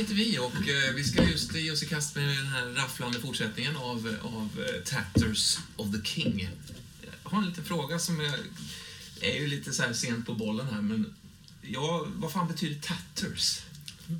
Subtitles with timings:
[0.00, 3.20] sitter vi och eh, vi ska just ge oss i kast med den här rafflande
[3.20, 6.48] fortsättningen av, av eh, Tatters of the King.
[7.02, 8.34] Jag har en liten fråga som är,
[9.20, 11.14] är ju lite så här sent på bollen här, men
[11.62, 13.60] ja, vad fan betyder tatters?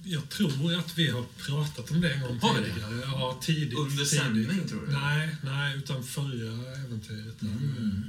[0.05, 2.75] Jag tror att vi har pratat om det en gång Har vi det?
[2.75, 3.01] tidigare.
[3.05, 3.79] Ja, tidigt.
[3.79, 4.93] Under sändning, tror du?
[4.93, 7.43] Nej, nej, utan förra äventyret.
[7.43, 8.05] Mm.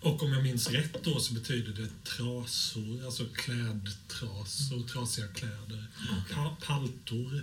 [0.00, 5.86] Och om jag minns rätt då så betyder det trasor, alltså klädtrasor, trasiga kläder.
[6.34, 7.42] Pa paltor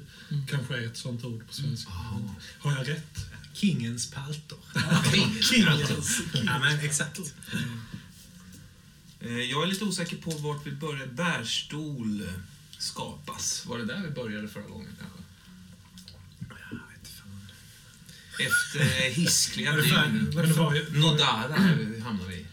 [0.49, 1.91] kanske är ett sånt ord på svenska.
[2.59, 3.17] Har jag rätt?
[3.53, 4.59] Kingens paltor.
[5.41, 6.19] Kingens.
[6.45, 7.19] Ja, men exakt.
[9.19, 11.11] Eh, Jag är lite osäker på vart vi började.
[11.13, 12.29] Bärstol
[12.77, 13.65] skapas.
[13.65, 15.19] Var det där vi började förra gången kanske?
[16.49, 17.47] Jag vet fan.
[18.39, 20.99] Efter hiskliga Var det fan- dygn.
[20.99, 21.53] Nodara
[22.03, 22.44] hamnar vi i.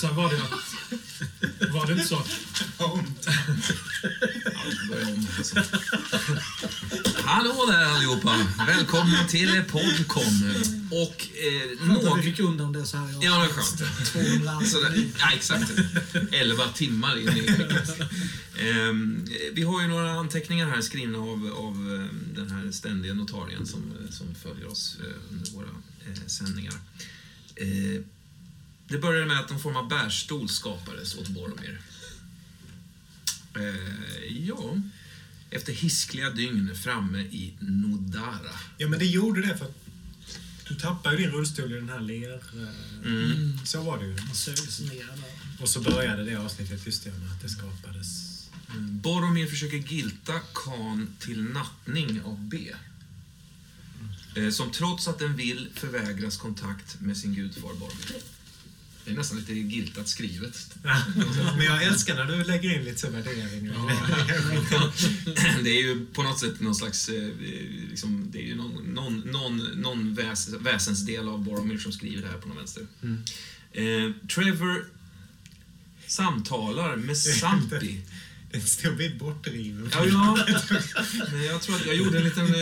[0.00, 2.22] Här var det att, var det inte så.
[7.24, 8.46] Hallå där allihopa!
[8.66, 10.54] Välkomna till Podcon.
[10.90, 13.08] Och eh, att vi fick undan det så här.
[13.20, 14.12] Ja, det är skönt.
[14.12, 15.04] 200 Sådär.
[15.18, 15.72] Ja, exakt.
[16.32, 17.46] 11 timmar in i
[18.58, 23.66] Ehm, Vi har ju några anteckningar här skrivna av, av eh, den här ständiga notarien
[23.66, 25.68] som, som följer oss eh, under våra
[26.06, 26.74] eh, sändningar.
[27.56, 28.02] Eh,
[28.88, 31.80] Det började med att en form av bärstol skapades åt Boromir.
[33.56, 34.76] Eh, ja,
[35.50, 38.52] efter hiskliga dygn framme i Nodara.
[38.78, 39.76] Ja, men det gjorde det för att
[40.68, 42.34] du tappade ju din rullstol i den här ler...
[42.34, 42.68] eh,
[43.04, 43.58] Mm.
[43.64, 44.14] Så var det ju.
[44.14, 45.62] Man sögs ner där.
[45.62, 48.32] Och så började det avsnittet just det med att det skapades...
[48.78, 52.74] Boromir försöker gilta Khan till nattning av B.
[54.36, 58.22] Eh, Som trots att den vill förvägras kontakt med sin gudfar Boromir.
[59.04, 60.74] Det är nästan lite giltat skrivet.
[61.56, 63.74] Men jag älskar när du lägger in lite så värderingar.
[65.64, 67.28] Det är ju på något sätt någon slags, eh,
[67.90, 72.28] liksom, det är ju någon, någon, någon, någon väs, väsensdel av Boromir som skriver det
[72.28, 72.86] här på någon vänster.
[73.72, 74.86] Eh, Trevor
[76.06, 78.00] samtalar med Sampi.
[78.52, 79.90] Det en stor bit bortriven.
[79.92, 80.46] Ja, ja.
[81.32, 82.52] Men jag tror att jag gjorde en liten eh,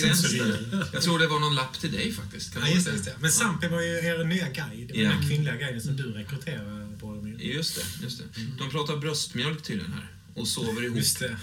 [0.00, 0.88] gräns där.
[0.92, 2.52] Jag tror det var någon lapp till dig faktiskt.
[2.52, 3.16] Kan Ja, det just det, just det.
[3.20, 4.88] Men Sampi var ju er nya guide.
[4.88, 5.08] Det var Ja.
[5.10, 7.34] den här kvinnliga guiden som du rekryterade på.
[7.38, 8.24] Just det, just det.
[8.58, 11.36] De pratar bröstmjölk tydligen här och sover ihop Just det.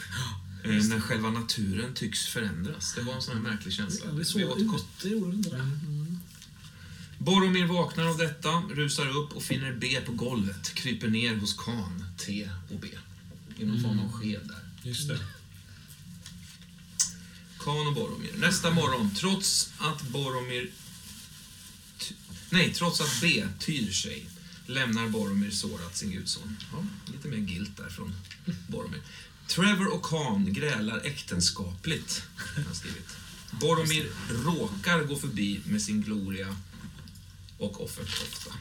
[0.63, 2.93] eh, när själva naturen tycks förändras.
[2.95, 4.05] Det var en sån här märklig känsla.
[4.05, 5.71] Ja, vi Vi såg ute, gjorde det?
[7.17, 12.03] Boromir vaknar av detta, rusar upp och finner B på golvet, kryper ner hos Khan,
[12.17, 12.87] T och B.
[13.57, 14.89] I någon form av sked där.
[14.89, 15.19] Just det.
[17.59, 18.33] Khan och Boromir.
[18.37, 20.71] Nästa morgon, trots att Boromir...
[22.49, 24.29] Nej, trots att B tyr sig,
[24.65, 26.57] lämnar Boromir sårat sin gudson.
[26.71, 28.15] Ja, lite mer gilt där från
[28.67, 29.01] Boromir.
[29.47, 32.23] Trevor och Khan grälar äktenskapligt,
[32.65, 33.17] han skrivit.
[33.51, 36.57] Boromir råkar gå förbi med sin gloria
[37.57, 38.51] och offerkofta.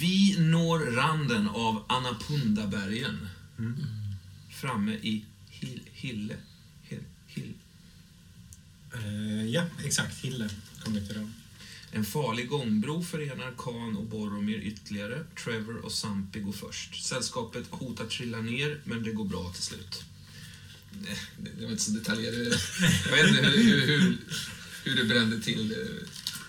[0.00, 3.28] Vi når randen av Anapundabergen.
[4.50, 6.36] Framme i Hill, Hille.
[6.82, 7.52] Hill, Hill.
[8.94, 10.24] Eh, ja, exakt.
[10.24, 10.50] Hille
[10.84, 11.28] kom vi till då.
[11.90, 15.24] En farlig gångbro förenar Khan och Boromir ytterligare.
[15.44, 17.04] Trevor och Sampi går först.
[17.04, 20.04] Sällskapet hotar trilla ner, men det går bra till slut.
[21.02, 21.18] Nej,
[21.56, 22.60] det var inte så detaljerat.
[23.10, 24.18] Jag vet inte hur, hur, hur,
[24.84, 25.74] hur det brände till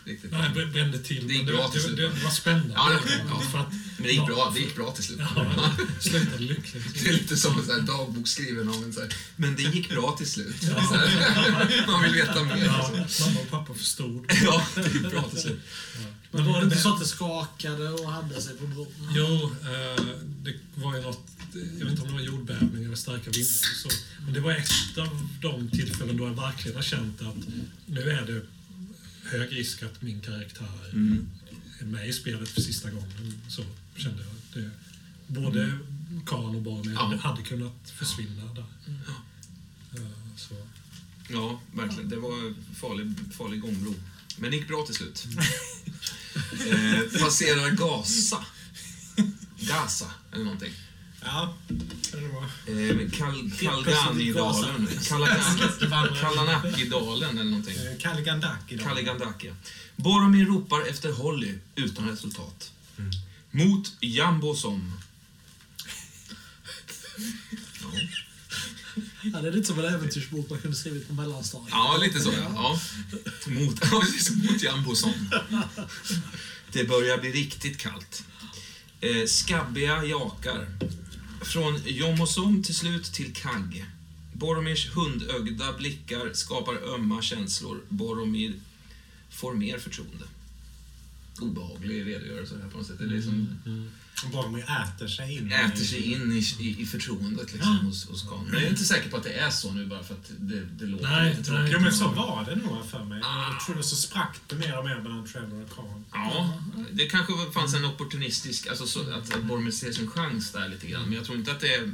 [0.08, 0.32] det riktigt.
[0.32, 1.28] Nej, det brände till.
[1.28, 2.14] Det gick bra till slut, det, va?
[2.18, 2.74] det var spännande.
[2.76, 3.40] Ja, det- ja.
[3.52, 5.20] För att, Men det gick bra, det gick bra till slut.
[5.36, 7.04] Ja, slutade lyckligt.
[7.04, 9.62] Det är lite som en sån här dagbok skriven av en så här, men det
[9.64, 10.56] gick bra till slut.
[10.62, 12.66] Så här, Man vill veta mer.
[12.66, 14.26] Ja, mamma och pappa förstod.
[14.44, 15.60] Ja, det gick bra till slut.
[16.32, 18.88] Men var det inte så att det skakade och hade sig på bron?
[19.16, 20.04] Jo, eh,
[20.44, 23.90] det var ju något, jag vet inte om det var jordbävning eller starka vindar så.
[24.26, 27.36] Men det var ett av de tillfällen då jag verkligen har känt att
[27.86, 28.42] nu är det
[29.28, 31.28] hög risk att min karaktär Mm.
[31.80, 33.42] är med i spelet för sista gången.
[33.50, 33.64] Så
[33.96, 34.64] kände jag.
[34.64, 34.72] Det,
[35.28, 35.78] både
[36.26, 37.04] Karl och Barney Ja.
[37.06, 38.66] hade, hade kunnat försvinna där.
[39.96, 40.08] Eh,
[40.38, 40.56] så.
[41.30, 42.10] Ja, verkligen.
[42.10, 43.96] Det var farlig, farlig gångbro.
[44.38, 45.26] Men det gick bra till slut.
[46.68, 48.46] eh, passerar Gaza.
[49.60, 50.74] Gaza, eller någonting.
[51.22, 51.56] Ja.
[52.68, 54.90] Eh, Kal Kalganidalen.
[56.22, 57.78] Kalanakidalen eller någonting.
[57.78, 58.84] Eh, Kalligandaki då.
[58.84, 59.52] Kaligandaki.
[59.96, 62.72] Boromir ropar efter Holly utan resultat.
[62.98, 63.12] Mm.
[63.52, 64.92] Mot Jambosom.
[67.82, 68.00] Ja.
[69.24, 71.70] Ja, det är lite som en äventyrsbok man kunde skrivit på mellanstadiet.
[71.72, 72.34] Ja, lite så.
[72.34, 72.80] Ja.
[73.48, 75.30] Mot, ja, precis, mot Jambosom.
[76.72, 78.24] Det börjar bli riktigt kallt.
[79.02, 80.68] Eh, skabbiga jakar.
[81.48, 83.86] Från Jomosom till slut till Kagg.
[84.34, 87.82] Boromirs hundögda blickar skapar ömma känslor.
[87.90, 88.54] Boromir
[89.30, 90.26] får mer förtroende.
[91.42, 92.98] Obehaglig redogörelse här på något sätt.
[93.00, 95.52] Det är liksom Och Boromir äter sig in.
[95.52, 98.44] äter sig in i, i, i förtroendet liksom, hos, hos Khan.
[98.46, 100.66] Men jag är inte säker på att det är så nu bara för att det,
[100.80, 101.74] det låter Nej, lite tråkigt.
[101.74, 103.22] Jo, men så var det nog för mig.
[103.24, 103.52] Ah.
[103.54, 106.06] Jag trodde så sprack det mer och mer mellan Trevor och Khan.
[106.14, 106.62] Ja,
[106.92, 110.88] det kanske fanns en opportunistisk, alltså så, att, att Boromir ser sin chans där lite
[110.88, 111.04] grann.
[111.04, 111.92] Men jag tror inte att det är...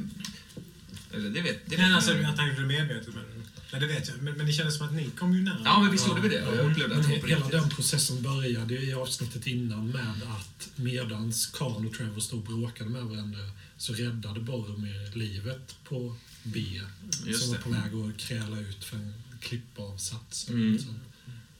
[1.12, 2.48] Eller det vet, det vet Men alltså, jag.
[2.48, 3.33] gjorde det medvetet med det.
[3.74, 4.22] Nej, det vet jag.
[4.22, 5.60] Men, men det kändes som att ni kom ju nära.
[5.64, 6.46] Ja, men visst gjorde vi det.
[6.46, 10.70] Och jag upplevde att det var hela den processen började i avsnittet innan med att
[10.76, 13.38] medans Khan och Trevor stod och bråkade med varandra
[13.76, 16.60] så räddade Boromir livet på B
[17.26, 17.62] Just som var det.
[17.62, 20.48] på väg att kräla ut för en klippavsats.
[20.48, 20.78] Mm.
[20.78, 20.94] Så,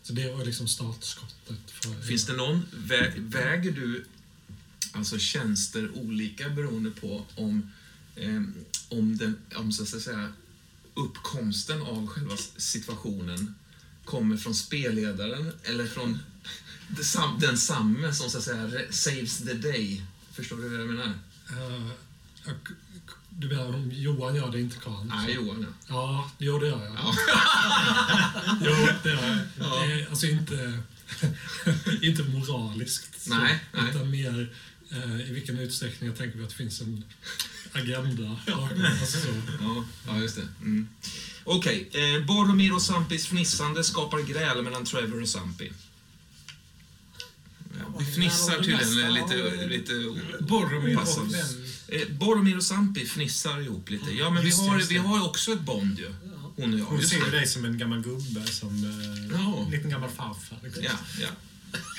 [0.03, 1.71] så det var liksom startskottet.
[1.71, 4.05] För Finns det någon, vä, väger du
[4.93, 7.71] alltså tjänster olika beroende på om,
[8.17, 8.43] eh,
[8.89, 10.33] om, den, om så att säga,
[10.95, 13.55] uppkomsten av själva situationen
[14.05, 16.19] kommer från spelledaren eller från
[16.89, 20.03] desam- densamme som så att säga saves the day?
[20.33, 21.13] Förstår du vad jag menar?
[22.47, 22.69] Och-
[23.39, 25.09] du menar om Johan gör det, inte Khan?
[25.09, 25.75] Nej, Johan ja.
[25.89, 26.95] Ja, jo det gör jag.
[26.95, 27.15] Ja.
[28.61, 29.91] Jo, det gör jag.
[29.91, 30.83] Är, alltså inte,
[32.03, 33.23] inte moraliskt.
[33.23, 33.91] så, Nej, nej.
[33.91, 34.55] Utan mer
[34.91, 37.05] eh, i vilken utsträckning jag tänker mig att det finns en
[37.75, 38.37] agenda.
[39.01, 39.29] Alltså så.
[39.63, 40.49] Ja, ja just det.
[40.61, 40.89] Mm.
[41.45, 45.73] Okej, eh, Boromir och Sampis fnissande skapar gräl mellan Trevor och Sampi.
[47.79, 49.93] Ja, vi fnissar tydligen lite, lite
[50.41, 51.95] Boromir och.
[51.95, 54.11] Eh, Boromir och Sampi fnissar ihop lite.
[54.11, 56.15] Ja, men vi har, vi har också ett bond ju.
[56.57, 56.85] Hon och jag.
[56.85, 59.65] Hon ser dig som en gammal gubbe, som eh, Ja.
[59.67, 60.59] en liten gammal farfar.
[60.63, 60.83] liksom.
[60.85, 61.29] Ja, ja.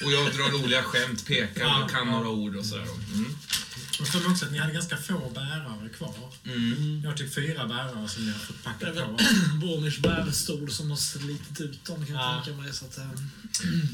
[0.05, 2.13] Och jag drar roliga skämt, pekar Ja, och kan ja.
[2.15, 2.87] några ord och sådär.
[3.13, 3.35] Mm.
[3.99, 6.13] Och så också att ni hade ganska få bärare kvar.
[6.45, 7.01] Mm.
[7.03, 9.17] Jag har typ fyra bärare som ni har fått packa på.
[9.61, 12.41] Bormirs bärstol som har slitit ut dem kan jag Ja.
[12.45, 12.73] tänka mig.
[12.73, 13.05] Så att, eh,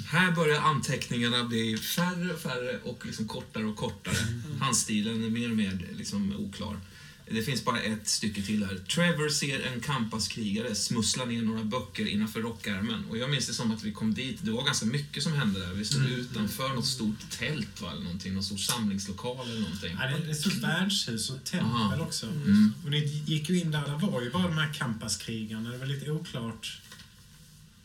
[0.07, 4.15] Här börjar anteckningarna bli färre och färre och liksom kortare och kortare.
[4.59, 6.77] Handstilen är mer och mer liksom oklar.
[7.33, 8.77] Det finns bara ett stycke till här.
[8.77, 13.05] Trevor ser en Kampas-krigare smussla ner några böcker innanför rockärmen.
[13.09, 15.59] Och jag minns det som att vi kom dit, det var ganska mycket som hände
[15.59, 15.73] där.
[15.73, 19.97] Vi stod utanför något stort tält va, eller någonting, någon stor samlingslokal eller någonting.
[19.99, 22.01] Ja, det är ett stort värdshus och tempel Aha.
[22.01, 22.25] också.
[22.25, 22.73] Mm.
[22.83, 25.69] Och ni gick ju in där, det var ju bara de här Kampaskrigarna.
[25.69, 26.81] Det var lite oklart.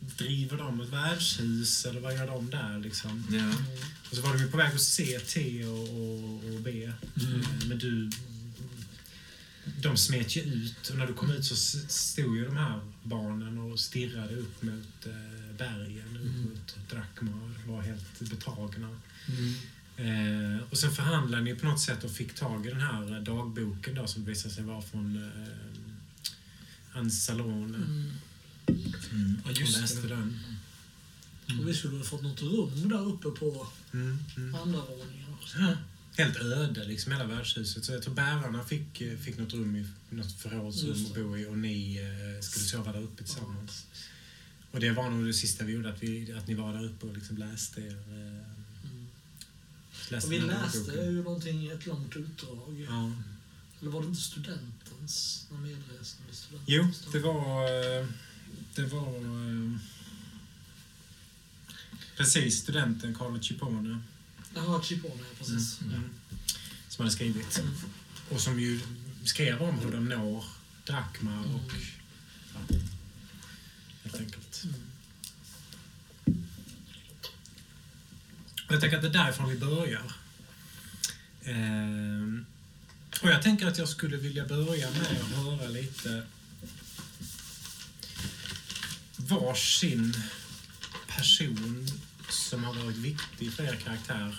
[0.00, 3.24] Driver de ett värdshus eller vad gör de där liksom?
[3.30, 3.52] Ja.
[4.10, 6.92] Och så var de ju på väg att se T och, och, och B.
[7.20, 7.40] Mm.
[7.40, 8.10] Eh, Men du...
[9.82, 11.56] De smet ju ut och när du kom ut så
[11.88, 16.42] stod ju de här barnen och stirrade upp mot eh, bergen, upp Mm.
[16.42, 17.50] mot Drakmar.
[17.66, 18.88] Var helt betagna.
[19.28, 19.54] Mm.
[20.56, 23.94] Eh, och sen förhandlade ni på något sätt och fick tag i den här dagboken
[23.94, 27.76] då, som visade sig vara från eh, Ansalone.
[27.76, 28.12] mm.
[29.12, 29.40] Mm.
[29.44, 30.08] Ja, Och just läste det.
[30.08, 30.40] den.
[31.60, 34.54] Och vi skulle ha fått något rum där uppe på Mm, mm.
[34.54, 35.58] andra våningen också.
[35.58, 35.74] Ja.
[36.16, 37.84] Helt öde, liksom hela värdshuset.
[37.84, 41.58] Så jag tror bärarna fick, fick något rum i något förrådsrum att bo i och
[41.58, 43.86] ni eh, skulle sova där uppe tillsammans.
[44.70, 47.06] Och det var nog det sista vi gjorde, att, vi, att ni var där uppe
[47.06, 47.90] och liksom läste er.
[47.96, 48.46] Eh,
[48.84, 49.06] Mm.
[50.10, 52.86] läste Och vi läste ju någonting, ett långt utdrag.
[52.88, 53.12] Ja.
[53.80, 55.46] Eller var det inte studentens?
[55.50, 56.62] Någon medresande student?
[56.66, 57.64] Jo, det var...
[58.00, 58.06] eh,
[58.74, 59.16] Det var...
[59.16, 59.78] eh,
[62.16, 63.98] Precis, studenten Carlo Cippone.
[64.56, 65.80] Jaha, Chipone, precis.
[65.80, 65.94] Mm.
[65.94, 66.10] Mm.
[66.88, 67.58] Som hade skrivit.
[67.58, 67.74] Mm.
[68.30, 68.80] Och som ju
[69.24, 70.44] skrev om hur de når
[70.86, 71.72] Drakmar och...
[72.54, 72.76] Ja,
[74.02, 74.64] helt enkelt.
[74.64, 74.80] Mm.
[78.68, 80.12] Jag tänker att det är därifrån vi börjar.
[81.44, 82.46] Ehm,
[83.22, 86.22] och jag tänker att jag skulle vilja börja med att höra lite
[89.16, 90.14] varsin
[91.06, 91.88] person
[92.28, 94.38] som har varit viktig för er karaktär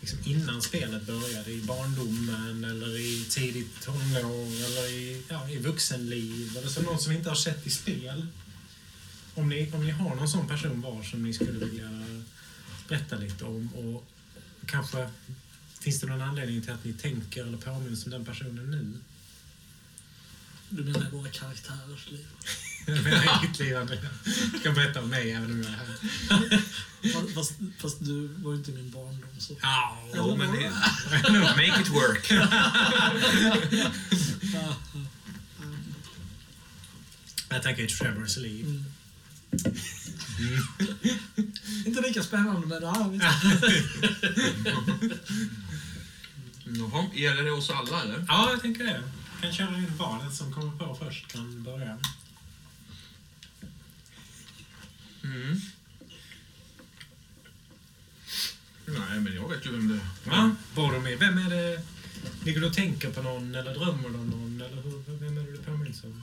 [0.00, 6.56] liksom innan spelet började, i barndomen eller i tidigt tonår eller i, ja, i vuxenliv
[6.56, 8.26] eller som någon som vi inte har sett i spel.
[9.34, 12.06] Om ni, om ni har någon sån person var som ni skulle vilja
[12.88, 14.06] berätta lite om och
[14.66, 15.08] kanske
[15.82, 18.98] Finns det någon anledning till att ni tänker eller påminns om den personen nu?
[20.68, 22.26] Du menar våra karaktärers liv?
[22.86, 24.00] Jag menar liv, Andrea.
[24.52, 25.96] Du kan berätta om mig även om jag är här.
[27.34, 29.56] Fast, fast, du var ju inte min barndom så...
[29.62, 29.98] Ja,
[30.38, 30.70] men det...
[31.40, 32.32] Make it work.
[37.48, 38.64] Jag tänker Trevors liv.
[38.64, 38.84] Mm.
[41.86, 43.14] inte lika spännande men ja, jag.
[46.64, 48.24] Jaha, gäller det oss alla eller?
[48.28, 49.02] Ja, jag tänker det.
[49.40, 51.98] Kan köra in valet som kommer på först kan börja.
[55.24, 55.60] Mm.
[58.86, 60.08] Nej, men jag vet ju vem det är.
[60.24, 61.16] Ja, Boromir.
[61.16, 61.82] Vem är det?
[62.44, 64.60] Ligger du och tänker på någon eller drömmer du om någon?
[64.60, 66.22] Eller hur, vem är det du påminns om?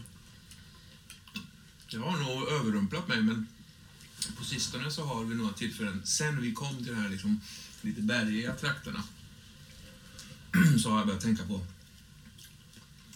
[1.87, 3.47] Jag har nog överrumplat mig, men
[4.37, 7.41] på sistone så har vi några tillfällen, sen vi kom till de här liksom,
[7.81, 9.03] lite bergiga trakterna,
[10.83, 11.65] så har jag börjat tänka på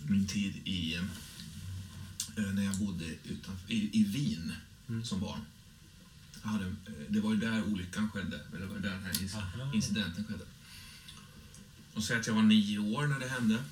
[0.07, 4.53] min tid i, eh, när jag bodde utanför, i, i Wien
[5.03, 5.45] som barn.
[6.43, 10.25] Hade, eh, det var ju där olyckan skedde, eller det var där den här incidenten
[10.25, 10.45] skedde.
[11.93, 13.63] Och säg att jag var nio år när det hände.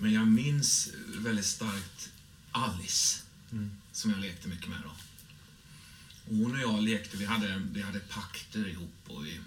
[0.00, 2.10] Men jag minns väldigt starkt
[2.50, 3.22] Alice
[3.52, 3.70] Mm.
[3.92, 4.90] som jag lekte mycket med då.
[6.30, 9.40] Och hon och jag lekte, vi hade, vi hade pakter ihop och vi,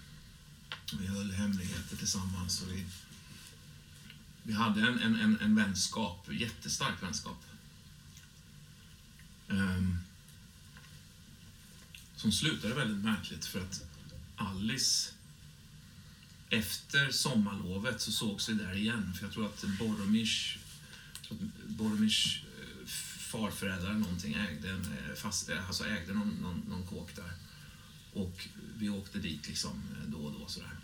[1.00, 2.62] vi höll hemligheter tillsammans.
[2.62, 2.86] Och vi,
[4.44, 7.44] vi hade en, en, en, en vänskap, jättestark vänskap.
[9.50, 9.98] Ehm,
[12.24, 13.86] som slutade väldigt märkligt för att
[14.36, 15.12] Alice
[16.50, 19.14] efter sommarlovet så sågs vi där igen.
[19.14, 20.58] För jag tror att Boromirs,
[21.68, 22.44] Boromirs
[23.20, 27.34] farföräldrar eller någonting ägde, en, eh, fast, eh, alltså ägde någon, någon, någon kåk där.
[28.14, 30.78] Och vi åkte dit liksom då och då sådär.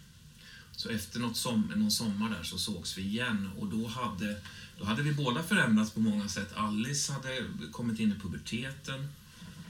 [0.72, 4.42] Så efter något som, någon sommar där så sågs vi igen och då hade,
[4.80, 6.54] då hade vi båda förändrats på många sätt.
[6.56, 9.08] Alice hade kommit in i puberteten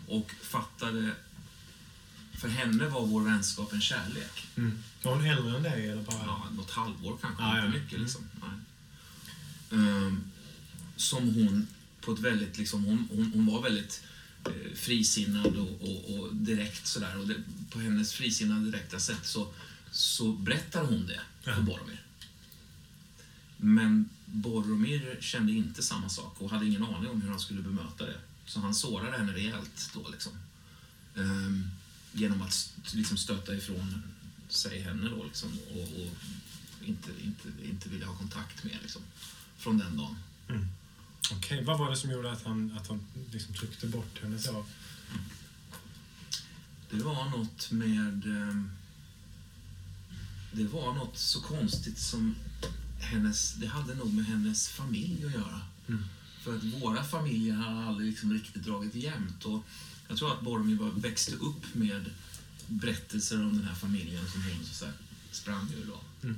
[0.07, 1.11] och fattade,
[2.39, 4.47] för henne var vår vänskap en kärlek.
[4.57, 4.83] Mm.
[5.03, 6.25] Var hon äldre än dig eller bara?
[6.25, 7.83] Ja, något halvår kanske, Ja, inte ja.
[7.83, 8.21] mycket liksom.
[9.71, 10.23] Ehm,
[10.95, 11.67] som hon
[12.01, 14.03] på ett väldigt, liksom, hon, hon, hon var väldigt
[14.45, 17.17] eh, frisinnad och, och, och direkt sådär.
[17.19, 17.35] Och det,
[17.69, 19.53] på hennes frisinnade direkta sätt så,
[19.91, 21.59] så berättar hon det för Ja.
[21.61, 22.03] Boromir.
[23.57, 28.05] Men Boromir kände inte samma sak och hade ingen aning om hur han skulle bemöta
[28.05, 28.19] det.
[28.45, 30.31] Så han sårade henne rejält då liksom.
[31.15, 31.69] Ehm,
[32.13, 34.03] genom att liksom stöta ifrån
[34.49, 36.11] sig henne då liksom och, och
[36.85, 39.01] inte, inte, inte vilja ha kontakt med liksom.
[39.57, 40.15] Från den dagen.
[41.31, 43.01] Okej, vad var det som gjorde att han, att han
[43.31, 44.65] liksom tryckte bort henne så?
[46.91, 48.25] Det var något med...
[48.25, 48.69] ehm,
[50.51, 52.35] Det var något så konstigt som
[52.99, 53.53] hennes...
[53.53, 55.61] Det hade nog med hennes familj att göra.
[55.87, 56.03] Mm.
[56.43, 59.45] För att våra familjer har aldrig liksom riktigt dragit jämnt.
[59.45, 59.63] Och
[60.09, 62.11] jag tror att Boromir bara växte upp med
[62.67, 64.93] berättelser om den här familjen som hon så här,
[65.31, 65.85] sprang ur.
[65.87, 66.27] Då.
[66.27, 66.37] Mm.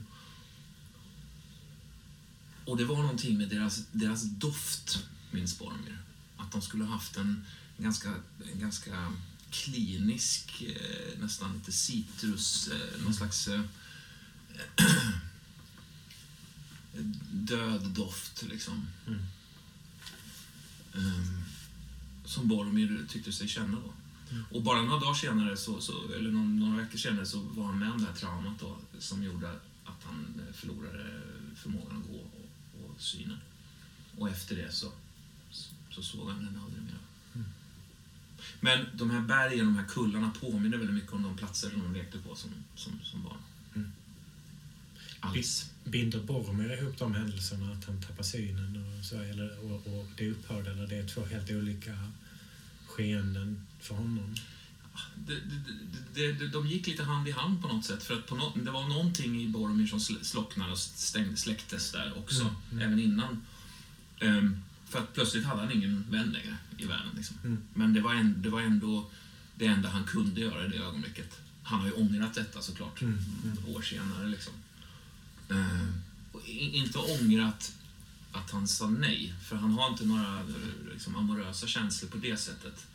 [2.65, 5.97] Och det var någonting med deras, deras doft, minns Boromir.
[6.37, 7.45] Att de skulle ha haft en
[7.77, 8.09] ganska,
[8.53, 9.13] en ganska
[9.49, 13.61] klinisk, eh, nästan lite citrus, eh, någon slags eh,
[17.31, 18.87] död doft liksom.
[19.07, 19.19] Mm.
[20.95, 21.40] Ehm,
[22.31, 23.93] som Boromir tyckte sig känna då.
[24.31, 24.43] Mm.
[24.51, 27.79] Och bara några dagar senare, så, så, eller någon, några veckor senare, så var han
[27.79, 29.51] med om det här traumat då, som gjorde
[29.83, 31.21] att han eh, förlorade
[31.55, 33.37] förmågan att gå och, och synen.
[34.17, 34.91] Och efter det så,
[35.89, 36.99] så såg han henne aldrig mer.
[37.33, 37.47] Mm.
[38.59, 42.17] Men de här bergen, de här kullarna påminner väldigt mycket om de platser de lekte
[42.17, 43.37] på som, som, som barn.
[43.75, 43.91] Mm.
[45.19, 45.70] Alice.
[45.83, 50.29] Binder Boromir ihop de händelserna, att han tappar synen och så, eller, och, och det
[50.31, 51.97] upphörde, eller det är två helt olika
[52.87, 54.35] skeenden för honom?
[55.15, 55.35] det,
[56.13, 58.03] det, det, de gick lite hand i hand på något sätt.
[58.03, 61.91] För att på no, det var någonting i Boromir som sl- slocknade och stängde, släcktes
[61.91, 62.87] där också, Mm, mm.
[62.87, 63.41] även innan.
[64.19, 64.57] Ehm,
[64.89, 67.11] för att plötsligt hade han ingen vän längre i världen.
[67.15, 67.37] Liksom.
[67.43, 67.61] Mm.
[67.73, 69.09] Men det var, en, det var ändå
[69.55, 71.39] det enda han kunde göra i det ögonblicket.
[71.63, 73.75] Han har ju ångrat detta såklart, Mm, mm.
[73.75, 74.27] år senare.
[74.27, 74.53] Liksom.
[76.31, 77.75] Och i- inte ångrat
[78.31, 82.37] att han sa nej, för han har inte några eh, liksom, amorösa känslor på det
[82.37, 82.87] sättet.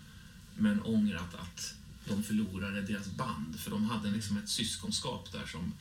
[0.58, 1.74] Men ångrat att
[2.08, 5.72] de förlorade deras band, för de hade liksom ett syskonskap där som,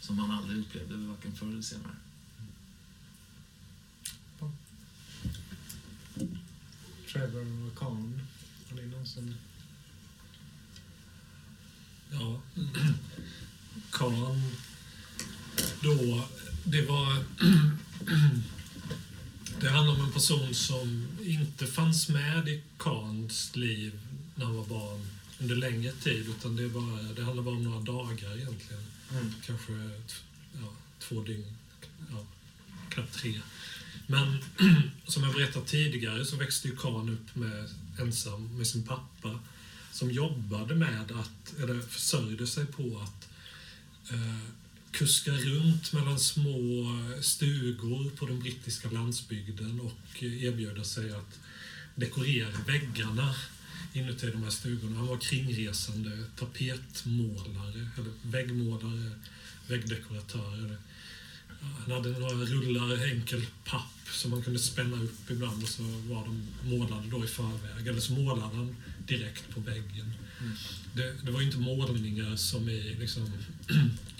[0.00, 1.96] som han aldrig upplevde, varken förr eller senare.
[7.12, 8.20] Trevor och Khan,
[8.70, 9.34] har ni någon som...
[12.10, 12.40] Ja.
[13.90, 14.38] Karl,
[15.84, 16.28] då
[16.64, 17.24] det var...
[19.60, 24.00] det handlar om en person som inte fanns med i Kans liv
[24.34, 25.06] när han var barn
[25.38, 28.82] under längre tid, utan det, bara, det handlar bara om några dagar egentligen.
[29.12, 29.32] Mm.
[29.46, 29.72] Kanske
[30.52, 31.56] ja, två dygn,
[32.10, 32.26] ja,
[32.88, 33.40] knappt tre.
[34.06, 34.38] Men
[35.06, 37.68] som jag berättat tidigare så växte ju Kan upp med,
[38.00, 39.38] ensam med sin pappa
[39.92, 43.28] som jobbade med att, eller försörjde sig på att
[44.12, 44.63] eh,
[44.98, 46.86] kuska runt mellan små
[47.20, 51.40] stugor på den brittiska landsbygden och erbjuda sig att
[51.94, 53.34] dekorera väggarna
[53.92, 54.96] inuti de här stugorna.
[54.96, 59.10] Han var kringresande tapetmålare, eller väggmålare,
[59.68, 60.76] väggdekoratör.
[61.60, 66.24] Han hade några rullar enkel papp som man kunde spänna upp ibland och så var
[66.24, 67.86] de målade då i förväg.
[67.86, 70.14] Eller så målade han direkt på väggen.
[70.94, 73.32] Det, det var inte målningar som i liksom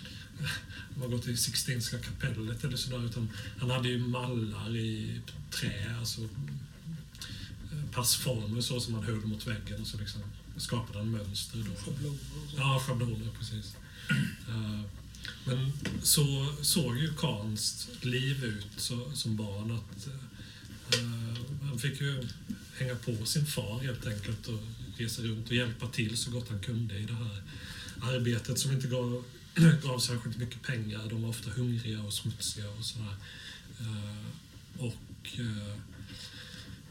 [0.98, 6.20] man går till Sixtinska kapellet eller sådär, utan han hade ju mallar i trä, alltså
[6.20, 10.20] eh, passformer så som han höll mot väggen och så liksom
[10.56, 11.58] skapade han mönster.
[11.58, 11.74] Då.
[11.74, 12.18] Schabloner.
[12.56, 13.76] Ja, schabloner, precis.
[14.48, 14.80] Eh,
[15.44, 15.72] Men
[16.02, 20.06] så såg ju Kans liv ut så, som barn att
[20.94, 22.28] eh, han fick ju
[22.78, 24.60] hänga på sin far helt enkelt och
[24.96, 27.42] resa runt och hjälpa till så gott han kunde i det här
[28.02, 29.24] arbetet som inte gav,
[29.82, 31.08] gav särskilt mycket pengar.
[31.10, 33.16] De var ofta hungriga och smutsiga och sådär.
[33.80, 34.26] Eh,
[34.78, 35.78] och eh,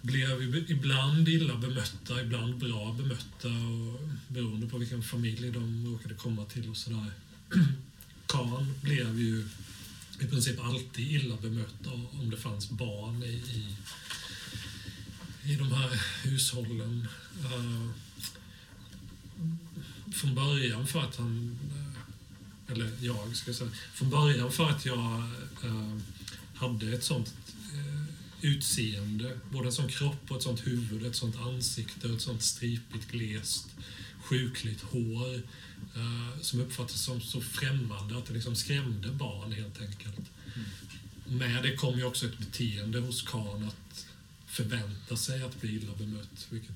[0.02, 6.46] blev ibland illa bemötta, ibland bra bemötta och beroende på vilken familj de råkade komma
[6.46, 7.12] till och sådär.
[8.28, 9.48] Kan blev ju
[10.20, 13.76] i princip alltid illa bemött om det fanns barn i, i,
[15.52, 15.90] i de här
[16.24, 17.08] hushållen.
[17.44, 17.90] Eh,
[20.14, 21.83] från början för att han, eh,
[22.68, 25.24] eller jag ska jag säga, från början för att jag
[25.64, 25.98] eh,
[26.56, 27.34] hade ett sånt
[27.74, 28.04] eh,
[28.42, 32.44] utseende, både en sån kropp och ett sånt huvud, ett sånt ansikte och ett sånt
[32.44, 33.68] stripigt, glest,
[34.24, 35.36] sjukligt hår
[35.96, 40.32] eh, som uppfattades som så främmande att det liksom skrämde barn helt enkelt.
[41.26, 44.06] Med det kom ju också ett beteende hos Kan att
[44.46, 46.76] förvänta sig att bli illa bemött, vilket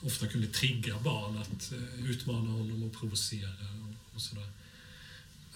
[0.00, 4.50] ofta kunde trigga barn att eh, utmana honom och provocera och, och sådär.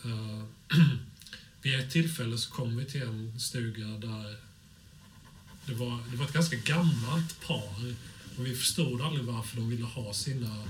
[0.04, 0.44] Uh,
[1.62, 4.36] vid ett tillfälle så kom vi till en stuga där
[5.66, 7.94] det var, det var ett ganska gammalt par
[8.38, 10.64] och vi förstod aldrig varför de ville ha sina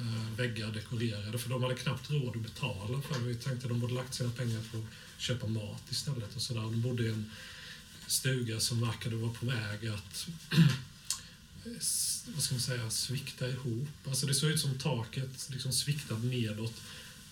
[0.00, 3.26] uh, väggar dekorerade för de hade knappt råd att betala för det.
[3.26, 6.60] Vi tänkte att de borde lagt sina pengar på att köpa mat istället och sådär.
[6.60, 7.30] De bodde i en
[8.06, 10.28] stuga som verkade vara på väg att
[12.34, 13.88] vad ska man säga, svikta ihop.
[14.08, 16.74] Alltså det såg ut som taket liksom sviktade nedåt.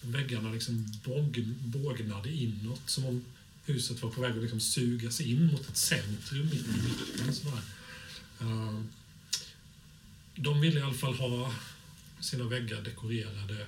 [0.05, 3.25] Väggarna liksom båg, bågnade inåt som om
[3.65, 7.35] huset var på väg att liksom sugas in mot ett centrum mitt i mitten.
[7.35, 7.63] Sådär.
[8.41, 8.81] Eh,
[10.35, 11.55] de ville i alla fall ha
[12.21, 13.67] sina väggar dekorerade.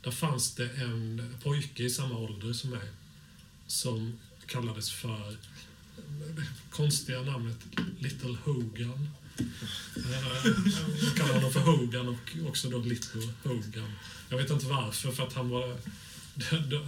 [0.00, 2.88] Där fanns det en pojke i samma ålder som mig
[3.66, 7.58] som kallades för eh, konstiga namnet
[7.98, 9.08] Little Hogan.
[11.02, 13.92] Jag kallar honom för Hogan och också då Little Hogan.
[14.28, 15.76] Jag vet inte varför, för att han var...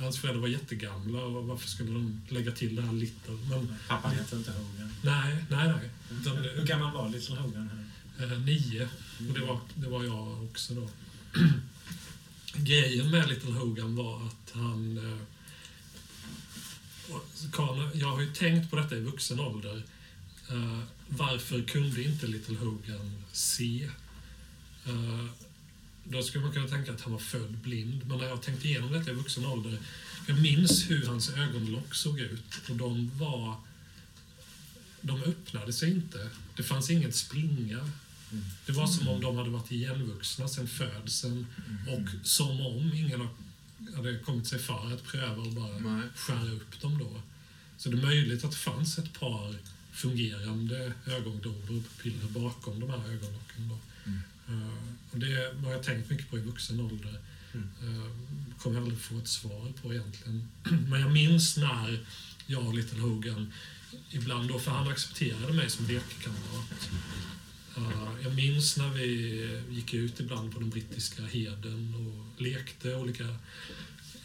[0.00, 3.34] Hans föräldrar var jättegamla och varför skulle de lägga till det här Little?
[3.50, 4.92] Men Pappa hette inte Hogan.
[5.02, 5.90] nej, nej, nej.
[6.20, 7.70] Utan, Hur gammal var Little Hogan?
[8.18, 8.32] Här?
[8.32, 8.88] Eh, nio.
[9.28, 10.88] Och det var, det var jag också då.
[12.54, 14.98] Grejen med Little Hogan var att han...
[14.98, 15.18] Eh,
[17.92, 19.82] jag har ju tänkt på detta i vuxen ålder.
[20.50, 23.88] Eh, varför kunde inte Little Hogan se?
[24.86, 25.26] Eh,
[26.04, 28.06] då skulle man kunna tänka att han var född blind.
[28.06, 29.78] Men när jag tänkte igenom detta i vuxen ålder,
[30.26, 32.60] jag minns hur hans ögonlock såg ut.
[32.68, 33.56] Och de var...
[35.00, 36.30] De öppnade sig inte.
[36.56, 37.90] Det fanns inget springa.
[38.66, 41.46] Det var som om de hade varit igenvuxna sedan födseln
[41.88, 43.28] och som om ingen
[43.96, 47.22] hade kommit sig för att pröva och bara skära upp dem då.
[47.76, 49.54] Så det är möjligt att det fanns ett par
[49.98, 53.68] fungerande ögondobbar och pupiller bakom de här ögonlocken.
[53.68, 53.78] Då.
[54.52, 54.78] Eh,
[55.10, 57.20] och det har jag tänkt mycket på i vuxen ålder.
[57.54, 58.10] Uh,
[58.58, 60.48] kommer jag aldrig få ett svar på egentligen.
[60.90, 62.06] Men jag minns när
[62.46, 63.52] jag och Little Hogan
[64.10, 66.90] ibland då, för han accepterade mig som lekkamrat.
[67.78, 69.06] Uh, jag minns när vi
[69.70, 73.24] gick ut ibland på den brittiska heden och lekte olika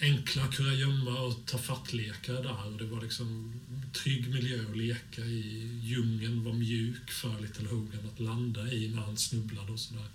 [0.04, 2.78] enkla kurragömma och tafattlekar där.
[2.78, 3.54] Det var liksom
[3.94, 5.80] trygg miljö att leka i.
[5.84, 10.08] Djungeln var mjuk för Little Hogan att landa i när han snubblade och sådär.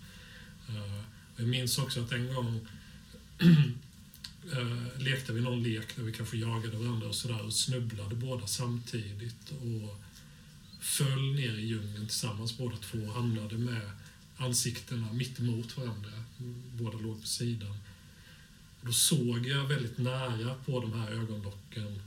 [0.68, 1.03] Eh,
[1.37, 2.68] jag minns också att en gång
[4.53, 8.46] eh, lekte vi någon lek där vi kanske jagade varandra och sådär och snubblade båda
[8.46, 10.03] samtidigt och
[10.81, 13.90] föll ner i djungeln tillsammans båda två och hamnade med
[14.37, 16.11] ansiktena mitt emot varandra.
[16.72, 17.77] Båda låg på sidan.
[18.83, 22.01] Då såg jag väldigt nära på de här ögonlocken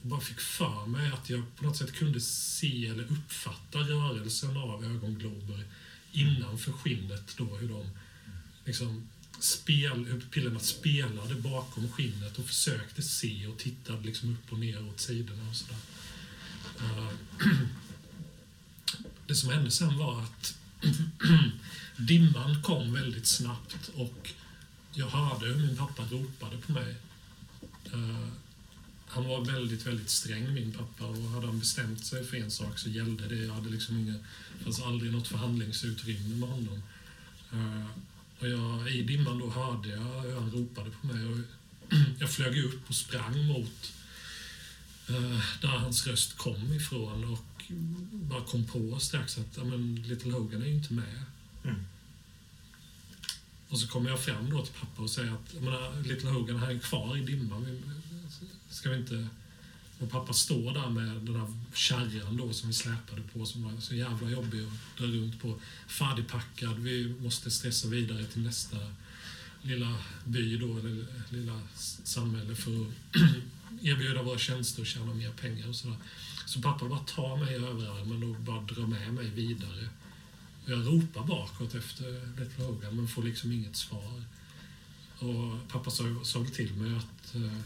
[0.00, 4.56] och bara fick för mig att jag på något sätt kunde se eller uppfatta rörelsen
[4.56, 5.64] av ögonglober
[6.12, 7.90] innanför skinnet då, hur de
[8.64, 14.58] liksom spel, hur pillerna spelade bakom skinnet och försökte se och tittade liksom upp och
[14.58, 15.76] ner åt sidorna och sådär.
[16.80, 17.12] Eh,
[19.26, 20.58] det som hände sen var att
[21.96, 24.30] dimman kom väldigt snabbt och
[24.96, 26.94] jag hörde hur min pappa ropade på mig.
[27.94, 28.28] Uh,
[29.06, 32.78] han var väldigt, väldigt sträng, min pappa, och hade han bestämt sig för en sak
[32.78, 33.36] så gällde det.
[33.36, 34.12] Jag hade liksom inga,
[34.58, 36.82] det fanns aldrig något förhandlingsutrymme med honom.
[37.52, 37.86] Uh,
[38.38, 41.26] och jag, I dimman då hörde jag hur han ropade på mig.
[41.26, 41.38] Och
[42.18, 43.92] jag flög upp och sprang mot
[45.10, 47.72] uh, där hans röst kom ifrån och
[48.12, 51.22] bara kom på strax att men, Little Hogan är ju inte med.
[51.64, 51.86] Mm.
[53.68, 56.70] Och så kommer jag fram då till pappa och säger att menar, Little Hogan här
[56.70, 57.82] är kvar i dimman.
[58.24, 59.28] Alltså, ska vi inte...
[59.98, 63.80] Och pappa står där med den här kärran då som vi släpade på som var
[63.80, 65.60] så jävla jobbig att dra runt på.
[65.88, 66.78] Färdigpackad.
[66.78, 68.76] Vi måste stressa vidare till nästa
[69.62, 71.60] lilla by då, eller lilla
[72.04, 72.92] samhälle för att
[73.82, 75.96] erbjuda våra tjänster och tjäna mer pengar och sådär.
[76.46, 79.88] Så pappa bara tar mig i överarmen och bara drar med mig vidare.
[80.68, 84.22] Jag ropar bakåt efter Little Hogan men får liksom inget svar.
[85.18, 87.58] Och pappa sa, sa till mig att eh,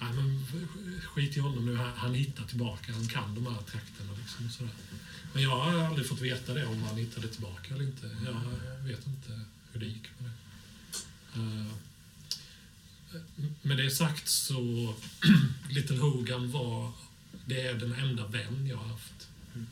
[0.00, 0.46] Nej, men
[1.02, 4.12] skit i honom nu, han hittar tillbaka, han kan de här trakterna.
[4.18, 4.72] Liksom, sådär.
[5.32, 8.16] Men jag har aldrig fått veta det, om han hittade tillbaka eller inte.
[8.24, 9.40] Jag vet inte
[9.72, 11.40] hur det gick med det.
[11.40, 11.72] Uh,
[13.62, 14.94] med det sagt så,
[15.70, 16.92] Little Hogan var,
[17.44, 19.28] det är den enda vän jag har haft.
[19.54, 19.66] Mm.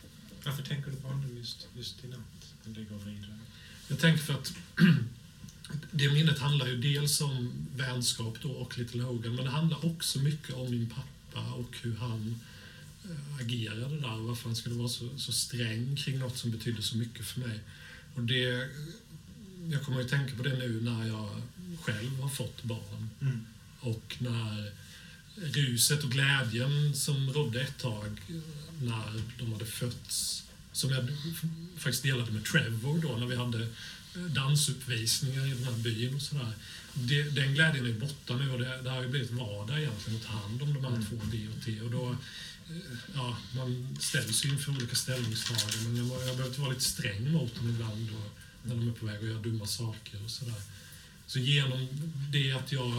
[0.44, 2.06] Varför tänker du på honom just, just i
[2.66, 3.40] natt?
[3.88, 4.54] Jag tänker för att
[5.90, 10.18] det minnet handlar ju dels om vänskap då och Little Hogan, men det handlar också
[10.18, 12.40] mycket om min pappa och hur han
[13.04, 16.82] äh, agerade där och varför han skulle vara så, så sträng kring något som betydde
[16.82, 17.60] så mycket för mig.
[18.14, 18.68] Och det,
[19.70, 21.42] jag kommer att tänka på det nu när jag
[21.80, 23.10] själv har fått barn.
[23.20, 23.46] Mm.
[23.80, 24.72] Och när
[25.36, 28.20] ruset och glädjen som rådde ett tag
[28.82, 30.45] när de hade fötts,
[30.76, 31.08] som jag
[31.76, 33.68] faktiskt delade med Trevor då när vi hade
[34.14, 36.52] dansuppvisningar i den här byn och sådär.
[37.34, 40.32] Den glädjen är borta nu och det, det har ju blivit vardag egentligen att ta
[40.32, 41.06] hand om de här mm.
[41.06, 41.80] två B och T.
[41.80, 42.10] Och då,
[42.70, 42.76] eh,
[43.14, 45.92] ja, man ställs ju inför olika ställningstaganden.
[45.92, 48.22] Men jag, jag behöver vara lite sträng mot dem ibland då,
[48.62, 50.62] när de är på väg att göra dumma saker och sådär.
[51.26, 51.88] Så genom
[52.32, 52.92] det att jag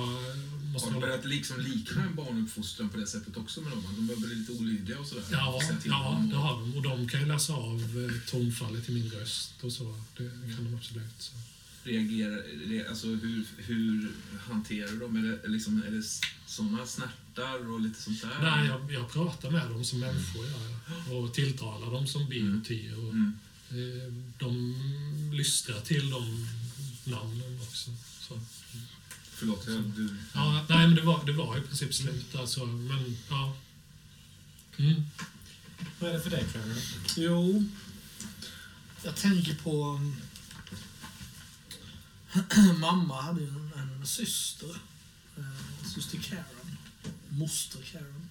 [0.74, 0.90] måste...
[0.90, 3.84] Har du börjat liksom likna en barnuppfostran på det sättet också med dem?
[3.96, 5.24] De börjar bli lite olydiga och sådär?
[5.32, 6.76] Ja, ja det har de.
[6.76, 9.96] Och de kan ju läsa av eh, tonfallet i min röst och så.
[10.18, 11.16] Det kan de absolut.
[11.18, 11.34] Så.
[11.84, 12.44] Reagerar,
[12.90, 15.16] alltså hur, hur hanterar du dem?
[15.16, 16.04] Är det, liksom, är det
[16.46, 18.40] sådana snärtar och lite sånt där?
[18.42, 22.66] Nej, jag, jag pratar med dem som människor ja, och tilltalar dem som B och
[22.66, 22.94] T.
[22.94, 23.40] Och, mm.
[23.70, 24.76] Eh, de
[25.32, 26.48] lystrar till de
[27.04, 27.92] namnen också.
[28.28, 28.40] Så.
[29.32, 30.16] Förlåt, jag, du...
[30.34, 32.36] Ja, nej, men det var, det var i princip slut.
[32.36, 33.56] Alltså, men, ja.
[34.78, 35.04] Mm.
[36.00, 36.78] Vad är det för dig, Trevor?
[37.18, 37.66] Jo,
[39.04, 40.02] jag tänker på...
[42.80, 44.70] Mamma hade ju en, en syster.
[45.38, 46.78] Eh, syster Karen.
[47.30, 48.30] Moster Karen.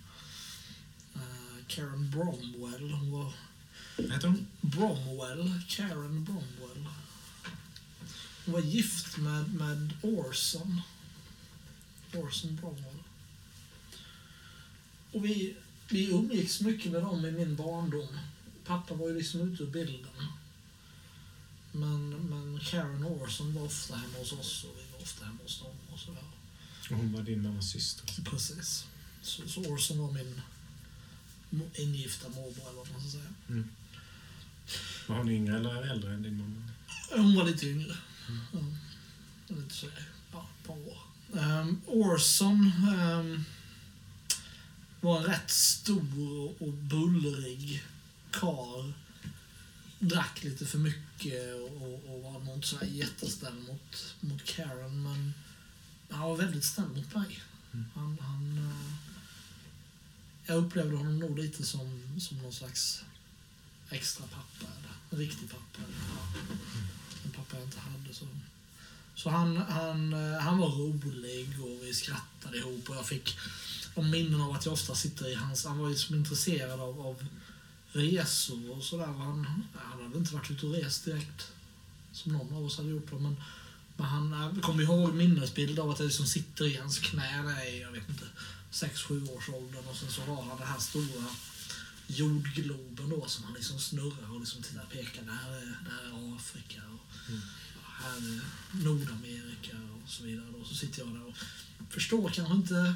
[1.15, 2.91] Eh, Karen Bromwell.
[2.91, 3.33] Hon var...
[3.97, 4.47] Vad heter hon?
[4.61, 5.61] Bromwell.
[5.69, 6.89] Karen Bromwell.
[8.47, 10.81] Hon var gift med, med Orson.
[12.15, 13.03] Orson Bromwell.
[15.13, 15.57] Och vi,
[15.89, 18.19] vi umgicks mycket med dem i min barndom.
[18.65, 20.29] Pappa var ju liksom ute ur bilden.
[21.73, 25.61] Men, men Karen Orson var ofta hemma hos oss och vi var ofta hemma hos
[25.61, 26.25] dem och sådär.
[26.91, 28.25] Och hon var din mammas syster?
[28.25, 28.87] Precis.
[29.23, 30.43] Så, så Orson var min
[31.75, 33.35] ingifta morbror eller vad man ska säga.
[33.49, 33.69] Mm.
[35.07, 36.63] Var hon yngre eller äldre än din mamma?
[37.11, 37.97] Hon var lite yngre.
[38.29, 38.75] Mm.
[39.49, 39.87] Lite så,
[40.33, 40.99] ja, ett par år.
[41.67, 43.45] Um, Orson um,
[45.01, 47.85] var en rätt stor och bullrig
[48.31, 48.93] kar.
[49.99, 55.35] Drack lite för mycket och, och var nog inte så jättesnäll mot, mot Karen, men
[56.11, 57.41] han var väldigt snäll mot mig.
[57.73, 57.87] Mm.
[57.95, 58.95] Han, han, uh,
[60.47, 63.05] jag upplevde honom nog lite som, som någon slags
[63.91, 65.79] extra pappa, eller en riktig pappa.
[65.79, 66.41] Eller, ja.
[67.25, 68.15] En pappa jag inte hade.
[68.15, 68.25] Så
[69.17, 73.39] så han, han, eh, han var rolig och vi skrattade ihop och jag fick
[73.95, 75.65] de minnen av att jag ofta sitter i hans...
[75.65, 77.27] Han var ju som intresserad av, av
[77.93, 79.07] resor och sådär.
[79.07, 81.53] Han, han hade inte varit ute och rest direkt
[82.13, 83.13] som någon av oss hade gjort.
[83.13, 83.37] Men,
[83.97, 87.43] men han eh, kom kommer ihåg minnesbilder av att jag liksom sitter i hans knä
[87.43, 88.25] där i, jag vet inte,
[88.73, 91.27] 6-7 års åldern och sen så har han den här stora
[92.07, 95.23] jordgloben då som han liksom snurrar och liksom tittar och pekar.
[95.23, 97.41] Det här är, det här är Afrika och mm
[98.03, 98.41] här är
[98.85, 100.47] Nordamerika och så vidare.
[100.61, 101.37] Och så sitter jag där och
[101.91, 102.95] förstår kanske inte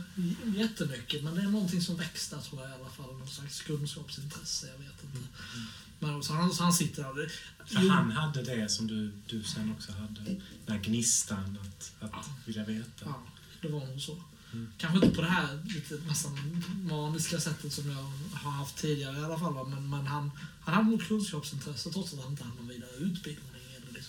[0.56, 3.18] jättemycket men det är någonting som växte tror jag i alla fall.
[3.18, 5.28] Någon slags kunskapsintresse, jag vet inte.
[5.98, 7.32] Men, så, han, så han sitter där.
[7.66, 10.20] För han hade det som du, du sen också hade.
[10.66, 13.04] Den här gnistan att, att vilja veta.
[13.04, 13.22] Ja,
[13.62, 14.22] det var nog så.
[14.52, 14.72] Mm.
[14.78, 19.24] Kanske inte på det här lite nästan maniska sättet som jag har haft tidigare i
[19.24, 19.68] alla fall.
[19.68, 23.49] Men, men han, han hade nog kunskapsintresse trots att han inte hade någon vidare utbildning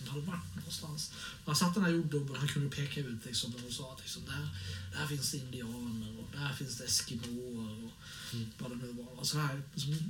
[0.01, 1.11] liksom hade varit någonstans.
[1.45, 4.49] Han satt den här jordgubben han kunde peka ut liksom, och sa att liksom, där,
[4.93, 7.91] där finns det indianer och där finns det eskimåer och
[8.33, 8.49] Mm.
[8.59, 9.19] vad det nu var.
[9.19, 10.09] Och så här, liksom,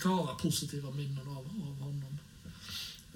[0.00, 2.18] klara positiva minnen av, av honom.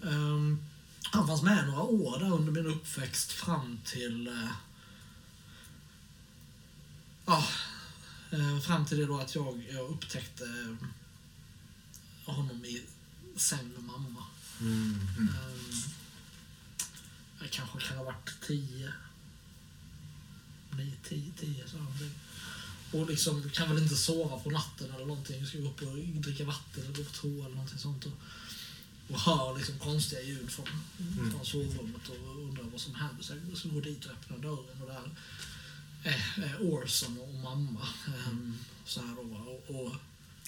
[0.04, 0.58] Ehm,
[1.02, 4.30] han fanns med några år där under min uppväxt fram till
[7.26, 7.44] Ja,
[8.30, 10.88] eh, fram till det då att jag, jag upptäckte eh,
[12.34, 12.82] honom i
[13.36, 14.24] säng med mamma.
[14.60, 15.00] Mm.
[15.18, 15.76] Eh,
[17.40, 18.92] Jag kanske kan ha varit tio.
[20.76, 22.10] Nio, tio, tio så någonting.
[22.92, 25.38] Och liksom kan väl inte sova på natten eller någonting.
[25.38, 28.04] Jag ska gå upp och dricka vatten eller gå på toa eller någonting sånt.
[28.06, 28.12] Och,
[29.10, 30.66] och hör liksom konstiga ljud från,
[31.00, 31.30] Mm.
[31.30, 33.22] från sovrummet och undrar vad som händer.
[33.24, 35.10] Så jag ska gå dit och öppna dörren och där
[36.04, 37.88] är, är Orson och mamma.
[38.06, 39.22] ehm, så här då.
[39.22, 39.92] Och, och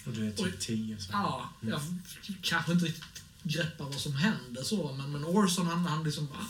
[0.07, 0.99] Och du är typ tio.
[1.01, 1.09] Så.
[1.13, 1.81] Ja, jag
[2.43, 6.47] kanske inte riktigt greppar vad som händer så, men, men Orson han, han liksom bara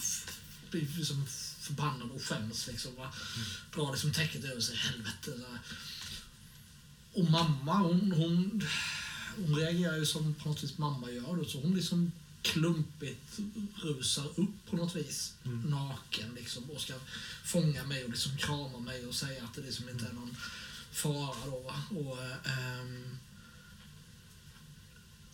[0.70, 1.26] blir liksom
[1.60, 2.94] förbannad och skäms liksom.
[2.96, 3.12] Va?
[3.74, 5.32] Drar liksom täcket över sig, helvete.
[7.12, 8.62] Och mamma, hon, hon,
[9.36, 11.36] hon reagerar ju som på något vis mamma gör.
[11.36, 13.38] Då, så hon liksom klumpigt
[13.82, 15.60] rusar upp på något vis, Mm.
[15.60, 16.94] naken liksom, och ska
[17.44, 20.36] fånga mig och liksom krama mig och säga att det liksom inte är någon
[20.92, 21.46] fara.
[21.46, 21.82] Då, va?
[21.90, 22.18] Och,
[22.50, 23.17] ehm,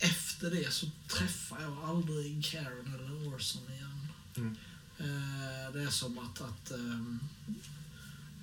[0.05, 4.09] efter det så träffar jag aldrig Karen eller Orson igen.
[4.37, 4.57] Mm.
[4.99, 7.21] Eh, det är som att, att ehm,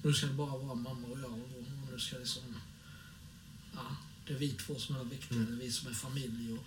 [0.04, 2.43] nu ska det bara vara mamma och jag och, nu ska liksom,
[3.76, 3.95] ja,
[4.28, 5.45] det är vi två som är viktiga, Mm.
[5.45, 6.54] det är vi som är familj.
[6.54, 6.65] Och,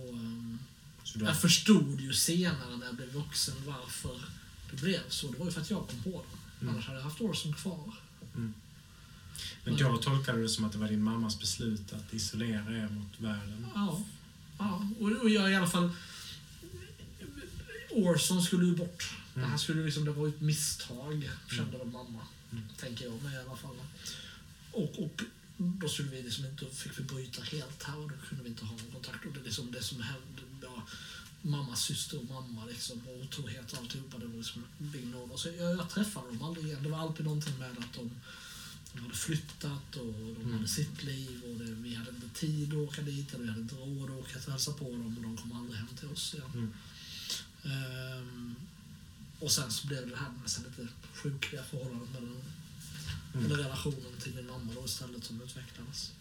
[0.00, 0.14] och,
[1.14, 4.20] du jag förstod ju senare när jag blev vuxen varför
[4.70, 5.32] det blev så.
[5.32, 6.64] Det var ju för att jag kom på det.
[6.64, 6.74] Mm.
[6.74, 7.94] Annars hade jag haft Orson kvar.
[9.64, 13.20] men då tolkade det som att det var din mammas beslut att isolera er mot
[13.20, 13.66] världen.
[13.74, 14.02] Ja,
[14.58, 14.88] ja.
[15.00, 15.90] Och, och jag i alla fall...
[17.90, 19.10] Orson skulle ju bort.
[19.34, 22.20] Det här skulle liksom, det var ett misstag, kände väl mamma.
[22.52, 22.64] Mm.
[22.76, 23.76] Tänker jag mig i alla fall.
[24.72, 25.22] Och, och
[25.56, 28.64] då skulle vi liksom inte, fick vi bryta helt här och då kunde vi inte
[28.64, 29.26] ha någon kontakt.
[29.26, 30.86] Och det, liksom det som hände, ja,
[31.42, 35.72] mammas syster och mamma liksom, och otrohet och alltihopa, det var liksom no Så jag,
[35.78, 36.82] jag träffade dem aldrig igen.
[36.82, 38.10] Det var alltid någonting med att de,
[38.96, 40.52] de hade flyttat och de Mm.
[40.52, 43.62] hade sitt liv och det, vi hade inte tid att åka dit eller vi hade
[43.62, 46.34] inte råd att åka och hälsa på dem och de kom aldrig hem till oss
[46.34, 46.50] igen.
[46.54, 46.72] Mm.
[47.64, 48.54] Ehm,
[49.40, 52.42] och sen så blev det här nästan lite sjukliga förhållandet mellan
[53.34, 53.46] Mm.
[53.46, 56.12] eller relationen till min mamma då istället som utvecklades.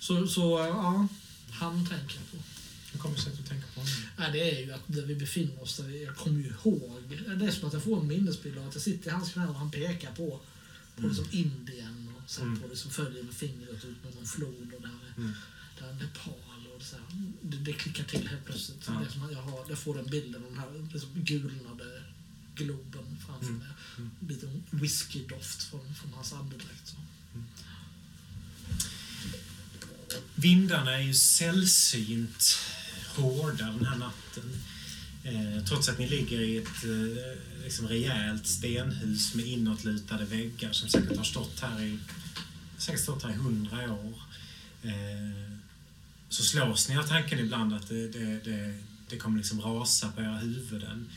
[0.00, 1.08] Så, så ja,
[1.50, 2.36] han tänker jag på.
[2.92, 3.94] Hur kommer det sig att du tänker på honom?
[4.18, 7.02] Nej, det är ju att där vi befinner oss, där vi, jag kommer ju ihåg,
[7.38, 9.46] det är som att jag får en minnesbild av att jag sitter i hans knä
[9.48, 10.40] och han pekar på,
[10.96, 12.60] på liksom Indien och sen Mm.
[12.60, 15.32] på liksom följer med fingret ut mot någon flod och där är, Mm.
[15.78, 17.04] där är Nepal och så här.
[17.42, 18.84] Det, det klickar till helt plötsligt.
[18.86, 18.92] Ja.
[19.06, 22.02] Det som jag, har, jag får den bilden av den här liksom gulnade
[22.54, 23.58] globen framför Mm.
[23.58, 23.68] mig.
[23.98, 24.10] Mm.
[24.28, 26.86] Lite whiskydoft från, från hans andedräkt.
[26.88, 26.96] Så.
[30.34, 32.56] Vindarna är ju sällsynt
[33.16, 34.50] hårda den här natten.
[35.24, 40.88] Eh, trots att ni ligger i ett eh, liksom rejält stenhus med inåtlutade väggar som
[40.88, 41.98] säkert har stått här i,
[42.78, 44.20] säkert stått här i hundra år.
[44.82, 45.52] Eh,
[46.28, 50.20] så slås ni av tanken ibland att det, det, det, det kommer liksom rasa på
[50.20, 51.10] era huvuden.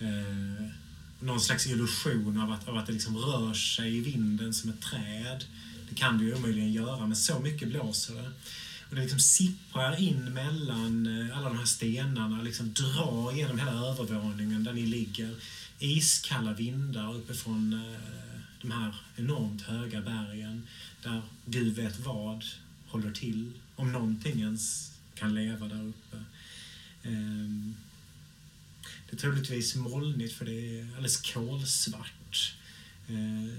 [0.00, 0.66] Eh,
[1.20, 4.80] någon slags illusion av att, av att det liksom rör sig i vinden som ett
[4.80, 5.44] träd.
[5.88, 8.30] Det kan det ju omöjligen göra, men så mycket blåser det.
[8.88, 13.72] Och det liksom sipprar in mellan eh, alla de här stenarna, liksom drar genom hela
[13.72, 15.34] övervåningen där ni ligger.
[15.78, 20.66] Iskalla vindar uppifrån eh, de här enormt höga bergen
[21.02, 22.44] där Gud vet vad
[22.86, 26.24] håller till, om någonting ens kan leva där uppe.
[27.02, 27.74] Ehm,
[28.82, 32.54] det är troligtvis molnigt för det är alldeles kolsvart.
[33.08, 33.54] Eh,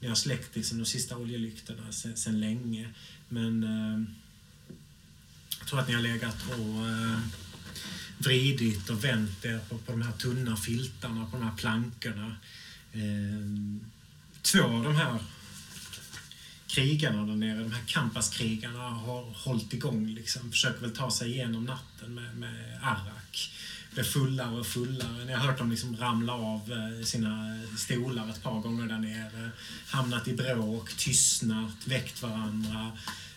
[0.00, 2.88] ni har släckt liksom de sista oljelyktorna sen, sen länge.
[3.28, 4.06] Men ehm,
[5.58, 7.18] jag tror att ni har legat och eh,
[8.18, 12.36] vridit och vänt er på, på de här tunna filtarna, på de här plankorna.
[12.92, 13.70] Eh,
[14.42, 15.18] två av de här
[16.66, 20.50] krigarna där nere, de här Kampaskrigarna, har hållit igång liksom.
[20.50, 23.52] Försöker väl ta sig igenom natten med, med arrak.
[23.94, 25.24] Blir fullare och fullare.
[25.24, 29.50] Ni har hört dem liksom ramla av eh, sina stolar ett par gånger där nere.
[29.86, 32.92] Hamnat i bråk, tystnat, väckt varandra.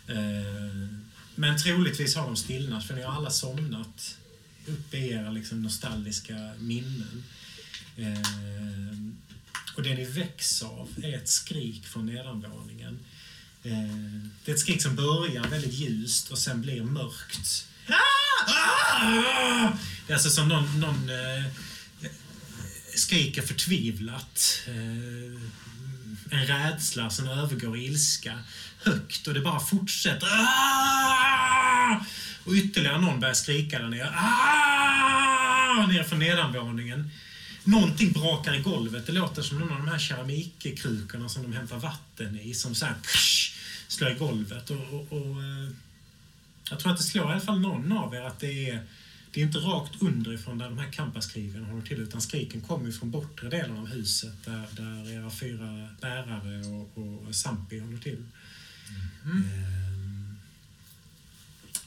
[0.07, 0.87] Eh,
[1.35, 4.17] Men troligtvis har de stillnat för ni har alla somnat
[4.69, 7.23] uppe i era liksom nostalgiska minnen.
[7.97, 8.97] Eh,
[9.75, 12.99] och det ni väcks av är ett skrik från nedanvåningen.
[13.63, 17.67] Eh, det är ett skrik som börjar väldigt ljust och sen blir mörkt.
[17.87, 17.93] Ah!
[18.47, 19.71] Ah!
[20.07, 21.45] Det är alltså som någon, någon eh,
[22.95, 24.61] skriker förtvivlat.
[24.67, 25.41] Eh,
[26.31, 28.39] en rädsla som övergår i ilska.
[28.89, 30.27] Högt och det bara fortsätter.
[30.27, 32.05] Ah!
[32.43, 34.09] Och ytterligare någon börjar skrika där nere.
[34.15, 35.85] Ah!
[35.87, 37.09] Ner från nedanvåningen.
[37.63, 39.05] Någonting brakar i golvet.
[39.05, 42.85] Det låter som någon av de här keramikkrukorna som de hämtar vatten i som så
[42.85, 43.53] här ksh,
[43.87, 44.69] slår i golvet.
[44.69, 45.69] Och, och, och, eh,
[46.69, 48.83] jag tror att det slår i alla fall någon av er att det är
[49.31, 53.11] det är inte rakt underifrån där de här kampaskrivarna håller till utan skriken kommer från
[53.11, 58.25] bortre delen av huset där, där era fyra bärare och, och Sampi håller till.
[59.25, 60.35] Ehm,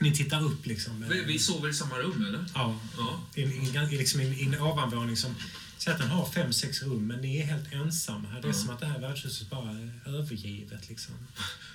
[0.00, 1.02] ni tittar upp liksom.
[1.02, 2.44] eh, Vi, vi sover i samma rum, eller?
[2.54, 3.20] Ja, Ja.
[3.34, 5.34] i, en- i, en- i, liksom en- ovanvåning som
[5.78, 8.42] Säg att den har fem, sex rum, men ni är helt ensamma här.
[8.42, 8.58] Det är Ja.
[8.58, 10.88] som att det här värdshuset bara är övergivet.
[10.88, 11.14] Liksom.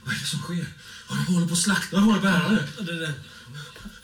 [0.03, 0.65] Vad är det som sker?
[1.09, 2.67] De håller på att slakta våra bärare.
[2.79, 3.13] Det, det,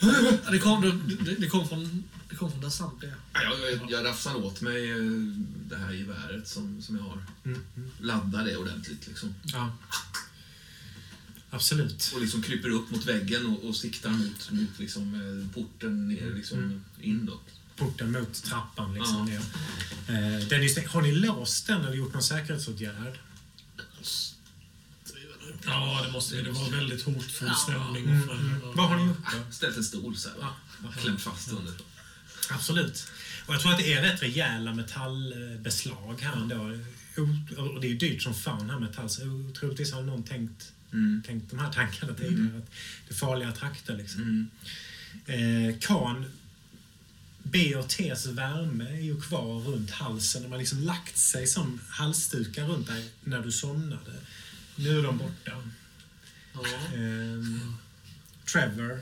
[0.00, 3.14] Ja, det, kom, det, det kom från, det kom från där samtliga.
[3.32, 4.96] Ja, Jag, jag, jag rafsar åt mig eh,
[5.68, 7.24] det här geväret som, som jag har.
[7.44, 7.90] Mm, mm.
[8.00, 9.34] Laddar det ordentligt liksom.
[9.44, 9.72] Ja.
[11.54, 12.12] Absolut.
[12.14, 16.34] Och liksom kryper upp mot väggen och, och siktar mot, mot liksom, eh, porten ner
[16.34, 16.84] liksom, Mm.
[17.00, 17.42] inåt.
[17.76, 18.94] Porten mot trappan.
[18.94, 19.24] Liksom, Ja.
[19.24, 19.38] ner.
[20.40, 23.18] Eh, den är har ni låst den eller gjort någon säkerhetsåtgärd?
[25.66, 27.54] Ja, det måste det var väldigt hotfull Ja.
[27.54, 28.04] stämning.
[28.04, 28.60] Mm, för- mm.
[28.74, 29.52] Vad har ni gjort då?
[29.52, 30.48] Ställt en stol så här, va?
[30.82, 30.92] Ja.
[31.02, 31.72] Klämt fast under.
[32.50, 33.06] Absolut.
[33.46, 36.56] Och jag tror att det är rätt rejäla metallbeslag här ändå.
[37.56, 39.10] Och det är ju dyrt som fan här metall.
[39.10, 39.20] Så
[39.58, 41.22] troligtvis har någon tänkt, Mm.
[41.26, 42.58] tänkt de här tankarna tidigare.
[42.58, 42.70] Att
[43.08, 44.22] det är farliga trakter liksom.
[44.22, 44.48] Mm.
[45.26, 46.26] Eh, kan
[47.42, 50.42] B och T's värme är ju kvar runt halsen.
[50.42, 54.12] De har liksom lagt sig som halsdukar runt dig när du somnade.
[54.76, 55.62] Nu är de borta.
[56.52, 56.62] Ja.
[56.94, 57.76] Ehm,
[58.44, 59.00] Trevor.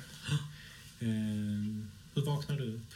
[1.00, 2.94] Ehm, hur vaknar du upp?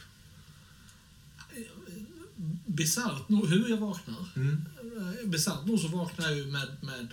[2.65, 4.25] Bisarrt nog hur jag vaknar.
[4.35, 4.65] Mm.
[5.25, 7.07] Bisarrt nog så vaknar jag ju med, med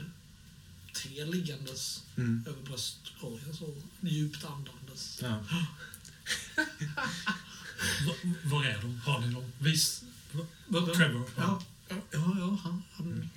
[1.09, 2.45] te liggandes Mm.
[2.49, 3.55] över bröstkorgen.
[3.57, 5.19] Så djupt andandes.
[5.23, 5.45] Ja.
[8.07, 8.15] Va-
[8.45, 8.99] Var är de?
[9.05, 9.53] Har ni dem?
[9.59, 10.03] Vis...
[10.33, 11.31] Va- va- Trevor?
[11.37, 13.29] Ja, ja, ja, ja han, han,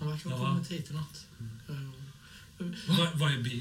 [0.00, 0.44] han verkar ha Ja.
[0.52, 1.26] kommit hit i natt.
[1.68, 2.66] Eh,
[2.98, 3.60] Vad vad är B?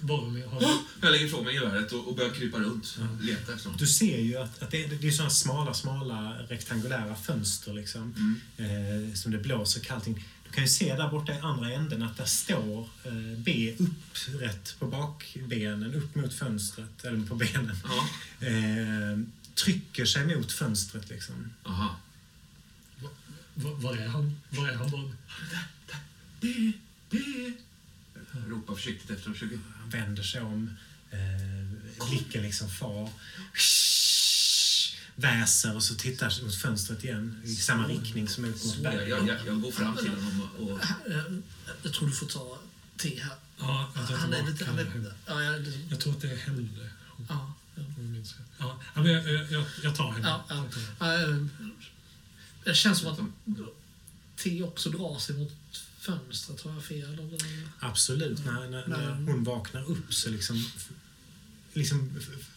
[0.00, 0.44] Boromir?
[1.02, 2.98] Jag lägger ifrån mig geväret och, och börjar krypa runt.
[3.20, 3.76] Leta efter dem.
[3.78, 8.14] Du ser ju att, att det, det är sådana smala, smala rektangulära fönster liksom.
[8.56, 9.08] Mm.
[9.08, 10.22] Eh, som det blåser kallt in.
[10.54, 14.86] Kan ju se där borta i andra änden att där står eh, B upprätt på
[14.86, 17.76] bakbenen, upp mot fönstret, eller på benen.
[17.84, 18.08] Ja.
[18.46, 19.18] Eh,
[19.54, 21.52] trycker sig mot fönstret liksom.
[21.64, 21.96] Aha.
[23.54, 24.40] Va- Var är han?
[24.50, 24.90] Var är han?
[24.90, 25.14] Boromir?
[26.40, 26.72] Det,
[27.10, 27.52] det.
[28.32, 29.58] Jag ropar försiktigt efter försöker...
[29.80, 30.76] Han vänder sig om,
[31.10, 33.10] eh, blicken liksom far.
[35.16, 39.08] Väser och så tittar mot fönstret igen i samma riktning som ut mot Jag, berget.
[39.08, 40.70] jag, jag, jag går fram till honom och...
[40.70, 41.32] och eh,
[41.82, 42.58] Jag tror du får ta
[42.96, 43.32] te här.
[43.58, 44.64] Ja, jag tar Han är lite...
[44.64, 46.68] Han är, ja, ja, det, Jag tror att det är Helle.
[47.28, 47.54] Ja,
[48.58, 48.80] ja.
[48.94, 50.28] jag men jag, jag, jag, jag tar henne.
[50.28, 51.12] Ja, ja.
[51.12, 51.48] Jag
[52.64, 53.18] Det känns som att
[54.36, 55.52] te också drar sig mot
[55.98, 56.60] fönstret.
[56.60, 57.12] Har jag fel?
[57.12, 57.68] Eller?
[57.80, 58.44] Absolut.
[58.44, 60.64] När, när, när hon vaknar upp så liksom,
[61.74, 62.10] liksom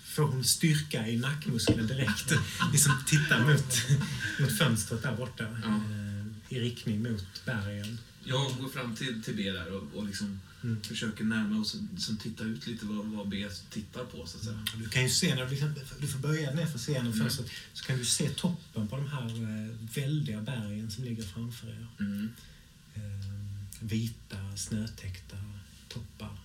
[0.03, 2.31] får hon styrka i nackmuskeln direkt.
[2.71, 3.75] liksom tittar mot,
[4.39, 5.43] mot fönstret där borta.
[5.63, 5.75] Ja.
[5.75, 7.97] Eh, I riktning mot bergen.
[8.23, 10.81] jag går fram till, till B där och, och liksom Mm.
[10.83, 14.43] försöker närma oss och liksom titta ut lite vad, vad B tittar på, så att
[14.43, 14.65] säga.
[14.77, 17.19] Du kan ju se, när du, liksom, du får böja ner för genom Mm.
[17.19, 21.67] fönstret, så kan du se toppen på de här eh, väldiga bergen som ligger framför
[21.67, 21.87] er.
[21.99, 22.29] Mm.
[22.95, 23.01] Eh,
[23.79, 25.37] vita, snötäckta
[25.89, 26.37] toppar.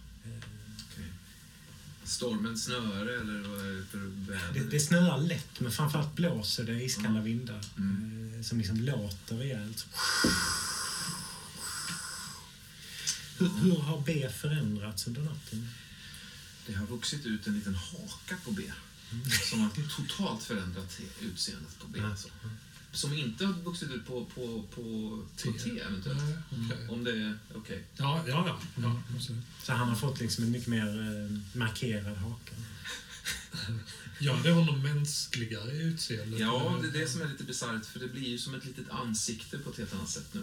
[2.12, 4.52] Stormen snöre eller vad är det för väder?
[4.54, 8.34] Det, det snöar lätt, men framförallt blåser det iskalla vindar Mm.
[8.36, 9.86] eh, som liksom låter rejält.
[13.38, 15.68] Hur, hur har B förändrats under natten?
[16.66, 18.62] Det har vuxit ut en liten haka på B.
[19.50, 21.98] Som har totalt förändrat utseendet på B.
[21.98, 22.10] Mm.
[22.10, 22.28] Alltså.
[22.92, 24.82] Som inte har vuxit ut på, på, på,
[25.44, 26.22] på T eventuellt.
[26.22, 26.36] Nej,
[26.66, 26.88] okej.
[26.88, 27.84] Om det är okej.
[27.96, 28.82] Ja, ja, ja.
[28.82, 29.42] ja absolut.
[29.62, 32.54] Så han har fått liksom en mycket mer eh, markerad haka.
[34.20, 36.38] Ja, det har någon mänskligare utseende.
[36.38, 38.90] Ja, det är det som är lite bisarrt för det blir ju som ett litet
[38.90, 40.42] ansikte på ett helt annat sätt nu.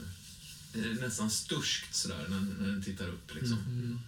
[0.74, 3.58] Det är nästan sturskt sådär när, när den tittar upp liksom.
[3.58, 4.00] Mm.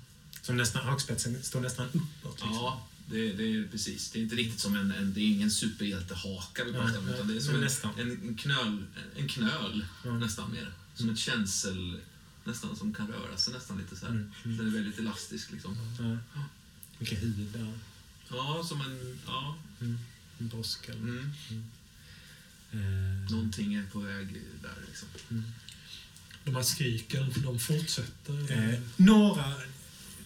[0.42, 2.34] Som nästan, hakspetsen står nästan uppåt.
[2.34, 2.54] Liksom.
[2.54, 4.12] Ja, det, det är precis.
[4.12, 7.28] Det är inte riktigt som en, en det är ingen superhjältehaka vi pratar om, utan
[7.28, 8.00] det är som en, nästan.
[8.00, 8.86] en, en knöl,
[9.16, 10.18] en knöl Ja.
[10.18, 10.74] nästan mer.
[10.96, 12.00] Som ett känsel,
[12.44, 14.12] nästan som kan röra sig nästan lite så här.
[14.14, 14.58] Mm, mm.
[14.58, 15.78] Den är väldigt elastisk liksom.
[16.34, 16.44] Ja.
[17.00, 17.74] Mycket hud där.
[18.30, 19.98] Ja, som en, ja, Mm.
[20.40, 21.00] En brosk eller...
[21.00, 21.34] mm.
[22.72, 24.28] Eh, Någonting är på väg
[24.62, 25.08] där liksom.
[26.44, 28.52] De här skriken, de fortsätter.
[28.74, 29.54] Eh, några...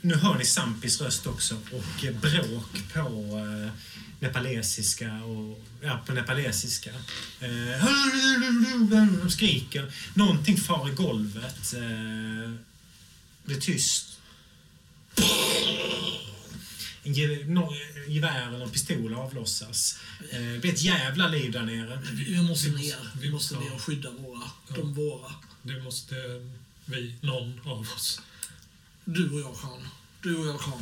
[0.06, 3.72] Nu hör ni Sampis röst också och eh, bråk på eh,
[4.20, 5.64] nepalesiska och...
[5.82, 6.90] Ja, på nepalesiska.
[7.40, 7.86] Eh,
[9.30, 9.94] skriker.
[10.14, 11.74] Någonting far i golvet.
[11.74, 12.52] Eh,
[13.46, 14.20] det är tyst.
[17.04, 17.14] En
[18.08, 20.00] gevär eller en pistol avlossas.
[20.32, 22.02] Eh, det blir ett jävla liv där nere.
[22.14, 22.96] Vi, måste ner.
[23.22, 24.44] vi måste- ner och skydda våra.
[24.68, 24.76] Ja.
[24.76, 25.32] De våra.
[25.62, 26.16] Det måste
[26.86, 28.22] vi, någon av oss.
[29.06, 29.88] Du och jag kan.
[30.22, 30.82] Du och jag kan.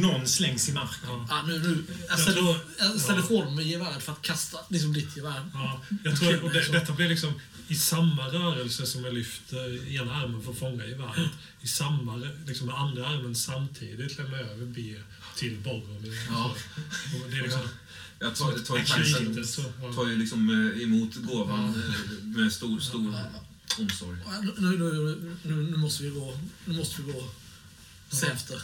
[0.00, 1.08] Någon slängs i marken.
[1.08, 1.26] Ja.
[1.28, 1.84] Ja, nu, nu.
[1.88, 3.24] Jag Jag ställer, tror- jag ställer ja.
[3.24, 5.50] ifrån mig geväret för att kasta liksom ditt gevär.
[5.54, 7.32] Ja, jag tror, och det, detta blir liksom
[7.68, 11.30] i samma rörelse som jag lyfter ena armen för att fånga geväret.
[11.60, 12.16] I samma,
[12.46, 14.94] liksom med andra armen samtidigt lämnar jag över B
[15.36, 16.26] till Boromir.
[16.30, 16.54] Ja.
[17.24, 17.60] Och det är liksom,
[18.18, 18.76] Jag tar, tar
[19.82, 19.92] ja.
[19.94, 23.14] tar ju liksom eh, emot gåvan eh, med stor, stor
[23.78, 24.18] omsorg.
[24.42, 26.38] Nu, nu, nu, nu, måste vi gå.
[26.64, 27.28] Nu måste vi gå.
[28.10, 28.32] Se Ja.
[28.32, 28.62] efter.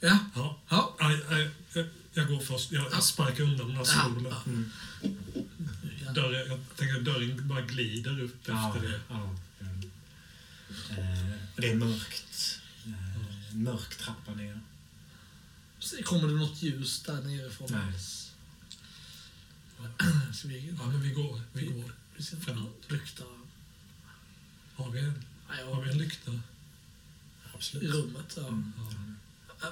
[0.00, 0.18] Ja.
[0.34, 0.58] Ja.
[0.68, 0.96] Ja.
[0.98, 2.72] Aj, jag- jag går först.
[2.72, 4.24] Jag, jag sparkar undan den här stolen.
[4.30, 4.42] Ja.
[4.46, 4.70] Mm.
[6.14, 9.00] Dörren, jag tänker att dörren bara glider upp Ja, efter det.
[9.08, 9.34] ja.
[9.60, 9.90] Mm.
[10.90, 12.60] Eh, det är mörkt.
[12.86, 14.60] Eh, en mörk trappa ner.
[16.04, 17.68] Kommer det något ljus där nerifrån?
[17.70, 17.92] Nej.
[20.34, 21.40] Så vi, Ja, men vi går.
[21.52, 21.92] Vi går.
[22.22, 22.84] Ska framåt.
[22.88, 23.24] lukta
[24.74, 26.30] Har vi en, nej, har vi ja, en lykta?
[26.32, 26.40] i
[27.54, 27.94] Absolut.
[27.94, 28.34] rummet.
[28.36, 28.46] Ja.
[28.48, 28.72] Mm.
[29.60, 29.68] Ja.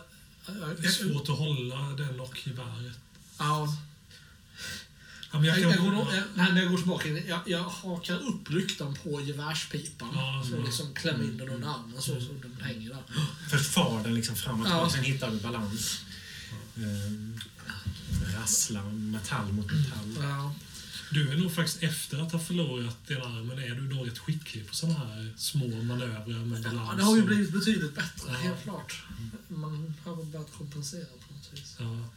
[0.46, 2.98] Ja, Det är svårt att hålla den och geväret.
[3.38, 3.76] Ja,
[5.32, 6.24] Ja, men jag kan, jag, går, jag,
[6.54, 10.08] när jag går tillbaka, in, jag, jag hakar upp lyktan på gevärspipan.
[10.14, 10.64] Ja, så ja.
[10.64, 13.02] liksom klämmer in den under armen så, så den hänger där.
[13.50, 14.70] Först far den liksom fram och Ja.
[14.70, 16.00] tillbaka, sen hittar du balans.
[16.76, 17.40] Eh,
[18.40, 20.16] rasslar metall mot metall.
[20.22, 20.54] Ja.
[21.10, 24.68] Du är nog faktiskt efter att ha förlorat den armen är du nog rätt skicklig
[24.68, 26.88] på sådana här små manövrer med balans.
[26.90, 28.34] Ja, det har ju blivit betydligt bättre, Ja.
[28.34, 29.02] helt klart.
[29.48, 31.76] Man har börjat kompensera på något vis.
[31.78, 32.08] Ja,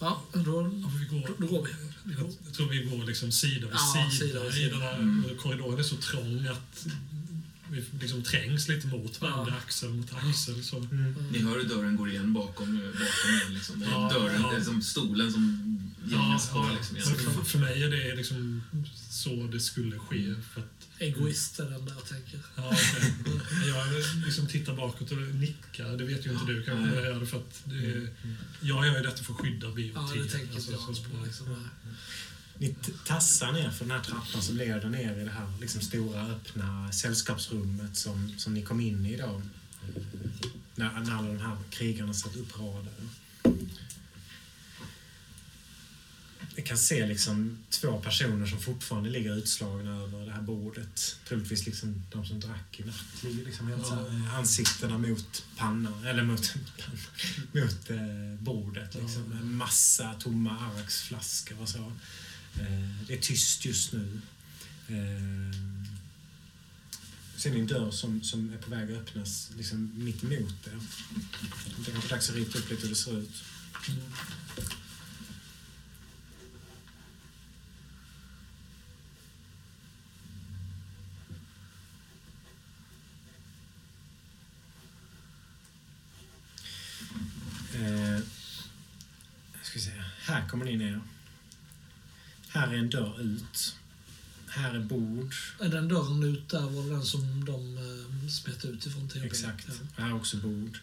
[0.00, 1.72] Ja, då, ja, vi går, då, då går vi.
[2.04, 2.24] vi går.
[2.24, 4.70] jag, jag tror vi går liksom sida vid Ja, sida, sida vid i sida.
[4.72, 5.24] den här Mm.
[5.42, 6.86] korridoren är så trång att
[7.70, 9.56] vi liksom trängs lite mot varandra, Ja.
[9.64, 10.64] axel mot axel.
[10.64, 10.76] Så.
[10.78, 11.14] Mm.
[11.32, 13.50] Ni hör hur dörren går igen bakom, bakom er.
[13.50, 13.82] Liksom.
[13.82, 14.50] Ja, dörren, ja.
[14.50, 16.72] det är som stolen som gängas kvar.
[16.72, 17.32] Liksom, så igen.
[17.34, 18.62] för, för mig är det liksom
[19.10, 20.34] så det skulle ske.
[20.54, 22.40] För att, Egoist är den där, jag tänker.
[22.56, 23.68] ja, okej.
[23.68, 23.86] Jag
[24.24, 25.96] liksom tittar bakåt och nickar.
[25.96, 26.94] Det vet ju inte du kanske.
[26.94, 28.08] Jag gör det för att det är,
[28.60, 31.24] jag gör ju detta för att skydda bio Ja, det tänker inte jag på.
[31.24, 31.68] Liksom.
[32.58, 32.74] Ni
[33.06, 36.92] tassar ner för den här trappan som leder ner i det här liksom stora öppna
[36.92, 39.42] sällskapsrummet som, som ni kom in i då.
[40.74, 42.90] När, när alla de här krigarna satt uppradade.
[46.56, 51.16] Jag kan se liksom två personer som fortfarande ligger utslagna över det här bordet.
[51.28, 53.22] Troligtvis liksom de som drack i natt.
[53.22, 58.94] Ligger liksom helt så här, ansiktena mot pannan, eller mot, pannan, mot eh, bordet.
[58.94, 61.92] Liksom, med massa tomma arksflaskor och så.
[62.60, 64.20] Eh, det är tyst just nu.
[64.88, 65.76] Eh,
[67.36, 70.80] ser ni en dörr som, som är på väg att öppnas liksom mitt emot er.
[71.76, 73.42] Det är kanske dags att rita upp lite hur det ser ut.
[87.74, 88.22] Eh,
[89.62, 89.90] ska vi se.
[90.18, 91.00] Här kommer ni ner.
[92.56, 93.76] Här är en dörr ut.
[94.48, 95.34] Här är bord.
[95.60, 99.24] Är den dörren ut där var den som de eh, smet ut ifrån TB?
[99.24, 99.66] Exakt.
[99.68, 100.02] Ja.
[100.02, 100.78] Här är också bord.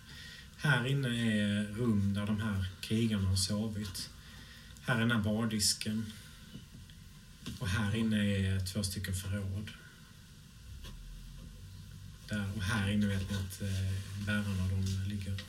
[0.58, 4.10] Här inne är rum där de här krigarna har sovit.
[4.82, 6.06] Här är den här bardisken.
[7.60, 9.70] Och här inne är två stycken förråd.
[12.30, 12.46] Där.
[12.56, 15.42] Och här inne vet ni att eh, bärarna de ligger.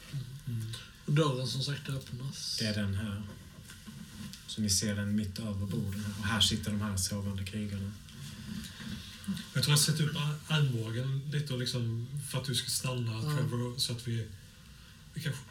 [1.06, 2.56] Och dörren som sagt öppnas.
[2.60, 3.22] Det är den här.
[4.46, 6.04] Så ni ser den mitt över borden.
[6.18, 7.92] Och här sitter de här sovande krigarna.
[9.54, 13.12] Jag tror jag sätter upp ar- armbågen lite och liksom för att du ska stanna
[13.12, 13.20] Ja.
[13.36, 14.28] Trevor så att vi,
[15.14, 15.42] vi kanske...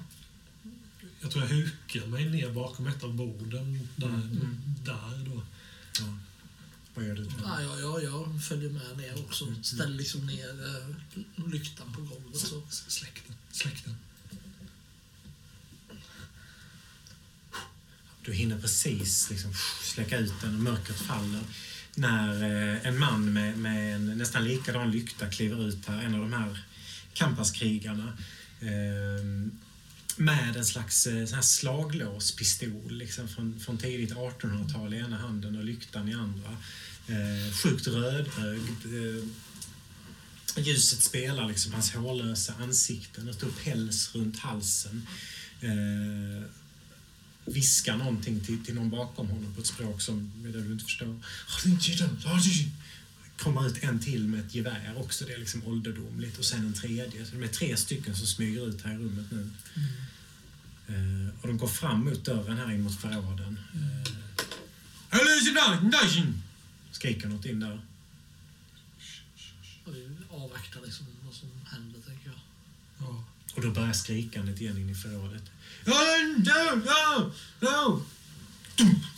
[1.21, 4.57] Jag tror jag hukar mig ner bakom ett av borden där, Mm.
[4.85, 5.43] där då.
[5.99, 6.17] Ja.
[6.95, 7.23] Vad gör du?
[7.43, 9.55] Ja, ja, ja, jag följer med ner också.
[9.61, 12.37] Ställer liksom ner eh, lyktan på golvet.
[12.41, 12.61] Så.
[12.69, 13.35] Släck den.
[13.51, 13.95] Släck den.
[18.25, 21.41] Du hinner precis liksom släcka ut den och mörkret faller.
[21.95, 26.21] När eh, en man med, med en nästan likadan lykta kliver ut här, en av
[26.21, 26.59] de här
[27.13, 28.17] kampaskrigarna.
[28.61, 29.51] Ehm,
[30.17, 35.57] med en slags eh, sån här slaglåspistol liksom, från, från tidigt 1800-tal i ena handen
[35.57, 36.57] och lyktan i andra.
[37.07, 38.85] Eh, sjukt rödögd.
[38.85, 39.23] Eh,
[40.63, 43.29] ljuset spelar liksom hans hårlösa ansikten.
[43.29, 45.07] och stor päls runt halsen.
[45.61, 46.43] Eh,
[47.45, 51.19] viskar någonting till, till någon bakom honom på ett språk som du inte förstår.
[53.37, 56.39] Kommer ut en till med ett gevär också, det är liksom ålderdomligt.
[56.39, 57.25] Och sen en tredje.
[57.25, 59.49] Så de är tre stycken som smyger ut här i rummet nu.
[60.87, 63.59] Eh, och de går fram mot dörren här in mot förråden.
[63.73, 64.11] Eh,
[66.91, 67.81] skriker något in där.
[69.85, 72.39] Och vi avvaktar liksom vad som händer, tänker jag.
[72.99, 73.23] Ja.
[73.55, 75.43] Och då börjar skrikandet igen in i förrådet.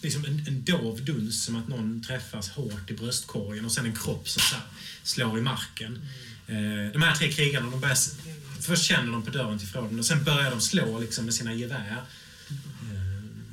[0.01, 3.95] Liksom en, en dov duns som att någon träffas hårt i bröstkorgen och sen en
[3.95, 4.55] kropp som så
[5.03, 6.07] slår i marken.
[6.47, 7.97] Eh, de här tre krigarna, de börjar,
[8.61, 11.53] först känner de på dörren till förråden och sen börjar de slå liksom med sina
[11.53, 12.03] gevär.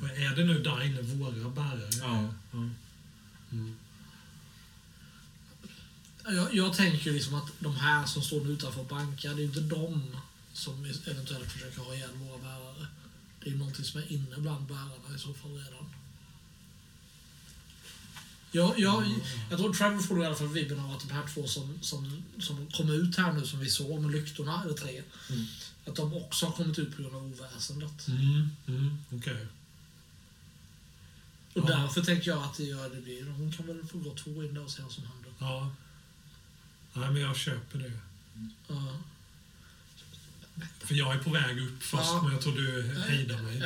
[0.01, 1.89] Och är det nu där inne våra bärare?
[2.01, 2.69] ja, ja.
[3.51, 3.75] Mm.
[6.25, 6.53] jag.
[6.53, 10.15] Jag tänker liksom att de här som står utanför och bankar, det är inte de
[10.53, 12.72] som eventuellt försöker ha ihjäl våra bärare.
[13.43, 15.89] Det är någonting som är inne bland bärarna i så fall redan.
[18.51, 19.03] Jag, jag,
[19.49, 22.23] jag tror Trevor får i alla fall vibben av att de här två som, som,
[22.39, 25.45] som kom ut här nu, som vi såg med lyktorna, eller tre, Mm.
[25.85, 28.07] att de också har kommit ut på grund av oväsendet.
[28.07, 29.47] Mm, mm, okej.
[31.53, 31.77] Och Ja.
[31.77, 34.53] därför tänker jag att det gör det blir, hon kan väl få gå två in
[34.53, 35.31] där och se vad som händer.
[35.39, 35.71] Ja.
[36.93, 37.91] Nej, men jag köper det.
[38.67, 38.99] Ja.
[40.79, 42.21] För jag är på väg upp först, Ja.
[42.23, 43.61] men jag tror du hejdar mig.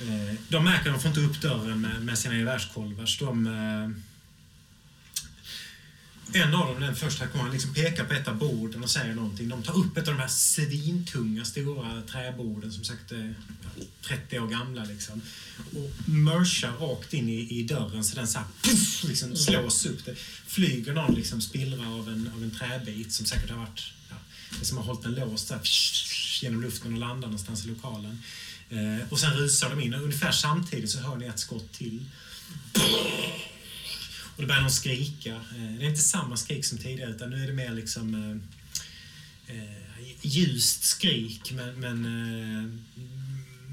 [0.00, 3.08] Eh, De märker att de får inte upp dörren med, sina gevärskolvar.
[3.20, 3.90] De, eh,
[6.42, 9.14] en av dem, den första, kommer han liksom pekar på ett av borden och säger
[9.14, 9.48] någonting.
[9.48, 13.34] De tar upp ett av de här svintunga stora träborden som sagt är
[14.02, 14.84] 30 år gamla.
[14.84, 15.22] Liksom,
[15.56, 20.04] och merchar rakt in i, i dörren så den så här, puff, liksom slås upp.
[20.04, 20.14] Det
[20.46, 24.16] flyger någon liksom spillra av en, av en träbit som säkert har varit ja,
[24.58, 25.60] det som har hållit den låst där,
[26.42, 28.22] genom luften och landar någonstans i lokalen.
[28.70, 32.04] Eh, och sen rusar de in och ungefär samtidigt så hör ni ett skott till.
[34.36, 35.34] Och då börjar någon skrika.
[35.34, 39.56] Eh, det är inte samma skrik som tidigare utan nu är det mer liksom eh,
[39.56, 39.88] eh,
[40.22, 42.70] ljust skrik men, men eh,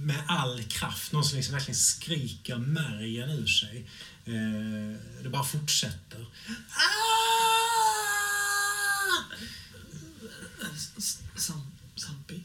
[0.06, 1.12] med all kraft.
[1.12, 3.90] Någon som liksom verkligen skriker märgen ur sig.
[4.26, 6.26] Eh, det bara fortsätter.
[6.70, 7.06] Ah!
[11.36, 11.62] Sam,
[11.96, 12.44] Sampi.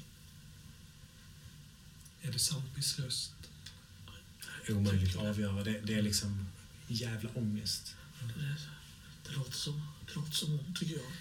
[2.22, 3.32] Är det Sampis röst?
[4.68, 5.64] Omöjligt att avgöra.
[5.64, 6.46] Det, det är liksom
[6.88, 7.94] jävla ångest.
[8.20, 8.56] Det,
[9.28, 11.12] det, låter som, det låter som hon, tycker jag.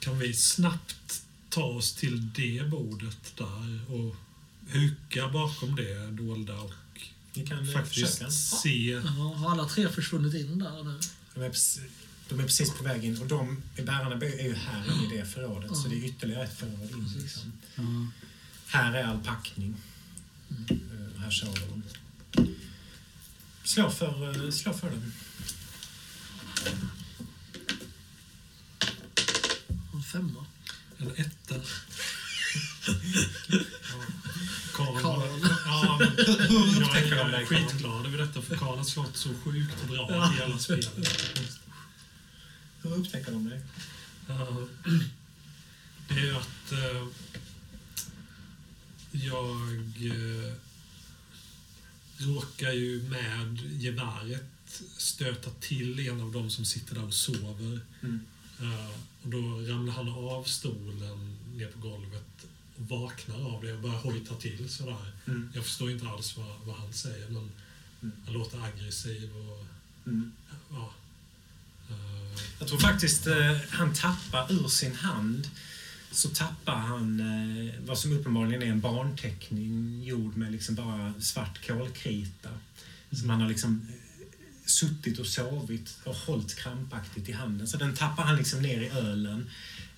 [0.00, 4.16] Kan vi snabbt ta oss till det bordet där och
[4.66, 6.72] huka bakom det dolda och
[7.34, 8.30] Ni kan eh, faktiskt försöka.
[8.30, 8.90] se...
[8.90, 10.98] Jaha, har alla tre försvunnit in där nu?
[11.34, 11.82] De är, precis,
[12.28, 15.24] de är precis på väg in och de bärarna är ju här inne i det
[15.26, 17.12] förrådet så det är ytterligare ett förråd in.
[17.22, 17.52] Liksom.
[18.66, 19.76] Här är all packning.
[20.70, 20.76] Eh,
[21.14, 21.82] och här sover de.
[23.64, 25.12] Slå för, eh, slå för dem.
[29.94, 30.46] En femma.
[30.98, 31.54] En etta.
[34.72, 35.02] Karl.
[35.02, 35.20] Karl.
[35.66, 36.08] Ja, men
[37.08, 40.86] jag är skitglad över detta för Karl har slått så sjukt bra i alla spel.
[42.82, 43.60] Hur upptäcker de dig?
[44.28, 44.66] Ja,
[46.08, 47.06] Det är att eh,
[49.12, 49.56] jag...
[50.06, 50.54] Eh,
[52.20, 57.80] råkar ju med geväret stöta till en av dem som sitter där och sover.
[58.02, 58.20] Mm.
[58.60, 58.90] Eh,
[59.22, 62.29] och då ramlar han av stolen ner på golvet
[62.88, 65.12] vaknar av det och börjar hojta till sådär.
[65.26, 65.50] Mm.
[65.54, 67.50] Jag förstår inte alls vad, vad han säger, men
[68.02, 68.16] Mm.
[68.24, 69.66] han låter aggressiv och...
[70.06, 70.32] Mm.
[70.70, 70.92] Ja.
[71.90, 75.48] Eh, Jag tror faktiskt eh, han tappar ur sin hand
[76.12, 81.66] så tappar han eh, vad som uppenbarligen är en barnteckning gjord med liksom bara svart
[81.66, 82.48] kolkrita.
[83.12, 84.26] Som han har liksom eh,
[84.66, 87.68] suttit och sovit och hållit krampaktigt i handen.
[87.68, 89.50] Så den tappar han liksom ner i ölen.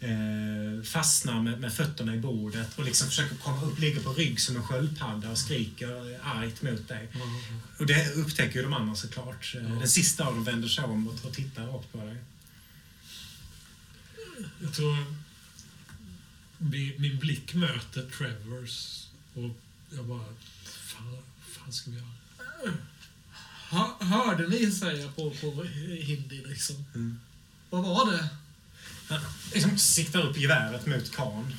[0.03, 4.41] Eh, fastnar med, med fötterna i bordet och liksom försöker komma upp, ligger på rygg
[4.41, 7.09] som en sköldpadda och skriker argt mot dig.
[7.79, 9.55] Och det upptäcker ju de andra såklart.
[9.57, 9.69] Eh, Ja.
[9.69, 12.17] Den sista av dem vänder sig om och, och tittar rakt på dig.
[14.63, 14.97] Jag tror
[16.59, 19.51] min, min blick möter Trevors och
[19.97, 20.25] jag bara,
[20.65, 21.17] fan,
[21.51, 22.75] fan ska vi göra?
[23.71, 25.65] Hör, hörde ni säga på, på
[26.01, 26.85] hindi liksom?
[26.95, 27.21] Mm.
[27.71, 28.29] Vad var det?
[29.53, 31.55] Liksom siktar upp geväret mot Khan.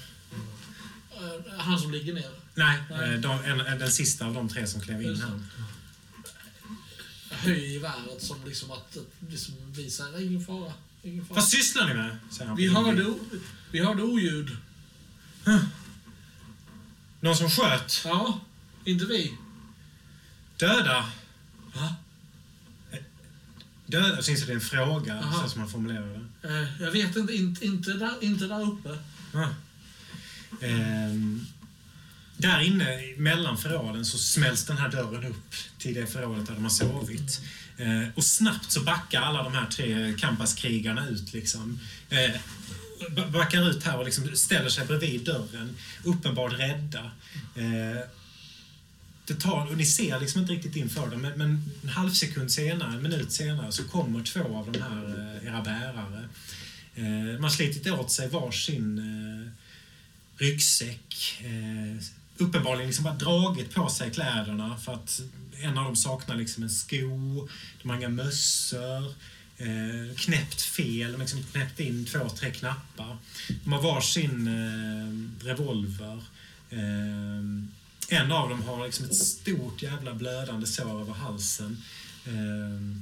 [1.12, 2.30] Eh, Han som ligger ner.
[2.56, 3.14] Nej, Nej.
[3.14, 5.40] eh, De, en, den sista av de tre som klev in här.
[7.32, 8.98] Höjer geväret som liksom att
[9.30, 10.74] liksom visa ingen fara.
[11.04, 11.36] Ingen fara.
[11.36, 12.18] Vad sysslar ni med?
[12.58, 13.20] Vi hörde, o-
[13.72, 14.58] vi hörde oljud.
[17.20, 18.02] Någon som sköt?
[18.06, 18.40] Ja,
[18.86, 19.38] inte vi.
[20.58, 21.12] Döda?
[21.74, 21.96] Va?
[23.86, 24.22] Döda?
[24.22, 25.44] Så inser det är en fråga, Aha.
[25.44, 26.23] så som han formulerar det.
[26.44, 28.98] Eh, jag vet inte, inte, inte, där, inte där uppe.
[29.34, 29.50] Ah.
[30.62, 31.48] Um,
[32.38, 36.64] där inne mellan förråden så smälls den här dörren upp till det förrådet där de
[36.64, 37.42] har sovit.
[37.78, 41.34] Eh, och snabbt så backar alla de här tre kampaskrigarna ut.
[41.34, 41.80] Liksom.
[42.10, 42.32] Eh,
[43.32, 47.12] backar ut här och liksom ställer sig bredvid dörren, uppenbart rädda.
[47.56, 48.00] Eh,
[49.26, 52.52] det tar, och ni ser liksom inte riktigt inför dem, men, men en halv sekund
[52.52, 56.30] senare, en minut senare, så kommer två av de här eh, era bärare.
[56.96, 59.52] Eh, man har slitit åt sig varsin eh,
[60.46, 61.42] ryggsäck.
[61.42, 62.04] Eh,
[62.38, 65.22] uppenbarligen liksom bara dragit på sig kläderna för att
[65.62, 67.48] en av dem saknar liksom en sko,
[67.82, 69.06] de har inga mössor,
[69.58, 73.18] eh, knäppt fel, de har liksom knäppt in två, tre knappar.
[73.64, 76.24] De har varsin eh, revolver.
[76.70, 77.44] Eh,
[78.14, 81.84] en av dem har liksom ett stort jävla blödande sår över halsen.
[82.26, 82.98] Eh,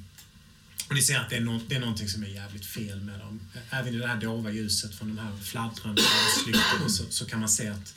[0.88, 3.20] och ni ser att det är, no det är någonting som är jävligt fel med
[3.20, 3.40] dem.
[3.70, 7.50] Även i det här dova ljuset från de här fladdrande ljuslyktorna så, så kan man
[7.50, 7.96] se att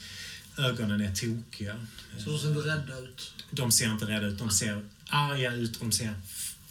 [0.58, 1.86] ögonen är tokiga.
[2.18, 3.32] Så de ser inte rädda ut.
[3.50, 6.14] De ser inte rädda ut, de ser arga ut och de ser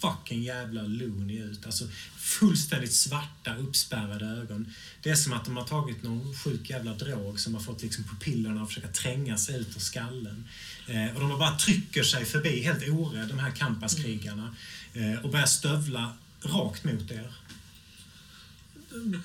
[0.04, 1.66] fucking jävla loony ut.
[1.66, 1.84] Alltså
[2.16, 4.74] fullständigt svarta, uppspärrade ögon.
[5.02, 8.04] Det är som att de har tagit någon sjuk jävla drog som har fått liksom
[8.04, 10.48] pupillerna att försöka tränga sig ut ur skallen.
[10.86, 14.54] Eh, och de har bara trycker sig förbi helt orädd, de här campaskrigarna.
[14.92, 17.34] Eh, och börjar stövla rakt mot er.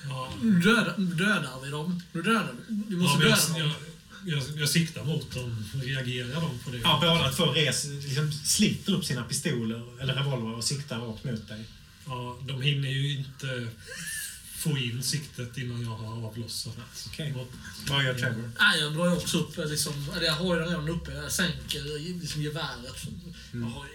[0.08, 2.02] Ja, Nu dödar, vi dem.
[2.12, 2.74] Nu dödar vi.
[2.88, 3.74] Vi ja, måste men döda dem.
[4.26, 5.64] Jag, jag, siktar mot dem.
[5.74, 6.78] Reagerar de på det?
[6.78, 11.48] Ja, båda två res, liksom sliter upp sina pistoler eller revolver och siktar rakt mot
[11.48, 11.64] dig.
[12.06, 13.68] Ja, de hinner ju inte
[14.56, 16.76] få in siktet innan jag har avlossat.
[17.06, 17.34] Okej.
[17.34, 17.52] Och-
[17.90, 18.50] Vad gör Trevor?
[18.60, 21.12] Nej, jag drar ju också upp, liksom, eller jag har ju den redan uppe.
[21.12, 22.96] Jag sänker liksom geväret.
[23.52, 23.86] Jag har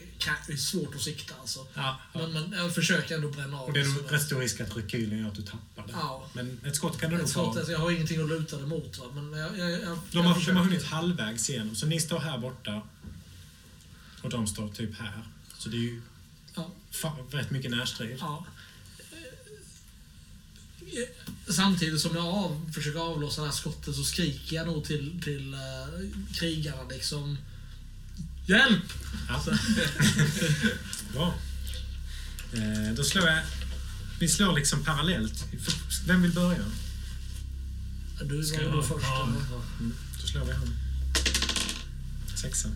[0.47, 1.68] det är svårt att sikta alltså.
[1.74, 2.20] Ja, ja.
[2.28, 3.68] Men, men jag försöker ändå bränna av.
[3.68, 4.09] Och det är nog sådär.
[4.09, 5.93] rätt stor risk att rekylen gör att du tappar det.
[5.93, 6.30] Ja.
[6.34, 7.45] Men ett skott kan du nog ta.
[7.51, 8.97] alltså, jag har ingenting att luta det mot.
[8.97, 9.05] Va?
[9.13, 12.38] Men jag, jag, jag, De har, de har hunnit halvvägs igenom, så ni står här
[12.38, 12.82] borta
[14.22, 15.22] och de står typ här.
[15.57, 16.01] Så det är ju
[16.55, 16.72] Ja.
[16.91, 18.18] fa- rätt mycket närstrid.
[18.20, 18.45] Ja.
[20.80, 25.22] Eh, Samtidigt som jag av, försöker avlossa det här skottet så skriker jag nog till,
[25.24, 26.09] till uh,
[26.39, 27.38] krigarna liksom
[28.46, 28.93] Hjälp!
[29.28, 29.43] Ja.
[31.14, 31.34] Bra.
[32.54, 33.41] Eh, då slår jag...
[34.20, 35.46] Vi slår liksom parallellt.
[36.06, 36.66] Vem vill börja?
[38.24, 39.06] Du Ska då först.
[39.06, 39.62] ja, ja.
[39.80, 40.76] Mm, då slår vi han.
[42.36, 42.76] Sexan.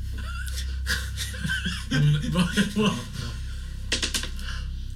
[1.91, 2.95] Mm, Bra, bra.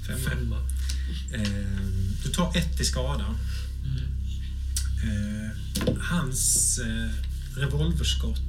[0.07, 0.19] Femma.
[0.29, 0.59] Femma.
[1.33, 1.79] Eh,
[2.23, 3.35] du tar ett i skada.
[3.83, 4.03] Mm.
[5.03, 5.51] Eh,
[6.01, 7.09] hans eh,
[7.55, 8.39] revolverskott.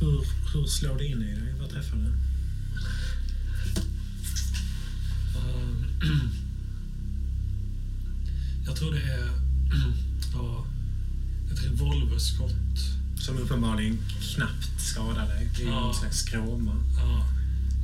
[0.00, 1.54] Hur, hur slår det in i dig?
[1.60, 2.12] Vad träffar det?
[5.38, 5.84] Ehm,
[8.66, 9.28] Jag tror det är
[10.32, 10.66] ja,
[11.52, 12.52] ett revolverskott.
[13.16, 13.98] Som uppenbarligen
[14.34, 15.48] knappt skadar dig.
[15.56, 15.80] Det är Ja.
[15.80, 16.74] någon slags skråma.
[16.96, 17.26] Ja,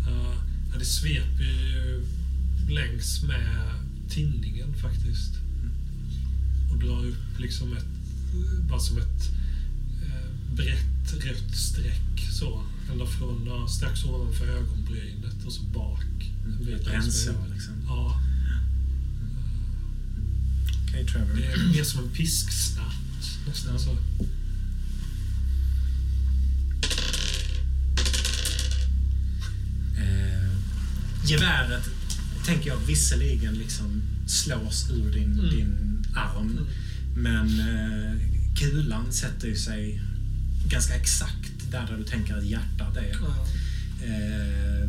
[0.07, 0.35] ja,
[0.73, 2.07] ja, det sveper ju
[2.69, 3.71] längs med
[4.09, 5.33] tinningen faktiskt.
[6.73, 7.87] Och drar upp liksom ett,
[8.69, 9.31] bara som ett
[10.03, 10.55] eh,
[11.13, 12.63] rött streck så.
[12.93, 16.05] Ända från strax ovanför ögonbrynet och så bak.
[16.85, 17.51] Bränsle rosböj.
[17.55, 17.75] liksom.
[17.87, 18.21] Ja.
[20.89, 21.37] Okej, Trevor.
[21.37, 22.95] Det är mer som en pisksnatt.
[23.49, 23.97] Nästan så.
[29.97, 30.49] Eh,
[31.25, 31.89] geväret
[32.47, 35.51] tänker jag visserligen liksom slås ur din, Mm.
[35.51, 36.67] din arm.
[37.17, 38.13] Men eh,
[38.57, 40.03] kulan sätter ju sig
[40.69, 43.15] ganska exakt där, där du tänker att hjärtat är.
[44.03, 44.89] Eh,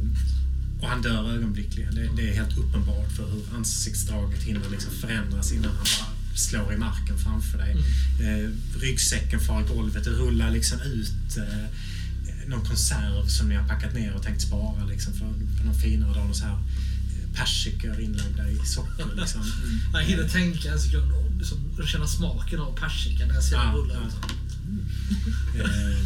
[0.81, 1.95] och han dör ögonblickligen.
[1.95, 6.73] Det, det är helt uppenbart för hur ansiktsdraget hinner liksom förändras innan han bara slår
[6.73, 7.75] i marken framför dig.
[8.21, 8.49] Eh,
[8.81, 10.03] ryggsäcken far i golvet.
[10.03, 11.69] Det rullar liksom ut eh,
[12.47, 15.25] någon konserv som ni har packat ner och tänkt spara liksom, för,
[15.57, 16.35] för någon finare dag.
[16.35, 19.05] Så här, eh, persikor inlagda i socker.
[19.15, 19.41] Liksom.
[19.93, 21.57] Jag hinner tänka en sekund och liksom,
[21.87, 24.29] känna smaken av persika när jag ser Ja, den rulla ja.
[25.59, 25.97] Eh,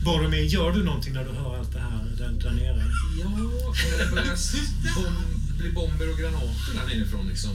[0.04, 2.84] Boromir, gör du någonting när du hör allt det här där, där nere?
[3.20, 4.56] Ja, när det börjar s-
[4.96, 5.14] bom,
[5.58, 7.50] bli bomber och granater där nerifrån liksom.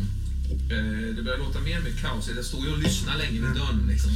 [0.51, 2.29] Eh, det börjar låta mer och mer kaos.
[2.35, 4.11] Jag står ju och lyssnar länge vid dörren liksom.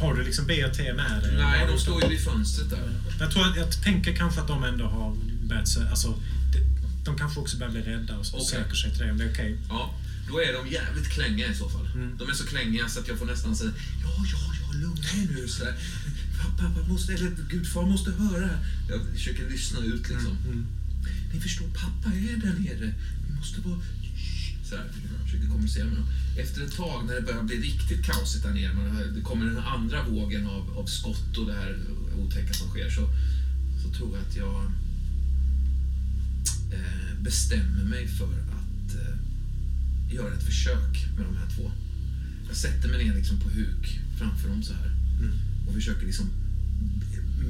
[0.00, 1.34] Har du liksom B och T med dig?
[1.38, 2.88] Nej, de du- står ju vid fönstret där.
[3.20, 6.08] Jag, tror att, jag tänker kanske att de ändå har börjat alltså,
[6.52, 6.58] de,
[7.04, 8.46] de kanske också börjar bli rädda och Okej.
[8.46, 9.56] söker sig till dig om det är okej.
[9.68, 9.94] Ja,
[10.28, 11.86] då är de jävligt klängiga i så fall.
[11.94, 12.16] Mm.
[12.18, 13.70] De är så klängiga så att jag får nästan säga
[14.02, 15.48] ja, ja, ja, lugna er nu.
[15.48, 15.64] Så.
[16.42, 18.50] Pappa, pappa måste, eller gudfar måste höra.
[18.88, 20.36] Jag försöker lyssna ut liksom.
[20.46, 20.66] Mm.
[21.34, 22.94] Ni förstår, pappa är där nere.
[23.28, 23.80] Vi måste vara...
[24.64, 24.84] Så här,
[25.18, 26.06] jag försöker kommunicera med dem.
[26.38, 29.58] Efter ett tag när det börjar bli riktigt kaosigt där nere, man- det kommer den
[29.58, 31.78] andra vågen av, av skott och det här
[32.18, 33.08] otäcka som sker, så,
[33.82, 34.64] så tror jag att jag
[36.72, 39.14] eh, bestämmer mig för att eh,
[40.14, 41.70] göra ett försök med de här två.
[42.48, 44.90] Jag sätter mig ner liksom på huk framför dem så här
[45.20, 45.32] Mm.
[45.68, 46.26] och försöker liksom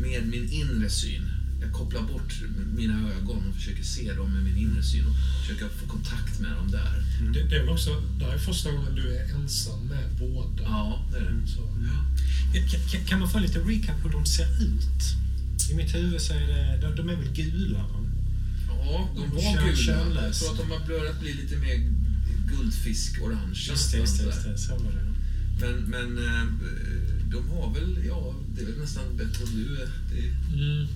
[0.02, 1.22] med min inre syn.
[1.62, 2.34] Jag kopplar bort
[2.76, 6.50] mina ögon och försöker se dem med min inre syn och försöker få kontakt med
[6.52, 7.04] dem där.
[7.34, 10.62] Det, det är väl också, det här är första gången du är ensam med båda.
[10.62, 11.46] Ja, det är det.
[11.48, 11.60] Så.
[12.70, 15.02] Kan, kan- kan man få lite recap hur de ser ut?
[15.70, 17.84] I mitt huvud så är det, de, de är väl gula?
[18.68, 19.74] Ja, de var Kön-
[20.08, 20.24] gula.
[20.26, 21.76] Jag tror att de har börjat bli lite mer
[22.56, 23.68] guldfisk-orange.
[23.70, 24.58] Just det, just det, just det.
[24.58, 25.06] Så var det.
[25.60, 26.44] Men, men eh,
[27.32, 29.88] de har väl, ja, det är väl nästan bättre än du är.
[30.14, 30.30] Det,
[30.62, 30.86] Mm.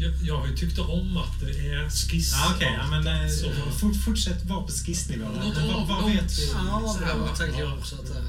[0.00, 2.32] Jag, jag har ju tyckt om att det är skiss.
[2.32, 5.24] Ja, Okej, ja, men eh, Så- fort, fortsätt vara på skissnivå.
[5.24, 6.46] Men vad, av vad vet vi?
[6.52, 7.36] Ja, Så här, det va?
[7.36, 7.76] tänkte jag Ja.
[7.78, 7.94] också.
[7.96, 8.22] Att, eh,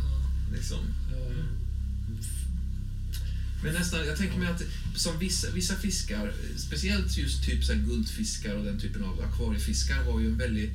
[0.53, 0.77] liksom.
[1.11, 1.43] Eh,
[3.63, 4.61] Men nästan, jag tänker mig att
[4.95, 10.03] som vissa, vissa fiskar, speciellt just typ så här guldfiskar och den typen av akvariefiskar
[10.11, 10.71] har ju en väldigt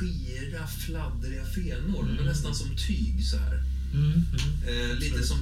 [0.00, 2.18] skira, fladdriga fenor.
[2.20, 3.62] Är nästan som tyg så här.
[3.94, 4.90] Mm, mm.
[4.90, 5.38] Eh, lite som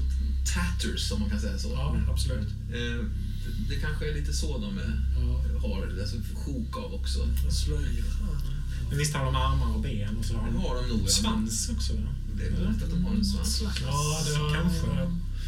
[0.54, 1.68] tatters om man kan säga så.
[1.68, 2.48] Ja, absolut.
[2.48, 3.04] Eh,
[3.44, 5.58] det, det kanske är lite så de är, Ja.
[5.68, 7.18] har alltså, sjok av också.
[7.50, 8.04] slöja.
[8.20, 8.40] Ja.
[8.88, 11.00] Men visst har de armar och ben och så har Det de har de nog.
[11.02, 11.08] ja.
[11.08, 11.92] svans också?
[12.36, 13.56] Det är möjligt att de har en svans.
[13.56, 13.80] Slags.
[13.80, 14.86] Ja, det har Kanske.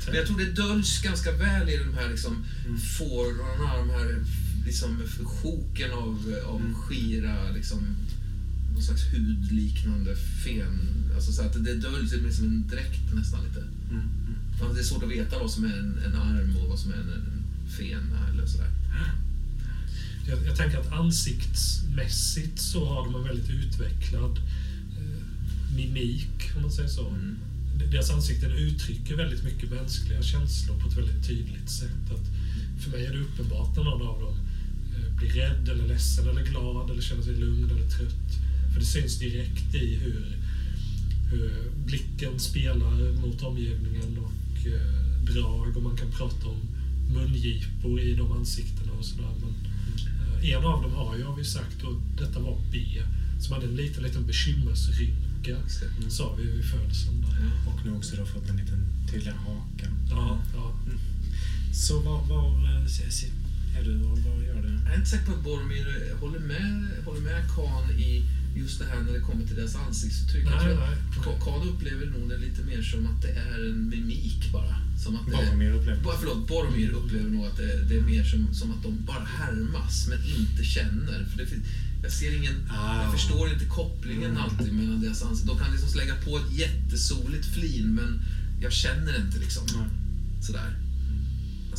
[0.06, 2.44] Men jag tror det döljs ganska väl i de här liksom,
[2.98, 4.24] fårorna, de här
[4.66, 7.96] liksom, sjoken av, av skira, liksom,
[8.80, 10.78] någon slags hudliknande fen.
[11.14, 13.60] Alltså, så att det döljs är som en dräkt nästan lite.
[13.60, 14.02] Mm.
[14.60, 14.74] Mm.
[14.74, 16.96] Det är svårt att veta vad som är en, en arm och vad som är
[16.96, 17.42] en, en
[17.78, 18.70] fena eller sådär.
[20.28, 24.38] Jag, jag tänker att ansiktsmässigt så har de en väldigt utvecklad
[24.98, 27.08] eh, mimik, om man säger så.
[27.08, 27.36] Mm.
[27.90, 32.10] Deras ansikten uttrycker väldigt mycket mänskliga känslor på ett väldigt tydligt sätt.
[32.10, 32.26] Att
[32.82, 34.34] för mig är det uppenbart när någon av dem
[34.94, 38.49] eh, blir rädd, eller ledsen, eller glad, eller känner sig lugn eller trött.
[38.72, 40.36] För det syns direkt i hur,
[41.30, 46.60] hur blicken spelar mot omgivningen och eh, drag och man kan prata om
[47.14, 49.34] mungipor i de ansiktena och sådär.
[49.40, 49.54] Men
[50.42, 52.78] eh, en av dem har ju, har vi sagt, och detta var B,
[53.40, 55.56] som hade en liten, liten bekymmersrynka,
[56.08, 57.20] sa vi vid födseln.
[57.20, 57.50] Där.
[57.66, 59.86] Och nu också då fått en liten tydligare haka.
[60.10, 60.74] Ja, ja.
[61.74, 64.80] Så var, var eh, är du och vad gör du?
[64.84, 68.22] Jag är inte säker på att Boromir håller med, håller med Khan i
[68.54, 70.44] just det här när det kommer till deras ansiktsuttryck.
[70.44, 70.98] Jag Nej, tror att nej.
[71.24, 74.74] Ka- Khan upplever nog det lite mer som att det är en mimik bara.
[75.04, 78.24] Som att det, Boromir upplever Bara, förlåt, Boromir upplever nog att det, det är mer
[78.24, 81.24] som, som att de bara härmas men inte känner.
[81.30, 81.64] För det, fin-
[82.02, 83.02] jag ser ingen, Ah.
[83.02, 84.42] jag förstår inte kopplingen Mm.
[84.42, 85.56] alltid mellan deras ansikten.
[85.56, 88.20] De kan liksom lägga på ett jättesoligt flin men
[88.60, 89.64] jag känner inte liksom.
[89.76, 89.86] Nej.
[90.42, 90.70] Sådär.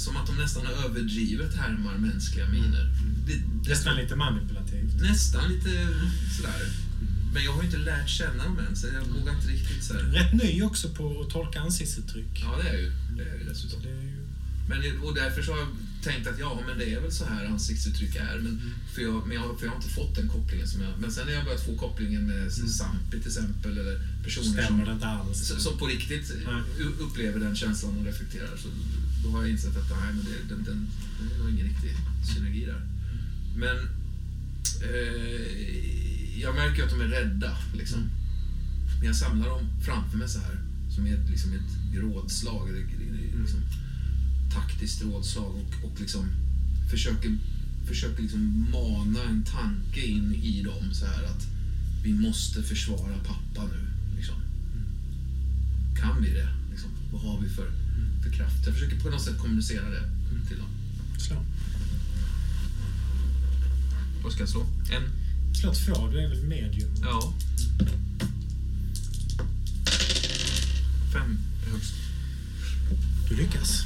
[0.06, 2.86] Som att de nästan överdrivet härmar mänskliga miner.
[3.28, 3.34] Det,
[3.64, 5.02] det, Nästan lite manipulativt.
[5.02, 5.70] nästan lite
[6.38, 6.62] sådär.
[7.34, 9.94] Men jag har ju inte lärt känna dem än, så jag vågar inte riktigt så
[9.94, 10.02] här.
[10.02, 12.34] Rätt ny också på att tolka ansiktsuttryck.
[12.44, 12.92] Ja, det är ju.
[13.18, 13.82] Det är ju dessutom.
[13.84, 14.18] Det är ju...
[14.70, 15.68] Men, och därför så har jag
[16.04, 18.36] tänkt att ja, men det är väl så här ansiktsuttryck är.
[18.36, 18.74] Men, Mm.
[18.94, 20.68] för, jag, men jag, för jag har inte fått den kopplingen.
[20.68, 23.78] Som jag, men sen har jag börjat få kopplingen med Zampi till exempel.
[23.78, 24.64] Eller personer Mm.
[24.66, 25.48] Stämmer som, inte alls.
[25.48, 26.32] som, som på riktigt
[26.80, 28.58] u- upplever den känslan och reflekterar.
[28.58, 28.68] Så
[29.24, 30.88] då har jag insett att nej, men det, den, den,
[31.20, 31.92] det är nog ingen riktig
[32.34, 32.82] synergi där.
[33.56, 33.78] Men
[34.82, 37.58] eh, jag märker ju att de är rädda.
[37.74, 38.00] Liksom.
[38.00, 38.12] Mm.
[38.98, 40.60] Men jag samlar dem framför mig så här.
[40.96, 42.70] Som ett, liksom ett rådslag.
[42.70, 42.86] Eller,
[43.42, 43.60] liksom,
[44.54, 45.56] taktiskt rådslag.
[45.56, 46.26] Och, och liksom
[46.90, 47.38] försöker,
[47.88, 51.48] försöker liksom mana en tanke in i dem så här att
[52.04, 53.88] vi måste försvara pappa nu.
[54.18, 54.36] Liksom.
[56.00, 56.50] Kan vi det?
[56.72, 56.90] Liksom?
[57.12, 57.72] Vad har vi för
[58.42, 58.66] kraft?
[58.66, 60.04] Jag försöker på något sätt kommunicera det
[60.48, 60.70] till dem.
[61.18, 61.36] Slå.
[64.24, 64.66] Vad ska jag slå?
[64.92, 65.04] En?
[65.56, 66.90] Slå två, du är väl medium?
[67.02, 67.34] Ja.
[71.14, 71.94] Fem är högst.
[73.30, 73.84] Du lyckas.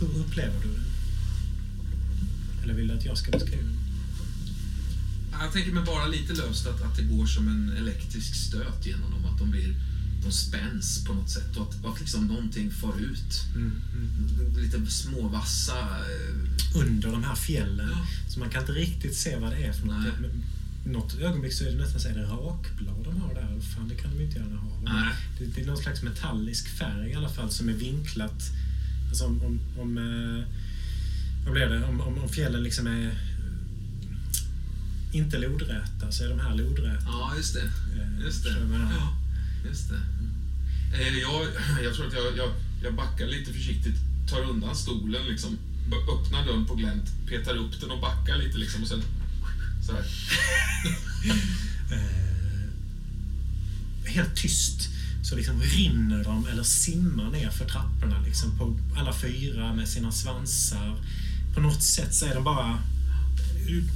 [0.00, 0.82] Hur upplever du det?
[2.62, 3.76] Eller vill du att jag ska beskriva det?
[5.40, 9.10] Jag tänker mig bara lite löst att, att det går som en elektrisk stöt genom
[9.10, 9.24] dem.
[9.24, 9.74] Att de blir
[10.26, 13.42] de spänns på något sätt och att, och att liksom någonting far ut.
[14.56, 15.78] Lite småvassa...
[15.78, 17.88] eh, Under de här fjällen.
[17.92, 18.06] Ja.
[18.28, 19.96] Så man kan inte riktigt se vad det är för något.
[20.20, 20.30] Nej.
[20.84, 23.60] Något ögonblick så är det nästan så är det rakblad de har där.
[23.60, 24.70] Fan, det kan de inte gärna ha.
[24.84, 25.14] Nej.
[25.38, 28.42] Det, det är någon slags metallisk färg i alla fall som är vinklat.
[29.08, 30.44] Alltså om, om, om eh,
[31.44, 31.84] vad blir det?
[31.84, 33.12] Om, om, om fjällen liksom är eh,
[35.12, 37.04] inte lodräta så är de här lodräta.
[37.06, 37.70] Ja, just det.
[38.24, 38.50] Just det.
[38.50, 39.16] Ja,
[39.66, 40.00] just det.
[40.98, 41.46] Eh, Jag,
[41.84, 42.50] jag tror att jag, jag,
[42.82, 43.96] jag backar lite försiktigt,
[44.30, 45.58] tar undan stolen, liksom,
[46.14, 49.02] öppnar dörren på glänt, petar upp den och backar lite liksom, och sen
[49.86, 50.04] så här.
[51.92, 52.26] eh,
[54.06, 54.88] helt tyst
[55.22, 60.12] så liksom rinner de eller simmar ner för trapporna liksom på alla fyra med sina
[60.12, 60.96] svansar.
[61.54, 62.78] På något sätt så är de bara...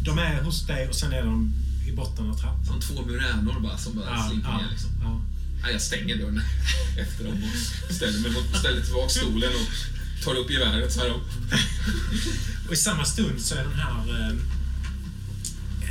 [0.05, 1.53] De är hos dig och sen är de
[1.89, 2.67] i botten av trappan.
[2.67, 4.71] Som två muränor bara, som bara slinker ner.
[4.71, 4.91] Liksom.
[5.03, 5.21] ja.
[5.63, 6.43] Ja, jag stänger dörren
[6.99, 7.43] efter dem
[7.89, 11.13] och ställer, mig mot, ställer tillbaka stolen och tar upp geväret så här.
[11.13, 11.21] Och,
[12.71, 14.37] Och i samma stund så är den här eh,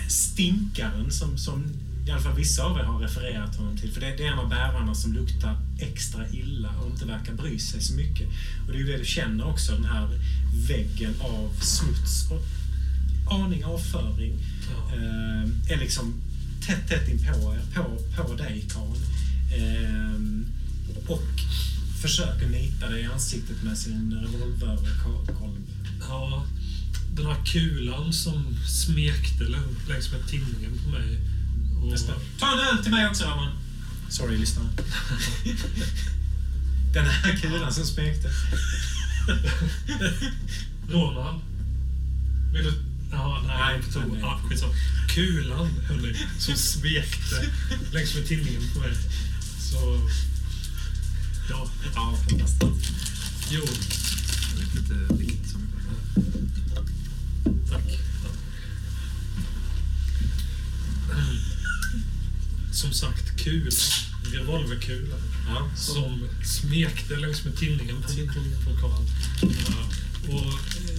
[0.08, 1.66] stinkaren som, som
[2.08, 3.92] i alla fall vissa av er har refererat honom till.
[3.92, 7.60] För det, det är en av bärarna som luktar extra illa och inte verkar bry
[7.60, 8.28] sig så mycket.
[8.66, 10.10] Och det är ju det du känner också, den här
[10.68, 12.46] väggen av smuts och
[13.34, 14.34] aning avföring
[14.94, 16.14] eh, är liksom
[16.68, 19.19] tätt, tätt inpå er, på, på dig Karin.
[19.52, 20.20] Eh,
[21.08, 21.24] och
[22.02, 25.58] försöker nita dig i ansiktet med sin revolverkolv.
[26.10, 26.46] Ja,
[27.16, 31.20] den här kulan som smekte lä- längs med tinningen på mig.
[31.82, 32.14] Och, Nästa.
[32.40, 33.52] Ta en öl till mig också, Raman.
[34.10, 34.68] Sorry, lyssnare.
[36.94, 38.30] Den här kulan som smekte.
[40.90, 41.42] Ronald?
[42.54, 42.74] Vill du...
[43.12, 44.20] Ja, nej, Nej, tog, nej.
[44.22, 44.74] ja, skitsamma.
[45.10, 47.46] Kulan, hörni, som smekte
[47.92, 48.90] längs med tinningen på mig.
[49.72, 50.00] Så...
[51.50, 52.92] Ja, Ja, fantastiskt.
[53.52, 53.62] jo,
[54.52, 55.62] jag vet inte vilket som...
[57.70, 58.00] tack.
[62.72, 63.72] Som sagt, kulan.
[64.34, 65.20] Revolverkulan.
[65.48, 68.14] Ja, som smekte längs med tinningen på, på,
[68.66, 69.04] på Karl.
[69.42, 69.90] Ja,
[70.34, 70.54] och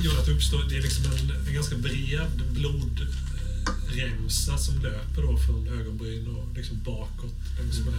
[0.04, 5.38] gör att det uppstår, det är liksom en, en ganska bred blodremsa som löper då
[5.38, 7.94] från ögonbryn och liksom bakåt längs med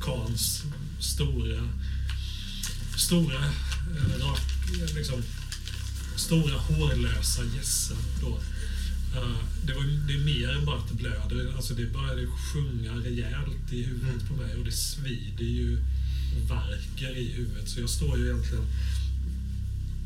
[0.00, 0.62] Karls
[0.98, 1.68] stora,
[2.96, 3.44] stora,
[3.96, 4.40] eh, rak,
[4.94, 5.22] liksom,
[6.16, 8.40] stora hårlösa gässa då.
[9.16, 11.56] Eh, det, var, det är mer än bara att det blöder.
[11.56, 15.78] Alltså det började sjunga rejält i huvudet på mig och det svider ju
[16.36, 17.68] och värker i huvudet.
[17.68, 18.64] Så jag står ju egentligen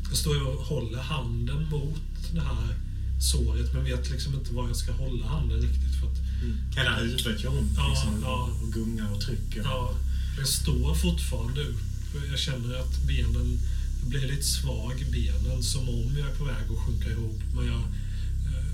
[0.09, 2.75] jag står ju och håller handen mot det här
[3.23, 5.95] såret men vet liksom inte var jag ska hålla handen riktigt.
[5.99, 6.19] För att,
[6.75, 8.49] Hela huvudet gör ont Ja, liksom, ja.
[8.63, 9.61] och gungar och trycker.
[9.63, 9.93] ja,
[10.37, 11.79] jag står fortfarande upp.
[12.31, 13.59] Jag känner att benen
[14.01, 17.41] jag blir lite svag i benen som om jag är på väg att sjunka ihop.
[17.55, 17.79] Men jag,
[18.49, 18.65] eh,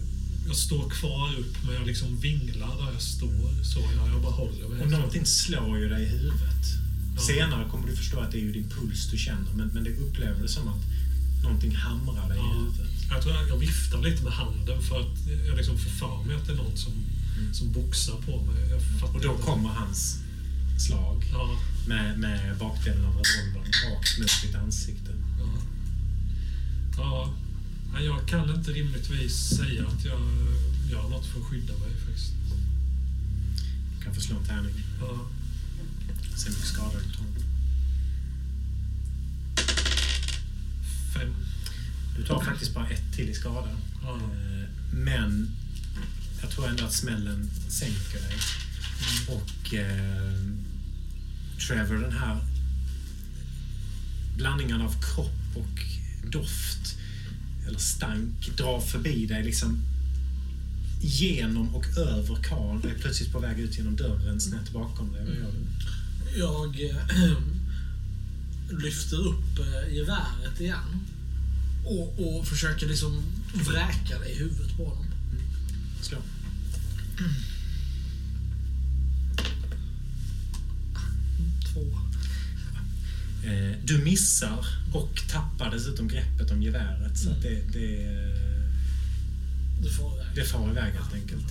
[0.48, 3.64] jag står kvar upp men jag liksom vinglar där jag står.
[3.64, 4.82] Så jag, jag bara håller mig.
[4.84, 6.66] Och någonting slår ju dig i huvudet.
[7.16, 7.22] Ja.
[7.22, 9.90] Senare kommer du förstå att det är ju din puls du känner, men, men det
[9.98, 10.82] upplever du som att
[11.44, 12.54] någonting hamrar dig i Ja.
[12.54, 12.96] huvudet.
[13.10, 16.36] Jag tror jag, jag viftar lite med handen för att jag liksom får för mig
[16.36, 16.94] att det är någon som,
[17.54, 18.80] som boxar på mig.
[19.02, 20.20] Fattar Och då kommer hans
[20.78, 25.12] slag Ja, med, med bakdelen av revolvern rakt mot ditt ansikte.
[25.40, 25.54] ja.
[26.98, 27.34] ja.
[28.02, 30.20] Jag kan inte rimligtvis säga att jag
[30.92, 32.34] gör något för att skydda mig faktiskt.
[33.98, 34.74] Du kan få slå en tärning.
[35.02, 35.20] Ja.
[36.36, 37.26] Se hur mycket skada du tar.
[41.14, 41.36] Fem.
[42.20, 43.70] Du tar faktiskt bara ett till i skada.
[44.04, 44.16] Ja.
[44.16, 45.50] Eh, Men
[46.42, 48.38] jag tror ändå att smällen sänker dig.
[49.28, 50.40] Och eh,
[51.68, 52.38] Trevor, den här
[54.38, 55.80] blandningen av kropp och
[56.32, 56.98] doft
[57.68, 59.80] eller stank drar förbi dig liksom
[61.02, 62.82] genom och över Karl.
[62.82, 65.26] Du är plötsligt på väg ut genom dörren snett bakom dig.
[65.26, 66.40] Vad gör du?
[66.40, 67.38] Jag eh,
[68.84, 71.06] lyfter upp eh, geväret igen.
[71.86, 73.24] Och, och försöker liksom
[73.54, 75.06] vräka det i huvudet på honom.
[76.02, 76.18] Slå.
[81.74, 81.82] Två.
[83.48, 87.18] Eh, du missar och tappar dessutom greppet om geväret.
[87.18, 87.98] Så att det, det,
[89.84, 90.28] Du får iväg.
[90.36, 91.46] det far iväg helt enkelt.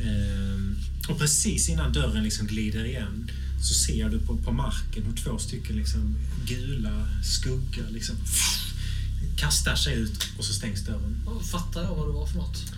[0.00, 3.30] Eh, och precis innan dörren liksom glider igen
[3.62, 6.16] så ser du på, på marken hur två stycken liksom
[6.46, 8.16] gula skuggor liksom
[9.42, 11.22] kastar sig ut och så stängs dörren.
[11.26, 12.72] Ja, Fattar jag vad det var för något?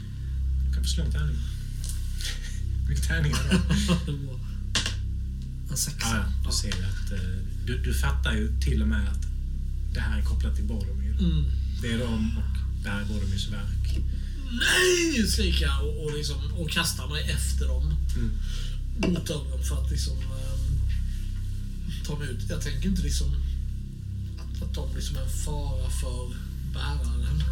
[0.66, 1.36] Du kan få slå en tärning.
[2.88, 4.38] Vilka tärningar då?
[5.70, 6.16] En sexa.
[6.16, 7.18] Ja, du ser att eh,
[7.66, 9.22] du, du fattar ju till och med att
[9.94, 11.18] det här är kopplat till Boromir.
[11.20, 11.44] Mm.
[11.82, 13.98] Det är de och det här är Boromirs verk.
[14.50, 15.26] Nej!
[15.26, 17.96] skriker jag och, och, liksom, och kastar mig efter dem.
[18.16, 19.12] Mm.
[19.12, 20.80] Mot dörren för att liksom ehm,
[22.06, 22.50] ta mig ut.
[22.50, 23.36] Jag tänker inte liksom
[24.38, 26.43] att, att de liksom är en fara för
[26.74, 27.42] bäraren.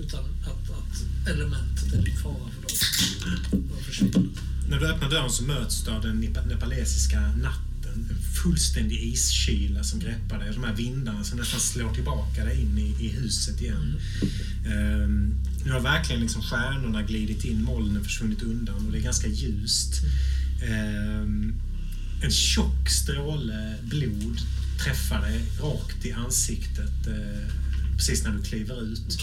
[0.00, 3.68] Utan att, att elementet är en fara för dem.
[3.76, 4.28] De försvinner.
[4.68, 8.08] När du öppnar dörren så möts du av den nepa- nepalesiska natten.
[8.10, 10.52] En fullständig iskyla som greppar dig.
[10.54, 14.00] De här vindarna som nästan slår tillbaka dig in i, i huset igen.
[14.66, 15.34] Ehm,
[15.64, 20.02] nu har verkligen liksom stjärnorna glidit in, molnen försvunnit undan och det är ganska ljust.
[20.62, 21.54] Ehm,
[22.22, 24.38] en tjock stråle blod
[24.84, 27.50] träffar dig rakt i ansiktet eh,
[27.96, 29.22] precis när du kliver ut.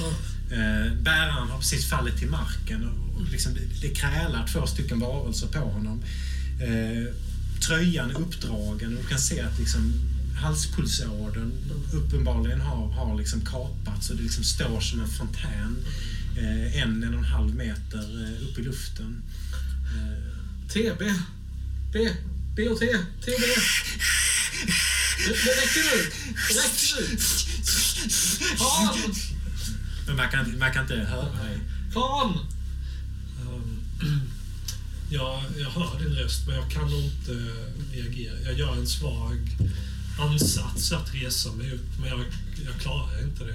[0.52, 5.48] Eh, bäraren har precis fallit till marken och liksom det, det krälar två stycken varelser
[5.48, 6.04] på honom.
[6.62, 7.14] Eh,
[7.68, 9.94] tröjan är uppdragen och du kan se att liksom
[10.42, 11.52] halspulsådern
[11.94, 15.86] uppenbarligen har, har liksom kapats och det liksom står som en fontän
[16.38, 19.24] eh, en, en och en halv meter eh, upp i luften.
[19.96, 21.04] Eh, TB.
[21.94, 22.10] B.
[22.56, 22.86] B och T.
[23.22, 23.42] TB.
[25.28, 26.12] Det räcker nu.
[26.50, 27.18] Det räcker nu.
[28.58, 29.16] Fan!
[30.08, 31.38] men man kan, man kan inte höra.
[31.94, 32.38] Fan!
[33.42, 34.22] Ehm,
[35.14, 37.32] Ja, jag hör din röst, men jag kan nog inte
[37.94, 38.40] reagera.
[38.40, 39.58] Jag gör en svag
[40.20, 42.20] ansats att resa mig upp, men jag,
[42.66, 43.54] jag klarar inte det.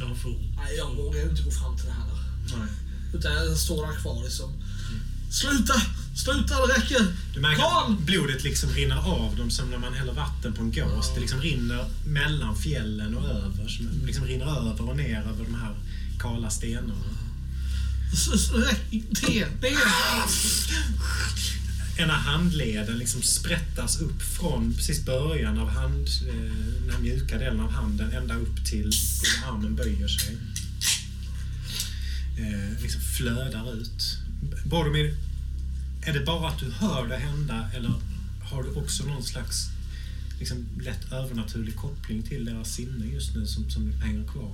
[0.00, 0.56] Jag, jag för ont.
[0.56, 2.06] Nej, jag vågar inte gå fram till det här.
[2.58, 2.68] Nej.
[3.14, 4.52] Utan jag står där kvar liksom.
[5.32, 5.82] Sluta!
[6.16, 7.06] Sluta, det räcker!
[7.34, 7.92] Du märker Karl!
[7.92, 11.14] att blodet liksom rinner av dem som när man häller vatten på en gås.
[11.14, 13.68] Det liksom rinner mellan fjällen och över.
[13.68, 15.74] Som liksom rinner över och ner över de här
[16.18, 16.94] kala stenarna.
[18.12, 19.44] S- s- räck- T.
[19.60, 19.68] B.
[21.98, 26.34] Ena handleden liksom sprättas upp från precis början av hand, eh,
[26.80, 30.36] den här mjuka delen av handen ända upp till till armen böjer sig.
[32.38, 34.18] Eh, liksom flödar ut.
[34.64, 35.14] Boromir,
[36.02, 37.92] är det bara att du hör det hända eller
[38.42, 39.68] har du också någon slags
[40.38, 44.50] liksom, lätt övernaturlig koppling till deras sinne just nu som, som hänger kvar?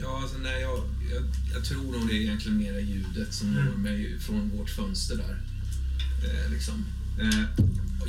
[0.00, 0.78] Ja, alltså, nej, jag,
[1.12, 1.22] jag,
[1.54, 5.40] jag tror nog det är egentligen mera ljudet som når mig från vårt fönster där.
[6.24, 6.84] Eh, liksom.
[7.20, 7.64] Eh,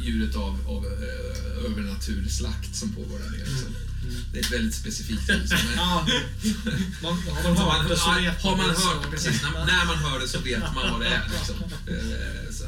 [0.06, 3.38] ljudet av, av eh, övernaturlig slakt som pågår där nere.
[3.50, 3.76] Liksom.
[4.34, 5.50] Det är ett väldigt specifikt ljud.
[5.50, 6.08] som är- Ja.
[7.04, 9.42] Man, har man Har hört man, det så vet har man det, så- hört precis,
[9.44, 11.24] när, när man hör det så vet man vad det är.
[11.32, 11.56] Liksom.
[11.88, 12.64] Eh, så.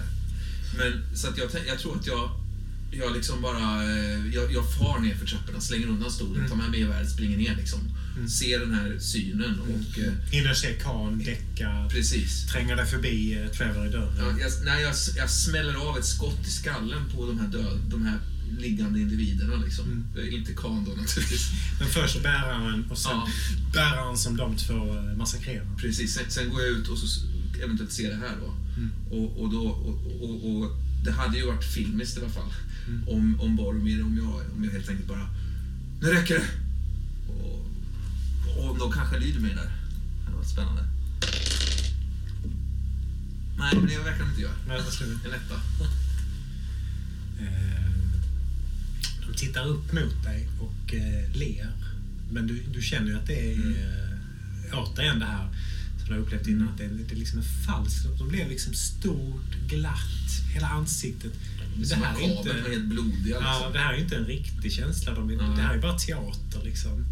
[0.77, 2.29] Men så att jag, jag tror att jag,
[2.97, 6.69] jag liksom bara, eh, jag, jag far ner för trapporna, slänger undan stolen, tar med
[6.69, 7.79] mig geväret, springer ner liksom.
[8.29, 12.47] Ser den här synen och eh, Hinner se Khan däcka, precis.
[12.51, 14.13] tränger dig förbi eh, Trevor i dörren.
[14.17, 17.79] Ja, jag, nej, jag, jag smäller av ett skott i skallen på de här, död,
[17.91, 18.19] de här
[18.59, 19.55] liggande individerna.
[19.55, 20.05] Liksom.
[20.17, 21.47] Eh, Inte Khan då naturligtvis.
[21.79, 23.27] Men först bäraren och sen Ja.
[23.73, 25.67] bäraren som de två massakrerar.
[25.77, 27.21] Precis, sen, sen går jag ut och så
[27.63, 28.53] eventuellt ser det här då.
[29.17, 30.71] Och, och, då och, och, och
[31.03, 32.53] det hade ju varit filmiskt i alla fall.
[33.07, 35.27] Om, om Boromir, om jag, om jag helt enkelt bara
[36.01, 36.45] Nu räcker det!
[37.33, 37.65] Och,
[38.57, 39.63] och om de kanske lyder mig där.
[39.65, 40.83] Det hade varit spännande.
[43.57, 44.55] Nej, men det verkar de inte göra.
[44.67, 45.01] Men vad?
[45.25, 45.55] En etta.
[47.39, 47.83] Eh,
[49.27, 51.71] De tittar upp mot dig och eh, ler.
[52.31, 55.47] Men du, du känner ju att det är eh, återigen det här
[56.05, 56.69] som jag har upplevt innan.
[56.69, 58.07] Att det, det liksom är falskt.
[58.19, 61.31] De blev liksom stort, glatt, hela ansiktet.
[61.77, 62.69] Det, här är inte...
[62.69, 63.15] helt blodiga.
[63.23, 63.43] Liksom.
[63.43, 65.15] Ja, det här är inte en riktig känsla.
[65.15, 67.05] De, det här är bara teater liksom.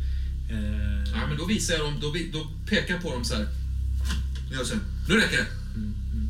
[0.49, 3.47] Eh, ja, men då visar jag dem, då, då pekar jag på dem så här.
[4.51, 5.47] Jag säger, nu räcker det!
[5.75, 6.29] Mm, mm.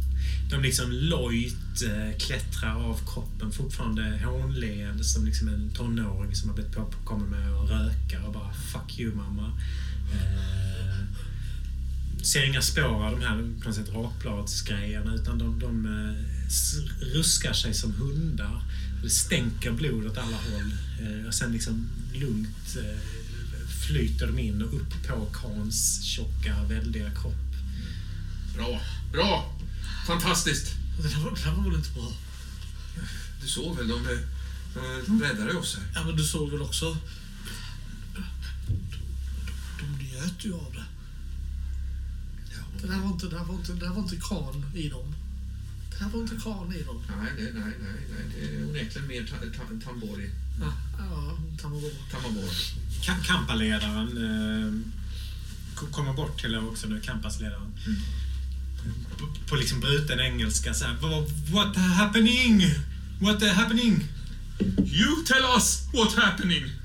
[0.49, 6.55] De liksom lojt eh, klättrar av kroppen, fortfarande hånleende som liksom en tonåring som har
[6.55, 9.51] blivit påkommen med att röka och bara Fuck you mamma.
[10.13, 10.80] Eh,
[12.23, 17.53] ser inga spår av de här på något sätt rakbladsgrejerna utan de, de eh, ruskar
[17.53, 18.63] sig som hundar.
[19.03, 20.73] Det stänker blod åt alla håll.
[21.01, 22.99] Eh, och sen liksom lugnt eh,
[23.87, 27.55] flyter de in och upp på Kans tjocka, väldiga kropp.
[28.55, 29.59] Bra, bra!
[30.07, 30.71] Fantastiskt!
[31.01, 32.13] Det här var, det här var väl inte bra?
[33.41, 34.03] Du såg väl, de,
[35.05, 35.85] de räddade oss här.
[35.95, 36.97] Ja, men du såg väl också...
[38.15, 38.23] De,
[39.79, 40.90] de njöt ju av det.
[42.81, 45.15] Det, här var inte, det, här var inte, det här var inte kran i dem.
[45.89, 47.03] Det här var inte kran i dem.
[47.21, 48.25] Nej, det, nej, nej, nej.
[48.35, 50.29] det är onekligen mer ta, ta, tambori.
[50.59, 51.95] Ja, ja tamabori.
[52.11, 52.49] Tamabori.
[53.27, 57.73] Kampaledaren eh, kommer bort till också nu, Kampasledaren.
[57.85, 57.97] Mm.
[59.47, 60.97] På liksom bruten engelska så här,
[61.51, 62.61] What happening?
[63.21, 64.07] What happening?
[64.77, 66.80] You tell us what happening!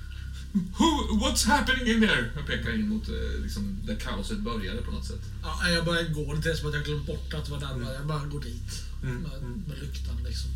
[0.78, 2.30] Who, what's happening in there?
[2.34, 5.22] Jag pekar in mot eh, liksom, där kaoset började på något sätt.
[5.42, 6.36] Ja, jag bara går.
[6.36, 7.74] Det är som att jag glömt bort att det var där.
[7.74, 7.88] Mm.
[7.88, 8.82] Jag bara går dit.
[9.02, 9.16] Mm.
[9.16, 9.64] Med, mm.
[9.68, 10.50] med lyktan liksom.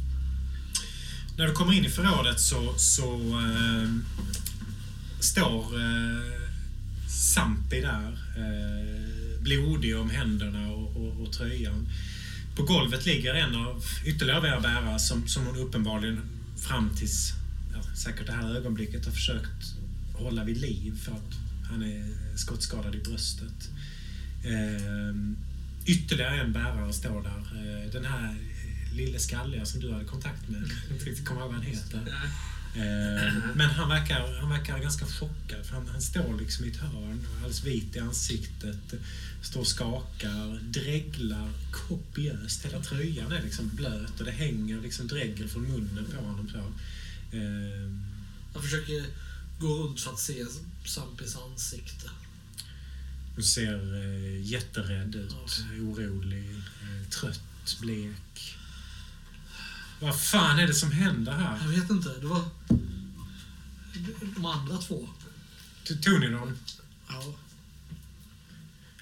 [1.36, 3.90] När du kommer in i förrådet så, så äh,
[5.20, 6.40] står äh,
[7.08, 8.18] Sampi där.
[8.36, 11.88] Äh, blodig om händerna och, och, och, tröjan.
[12.56, 16.20] På golvet ligger en av ytterligare bärare som, som hon uppenbarligen
[16.56, 17.32] fram tills
[17.72, 19.79] ja, säkert det här ögonblicket har försökt
[20.20, 21.34] hålla vid liv för att
[21.70, 22.04] han är
[22.36, 23.70] skottskadad i bröstet.
[24.44, 25.14] Eh,
[25.86, 27.42] ytterligare en bärare står där.
[27.60, 28.36] Eh, den här
[28.92, 30.62] lille skalliga som du hade kontakt med.
[30.90, 31.98] Jag kan inte komma ihåg vad han heter.
[32.74, 35.66] Eh, men han verkar, han verkar ganska chockad.
[35.66, 38.94] För han, han står liksom i ett hörn, alldeles vit i ansiktet.
[39.42, 42.66] Står och skakar, dreglar kopiöst.
[42.66, 46.48] Hela tröjan är liksom blöt och det hänger liksom dregel från munnen på honom.
[46.48, 46.58] Så.
[47.36, 47.90] Eh,
[48.54, 49.04] jag försöker
[49.60, 50.44] gå runt för att se
[50.84, 52.10] Sampis ansikte.
[53.34, 55.82] Hon ser eh, jätterädd ut, ja.
[55.82, 58.56] orolig, eh, trött, blek.
[60.00, 61.58] Vad fan är det som händer här?
[61.62, 62.08] Jag vet inte.
[62.20, 62.44] Det var
[64.34, 65.08] de andra två.
[66.02, 66.56] Tog ni dem?
[67.08, 67.22] Ja.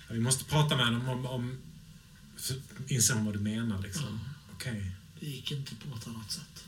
[0.08, 0.14] ja.
[0.14, 1.26] Vi måste prata med dem om...
[1.26, 1.58] om
[2.88, 4.20] inse vad du menar liksom.
[4.24, 4.52] Ja.
[4.52, 4.72] Okej.
[4.72, 4.90] Okay.
[5.20, 6.64] Det gick inte på något annat sätt.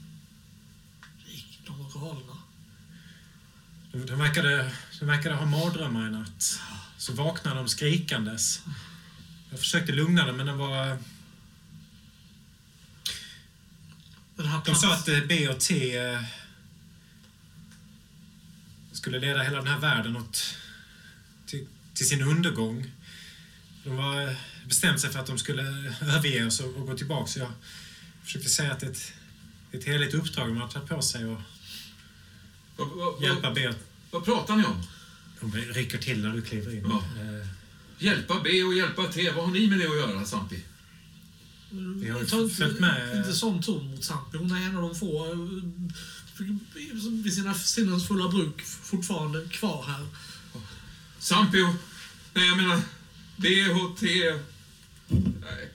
[1.24, 2.39] Det gick, de var galna.
[3.92, 6.60] De verkade, de verkade ha mardrömmar i natt.
[6.98, 8.62] Så vaknade de skrikandes.
[9.50, 10.98] Jag försökte lugna dem, men det var...
[14.64, 16.22] De sa att eh, B och T eh,
[18.92, 20.56] skulle leda hela den här världen åt,
[21.46, 22.92] till, till sin undergång.
[23.84, 24.36] De var eh,
[24.66, 25.62] bestämt sig för att de skulle
[26.00, 27.26] överge oss och, och gå tillbaka.
[27.26, 27.52] Så jag
[28.22, 29.12] försökte säga att det är ett,
[29.72, 31.40] ett heligt uppdrag de har tagit på sig och
[33.20, 33.72] hjälpa B
[34.10, 34.82] vad pratar ni om?
[35.40, 36.86] De rycker till när du kliver in.
[36.88, 36.96] Ja.
[36.96, 37.46] Eh.
[37.98, 39.30] Hjälpa B och hjälpa T.
[39.30, 40.62] Vad har ni med det att göra, Sampi?
[41.70, 43.16] Vi har inte följt med.
[43.16, 44.38] Inte sån ton mot Sampi.
[44.38, 45.38] Hon är en av de få eh,
[47.24, 50.06] vid sina sinnens fulla bruk fortfarande kvar här.
[51.18, 51.74] Sampi och...
[52.34, 52.80] Nej, jag menar
[53.36, 54.06] B och T...
[55.40, 55.70] Nej.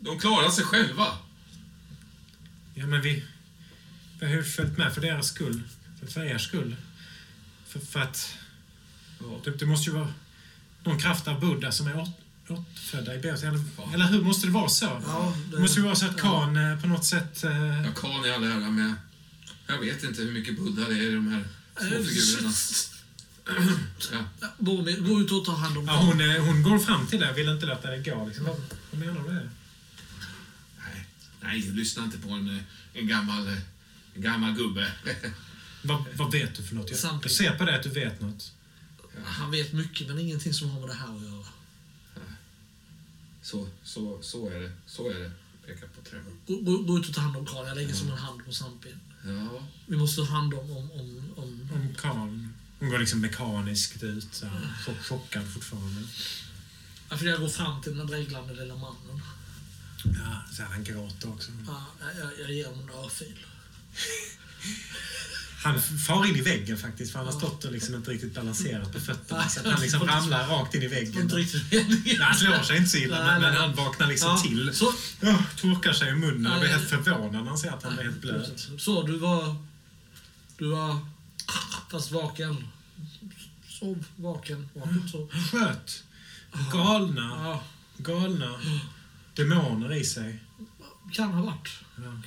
[0.00, 1.06] De klarar sig själva.
[2.74, 3.24] Ja, men vi...
[4.20, 5.62] Vi har följt med för deras skull.
[6.12, 6.76] För, er skull.
[7.66, 8.36] För, för att
[9.44, 10.12] det, det, måste ju vara
[10.84, 12.12] någon kraft av Buddha som är
[12.48, 13.42] återfödda i Beos.
[13.42, 13.60] Eller,
[13.94, 14.22] eller hur?
[14.22, 15.02] Måste det vara så?
[15.06, 16.72] Ja, det, det måste ju vara så att Khan ja.
[16.72, 17.44] Eh, på något sätt...
[17.44, 17.82] Eh...
[17.84, 18.94] Ja, Khan är all ära med...
[19.66, 21.44] Jag vet inte hur mycket Buddha det är i de här
[21.76, 22.52] små figurerna.
[24.12, 24.48] ja.
[24.98, 27.66] Gå ut och ta hand om ja, hon, hon går fram till det vill inte
[27.66, 28.26] låta det gå.
[28.26, 28.44] Liksom.
[28.44, 28.56] Vad,
[28.90, 29.50] vad menar du med det?
[30.78, 31.06] Nej,
[31.40, 32.60] nej lyssna inte på en,
[32.92, 33.48] en, gammal,
[34.14, 34.92] en gammal gubbe.
[35.86, 36.90] Vad, vad vet du för något?
[36.90, 38.52] Jag, jag ser på det att du vet något.
[39.24, 41.46] Han vet mycket, men ingenting som har med det här att göra.
[43.42, 44.72] Så, så, så är det.
[44.86, 45.32] Så är det.
[45.66, 46.32] Pekar på Trevor.
[46.46, 47.66] Gå, gå, gå ut och ta hand om Karl.
[47.66, 47.96] Jag lägger ja.
[47.96, 49.00] som en hand på Sampin.
[49.24, 49.66] Ja.
[49.86, 50.70] Vi måste ta hand om...
[50.70, 51.70] Om, om, om...
[51.74, 52.48] om Karl.
[52.78, 56.02] Hon går liksom mekaniskt ut, så här, chockad fortfarande.
[57.08, 59.20] Ja, för jag går fram till den dreglande lilla mannen.
[60.04, 61.50] Ja, så han gråter också.
[61.66, 63.46] Ja, jag, jag ger honom en örfil.
[65.62, 68.92] Han far in i väggen faktiskt, för han har stått och liksom inte riktigt balanserat
[68.92, 69.48] på fötterna.
[69.48, 71.22] Så han liksom ramlar rakt in i väggen.
[71.22, 74.38] Inte riktigt Nej, han slår sig inte så illa, men, men han vaknar liksom Ja,
[74.38, 74.74] till.
[74.74, 74.86] Så,
[75.22, 78.02] Oh, torkar sig i munnen och blir helt förvånad när han ser att han är
[78.02, 78.68] helt blöt.
[78.78, 79.56] så du var...
[80.58, 80.98] Du var...
[81.90, 82.68] Fast vaken.
[83.68, 85.30] Sov, vaken, vaken, sov.
[85.50, 86.02] Sköt.
[86.72, 87.62] Galna, Ja,
[87.96, 88.60] galna
[89.34, 90.40] demoner i sig.
[91.12, 91.68] kan ha varit.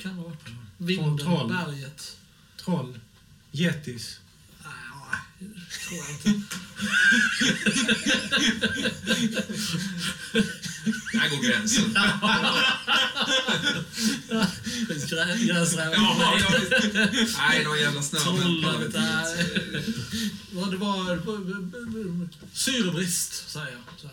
[0.01, 0.39] Kan ha varit.
[0.77, 2.17] Vinden, berget.
[2.63, 2.99] Troll.
[3.51, 4.19] Yetis.
[4.63, 5.19] Nej,
[5.87, 6.29] tror jag inte.
[11.13, 11.93] Där går gränsen.
[15.07, 15.91] Grä- Gräsräv.
[15.93, 16.35] Ja.
[17.37, 18.61] Nej, någon jävla snömän.
[20.71, 21.17] Det var...
[22.53, 24.11] Syrebrist, säger jag.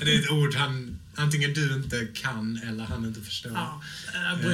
[0.00, 3.52] Det är ett ord han antingen du inte kan eller han inte förstår.
[3.52, 3.82] Ja,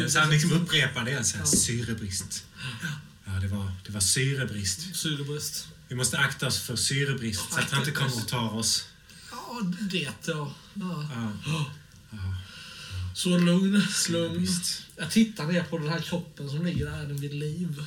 [0.01, 1.25] Eh, Så han liksom upprepar det.
[1.25, 2.45] Så här, Syrebrist.
[2.83, 2.89] Ja,
[3.41, 4.97] det var, det var syrebrist.
[4.97, 5.69] Syrebrist.
[5.89, 8.87] Vi måste akta oss för syrebrist så att han inte kommer och tar oss.
[9.31, 10.55] Ja, det ja.
[10.75, 11.05] ja.
[12.11, 12.37] Ja,
[13.15, 13.87] Så lugn, lugn.
[13.89, 14.83] syrebrist.
[14.97, 17.85] Jag tittar ner på den här kroppen som ligger där, är den vid liv?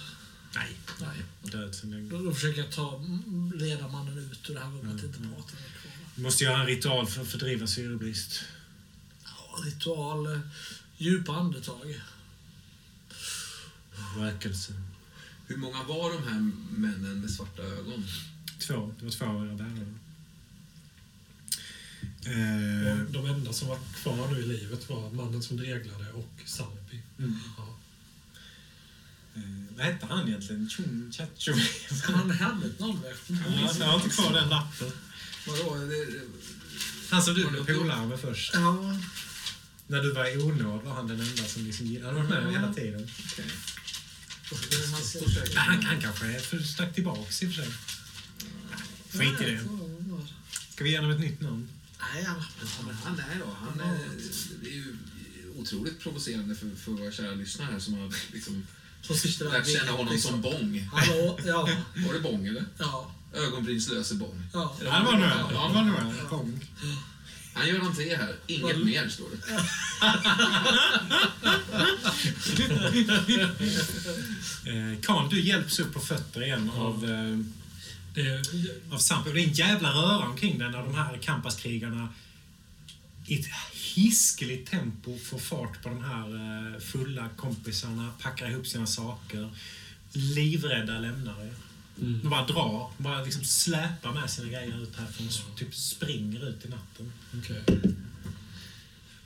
[0.55, 1.23] Nej, Nej.
[1.51, 2.09] död sen länge.
[2.09, 5.53] Då, då försöker jag ta, mm, leda mannen ut ur det här rummet, inte prata
[5.53, 5.91] med kvar.
[6.15, 8.41] Vi måste göra en ritual för att fördriva syrebrist.
[9.23, 10.39] Ja, ritual, eh,
[10.97, 12.01] djupa andetag.
[14.17, 14.73] Rökelse.
[15.47, 18.05] Hur många var de här männen med svarta ögon?
[18.59, 18.93] Två.
[18.99, 19.93] Det var två av era bärare.
[22.25, 27.01] Eh, de enda som var kvar nu i livet var mannen som dreglade och Salpi.
[27.19, 27.39] Mm.
[27.57, 27.77] Ja.
[29.35, 29.41] eh,
[29.77, 30.69] vad hette han egentligen?
[30.69, 31.51] Chun Chacho?
[32.13, 34.91] Han hade ett namn efter Ja, jag har inte kvar den lappen.
[35.47, 35.75] Vadå?
[35.75, 36.07] Det,
[37.11, 38.51] Han som du blev polare med först.
[38.53, 38.97] Ja,
[39.87, 42.19] När du var i onåd var han den enda som liksom gillade.
[42.19, 43.09] Han var med hela tiden.
[43.31, 43.45] okej.
[45.53, 47.71] Men han, han kanske är för stack tillbaks i och för sig.
[49.11, 49.59] Skit i det.
[50.73, 51.69] Ska vi ge honom ett nytt namn?
[52.13, 53.55] Nej, han, Ja, men han är då.
[53.59, 53.99] Han är,
[54.61, 54.97] det är ju
[55.57, 58.67] otroligt provocerande för, för våra kära lyssnare här som har liksom
[59.51, 60.79] lärt känna honom som Bång.
[60.93, 61.69] Hallå, ja,
[62.07, 62.65] Var det Bång eller?
[62.77, 64.43] ja, Ögonbrynslöse Bång.
[64.53, 64.75] ja.
[64.79, 65.21] Det var nog en.
[65.21, 66.59] Ja, det var nog en.
[67.53, 68.35] Han gör entré här.
[68.47, 69.37] Inget Vad- mer, står det.
[74.65, 77.37] Eh, Kan, du hjälps upp på fötter igen av, eh,
[78.13, 78.41] Det,
[78.93, 79.31] av Sampo.
[79.31, 82.09] Det är en jävla röra omkring den när de här Kampaskrigarna
[83.27, 83.45] i ett
[83.95, 86.27] hiskeligt tempo får fart på de här
[86.75, 89.49] eh, fulla kompisarna, packar ihop sina saker.
[90.13, 91.53] Livrädda lämnar er.
[92.01, 92.19] Mm.
[92.21, 96.65] De bara drar, bara liksom släpar med sina grejer ut härifrån och typ springer ut
[96.65, 97.11] i natten.
[97.37, 97.61] Okej.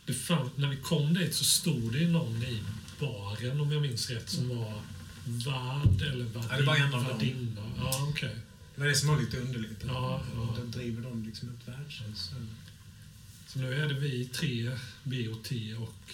[0.05, 2.63] Det fan, när vi kom dit så stod det ju någon i
[2.99, 4.81] baren, om jag minns rätt, som var
[5.25, 7.17] värd eller Ja, det var en av dem.
[7.17, 7.61] värdinna.
[7.77, 8.35] Ja, okej.
[8.75, 9.83] Det var det som var lite underligt.
[9.87, 10.55] Ja, ja.
[10.57, 12.31] De driver dem liksom ett värdshus.
[13.47, 14.71] Så nu är det vi tre,
[15.03, 16.13] BOT och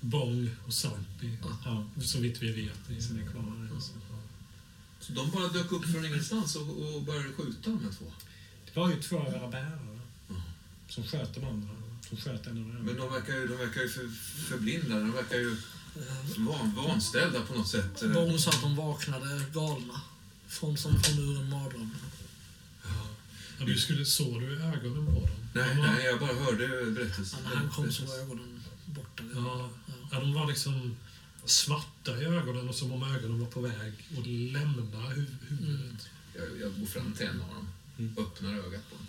[0.00, 3.02] Bong och Sampi, Ja, så vitt vi vet.
[3.04, 3.74] som är kvar här.
[3.74, 3.92] alltså.
[5.06, 8.12] Så de bara dök upp från ingenstans och, och började skjuta de här två.
[8.66, 9.98] Det var ju två av era bärare
[10.28, 10.34] Ja.
[10.88, 11.68] som sköt de andra.
[12.08, 14.08] Som sköt en av Men de verkar ju, de verkar ju för,
[14.48, 15.00] förblindade.
[15.00, 15.56] De verkar ju
[16.38, 18.02] van, vanställda på något sätt.
[18.02, 20.00] Någon sa att de vaknade galna.
[20.48, 21.90] Från, som från ur en mardröm.
[23.58, 25.28] Ja, du skulle, såg du ögonen på dem?
[25.54, 27.38] Nej, De var- nej, jag bara hörde berättelsen.
[27.44, 29.22] När han kom så var ögonen borta.
[29.34, 29.94] Ja, Ja.
[30.12, 30.96] ja, de var liksom
[31.44, 36.08] svarta i ögonen och som om ögonen var på väg att lämna hu- huvudet.
[36.36, 37.68] Jag, jag går fram till en av dem.
[37.98, 38.14] Mm.
[38.18, 39.06] Öppnar ögat på honom.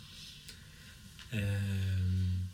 [1.31, 2.47] Ehm.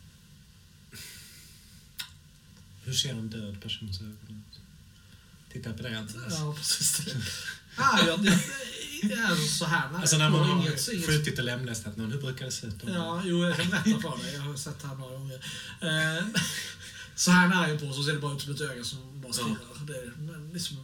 [2.84, 4.16] Hur ser en död persons ögon
[4.50, 4.60] ut?
[5.52, 5.98] Titta på det.
[5.98, 6.34] Andreas.
[6.38, 6.96] Ja, precis.
[7.04, 7.16] Det.
[7.76, 8.40] Ah, jag, det,
[9.02, 9.94] det är så här.
[9.94, 12.74] Alltså när man har inget, skjutit och lemlästat någon, hur brukar det se ut?
[12.86, 14.34] Ja, jo, jag kan berätta för dig.
[14.34, 15.34] Jag har sett det här några gånger.
[15.80, 16.24] Eh,
[17.20, 19.56] så här nära på så ser det bara ut som ett öga som bara stirrar.
[19.86, 20.76] Det är men liksom,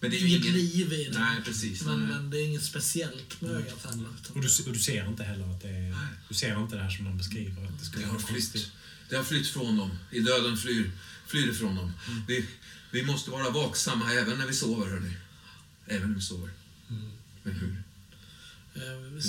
[0.00, 0.54] Men det är ju inget ingen...
[0.54, 1.18] liv i det.
[1.18, 1.82] Nej, precis.
[1.82, 2.08] Men, nej.
[2.08, 4.08] men det är inget speciellt med ögat heller.
[4.22, 5.96] utan- Och, du, och du ser inte heller att det är...
[6.28, 8.70] Du ser inte det här som de beskriver, att det skulle Det har vara flytt.
[9.08, 9.90] Det har flytt från dem.
[10.10, 10.90] I döden flyr,
[11.26, 11.92] flyr ifrån dem.
[12.08, 12.22] Mm.
[12.28, 12.46] Vi,
[12.90, 15.12] vi måste vara vaksamma även när vi sover, hörni.
[15.86, 16.50] Även när vi sover.
[16.90, 17.10] Mm.
[17.42, 17.82] Men hur?
[18.74, 19.22] Eh,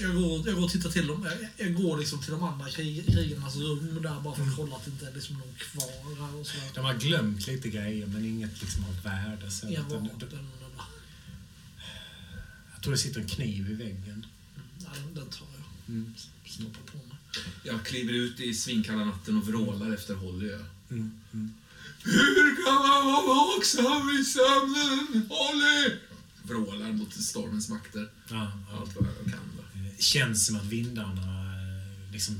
[0.00, 1.28] jag, går, jag går och tittar till dem.
[1.56, 4.76] Jag, jag går liksom till de andra krig, krigarnas rum där bara för att kolla
[4.76, 6.70] att det inte är liksom någon kvar här och sådär.
[6.74, 9.50] De har glömt lite grejer, men inget liksom av värde.
[9.50, 10.38] Så Inga utan- eller-
[12.74, 14.26] jag tror det sitter en kniv i väggen.
[14.78, 15.94] Ja, den, den tar jag.
[15.94, 16.14] Mm.
[16.46, 17.16] Stoppar på mig.
[17.62, 20.48] Jag kliver ut i svinkalla natten och vrålar efter Holly.
[20.50, 20.58] Ja.
[20.90, 21.20] Mm.
[21.32, 21.54] Mm.
[22.04, 25.28] Hur kan man vara vaksam i sömnen?
[25.30, 25.96] Olly!
[26.50, 28.08] Vrålar mot stormens makter.
[28.28, 28.78] Ja, ja.
[28.78, 29.40] Allt vad jag kan.
[29.56, 29.64] va.
[29.74, 32.38] Eh, Känns som att vindarna eh, liksom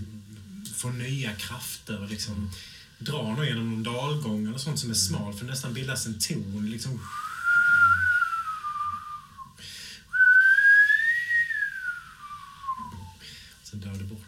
[0.75, 2.51] får nya krafter och liksom
[2.99, 6.19] drar nog genom någon dalgång eller sånt som är smal för det nästan bildas en
[6.19, 6.71] ton.
[6.71, 7.01] Liksom.
[13.63, 14.21] Sen dör det bort.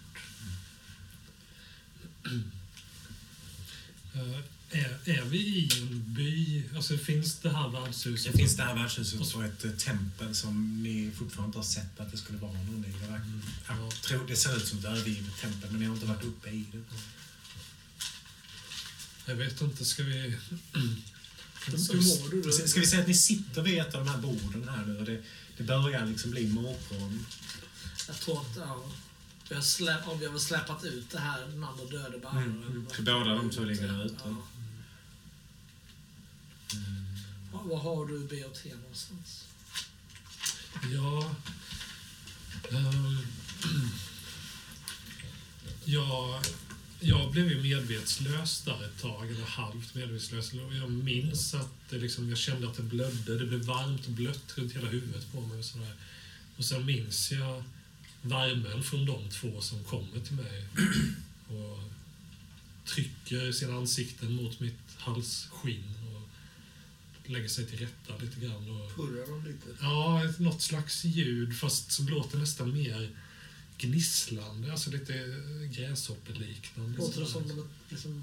[4.14, 4.38] Eh,
[4.73, 6.62] Är, är vi i en by?
[6.77, 8.32] Alltså finns det här värdshuset?
[8.32, 12.01] Det finns det här värdshuset och ett eh, tempel som ni fortfarande inte har sett
[12.01, 12.93] att det skulle vara någon i.
[13.01, 16.07] Det, verkar- jag tror, det ser ut som ett övergivet tempel men ni har inte
[16.07, 16.82] varit uppe i det.
[19.27, 20.36] Jag vet inte, ska vi...
[21.69, 22.53] Mår du?
[22.53, 24.99] Ska ska vi säga att ni sitter vid ett av de här borden här nu
[24.99, 25.23] och det,
[25.57, 27.27] det börjar liksom bli morgon.
[28.07, 28.85] Jag tror att, ja.
[29.49, 32.43] Vi har, slä, ja, vi har väl släpat ut det här, den andra döde bäraren.
[32.43, 32.86] Mm, mm.
[32.97, 34.16] Så båda de två ligger där ute?
[34.24, 34.36] Ja.
[37.53, 39.44] Ja, Var har du B och T någonstans?
[40.93, 41.35] Ja...
[42.70, 43.19] ehm,
[45.85, 46.43] ja,
[47.01, 50.53] jag blev ju medvetslös där ett tag, eller halvt medvetslös.
[50.53, 53.39] Och jag minns att det liksom, jag kände att det blödde.
[53.39, 55.59] Det blev varmt och blött runt hela huvudet på mig.
[55.59, 55.94] Och, sådär.
[56.57, 57.65] och sen minns jag
[58.23, 60.66] värmen från de två som kommer till mig
[61.49, 61.93] och
[62.85, 65.94] trycker sina ansikten mot mitt halsskinn
[67.32, 68.70] lägger sig till rätta lite grann.
[68.70, 69.66] Och, Purrar de lite?
[69.80, 73.10] Ja, något slags ljud fast som låter nästan mer
[73.78, 75.12] gnisslande, alltså lite
[75.72, 76.98] gräshoppeliknande.
[76.98, 78.22] Låter det som de är liksom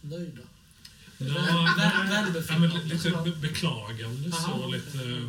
[0.00, 0.42] nöjda?
[1.18, 1.74] Ja,
[2.48, 5.28] ja, men lite beklagande Aha, så, lite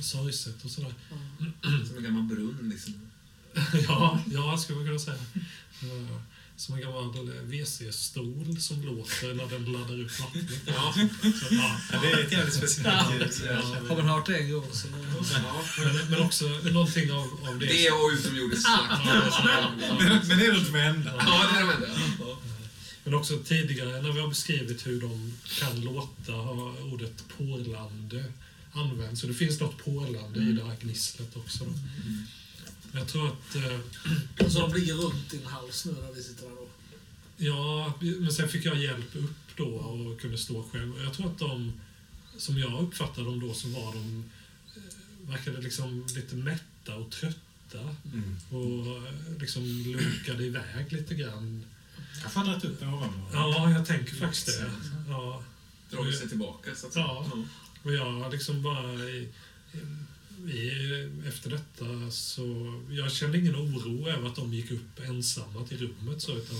[0.00, 0.94] sorgset och sådär.
[1.86, 2.94] Som en gammal brunn liksom.
[3.88, 5.16] ja, ja, skulle man kunna säga.
[5.80, 6.20] Ja,
[6.56, 10.60] Som en gammal WC-stol som låter när den laddar upp vattnet.
[10.66, 10.94] Ja.
[11.22, 11.76] Så, ja.
[11.92, 13.50] Ja, det är ett jävligt specifikt ljud.
[13.88, 14.88] Har man hört det en gång så...
[15.32, 15.62] ja.
[15.78, 17.66] Men, men också någonting av, av det.
[17.66, 19.04] Det och utomjordiskt slakt.
[19.98, 21.14] Men, men det är något med ända.
[21.18, 22.36] Ja, det är de enda.
[23.04, 28.24] Men också tidigare när vi har beskrivit hur de kan låta har ordet porlande
[28.72, 29.20] använts.
[29.20, 31.64] Så det finns något porlande i det här gnisslet också.
[31.64, 31.70] Då.
[31.70, 32.26] Men
[32.98, 33.54] Jag tror att...
[33.56, 36.68] Eh, Så de ligger runt din hals nu när vi sitter där då?
[37.36, 40.94] ja, men sen fick jag hjälp upp då och kunde stå själv.
[40.94, 41.72] Och Jag tror att de,
[42.38, 44.24] som jag uppfattade dem då, så var de...
[44.76, 47.96] Eh, verkade liksom lite mätta och trötta.
[48.12, 48.36] Mm.
[48.50, 51.64] Och eh, liksom lunkade iväg lite grann.
[52.22, 53.22] Jag har dragit upp ovan.
[53.32, 54.70] Ja, jag tänker faktiskt det.
[55.08, 55.42] Ja.
[55.90, 57.06] Dragit sig tillbaka, så att säga.
[57.06, 57.32] Ja.
[57.82, 58.92] Och jag liksom bara...
[58.92, 59.28] I,
[59.72, 59.78] i,
[61.28, 62.74] efter detta så...
[62.90, 66.56] Jag kände ingen oro över att de gick upp ensamma till rummet så, utan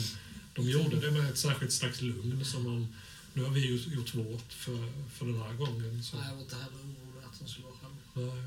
[0.55, 2.86] de gjorde det med ett särskilt slags lugn som om...
[3.35, 6.03] Nu har vi ju gjort vårt för, för den här gången.
[6.03, 8.47] Så, Nej, jag var inte heller orolig att de skulle vara själva.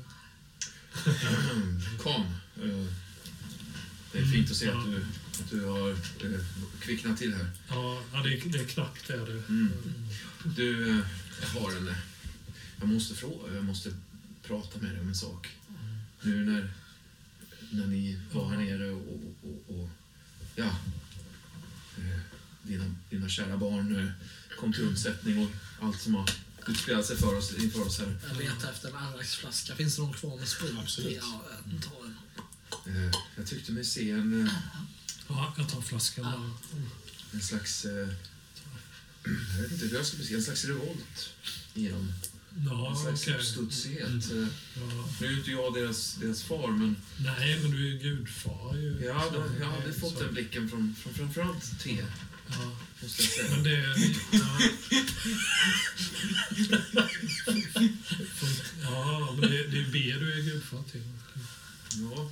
[2.62, 2.86] eh,
[4.12, 4.96] Det är fint att se att du,
[5.42, 5.96] att du har eh,
[6.80, 7.50] kvicknat till här.
[7.68, 9.14] Ja, det, är, det är knappt det.
[9.14, 9.42] Är det.
[9.48, 9.72] Mm.
[10.56, 10.98] Du, eh,
[11.42, 11.88] jag har en...
[11.88, 11.94] eh,
[12.80, 13.90] Jag måste fråga, jag måste
[14.50, 15.48] prata med dig om en sak.
[16.22, 16.72] Nu när,
[17.70, 19.02] när ni var här nere och...
[19.02, 19.88] och, och, och
[20.56, 20.76] ja,
[21.98, 22.20] eh,
[22.62, 25.50] dina, dina kära barn eh, kom till undsättning och
[25.86, 26.30] allt som har
[26.68, 28.18] utspelat sig för oss, inför oss här.
[28.28, 29.74] Jag letar efter en arraksflaska.
[29.76, 30.74] Finns det någon kvar med sprit?
[30.82, 31.18] Absolut.
[31.20, 33.06] Ja, jag tar en.
[33.06, 34.50] Eh, Jag tyckte mig se en,
[35.28, 36.54] Ja, jag tar flaskan
[37.32, 37.84] en slags...
[39.24, 41.30] Jag vet inte hur jag ska beskriva En slags revolt
[41.74, 42.12] i dem.
[42.56, 43.34] En Ja, slags okej.
[43.34, 44.30] uppstudsighet.
[44.32, 45.08] Eh, Ja.
[45.20, 49.10] Nu är inte jag deras, deras far, men Nej, men du är ju gudfar ju.
[49.12, 52.04] hade, Så- jag hade fått så- den blicken från, från framförallt te,
[52.48, 52.76] Ja.
[53.02, 53.50] måste jag säga.
[53.50, 53.96] Men det...
[54.32, 54.58] Ja,
[58.82, 61.02] ja men det, det är B du är gudfar till.
[61.94, 62.30] Ja,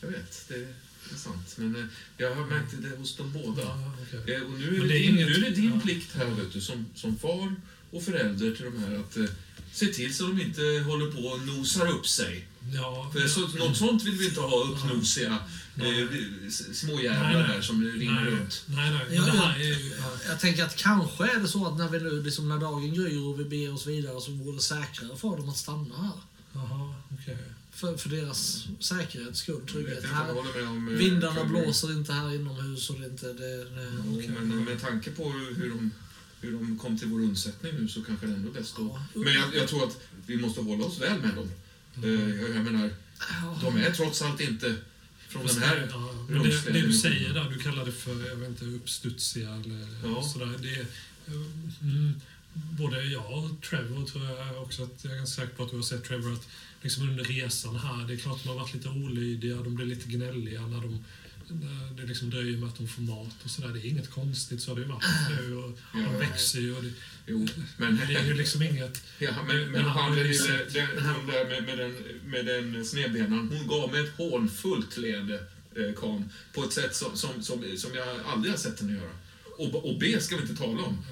[0.00, 0.44] jag vet.
[0.48, 1.54] Det är sant.
[1.58, 1.84] Men eh,
[2.16, 3.62] jag har märkt det hos de båda.
[3.62, 4.34] Ja, okej.
[4.34, 5.80] Eh, Och nu är det, det är din, inget- nu är det din ja.
[5.80, 7.54] plikt här, vet du, som, som far
[7.90, 9.24] och förälder till de här att eh,
[9.72, 12.46] se till så de inte håller på och nosar upp sig.
[12.74, 15.38] Ja, För så, något sånt vill vi inte ha uppnosiga
[15.76, 16.08] eh,
[16.46, 17.56] s- små jävlar Nej, nej.
[17.56, 18.62] där som ringer nej, runt.
[18.66, 19.04] nej, nej.
[19.08, 19.42] Men Ja, det ja.
[19.42, 19.88] här är ju...
[19.98, 22.94] Ja, Jag tänker att kanske är det så att när vi nu, liksom när dagen
[22.94, 26.20] gryr och vi beger oss vidare så vore det säkrare för dem att stanna här.
[26.52, 27.36] Jaha, okej.
[27.72, 29.98] För, för deras säkerhets skull, Jag trygghet.
[30.02, 30.88] jag Här, om...
[30.88, 33.26] eh, vindarna blåser inte här inomhus och det är inte...
[33.32, 35.90] Det, det, Jo, men med tanke på hur de,
[36.40, 38.74] hur de kom till vår undsättning nu så kanske det är ändå bäst.
[38.78, 39.04] Ja.
[39.14, 41.50] Men jag, jag tror att vi måste hålla oss väl med dem.
[42.04, 42.10] Eh,
[42.40, 42.90] jag, jag menar,
[43.42, 43.58] Ja.
[43.62, 44.74] de är trots allt inte
[45.28, 48.36] från den här Ja, Men det, det du säger där, du kallar det för jag
[48.36, 50.22] vet inte, uppstudsiga eller Ja.
[50.22, 50.54] sådär.
[50.62, 50.86] Det, är,
[51.82, 52.12] mm,
[52.54, 55.76] både jag och Trevor tror jag också att jag är ganska säker på att du
[55.76, 56.48] har sett Trevor att
[56.82, 60.08] liksom under resan här, det är klart de har varit lite olydiga, de blir lite
[60.08, 61.04] gnälliga när de
[61.50, 63.68] när det liksom dröjer med att de får mat och sådär.
[63.68, 65.04] Det är inget konstigt, så har det ju varit
[65.38, 66.18] nu och de Ja.
[66.18, 66.76] växer ju.
[66.76, 66.90] Och det,
[67.26, 67.96] Jo, men...
[68.08, 69.02] det är ju liksom inget...
[69.18, 71.92] Ja, men, men Ja, han, den, lille- den, hon där med, med den,
[72.30, 75.34] med den snedbenan, hon gav mig ett hånfullt leende,
[75.76, 79.10] eh, Kan, på ett sätt som, som, som, som jag aldrig har sett henne göra.
[79.58, 81.04] Och, och B ska vi inte tala om.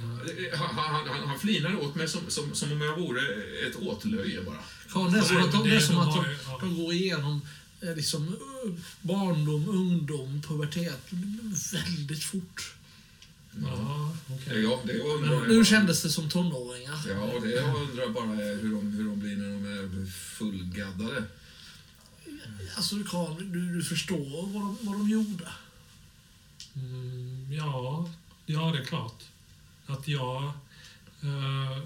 [0.52, 3.20] Eh, Han, han, han, flinade åt mig som, som, som om jag vore
[3.68, 4.58] ett åtlöje bara.
[4.92, 6.58] Karin, det är som Nej, att de, men det är som de att de, ja.
[6.60, 7.40] de går igenom
[7.80, 8.72] liksom, eh,
[9.02, 11.12] barndom, ungdom, pubertet
[11.72, 12.74] väldigt fort.
[13.62, 14.62] Ja, okej.
[14.62, 17.00] Ja, det undrar nu kändes det som tonåringar.
[17.08, 21.24] Ja, det jag undrar bara är hur de, hur de blir när de är fullgaddade.
[22.76, 25.48] Alltså, Karin, du, du förstår vad de, vad de gjorde.
[26.74, 28.10] Mm, ja,
[28.46, 29.24] ja, det är klart.
[29.86, 30.42] Att jag,
[31.22, 31.78] eh,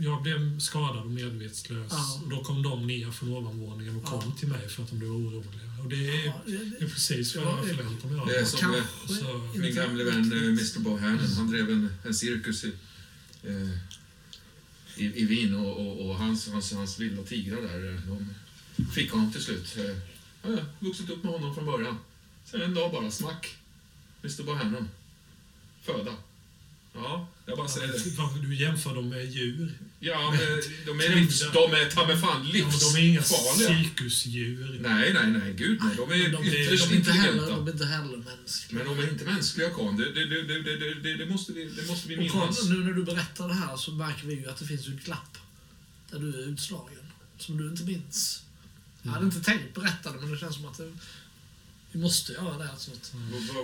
[0.00, 1.86] jag blev skadad och medvetslös.
[1.92, 2.20] Ja.
[2.24, 4.32] Och då kom de ner från ovanvåningen och kom Ja.
[4.38, 5.68] till mig för att de blev oroliga.
[5.84, 8.44] Och det är, Ja, det- är precis vad Ja, jag förväntar mig av Det är
[8.44, 10.32] som Kanske min gamle vän.
[10.32, 11.32] Mr Bohannon.
[11.36, 12.72] Han drev en, en cirkus i,
[13.44, 13.70] eh,
[14.96, 18.26] i, i Wien och, och, och hans, hans, hans vilda tigrar där, eh, de
[18.94, 19.76] fick honom till slut.
[19.76, 19.96] Eh,
[20.42, 21.98] Jag har vuxit upp med honom från början.
[22.44, 23.56] Sen en dag bara smack.
[24.22, 24.88] Mr Bohannon.
[25.82, 26.14] Föda.
[26.94, 28.40] Ja, jag bara säger det.
[28.48, 29.78] Du jämför dem med djur?
[30.00, 30.40] Ja, men
[30.86, 33.68] de är, livs, de är ta mig fan Ja, men de är inga livsfarliga.
[33.68, 34.78] cirkusdjur.
[34.82, 35.96] Nej, nej, nej, gud nej.
[35.96, 37.56] De är Men de, de, ytterst är inte heller, intelligenta.
[37.56, 38.84] de är inte heller mänskliga.
[38.84, 39.96] Men de är inte mänskliga, Karl.
[39.96, 42.68] Det, det, det, det, det, det, det, måste vi, det måste vi Och Karin, minnas.
[42.68, 45.38] nu när du berättar det här så märker vi ju att det finns ett glapp.
[46.10, 46.98] Där du är utslagen.
[47.38, 48.42] Som du inte minns.
[49.02, 50.92] Jag hade inte tänkt berätta det, men det känns som att det,
[51.92, 52.64] vi måste göra det.
[52.72, 52.90] Att,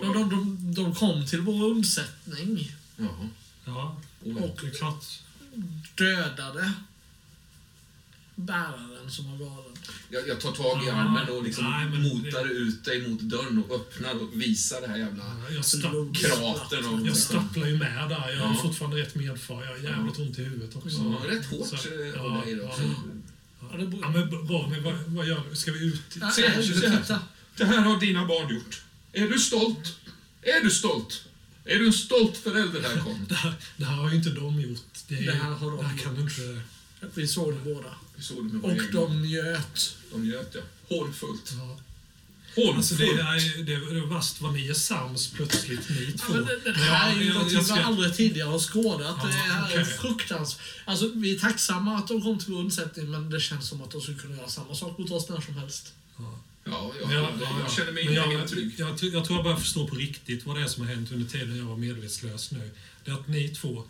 [0.01, 3.29] Vad- de, de, de, kom till vår undsättning Ja.
[3.65, 5.05] Ja, Oh, och det är klart.
[5.95, 6.73] Dödade
[8.35, 9.73] bäraren som var galen.
[10.11, 13.09] Jag, jag tar tag i Ja, armen och liksom nej, men motar det- ut dig
[13.09, 15.65] mot dörren och öppnar och visar det här jävla Jag,
[16.15, 16.85] kratern.
[17.01, 18.31] Och, jag stapplar ju med där.
[18.33, 18.63] Jag har Ja.
[18.63, 19.63] fortfarande rätt medfar.
[19.65, 20.89] Jag har jävligt ont i huvudet också.
[21.23, 22.63] Ja, rätt hårt Så, eh, ja, av dig då.
[22.63, 22.75] ja.
[23.71, 25.57] Ja, det Ja, men bra, men vad, vad gör vi?
[25.57, 26.03] Ska vi ut?
[26.21, 27.21] Ja, Se, äh, titta.
[27.57, 28.83] Det här har dina barn gjort.
[29.13, 29.97] Är du stolt?
[30.43, 31.25] Är du stolt?
[31.65, 33.25] Är du en stolt förälder här, Con?
[33.29, 34.94] Det här, det här har ju inte de gjort.
[35.09, 36.61] Det, är, Det här har de det här kan du inte...
[37.15, 37.89] Vi såg det båda.
[38.17, 39.97] Vi såg det med Och de njöt.
[40.13, 40.61] De njöt, ja.
[40.97, 41.53] Hånfullt.
[41.59, 41.79] Ja.
[42.57, 42.77] Hånfullt.
[42.77, 46.33] Alltså det, är, det, är värst vad ni är sams plötsligt, ni Ja, två.
[46.35, 49.17] men det, det här jag- är ju jag- något jag vi aldrig tidigare har skådat.
[49.23, 49.85] Ja, det här är okej.
[49.99, 50.63] fruktansvärt.
[50.85, 53.91] Alltså, vi är tacksamma att de kom till vår undsättning, men det känns som att
[53.91, 55.93] de skulle kunna göra samma sak mot oss när som helst.
[56.19, 56.39] Ja.
[56.65, 57.31] Ja, jag, jag,
[57.65, 58.75] jag känner mig inte jag, trygg.
[58.77, 61.13] jag, jag, jag tror jag börjar förstå på riktigt vad det är som har hänt
[61.13, 62.71] under tiden jag var medvetslös nu.
[63.05, 63.85] Det är att ni två,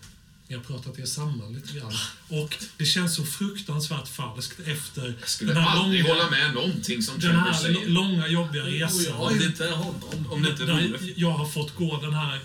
[0.49, 1.93] ni har pratat er samman lite grann.
[2.29, 6.55] Och det känns så fruktansvärt falskt efter Jag skulle den här aldrig långa, hålla med
[6.55, 7.89] någonting som den här säger.
[7.89, 9.05] långa jobbiga resan.
[9.05, 10.27] jag Om det- inte honom.
[10.31, 12.41] Om det inte där jag har fått gå den här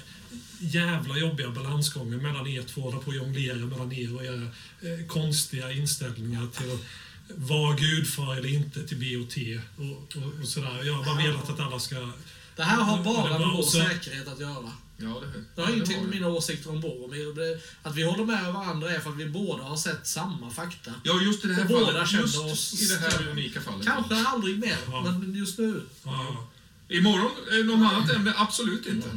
[0.60, 5.06] jävla jobbiga balansgången mellan er två, hålla på och jonglera mellan er och era eh,
[5.08, 6.80] konstiga inställningar till att
[7.36, 9.36] vara gudfar eller inte till BOT
[9.78, 10.84] och, och, och sådär.
[10.84, 12.12] Jag har bara velat att alla ska...
[12.56, 14.72] Det här har bara med vår säkerhet att göra.
[15.02, 17.34] Ja, det, Det har ingenting med mina åsikter om Boromir.
[17.36, 20.92] Det- Att vi håller med varandra är för att vi båda har sett samma fakta.
[21.04, 22.10] Ja, just i det här Och båda fallet.
[22.10, 23.86] känner Just oss- i det här unika fallet.
[23.86, 25.02] Kanske aldrig mer, Ja.
[25.02, 25.82] men just nu.
[26.04, 26.48] Ja,
[26.90, 29.08] Imorgon är någon annat ämne, absolut inte.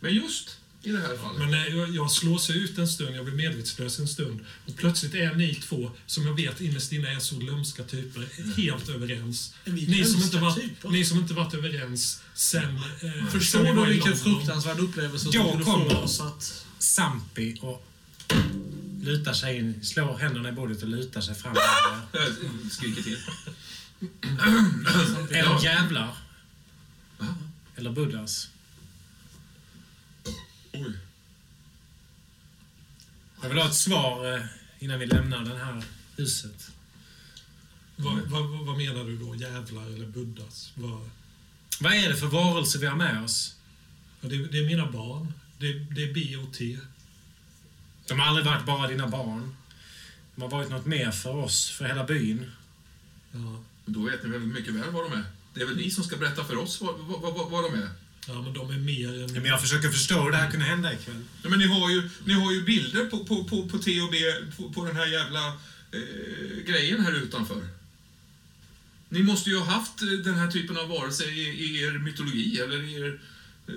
[0.00, 1.38] Men just i det här fallet.
[1.38, 4.40] men eh, jag, jag slås ut en stund, jag blir medvetslös en stund.
[4.66, 8.88] Och plötsligt är ni två, som jag vet innerst inne är så lömska typer, helt
[8.88, 9.54] överens.
[9.64, 12.76] Ni som, inte varit, ni som inte varit överens sen...
[12.76, 16.02] Eh, sen Förstår du vilken fruktansvärd upplevelse som Jag kommer.
[16.02, 16.66] oss att...
[16.78, 17.86] Sampi och
[19.02, 21.54] lutar sig in, slår händerna i bordet och lutar sig fram.
[22.70, 23.18] Skriker till.
[25.36, 26.16] Eller jävlar.
[27.76, 28.48] Eller buddhas.
[30.72, 30.92] Oj.
[33.42, 34.44] Jag vill ha ett svar eh,
[34.78, 35.84] innan vi lämnar det här
[36.16, 36.70] huset.
[37.96, 39.34] Vad, vad, vad- menar du då?
[39.36, 40.72] Jävlar eller buddhas?
[40.74, 41.10] Vad,
[41.80, 43.56] Vad är det för varelse vi har med oss?
[44.20, 45.32] ja, det, det är mina barn.
[45.58, 46.58] Det, det är BOT.
[48.08, 49.56] De har aldrig varit bara dina barn.
[50.34, 52.50] De har varit något mer för oss, för hela byn.
[53.32, 53.64] Ja.
[53.86, 55.24] Då vet ni väl mycket väl vad de är.
[55.54, 57.88] Det är väl ni som ska berätta för oss vad, vad, vad, vad de är.
[58.26, 59.32] Ja, men de är mer än...
[59.32, 61.14] Men jag försöker förstå hur det här kunde hända ikväll.
[61.42, 64.10] Nej, men ni har ju, ni har ju bilder på, på, på, på T och
[64.10, 64.18] B
[64.56, 65.46] på, på den här jävla
[65.92, 67.68] eh, grejen här utanför.
[69.08, 72.58] Ni måste ju ha haft eh, den här typen av varelse i, i er mytologi,
[72.60, 73.20] eller i er...
[73.68, 73.74] eh,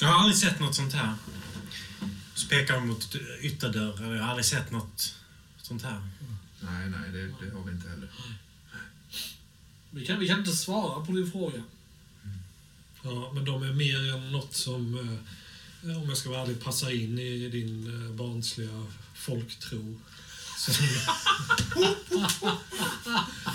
[0.00, 1.14] Jag har aldrig sett något sånt här.
[2.34, 4.14] Så pekar de mot ytterdörrar.
[4.14, 5.14] Jag har aldrig sett något
[5.62, 6.08] sånt här.
[6.60, 8.08] nej, nej, det, det har vi inte heller.
[9.90, 11.62] Vi kan, vi kan inte svara på din fråga.
[13.02, 14.98] Ja, men de är mer än något som,
[15.82, 20.00] eh, om jag ska vara ärlig, passar in i din eh, barnsliga folktro.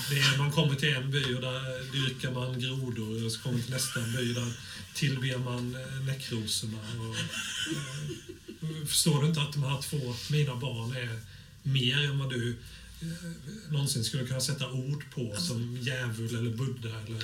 [0.09, 3.59] Det är, man kommer till en by och där dyrkar man grodor och så kommer
[3.59, 4.53] till nästa by där
[4.93, 6.77] tillber man eh, näckrosorna.
[6.99, 11.19] Och, eh, förstår du inte att de här två, mina barn, är
[11.63, 12.49] mer än vad du
[13.01, 17.23] eh, någonsin skulle kunna sätta ord på som djävul eller buddha eller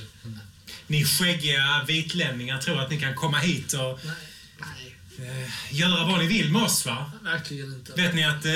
[0.87, 4.15] Ni skäggiga vitlänningar tror att ni kan komma hit och Nej,
[4.59, 4.95] nej,
[5.29, 7.11] eh, göra vad ni vill med oss, va?
[7.23, 7.93] verkligen inte.
[7.93, 8.45] Vet ni att...
[8.45, 8.53] Eh,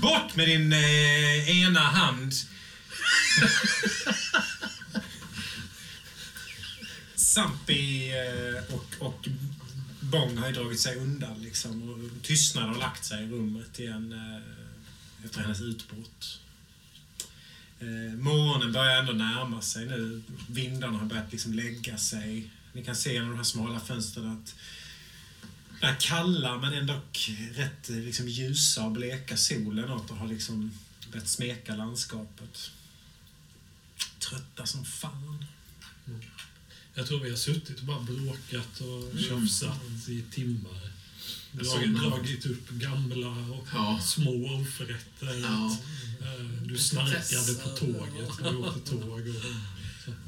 [0.00, 2.32] bort med din eh, ena hand.
[7.14, 9.28] Sampi eh, och, och
[10.00, 14.12] Bong har ju dragit sig undan liksom och tystnad har lagt sig i rummet igen
[14.12, 16.40] eh, efter hennes utbrott.
[17.80, 20.22] Eh, morgonen börjar ändå närma sig nu.
[20.48, 22.50] Vindarna har börjat liksom lägga sig.
[22.72, 24.54] Ni kan se genom de här smala fönstren att
[25.80, 27.00] den här kalla men ändå
[27.52, 30.72] rätt eh, liksom, ljusa och bleka solen åter har liksom
[31.12, 32.70] börjat smeka landskapet.
[34.18, 35.44] Trötta som fan.
[36.94, 40.89] Jag tror vi har suttit och bara bråkat och tjafsat i timmar.
[41.58, 42.10] Jag somnar.
[42.10, 44.00] dragit upp gamla och Ja.
[44.04, 45.40] små oförrätter.
[45.42, 45.78] Ja.
[46.20, 49.02] Eh, Du snarkade på tåget när vi åkte tåg.
[49.12, 49.20] Och,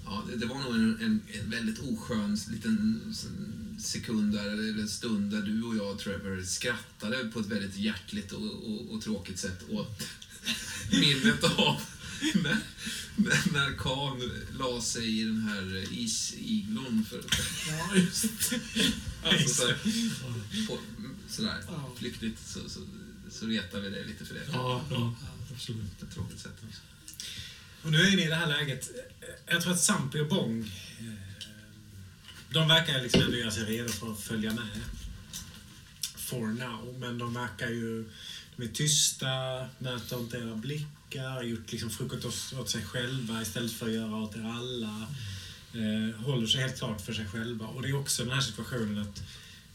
[0.05, 3.15] Ja, det, det var nog en, en, en väldigt oskön liten
[3.81, 8.43] sekund där, eller stund där du och jag, Trevor, skrattade på ett väldigt hjärtligt och,
[8.43, 10.03] och, och tråkigt sätt åt
[10.91, 11.81] minnet av
[12.35, 12.57] när,
[13.17, 17.21] när, när Khan la sig i den här isiglon för,
[17.69, 18.61] Ja, just det.
[19.29, 19.67] alltså,
[20.69, 20.79] på,
[21.33, 21.91] sådär Ja.
[21.97, 22.81] flyktigt så, så,
[23.31, 24.41] så retar vi dig lite för det.
[24.53, 25.15] ja, ja,
[25.55, 25.99] absolut.
[26.01, 26.53] På ett tråkigt sätt.
[27.83, 28.91] Och nu är ni i det här läget.
[29.47, 30.61] Jag tror att Sampi och Bong,
[31.01, 31.05] eh,
[32.53, 34.81] de verkar liksom ändå göra sig redo för att följa med.
[36.17, 36.97] For now.
[36.99, 38.05] Men de verkar ju...
[38.57, 39.29] De är tysta,
[39.79, 44.17] möter inte era blickar, gjort liksom frukost åt- åt sig själva istället för att göra
[44.17, 45.07] åt er alla.
[45.75, 47.67] Eh, håller sig helt klart för sig själva.
[47.67, 49.23] Och det är också den här situationen att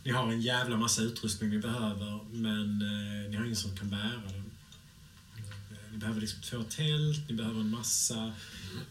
[0.07, 3.89] ni har en jävla massa utrustning ni behöver, men eh, ni har ingen som kan
[3.89, 4.43] bära den.
[5.71, 8.33] Eh, ni behöver liksom två tält, ni behöver en massa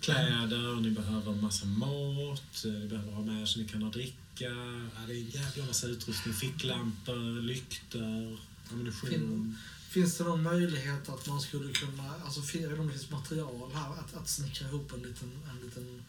[0.00, 3.82] kläder, ni behöver en massa mat, eh, ni behöver ha med er så ni kan
[3.82, 4.16] ha dricka.
[4.38, 6.34] Ja, det är en jävla massa utrustning.
[6.34, 8.38] Ficklampor, lyktor,
[8.72, 9.10] ammunition.
[9.10, 9.56] Fin-
[9.88, 13.70] Finns det någon möjlighet att man skulle kunna, alltså jag vet om det finns material
[13.74, 16.02] här, att, att snickra ihop en liten, en liten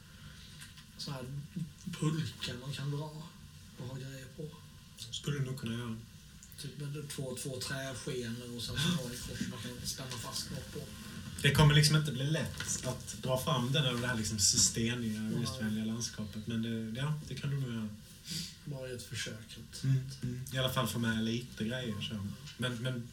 [0.98, 1.24] så här
[2.00, 3.12] pulka man kan dra
[3.78, 4.27] och ha grejer?
[5.28, 5.96] Skulle du nog kunna göra.
[6.58, 10.52] Typ med två, två träskenor och sen så har i kors man kan spänna fast
[10.52, 10.80] något på.
[11.42, 15.36] Det kommer liksom inte bli lätt att dra fram den över det här liksom steniga
[15.36, 16.48] och gästvänliga landskapet.
[16.48, 17.90] Men det, ja, det kan du nog göra.
[18.66, 19.58] Bara ett försök.
[19.84, 20.42] Mm, mm.
[20.54, 22.02] I alla fall få med lite grejer.
[22.02, 22.28] Så.
[22.58, 23.08] Men, men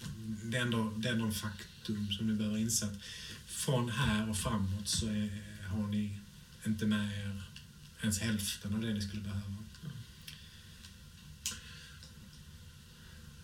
[0.45, 2.99] det, är ändå, det är ändå en faktum som ni behöver inse att
[3.47, 6.19] från här och framåt så är, har ni
[6.67, 7.43] inte med er
[8.01, 9.55] ens hälften av det ni skulle behöva.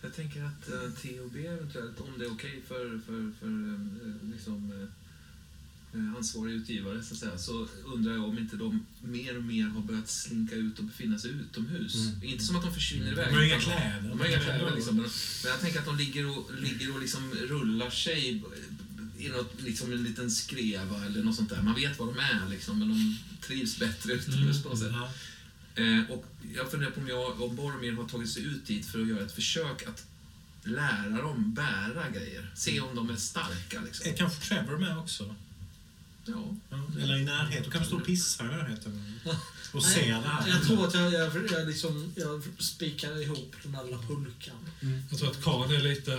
[0.01, 4.71] Jag tänker att uh, TOB eventuellt, om det är okej för, för, för eh, liksom,
[4.71, 9.43] eh, eh, ansvarig utgivare, så, att säga, så undrar jag om inte de mer och
[9.43, 11.95] mer har börjat slinka ut och befinna sig utomhus.
[11.95, 12.23] Mm.
[12.23, 13.33] Inte som att de försvinner De iväg.
[13.33, 14.09] har inga kläder.
[14.09, 14.95] De har inga kläder liksom.
[14.95, 15.09] Men,
[15.43, 18.43] men jag tänker att de ligger och, ligger och liksom rullar sig
[19.17, 21.61] i något, liksom en liten skreva eller något sånt där.
[21.61, 24.91] Man vet vad de är liksom, men de trivs bättre utomhus på något sätt.
[24.91, 25.11] Ja.
[25.75, 26.25] Eh, och
[26.55, 29.25] jag funderar på om, jag, och Boromir har tagit sig ut dit för att göra
[29.25, 30.05] ett försök att
[30.63, 32.51] lära dem bära grejer.
[32.55, 33.81] Se om de är starka.
[33.85, 34.11] Liksom.
[34.11, 35.35] Är kanske Trevor med också?
[36.25, 36.55] Ja.
[37.01, 37.63] Eller i närheten.
[37.63, 39.19] Du kan stå och pissa i närheten.
[39.73, 40.47] Och se det här.
[40.47, 44.55] jag tror att jag, jag, jag, liksom, jag spikar ihop den där lilla pulkan.
[45.09, 46.11] Jag tror att Khan är lite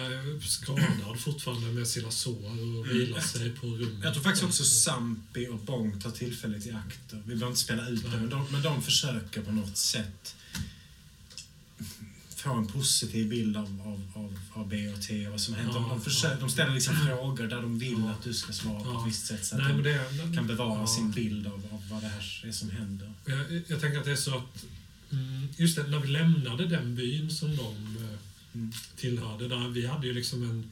[0.49, 4.05] skadad fortfarande med sina sår och vilar sig på rummet.
[4.05, 7.01] Jag tror faktiskt också Sampi och Bong tar tillfället i akt.
[7.11, 10.35] Vi behöver inte spela ut det, men de, men de försöker på något sätt
[12.43, 15.75] få en positiv bild av, av, av, av BOT och vad som händer.
[15.75, 16.41] Ja, de, försöker, ja.
[16.41, 18.11] de ställer liksom frågor där de vill Ja.
[18.11, 20.87] att du ska svara på ett visst sätt så att Nej, de det, kan bevara
[20.87, 23.13] sin bild av, av vad det här är som händer.
[23.27, 24.65] Jag, jag tänker att det är så att
[25.13, 28.19] mm, just det, när vi lämnade den byn som de eh,
[28.55, 28.73] Mm.
[28.97, 30.71] tillhörde, där vi hade ju liksom en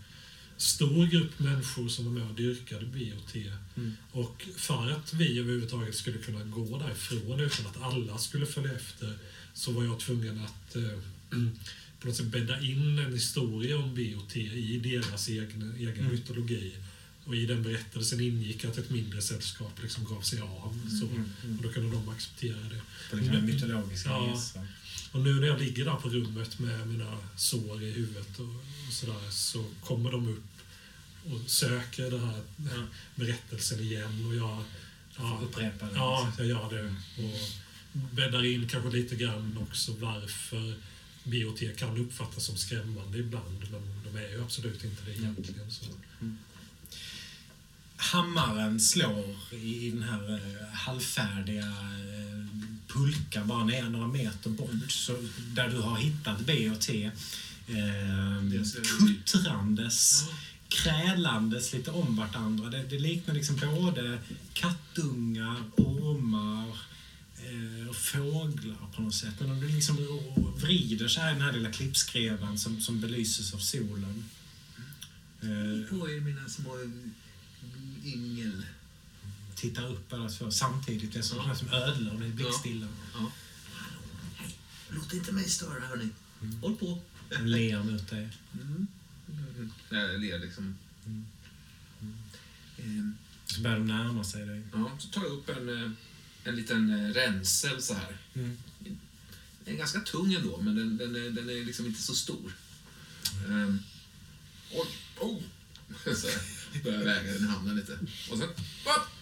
[0.56, 3.34] stor grupp människor som var med och dyrkade BOT.
[3.76, 3.92] Mm.
[4.12, 9.18] Och för att vi överhuvudtaget skulle kunna gå därifrån utan att alla skulle följa efter
[9.54, 10.82] så var jag tvungen att eh,
[12.00, 16.12] på något sätt bädda in en historia om BOT i deras egen, egen Mm.
[16.12, 16.72] mytologi.
[17.24, 20.80] Och i den berättelsen ingick att ett mindre sällskap liksom gav sig av.
[21.00, 21.56] Så, Mm, mm.
[21.56, 22.80] Och då kunde de acceptera det.
[23.10, 24.42] På liksom en mytologisk Ja.
[25.12, 28.46] Och nu när jag ligger där på rummet med mina sår i huvudet och,
[28.86, 30.44] och sådär så kommer de upp
[31.24, 32.82] och söker den här Ja.
[33.14, 34.64] berättelsen igen och jag...
[35.18, 35.92] Ja, Upprepa det.
[35.94, 36.94] ja, jag gör det.
[37.22, 37.40] Och
[38.14, 40.74] bäddar in kanske lite grann också varför
[41.30, 45.70] BOT kan uppfattas som skrämmande ibland men de är ju absolut inte det egentligen.
[45.70, 45.84] Så.
[47.96, 52.46] hammaren slår i den här eh, halvfärdiga eh,
[52.88, 54.90] pulkan bara ner några meter bort.
[54.90, 55.16] Så
[55.54, 57.10] där du har hittat B och T.
[57.66, 58.62] Eh,
[58.98, 60.24] kuttrandes,
[60.68, 62.70] krälandes lite om vartandra.
[62.70, 64.18] Det, det liknar liksom både
[64.52, 66.89] kattungar, ormar
[67.46, 69.34] eh, och fåglar på något sätt.
[69.40, 69.96] Men om du liksom
[70.56, 74.24] vrider så här i den här lilla klippskrevan som, som belyses av solen.
[75.42, 76.76] Eh, På er mina små
[78.04, 78.66] yngel.
[79.54, 81.12] tittar upp alla två samtidigt.
[81.12, 81.54] Det är som, Ja.
[81.54, 82.86] som ödlor, det är blickstilla.
[83.14, 83.32] Ja.
[84.88, 86.08] Låt inte mig störa, hörni.
[86.60, 86.98] Håll på.
[87.28, 88.28] De ler mot dig.
[88.62, 88.86] Mm.
[89.90, 90.78] Jag ler liksom.
[91.06, 91.24] Mm.
[92.78, 94.62] Ehm, Så börjar de närma sig dig.
[94.72, 95.90] Ja, så tar jag upp en, eh,
[96.50, 98.16] en liten eh, ränsel så här.
[98.34, 98.56] Mm.
[99.64, 102.52] Den är ganska tung ändå, men den, den, är, den är liksom inte så stor.
[103.46, 103.82] Um,
[104.72, 105.42] oj, oh.
[106.14, 106.28] Så
[106.84, 107.98] börjar väga den i handen lite.
[108.30, 108.60] Och sen upp,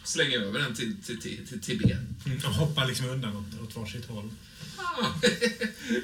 [0.05, 2.16] slänger jag över den till, till, till, till, till ben.
[2.26, 2.38] Mm.
[2.38, 4.30] De hoppar liksom undan åt, åt varsitt håll.
[4.76, 5.14] Ah,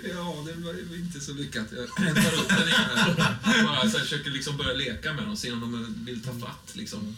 [0.08, 1.66] ja, det var ju inte så lyckat.
[1.72, 3.16] Jag tar upp den igen.
[3.64, 6.76] Bara så här, försöker liksom börja leka med dem, se om de vill ta fatt.
[6.76, 7.16] Liksom.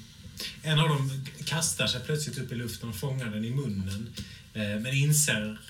[0.63, 4.09] En av dem kastar sig plötsligt upp i luften och fångar den i munnen.
[4.55, 5.61] Eh, men inser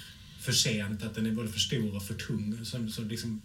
[0.40, 2.64] för sent att den är både för stor och för tung.
[2.64, 3.42] Så, så liksom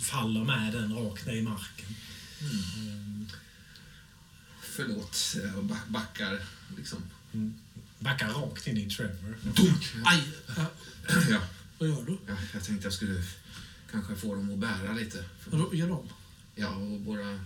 [0.00, 1.94] faller med den rakt ner i marken.
[2.40, 3.28] Mm.
[4.62, 6.40] Förlåt, jag ba- backar.
[6.76, 6.98] Liksom.
[7.34, 7.54] Mm.
[7.98, 9.36] Backar rakt in i Trevor.
[10.04, 10.22] Aj!
[10.56, 10.66] Ja,
[11.30, 11.40] Ja,
[11.78, 12.18] vad gör du?
[12.26, 13.22] ja, jag tänkte jag skulle
[13.90, 15.24] kanske få dem att bära lite.
[15.50, 16.08] Vad gör de?
[16.54, 17.40] Ja, och våra Är,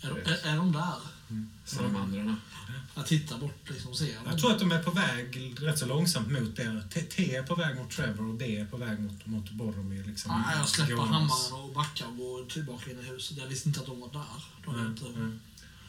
[0.00, 0.94] de- är, är de där?
[1.64, 2.36] Salamandrarna.
[2.94, 4.22] Jag tittar bort liksom och ser dem.
[4.26, 6.82] Jag tror att de är på väg rätt så långsamt mot er.
[6.94, 10.04] T, T är på väg mot Trevor och B är på väg mot, mot Boromir.
[10.04, 10.44] Liksom.
[10.46, 11.14] Ja, jag släpper Gåendes.
[11.14, 13.36] hammaren och backar och går tillbaka in i huset.
[13.38, 14.24] Jag visste inte att de var där.
[14.66, 15.06] Jag Mm, inte...
[15.06, 15.40] mm.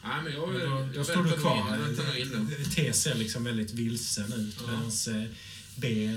[0.04, 2.74] Nej, men jag, Då, jag, då jag står du kvar.
[2.74, 4.66] T ser liksom väldigt vilsen ut Ja.
[4.66, 5.28] medan eh,
[5.76, 6.16] B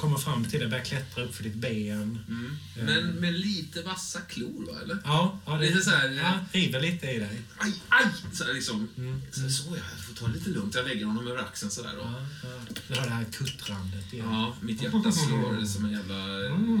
[0.00, 2.18] kommer fram till dig, börjar klättra upp för ditt ben.
[2.28, 2.56] Mm.
[2.76, 4.80] Men med lite vassa klor, va?
[4.82, 4.98] Eller?
[5.04, 7.40] Ja, ja det Lite så här, ja, river lite i dig.
[7.58, 8.06] Aj, aj!
[8.32, 8.88] Så här liksom.
[8.98, 9.22] Mm.
[9.32, 10.74] Så, så ja, jag får ta det lite lugnt.
[10.74, 11.98] Jag lägger honom över axeln sådär.
[11.98, 12.74] Och, Ja, ja.
[12.88, 14.26] Du har det här kuttrandet igen.
[14.30, 16.80] ja, mitt hjärta slår som en jävla eh, Mm.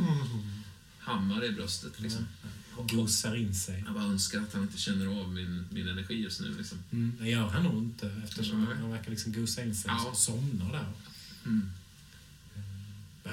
[0.98, 2.00] hammare i bröstet.
[2.00, 2.26] Liksom.
[2.88, 3.82] Gosar in sig.
[3.86, 6.54] Jag bara önskar att han inte känner av min, min energi just nu.
[6.58, 6.78] Liksom.
[6.92, 8.76] Mm, det gör han nog inte eftersom Nej.
[8.80, 10.08] han verkar liksom gosa in sig Ja.
[10.10, 10.92] och somnar där.
[11.46, 11.70] Mm.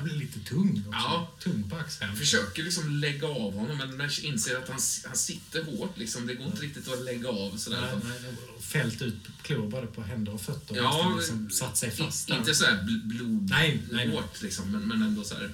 [0.01, 0.99] Börjar bli lite tung också.
[0.99, 1.31] Ja.
[1.39, 2.09] Tung på axeln.
[2.09, 5.97] Jag försöker liksom lägga av honom, men jag inser att han, han sitter hårt.
[5.97, 6.27] Liksom.
[6.27, 7.57] Det går inte riktigt att lägga av.
[7.57, 7.81] Sådär.
[8.03, 10.75] Nej, nej, fällt ut klor både på händer och fötter.
[10.75, 12.29] Ja, liksom satt sig fast.
[12.29, 14.15] Inte så här bl- blod Nej, nej, nej.
[14.15, 15.51] hårt liksom, men, men ändå så här.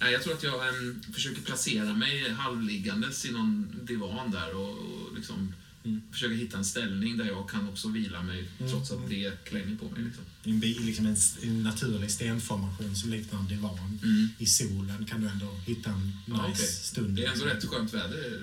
[0.00, 4.70] Nej, Jag tror att jag em, försöker placera mig halvliggandes i någon divan där och,
[4.70, 5.54] och liksom
[5.84, 6.02] Mm.
[6.12, 8.72] försöka hitta en ställning där jag kan också vila mig Mm.
[8.72, 10.02] trots att det klänger på mig.
[10.02, 10.24] Liksom.
[10.44, 13.98] En, liksom en, en naturlig stenformation som liknar en divan.
[14.02, 14.28] Mm.
[14.38, 16.66] I solen kan du ändå hitta en nice Ja, okej.
[16.66, 17.16] stund.
[17.16, 18.40] Det är ändå rätt skönt väder.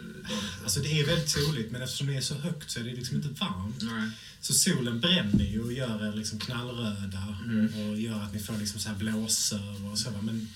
[0.63, 3.15] Alltså det är väldigt soligt, men eftersom det är så högt så är det liksom
[3.17, 3.81] inte varmt.
[3.81, 4.09] Nej.
[4.41, 7.65] Så solen bränner ju och gör er liksom knallröda Mm.
[7.89, 10.11] och gör att ni får liksom så här blåsor och så.
[10.21, 10.47] Men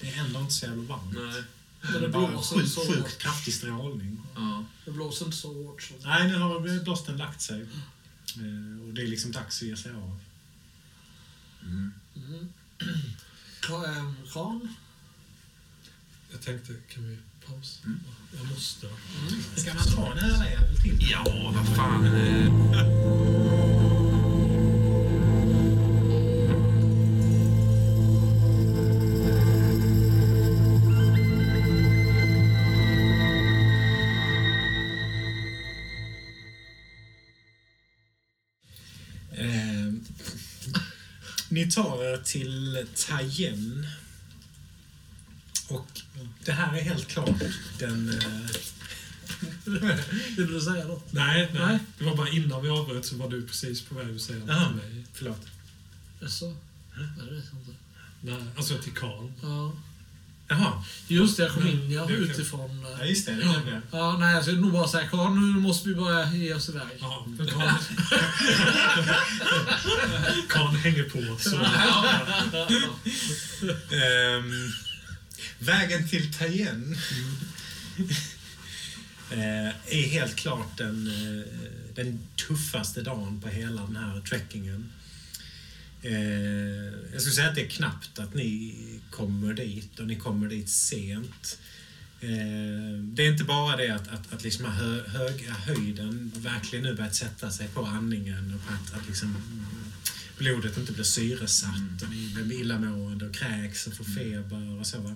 [0.00, 1.14] det är ändå inte så jävla varmt.
[1.14, 1.42] Nej.
[1.82, 3.18] Men Det det är bara blåser sjukt, så sjukt hårt.
[3.18, 4.20] kraftig strålning.
[4.34, 4.64] Ja.
[4.84, 5.96] Det blåser inte så hårt som...
[6.04, 7.60] Nej, nu har blåsten lagt sig.
[7.62, 10.18] Eh, Och det är liksom dags att ge sig av.
[11.62, 11.92] Mm.
[12.16, 12.48] Mm.
[13.86, 14.74] Ehm, Kran?
[16.32, 17.84] Jag tänkte, kan vi pausa?
[17.84, 18.00] Mm.
[18.36, 18.88] Jag måste.
[19.56, 21.08] Ska man ta en öljävel till?
[21.10, 22.04] Ja, vad fan.
[41.74, 43.86] tar er till Tayen.
[45.68, 46.00] Och
[46.44, 47.42] det här är helt klart
[47.78, 48.08] den...
[48.08, 48.56] Eh,
[50.36, 51.12] Vill du säga något?
[51.12, 51.78] Nej, nej, Nej.
[51.98, 54.68] Det var bara innan vi avbröt så var du precis på väg att säga något
[54.68, 55.04] till mig.
[55.12, 55.46] Förlåt.
[56.20, 56.56] Jaså?
[56.94, 57.74] Det vet jag inte.
[58.20, 59.30] Nej, alltså till Karl.
[59.42, 59.72] Ja.
[60.52, 60.84] Jaha.
[61.08, 62.86] Just det, jag kom in ja, utifrån.
[62.98, 63.36] Ja, eh, just det.
[63.90, 66.82] Ja, nej, jag skulle nog bara säga Karl, nu måste vi börja ge oss iväg.
[67.00, 67.26] Ja,
[70.48, 71.38] Karl, hänger på.
[71.38, 71.56] Så.
[73.96, 74.72] Ehm,
[75.58, 76.96] vägen till Tayen
[79.30, 81.42] eh, är helt klart den, eh,
[81.94, 84.92] den tuffaste dagen på hela den här trekkingen.
[86.02, 86.12] Eh,
[87.12, 88.74] jag skulle säga att det är knappt att ni
[89.10, 91.58] kommer dit och ni kommer dit sent.
[92.20, 96.94] Eh, det är inte bara det att, att, att liksom hö, höga höjden verkligen nu
[96.94, 99.36] börjat sätta sig på andningen och att, att liksom
[100.38, 105.14] blodet inte blir syresatt och ni blir illamående och kräks och får feber och så.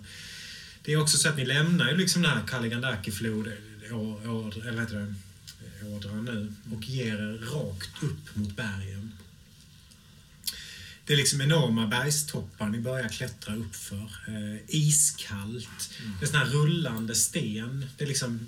[0.82, 3.52] Det är också så att ni lämnar ju liksom den här Kaligandaki-floden,
[3.90, 4.96] å- å- eller vad heter
[5.80, 9.12] det, ådran nu, och ger er rakt upp mot bergen.
[11.06, 14.10] Det är liksom enorma bergstoppar ni börjar klättra uppför.
[14.28, 15.90] Eh, iskallt.
[16.20, 17.86] Det är sån här rullande sten.
[17.96, 18.46] Det är liksom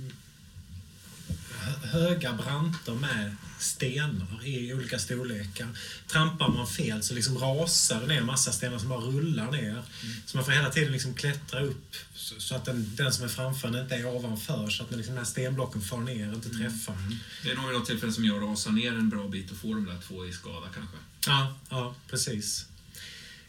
[1.68, 5.68] höga branter med stenar i olika storlekar.
[6.06, 9.82] Trampar man fel så liksom rasar det ner massa stenar som bara rullar ner.
[10.26, 13.28] Så man får hela tiden liksom klättra upp så, så att den, den som är
[13.28, 17.18] framför inte är ovanför så att liksom den här stenblocken far ner inte träffar en.
[17.42, 19.74] Det är nog vid något tillfälle som jag rasar ner en bra bit och får
[19.74, 20.96] de där två i skada kanske.
[21.26, 22.66] Ja, ja precis.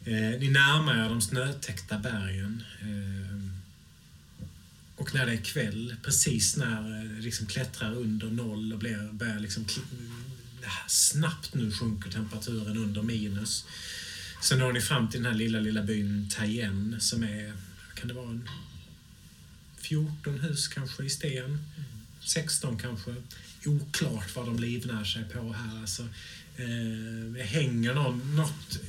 [0.06, 2.64] Eh, ni närmar er de snötäckta bergen.
[2.82, 3.29] Eh,
[5.00, 9.40] och när det är kväll, precis när det liksom klättrar under noll och blir, börjar
[9.40, 9.66] liksom
[10.88, 13.66] snabbt nu sjunker temperaturen under minus.
[14.42, 17.54] Så når ni fram till den här lilla, lilla byn Tayen som är,
[17.96, 18.50] kan det vara en
[19.78, 21.60] 14 hus kanske i sten?
[22.26, 23.16] 16 kanske?
[23.66, 26.04] Oklart vad de livnär sig på här alltså.
[26.56, 28.80] Eh, hänger någon, något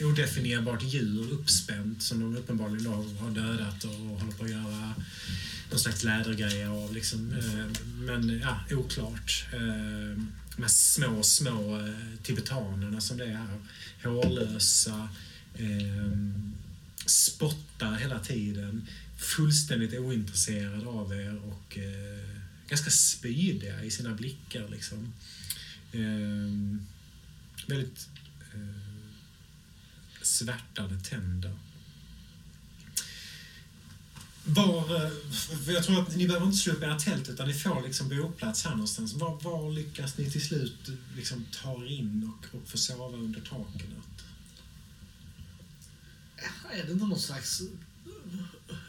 [0.00, 4.94] odefinierbart djur uppspänt som de uppenbarligen har dödat och håller på att göra
[5.70, 6.94] någon slags lädergrejer av.
[6.94, 7.32] Liksom.
[7.32, 9.44] Eh, men ja, oklart.
[9.52, 10.22] Eh,
[10.56, 13.58] de här små, små eh, tibetanerna som det är här.
[14.04, 15.08] Hårlösa.
[17.06, 18.86] Spottar hela tiden.
[19.16, 21.78] Fullständigt ointresserade av er och
[22.68, 24.68] ganska spydiga i sina blickar.
[24.68, 25.12] Liksom.
[27.66, 28.08] Väldigt
[30.26, 31.58] svärtade tänder.
[34.44, 35.12] Var, eh,
[35.74, 38.64] jag tror att ni behöver inte slå upp era tält utan ni får liksom boplats
[38.64, 39.14] här någonstans.
[39.14, 43.40] Var, var lyckas ni till slut liksom ta er in och, och få sova under
[43.40, 44.02] taken?
[46.72, 47.62] Är det inte någon slags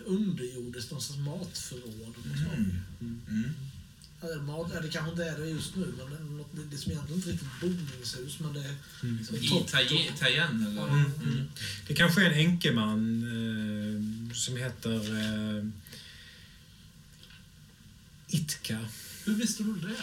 [0.05, 2.15] underjordiskt, någon slags matförråd?
[2.23, 2.73] sånt?
[3.01, 3.53] Mm.
[4.21, 6.75] Eller mat, ja, det kanske inte är det just nu, men det är, något, det
[6.75, 8.75] är som egentligen inte riktigt boningshus, men det är...
[9.01, 10.87] det är I Tayen eller?
[10.87, 11.49] Mm, mm.
[11.87, 15.65] Det kanske är en enkeman eh, som heter eh,
[18.27, 18.77] Itka.
[19.25, 19.95] Hur visste du det?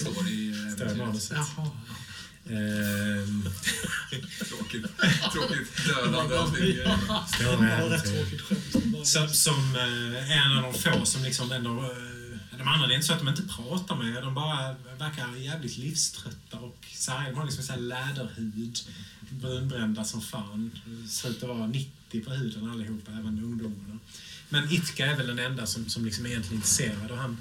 [0.00, 0.96] Står det i Står i äventyret.
[0.96, 1.36] manuset.
[1.56, 1.70] Jaha.
[2.44, 3.28] Eh,
[4.48, 4.86] Tråkigt.
[5.32, 6.36] Tråkigt dödande.
[9.32, 11.94] Som, eh, en av de få som liksom ändå...
[12.60, 15.36] De andra, det är inte så att de inte pratar med er, de bara verkar
[15.36, 17.30] jävligt livströtta och sargade.
[17.30, 18.78] De har liksom så här läderhud,
[19.30, 20.80] brunbrända som fan.
[20.84, 23.98] Det ser ut att vara 90 på huden allihopa, även ungdomarna.
[24.48, 27.38] Men Itka är väl den enda som, som liksom är egentligen intresserad och han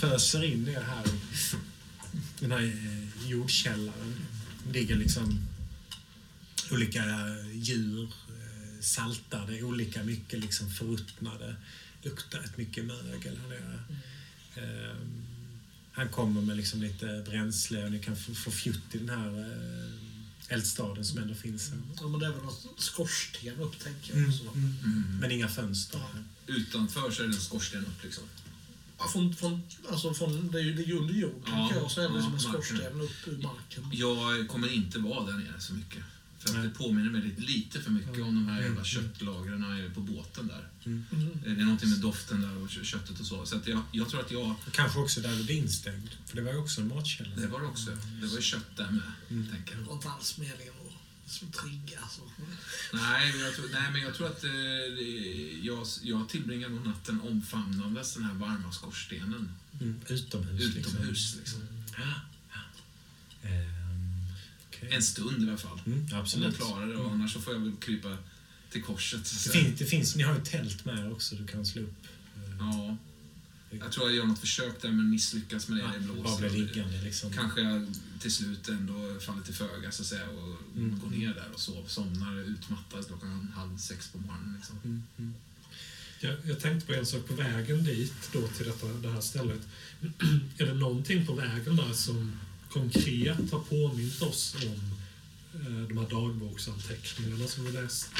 [0.00, 4.14] föser in er här i den här eh, jordkällaren.
[4.66, 5.40] Det ligger liksom
[6.70, 7.04] olika
[7.52, 11.56] djur eh, saltade, olika mycket liksom förruttnade.
[12.02, 13.80] Luktar rätt mycket mögel här nere.
[14.56, 15.22] Ehm,
[15.92, 19.40] han kommer med liksom lite bränsle och ni kan få, få fjutt i den här
[19.40, 21.78] eh, eldstaden som ändå finns här.
[22.00, 24.18] Ja, men det är väl något skorsten upp, tänker jag.
[24.18, 24.42] Mm, Så.
[24.44, 24.74] mm.
[24.84, 25.18] Mm.
[25.20, 26.00] Men inga fönster.
[26.46, 28.24] Utanför så är det en skorsten upp liksom.
[28.98, 31.76] Ja, från, från, alltså från, det är ju det är ju under jord, Ja, tänker
[31.76, 33.88] jag, så är det ja, som en skorsten upp ur marken.
[33.92, 36.02] Jag kommer inte vara där nere så mycket.
[36.38, 38.64] För att det påminner mig lite, för mycket om de här Mm.
[38.70, 40.68] jävla köttlagren på båten där.
[40.84, 41.04] Mm.
[41.44, 43.46] Det är någonting med doften där och kö- köttet och så.
[43.46, 44.54] Så att jag, jag tror att jag...
[44.72, 47.36] Kanske också där du är instängd, för det var ju också en matkälla.
[47.36, 47.90] Det var det också.
[48.20, 49.46] Det var ju kött där med, Mm.
[49.50, 49.86] tänker Det jag.
[49.86, 50.72] var inte alls meningen
[51.26, 52.00] att så trigga.
[52.10, 52.22] Så.
[52.92, 56.86] Nej, men jag tror, nej, men jag tror att eh, det- jag, jag tillbringar nog
[56.86, 59.50] natten omfamnandes den här varma skorstenen.
[59.80, 60.76] Mm, utomhus.
[60.76, 61.60] Utomhus, liksom.
[63.42, 63.77] Ehm,
[64.78, 64.88] okej.
[64.96, 65.80] En stund i alla fall.
[65.86, 66.56] Mm, Om jag absolut.
[66.56, 66.96] klarar det.
[66.96, 68.16] Och annars så får jag väl krypa
[68.70, 69.24] till korset.
[69.44, 72.04] Det finns, det finns, ni har ju tält med er också du kan slå upp.
[72.36, 72.96] Eh, Ja.
[73.70, 75.92] Jag tror jag gör något försök där men misslyckas med det.
[75.94, 76.22] det blåser.
[76.22, 77.32] Bara blir liggande liksom.
[77.32, 77.86] Kanske jag
[78.20, 81.00] till slut ändå faller till föga så att säga och Mm.
[81.00, 84.54] går ner där och sov, somnar utmattad klockan halv sex på morgonen.
[84.58, 84.76] Liksom.
[84.84, 85.34] Mm, mm.
[86.20, 89.60] Jag, jag tänkte på en sak på vägen dit, då till detta, det här stället.
[90.58, 92.32] är det någonting på vägen där som
[92.72, 94.94] konkret har påmint oss om
[95.60, 98.10] eh, de här dagboksanteckningarna som vi läste?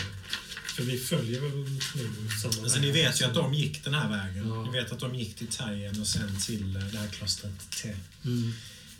[0.76, 1.50] För vi följer väl
[1.94, 4.48] nu samma Alltså, väg ni vet ju att de gick den här vägen.
[4.48, 4.62] Ja.
[4.62, 7.96] Ni vet att de gick till Tajen och sen till eh, det här klostret Te.
[8.24, 8.52] Mm.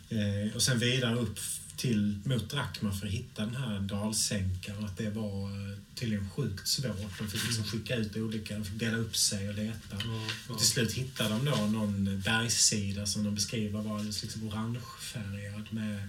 [0.08, 1.38] Eh, och sen vidare upp
[1.78, 4.84] till, mot Drakma för att hitta den här dalsänkan.
[4.84, 7.18] Att det var eh, tydligen sjukt svårt.
[7.18, 9.96] De fick liksom skicka ut olika, de fick dela upp sig och leta.
[10.04, 10.54] Ja, ja.
[10.54, 16.08] Och till slut hittade de då någon bergssida som de beskriver var liksom orangefärgad med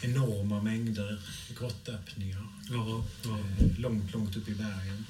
[0.00, 1.20] enorma mängder
[1.58, 2.46] grottöppningar.
[2.70, 3.38] Ja, ja.
[3.38, 5.04] Eh, långt, långt upp i bergen.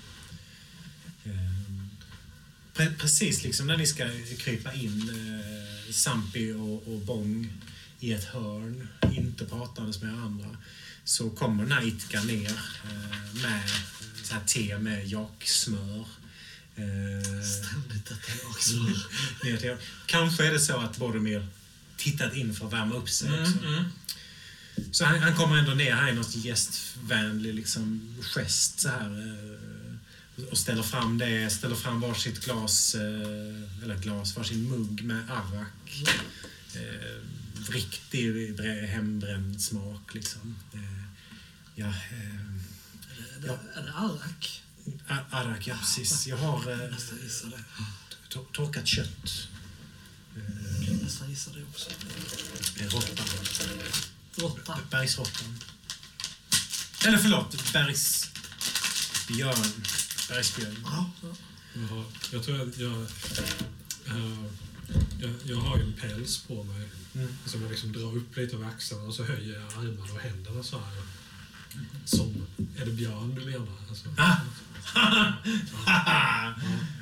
[2.75, 7.53] Pre- precis liksom när ni ska krypa in, eh, Sampi och, och Bong,
[8.01, 10.57] i ett hörn, inte pratandes med andra,
[11.05, 12.51] så kommer den här Itka ner
[12.85, 13.63] eh, med
[14.23, 16.01] så här te med jaksmör.
[16.77, 18.73] Eh, Ständigt detta också.
[19.45, 19.77] ner till-
[20.07, 21.47] Kanske är det så att Boromir
[21.97, 23.53] tittat in för att värma upp sig också.
[24.93, 29.11] Så han, han kommer ändå ner här i något gästvänlig liksom, gest så här.
[29.11, 32.95] eh, Och ställer fram det, ställer fram varsitt glas,
[33.83, 36.05] eller glas, varsin mugg med arrak.
[36.75, 37.23] Eh,
[37.69, 38.59] Riktig
[38.89, 40.57] hembränd smak liksom.
[40.75, 40.81] Eh,
[41.75, 41.95] Ja, eh,
[43.37, 44.63] Är det, är det arrak?
[45.09, 46.27] ar- arrak, ja precis.
[46.27, 46.97] Jag har eh,
[48.53, 49.49] torkat kött.
[50.37, 51.91] Eh, Nästan gissade också.
[52.79, 53.23] Råtta.
[54.37, 54.79] Råtta.
[54.91, 55.59] Bergsråttan.
[57.07, 59.73] Eller förlåt, bergsbjörn.
[60.29, 60.77] Bergsbjörn.
[60.85, 61.29] Ja, ja.
[61.75, 63.01] Jaha, jag tror att jag,
[64.07, 64.45] eh,
[65.21, 65.31] jag...
[65.45, 66.89] Jag har ju en päls på mig
[67.19, 67.29] Mm.
[67.47, 70.63] som jag liksom drar upp lite över axlarna och så höjer jag armarna och händerna
[70.63, 71.03] så här.
[72.05, 72.47] Som,
[72.77, 73.67] är det björn du menar?
[73.89, 74.37] Alltså, Ah!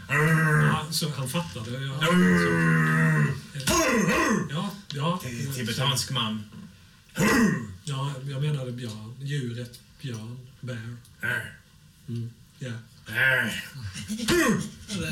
[0.09, 1.71] ja, så han fattade.
[1.71, 2.07] Ja, så,
[4.51, 6.45] ja, ja, Ti- Tibetansk man.
[7.85, 9.15] ja, jag menade björn.
[9.21, 10.97] Djuret björn, bear.
[12.09, 12.71] Mm, ja.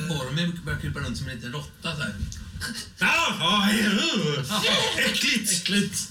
[0.08, 2.14] Boromir börjar krypa runt som en liten råtta så här.
[2.98, 3.68] Ah,
[4.98, 5.52] Äckligt!
[5.52, 6.10] Äckligt!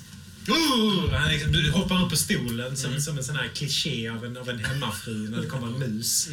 [0.49, 4.25] Uh, han liksom, du hoppar upp på stolen som, som en sån här kliché av
[4.25, 6.27] en, av en hemmafru när det kommer en mus.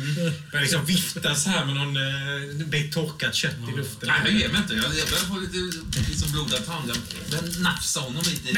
[0.51, 4.09] Börjar liksom vifta så här med någon eh, bit torkat kött i luften.
[4.25, 4.75] Nej, jag mig inte.
[4.75, 6.89] Jag, jag börjar få lite liksom blodad tand.
[6.91, 6.97] Jag
[7.31, 8.53] börjar nafsa honom lite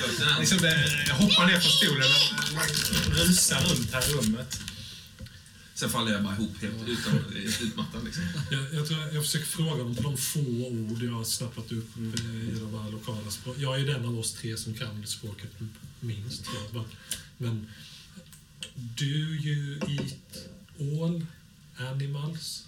[0.00, 0.38] fötterna.
[0.38, 2.08] Liksom, eh, hoppar ner från stolen
[3.06, 4.60] och rusar runt här i rummet.
[5.82, 7.14] Sen faller jag bara ihop helt utan
[7.62, 8.04] utmattad.
[8.04, 8.22] Liksom.
[8.50, 11.96] Jag, jag, tror jag försöker fråga dem på de få ord jag har snappat upp
[11.96, 13.56] eh, i de här lokala språk.
[13.58, 15.50] Jag är den av oss tre som kan språket
[16.00, 16.44] minst.
[16.44, 16.74] tror jag.
[16.74, 16.86] Men,
[17.38, 17.66] men
[18.74, 20.48] do you eat
[20.80, 21.26] all
[21.76, 22.66] animals?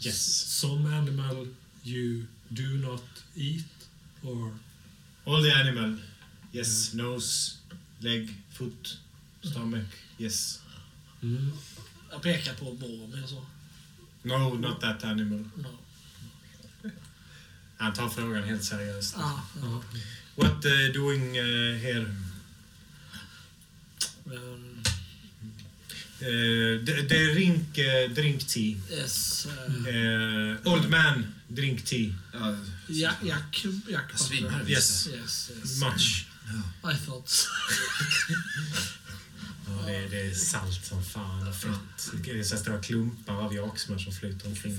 [0.00, 0.24] Yes.
[0.60, 1.48] Some animal
[1.84, 3.88] you do not eat?
[4.22, 4.58] Or
[5.24, 5.98] All the animal.
[6.52, 6.94] Yes.
[6.94, 7.58] Nose,
[8.00, 8.98] leg, foot,
[9.42, 9.84] stomach.
[10.18, 10.60] Yes.
[11.22, 11.52] mm,
[12.10, 13.46] Jag pekar på Boromir så.
[14.22, 15.44] No, not that animal.
[15.56, 15.78] No.
[17.78, 19.14] Han tar frågan helt seriöst.
[19.18, 19.82] Ah, ja.
[20.34, 22.14] What uh, doing uh, here?
[24.26, 24.68] um,
[26.22, 28.76] Uh, d- drink, uh, drink tea.
[28.90, 29.46] yes.
[29.46, 32.14] Uh, Uh, old man, drink tea.
[32.88, 34.64] Ja, Jack, Jack, Butler.
[34.70, 35.06] Yes.
[35.12, 35.80] Yes, yes.
[35.80, 36.26] Much.
[36.84, 37.48] I thought so.
[39.82, 42.12] Ja, det, är, det är salt som fan och fett.
[42.24, 44.78] Det är så här stora klumpar av jaksmör som flyter omkring vi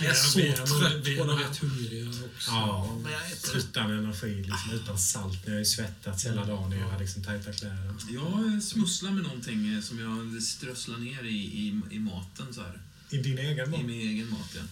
[0.00, 1.54] jag är så trött på är det här.
[1.60, 2.50] hungriga också.
[2.50, 5.46] Ja, jag utan energi, liksom, utan salt.
[5.46, 7.94] Ni har ju svettats hela dagen och jag har liksom tajta kläder.
[8.08, 12.80] Jag smusslar med någonting eh, som jag strösslar ner i, i, i maten så här.
[13.10, 13.80] I din egen I mat?
[13.80, 14.62] min egen mat, ja.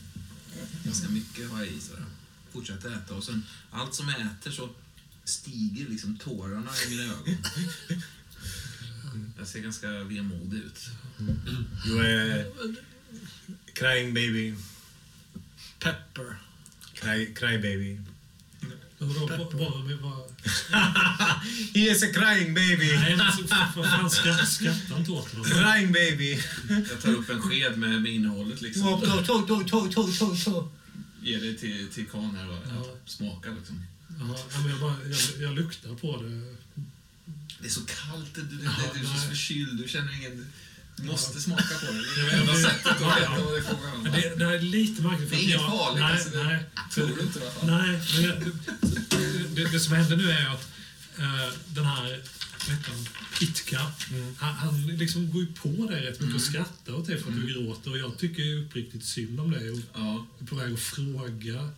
[0.85, 2.05] Ganska mycket har jag i sådär.
[2.53, 4.69] Fortsätter äta och sen allt som jag äter så
[5.25, 7.37] stiger liksom tårarna i mina ögon.
[9.39, 10.81] Jag ser ganska vemodig ut.
[11.87, 12.45] You are
[13.73, 14.55] crying baby.
[15.79, 16.37] Pepper.
[16.95, 17.99] Cry, cry baby.
[18.99, 19.51] Vadå,
[20.01, 20.31] vad...
[21.75, 22.93] He is a crying baby.
[22.97, 23.17] Nej,
[23.77, 25.45] vad fan skratt- skrattar inte åt honom.
[25.47, 26.43] Crying baby.
[26.91, 28.83] Jag tar upp en sked med, med innehållet liksom.
[28.83, 30.69] To, to, to, to, to, to, to.
[31.23, 32.85] Ger det till, till Kan här och Ja.
[33.07, 33.83] smakar liksom.
[34.19, 36.57] Ja, men jag, bara, jag, jag luktar på det.
[37.61, 40.47] Det är så kallt, du, du, Ja, du är så förkyld, du känner ingen...
[41.03, 41.99] Måste smaka på det.
[42.15, 44.05] Det är det enda sättet att veta vad det är frågan om.
[44.05, 45.29] Det, det är lite märkligt.
[45.29, 46.65] för Det är inget farligt, Nej, alltså, det- nej.
[46.95, 47.71] Tror du inte i alla fall?
[47.71, 48.23] Nej, men
[49.11, 50.69] det, det, det som händer nu är att
[51.19, 52.23] eh, den här
[52.69, 53.07] han,
[53.41, 53.93] Itka,
[54.39, 57.37] han, han liksom går ju på det rätt mycket och skrattar åt det för att
[57.37, 57.91] du gråter.
[57.91, 60.27] Och jag tycker uppriktigt synd om dig och Ja.
[60.41, 61.71] är på väg att fråga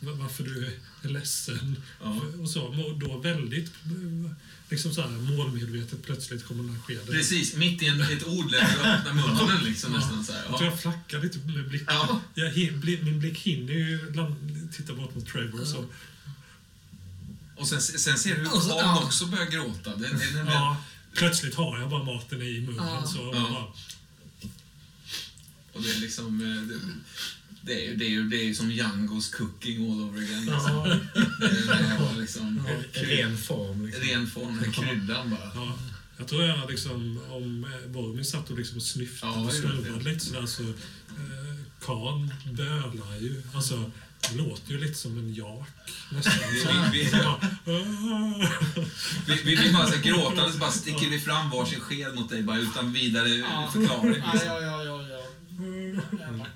[0.00, 0.66] varför du
[1.02, 1.76] är ledsen.
[2.02, 2.20] Ja.
[2.40, 3.72] Och så, och då väldigt
[4.70, 7.06] liksom så här, målmedvetet plötsligt kommer den här skedet.
[7.10, 10.42] Precis, mitt i en, ett ord lät du öppna munnen liksom nästan så här.
[10.48, 10.70] Jag tror Ja.
[10.72, 11.86] jag flackar lite med blicken.
[11.94, 12.20] Ja.
[12.34, 12.52] Jag,
[13.04, 14.12] min blick hinner ju
[14.76, 15.64] titta bort mot Trevor.
[15.64, 15.84] Så.
[17.56, 19.02] Och sen, sen ser du hur Och Karl ja.
[19.04, 19.96] också börjar gråta.
[19.96, 20.82] Det, det, är nämligen- Ja,
[21.14, 22.86] plötsligt har jag bara maten i munnen.
[22.86, 23.06] Ja.
[23.06, 23.48] Så Ja.
[23.50, 23.64] bara,
[25.72, 26.40] Och det är liksom...
[26.40, 26.78] eh, Det,
[27.66, 30.44] det, är, ju- det, är, ju- det är ju som Django's cooking all over again.
[30.44, 31.00] Liksom.
[31.98, 33.86] ja, liksom, Ren form.
[33.86, 34.04] Liksom.
[34.04, 35.50] ren form, den kryddan bara.
[35.54, 35.78] ja.
[36.18, 40.24] Jag tror jag liksom, om eh, Boromir satt och liksom snyftade Ja, och snurrade lite
[40.24, 40.68] sådär så eh,
[41.84, 43.42] Khan bölar ju.
[43.54, 43.90] Alltså,
[44.30, 45.68] det låter ju lite som en jak
[46.12, 46.32] nästan.
[46.92, 48.48] Vi- vi- bara, "Ah."
[49.26, 52.42] Vi, vi, vi bara så gråtande så bara sticker vi fram varsin sked mot dig
[52.42, 53.28] bara utan vidare
[53.72, 54.22] förklaring.
[54.26, 54.48] Ja, Liksom.
[54.48, 55.16] ja, ja, ja, ja.
[55.58, 55.85] Jävla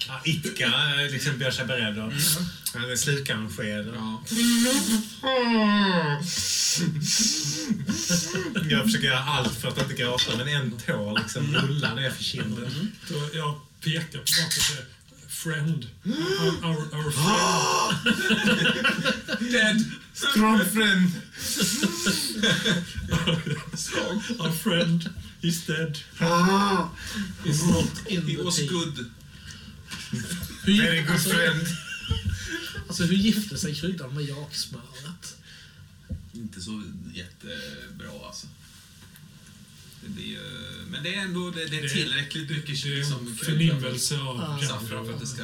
[0.09, 0.73] Ja, Itka
[1.11, 2.13] liksom gör sig beredd och
[2.75, 2.97] mm.
[2.97, 3.93] slukar en sked.
[3.95, 4.23] Ja.
[8.71, 12.25] Jag försöker göra allt för att inte gråta, men en tår liksom rullar ner för
[12.25, 12.93] kinden.
[13.09, 14.85] Så jag pekar på säger
[15.29, 15.87] Friend.
[16.05, 17.97] Our, our, our friend.
[19.53, 19.85] Dead!
[20.13, 21.11] Strong friend!
[23.75, 24.23] Strong.
[24.41, 25.11] Our friend.
[25.41, 25.99] He's dead.
[27.43, 28.67] He's not in He the was tea.
[28.69, 29.11] good.
[30.11, 31.67] Hur, Very gick, good alltså, friend.
[32.89, 35.37] alltså, hur gifte sig kryddan med jaksmöret?
[36.33, 36.83] Inte så
[37.15, 38.47] jättebra alltså.
[40.03, 40.41] Det blir, ju-
[40.91, 44.69] men det är ändå det, det är tillräckligt mycket Det är liksom, förnimmelse av Ja.
[44.69, 45.43] saffran för att det ska...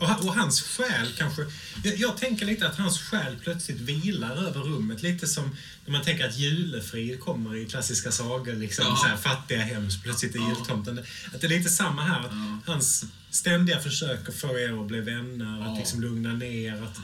[0.00, 1.42] Och, ha- och hans själ kanske...
[1.84, 5.02] Jag, jag tänker lite att hans själ plötsligt vilar över rummet.
[5.02, 8.54] Lite som när man tänker att julefrid kommer i klassiska sagor.
[8.54, 8.96] Liksom, Ja.
[8.96, 10.48] så här, fattiga hem, plötsligt är Ja.
[10.58, 10.98] jultomten.
[11.34, 12.20] Att det är lite samma här.
[12.20, 12.58] Att Ja.
[12.72, 15.72] Hans ständiga försök att få er att bli vänner, Ja.
[15.72, 16.82] att liksom lugna ner.
[16.82, 16.96] Att,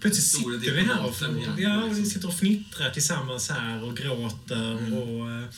[0.00, 2.06] plötsligt sitter vi här och, igen, ja, och vi liksom.
[2.10, 4.72] sitter och fnittrar tillsammans här och gråter.
[4.78, 4.92] Mm.
[4.92, 5.48] Och, eh,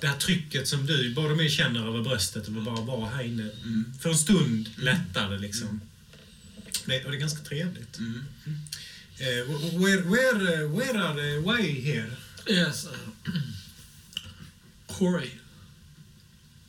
[0.00, 3.42] det här trycket som du, både med känner över bröstet och bara vara här inne.
[3.42, 3.92] Mm.
[4.00, 5.80] För en stund lättare liksom.
[6.86, 7.98] Det, och det är ganska trevligt.
[7.98, 8.24] Mm.
[9.18, 12.10] Eh, where, where, uh, where are the why here?
[12.48, 12.86] Yes.
[12.86, 12.92] Uh,
[14.86, 15.30] Corey.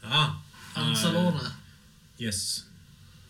[0.04, 0.42] Ah,
[0.76, 1.40] Ansalone.
[2.18, 2.64] yes.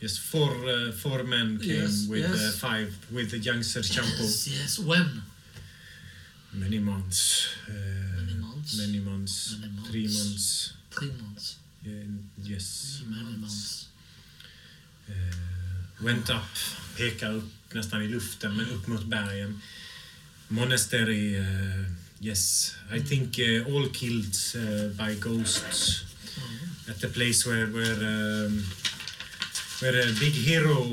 [0.01, 2.41] Yes, four, uh, four men came Yes, with yes.
[2.41, 4.23] Uh, five with the youngster shampoo.
[4.23, 4.79] Yes, yes.
[4.79, 5.21] When?
[6.53, 7.47] Many months.
[8.77, 9.57] Many months.
[9.59, 9.91] Many months.
[9.91, 9.91] Many months.
[9.91, 10.73] Three months.
[10.91, 11.57] Three months.
[11.83, 12.03] Yeah,
[12.43, 13.01] yes.
[13.07, 13.87] Many months.
[15.09, 16.51] Uh, went up,
[16.97, 19.61] pekar upp nästan i luften, men upp mot bergen.
[20.47, 21.85] Monastery, uh,
[22.19, 22.75] yes.
[22.91, 24.35] I think uh, all killed
[24.97, 26.03] by ghosts.
[26.89, 28.01] At the place where where
[28.45, 28.63] um,
[29.81, 30.83] where a big hero,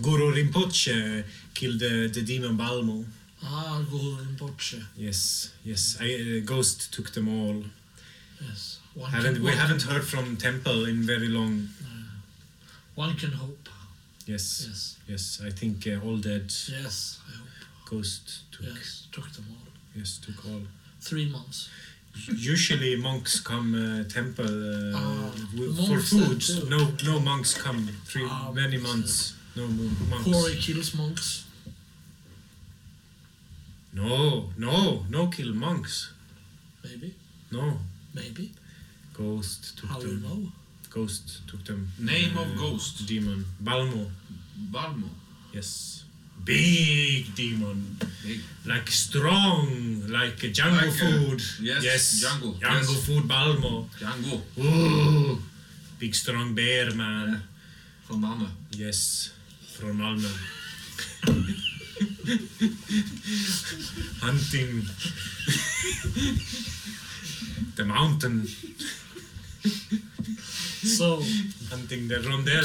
[0.00, 1.24] Guru Rinpoche,
[1.54, 3.04] killed the demon Balmo.
[3.42, 4.82] Ah, Guru Rinpoche.
[4.96, 5.96] Yes, yes.
[6.00, 7.62] I, uh, ghost took them all.
[8.40, 8.78] Yes.
[8.94, 11.68] One Haven't, can, we haven't heard from temple in very long.
[12.94, 13.68] One can hope.
[14.26, 14.96] Yes, Yes.
[15.08, 15.40] yes.
[15.44, 16.52] I think uh, all dead.
[16.68, 17.48] Yes, I hope.
[17.90, 19.66] Ghost took Yes, took them all.
[19.96, 20.62] yes took all.
[21.00, 21.68] Three months.
[22.36, 25.30] Usually monks come uh, temple uh, Ah,
[25.86, 26.42] for food.
[26.68, 29.34] No, no monks come three Ah, many months.
[29.56, 30.24] No monks.
[30.24, 31.44] Corey kills monks.
[33.92, 36.12] No, no, no kill monks.
[36.84, 37.14] Maybe.
[37.50, 37.78] No,
[38.14, 38.52] Maybe.
[39.12, 40.22] ghost took How you them.
[40.22, 40.52] know?
[40.88, 41.88] Ghost took them.
[41.98, 43.06] Name uh, of ghost.
[43.06, 44.08] Demon Balmo.
[44.72, 45.08] Balmo.
[45.52, 46.04] Yes.
[46.44, 47.96] Big demon.
[48.24, 48.40] Big.
[48.64, 49.66] Like strong,
[50.08, 51.42] like a jungle Like, uh, food.
[51.60, 53.04] yes, jungle, Jungle yes.
[53.06, 53.86] food Balmo.
[54.00, 54.40] Django.
[54.58, 55.38] Ooh,
[55.98, 57.42] big strong bear man.
[58.06, 58.48] from Malmö.
[58.72, 59.30] Yes,
[59.76, 60.30] From Malmö.
[64.22, 64.84] Hunting
[67.76, 68.46] the mountain.
[70.96, 71.22] So,
[71.70, 72.64] Hunting the rondell.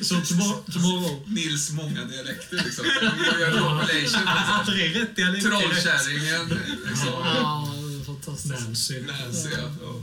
[0.00, 2.84] so tomorrow, tomorrow Nils många dialekter liksom.
[3.52, 3.94] Compilation.
[3.94, 4.74] Liksom.
[4.94, 5.44] Rätt dialekt.
[5.44, 6.48] Trollkärringen.
[6.88, 7.14] Liksom.
[7.22, 7.74] Ah,
[8.06, 8.60] fantastiskt.
[8.60, 9.00] Nancy.
[9.00, 9.70] Nancy, ja.
[9.82, 10.02] Ja.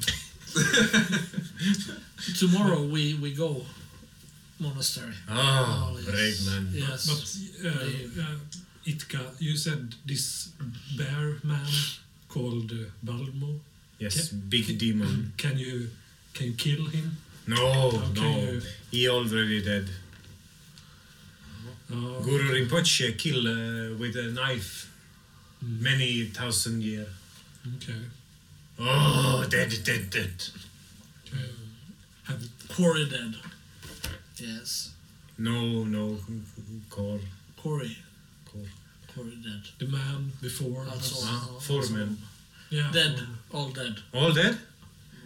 [2.40, 3.66] Tomorrow we, we go
[4.62, 5.14] monastery.
[5.30, 6.06] Ah, Oh, yes.
[6.10, 6.64] brave man.
[6.74, 7.02] Yes.
[7.10, 7.22] But
[7.68, 8.36] uh, uh,
[8.92, 10.50] Itka, you said this
[10.98, 11.68] bear man
[12.30, 13.60] called uh, Balmo.
[14.00, 15.34] Yes, Ca- big demon.
[15.38, 15.90] Can you
[16.34, 17.18] can you kill him?
[17.48, 18.30] No, How no.
[18.42, 18.62] you-
[18.92, 19.88] He already dead.
[21.92, 24.90] Uh, Guru Rinpoche kill uh, with a knife
[25.62, 27.08] many thousand year.
[27.76, 28.02] okay.
[28.80, 30.36] Oh, dead, dead, dead.
[31.28, 31.46] okay.
[32.28, 33.36] Have Corey dead.
[34.42, 34.92] Yes.
[35.38, 36.18] No, no,
[36.90, 37.20] Kor,
[37.64, 37.98] Corey.
[38.52, 38.66] Kor.
[39.16, 39.64] Corey dead.
[39.80, 40.86] the man before?
[40.86, 41.24] That's us?
[41.24, 41.28] all.
[41.30, 42.18] Ah, four men.
[42.70, 42.92] Yeah.
[42.94, 43.16] Dead.
[43.50, 43.96] four- All dead.
[44.14, 44.58] All dead?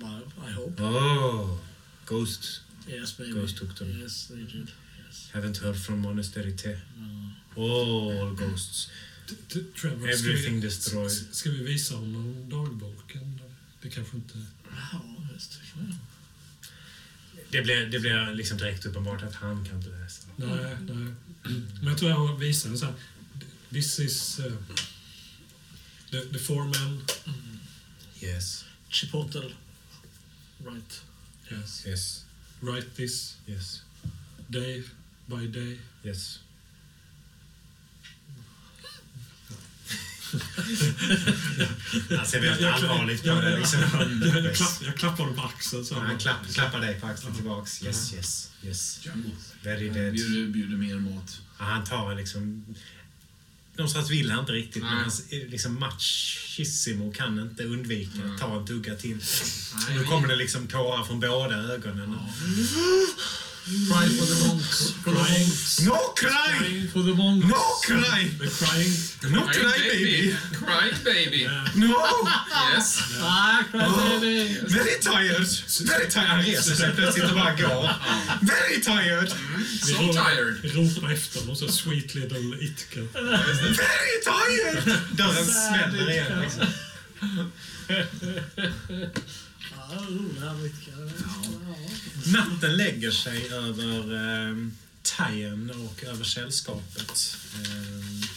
[0.01, 0.73] Well, I hope.
[0.79, 1.59] Oh,
[2.05, 2.61] ghosts.
[2.87, 3.33] Yes, maybe.
[3.33, 3.89] Ghost took them.
[4.01, 4.69] Yes, they did.
[5.05, 5.29] Yes.
[5.33, 6.75] Haven't heard from monastery Te.
[6.99, 7.61] No.
[7.63, 8.89] All ghosts.
[9.27, 11.07] T- t- Trevor, ska Everything vi, destroyed.
[11.11, 13.39] s- Ska vi visa honom dagboken?
[13.81, 14.37] Det kanske inte...
[14.91, 15.01] Ja,
[15.33, 15.51] visst.
[15.51, 15.97] det kan jag.
[17.55, 20.27] Det blir, det blir liksom direkt uppenbart att han kan inte läsa.
[20.35, 21.13] Nej, nej.
[21.81, 22.93] Men jag tror jag visade så här.
[23.69, 24.53] This is uh,
[26.11, 27.01] the, the four men.
[28.21, 29.51] Yes, Chipotle.
[30.57, 31.01] Right.
[31.51, 31.87] Yes.
[31.87, 32.25] yes,
[32.61, 33.81] Write this yes,
[34.47, 34.83] day
[35.25, 35.79] by day.
[36.03, 36.39] yes.
[42.17, 43.57] Han ser väldigt allvarligt på det.
[43.57, 43.79] Liksom.
[43.81, 45.85] Jag, jag, klapp, jag klappade på axeln.
[45.85, 47.83] Så Han klapp, klappar dig på axeln tillbaks.
[47.83, 48.99] Yes, yes, yes.
[49.63, 50.13] Very dead.
[50.13, 51.41] Bjuder, bjuder mer mat.
[51.59, 52.65] Ja, han tar liksom...
[53.77, 55.01] Någonstans vill han inte riktigt, men Nej.
[55.01, 59.17] hans eh, liksom machissimo kan inte undvika att ta en tugga till.
[59.87, 62.17] Nej, Nu kommer det liksom tårar från båda ögonen.
[63.65, 64.91] Cry for the monks.
[64.91, 65.81] For the monks.
[65.85, 66.87] No cry!
[66.93, 67.47] For the monks.
[67.47, 68.29] No cry!
[68.37, 68.93] They're crying.
[69.31, 70.35] No cry baby!
[70.53, 71.49] Crying baby.
[71.75, 71.97] No!
[72.53, 73.01] Yes.
[73.19, 74.59] Ah, cry baby.
[74.67, 75.47] Very tired!
[75.81, 76.27] Very tired!
[76.27, 77.89] Han reser sig plötsligt och bara går.
[78.41, 79.29] Very tired!
[79.81, 80.61] So tired.
[80.61, 82.99] Vi ropar efter honom så sweet little itka.
[82.99, 84.99] Very tired!
[85.11, 86.41] Dörren smäller igen.
[86.41, 86.65] Liksom.
[89.71, 90.93] Ja, roliga mycket.
[92.27, 94.67] Natten lägger sig över eh,
[95.01, 97.37] Tajen och över sällskapet.
[97.53, 98.29] Eh,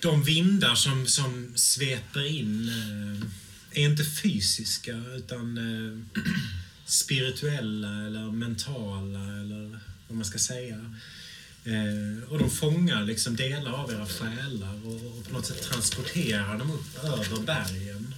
[0.00, 6.22] de vindar som, som sveper in eh, är inte fysiska utan eh,
[6.86, 10.94] spirituella eller mentala eller vad man ska säga.
[11.64, 16.58] Eh, och de fångar liksom delar av era själar och, och på något sätt transporterar
[16.58, 18.14] dem upp över bergen.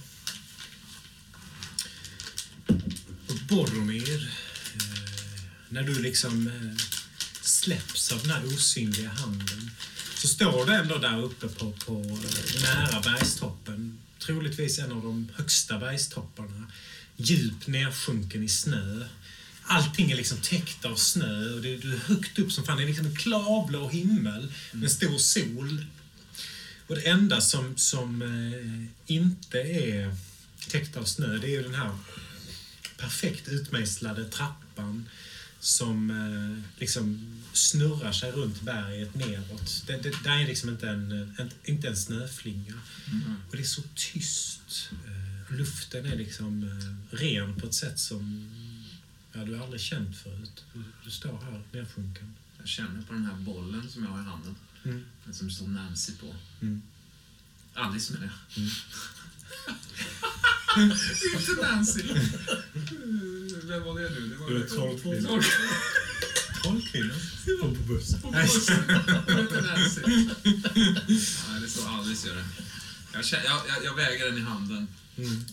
[3.49, 4.29] Boromir,
[4.75, 6.85] eh, när du liksom eh,
[7.41, 9.71] släpps av den här osynliga handen
[10.15, 13.97] så står du ändå där uppe på, på eh, nära bergstoppen.
[14.19, 16.71] Troligtvis en av de högsta bergstopparna.
[17.17, 19.05] Djupt nedsjunken i snö.
[19.63, 22.77] Allting är liksom täckt av snö och det, du är högt upp som fan.
[22.77, 25.85] Det är liksom en klarblå himmel med stor sol.
[26.87, 28.23] Och det enda som, som
[29.07, 30.15] inte är
[30.69, 31.91] täckt av snö, det är ju den här
[32.97, 35.09] perfekt utmejslade trappan
[35.59, 39.83] som eh, liksom snurrar sig runt berget neråt.
[39.87, 42.73] Det, det, där är liksom inte en, en, inte en snöflinga.
[43.49, 44.89] Och det är så tyst.
[44.91, 48.51] Eh, luften är liksom eh, ren på ett sätt som
[49.33, 50.63] ja, du aldrig känt förut.
[50.73, 52.35] Du, du står här nedsjunken.
[52.57, 54.55] Jag känner på den här bollen som jag har i handen.
[54.83, 55.05] Mm.
[55.25, 56.35] Den som står Nancy på.
[56.61, 56.81] Mm.
[57.73, 58.57] Alice menar jag.
[58.57, 58.71] Mm.
[60.77, 62.01] Inte Nancy.
[63.63, 64.27] Vem var det nu?
[64.29, 65.29] Det var trollkvinna.
[65.29, 65.43] Troll-
[66.63, 67.19] Trollkvinnan?
[67.61, 68.21] På bussen.
[68.21, 68.83] på bussen.
[69.27, 70.01] Det inte Nancy.
[71.49, 72.45] Nej, det står Alice gör det.
[73.13, 74.87] Jag, jag, jag, jag väger den i handen
[75.17, 75.43] Mm.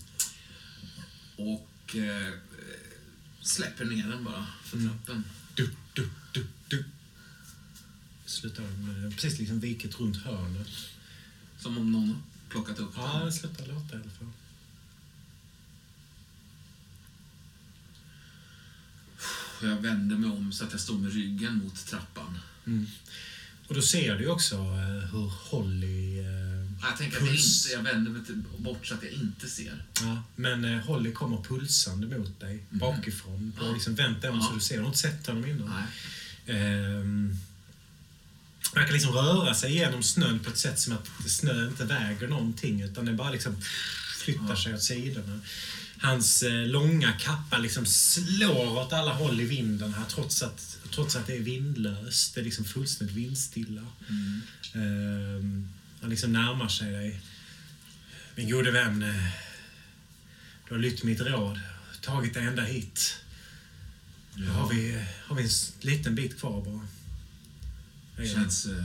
[1.36, 2.32] och eh,
[3.42, 5.24] släpper ner den bara för trappen.
[5.54, 6.84] Du, du, du, du.
[8.26, 10.68] Slutar den eh, precis liksom viket runt hörnet.
[11.58, 12.16] Som om någon har
[12.48, 13.26] plockat upp Ja, den.
[13.26, 14.32] det slutar låta i alla fall.
[19.68, 22.38] Jag vänder mig om så att jag står med ryggen mot trappan.
[22.66, 22.86] Mm.
[23.68, 26.18] Och då ser du också eh, hur Holly...
[26.18, 26.26] Eh,
[26.82, 27.64] Jag tänker att jag, Puls.
[27.66, 29.84] inte, jag vänder mig till, bort så att jag inte ser.
[30.00, 33.52] ja, men eh, Holly kommer pulsande mot dig bakifrån.
[33.58, 34.46] Du har liksom vänt dig om Ja.
[34.48, 34.74] så du ser.
[34.74, 35.82] Du har inte sett honom innan.
[36.46, 37.36] Ehm,
[38.74, 42.28] man kan liksom röra sig genom snön på ett sätt som att snö inte väger
[42.28, 43.56] någonting utan den bara liksom
[44.24, 45.40] flyttar sig åt sidorna.
[46.02, 51.16] Hans eh, långa kappa liksom slår åt alla håll i vinden här trots att, trots
[51.16, 52.34] att det är vindlöst.
[52.34, 53.86] Det är liksom fullständigt vindstilla.
[54.74, 55.68] Ehm,
[56.00, 57.20] han liksom närmar sig dig.
[58.34, 59.28] Min gode vän, eh,
[60.68, 61.60] du har lytt mitt råd.
[62.00, 63.16] Tagit dig ända hit.
[64.34, 65.50] Då har vi, har vi en
[65.80, 66.88] liten bit kvar bara.
[68.16, 68.84] Det känns, eh,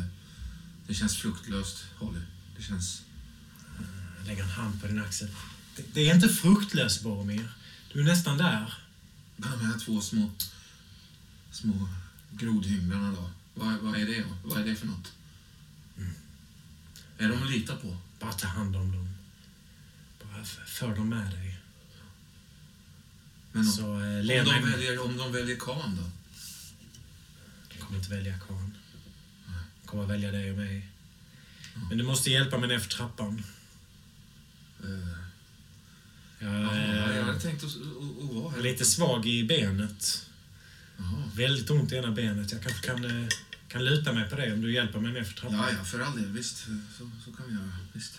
[0.87, 2.19] det känns fruktlöst, Holly.
[2.57, 3.01] Det känns
[4.27, 5.27] lägger en hand på din axel.
[5.77, 7.49] Det, det är inte fruktlöst, Boromir.
[7.93, 8.73] Du är nästan där.
[9.37, 10.31] De här två små,
[11.51, 11.89] små
[12.31, 13.29] grodhynglarna då.
[13.53, 14.23] Vad, vad är det?
[14.43, 15.13] Vad är det för något?
[17.17, 17.97] Är de att lita på?
[18.19, 19.09] Bara ta hand om dem.
[20.23, 21.59] Bara för dem med dig.
[23.51, 26.11] Men om, Så eh, om, de väljer, om de väljer Khan då?
[27.69, 28.77] De kommer inte välja Khan.
[29.81, 30.89] De kommer välja dig och mig.
[31.89, 33.43] Men du måste hjälpa mig ner för trappan.
[34.83, 35.26] Eh,
[36.39, 38.61] Jag ja, jag hade tänkt att, att, att vara här.
[38.61, 40.25] lite svag i benet.
[40.97, 41.23] Jaha.
[41.35, 42.51] Väldigt ont i ena benet.
[42.51, 43.27] Jag kanske kan, eh,
[43.67, 45.59] kan luta mig på det om du hjälper mig ner för trappan.
[45.59, 46.31] Ja, ja, för all del.
[46.31, 46.57] Visst,
[46.97, 47.71] så, så kan vi göra.
[47.93, 48.13] Visst.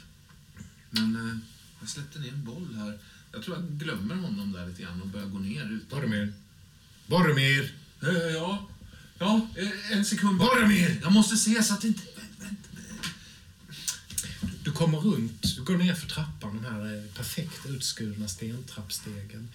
[0.91, 1.37] Men eh,
[1.81, 2.99] jag släppte ner en boll här.
[3.33, 6.01] Jag tror jag glömmer honom där lite grann och börjar gå ner utan...
[6.01, 6.33] Boromir.
[7.07, 7.73] Boromir!
[8.03, 8.69] Eh, ja,
[9.19, 10.55] ja, eh, en sekund bara.
[10.55, 11.01] Boromir!
[11.03, 12.03] Jag måste se så att inte...
[14.69, 19.49] Du kommer runt, du går ner för trappan, de här eh, perfekt utskurna stentrappstegen.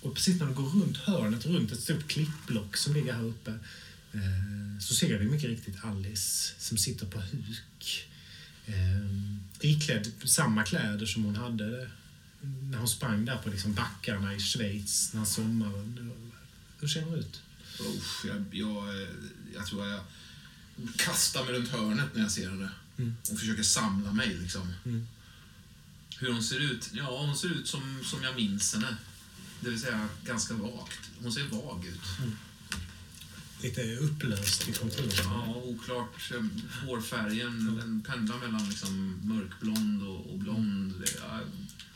[0.00, 3.50] Och precis när du går runt hörnet, runt ett stort klippblock som ligger här uppe,
[4.12, 8.08] eh, så ser du mycket riktigt Alice som sitter på huk.
[8.66, 11.90] Eh, iklädd samma kläder som hon hade
[12.70, 16.12] när hon sprang där på liksom backarna i Schweiz den här sommaren.
[16.80, 17.42] Hur ser hon ut?
[17.80, 19.06] Usch, jag, jag,
[19.54, 20.00] jag tror jag
[20.96, 22.70] kastar mig runt hörnet när jag ser henne.
[22.98, 23.16] Mm.
[23.32, 24.72] Och försöker samla mig liksom.
[24.84, 25.06] Mm.
[26.18, 26.90] Hur hon ser ut?
[26.92, 28.96] Ja, hon ser ut som, som jag minns henne.
[29.60, 31.00] Det vill säga ganska vagt.
[31.22, 32.32] Hon ser vag ut.
[33.62, 35.10] Lite upplöst i konturen.
[35.24, 36.30] Ja, oklart.
[36.34, 36.44] eh,
[36.86, 40.94] Hårfärgen den pendlar mellan liksom mörkblond och, och blond.
[41.00, 41.40] Det, ja,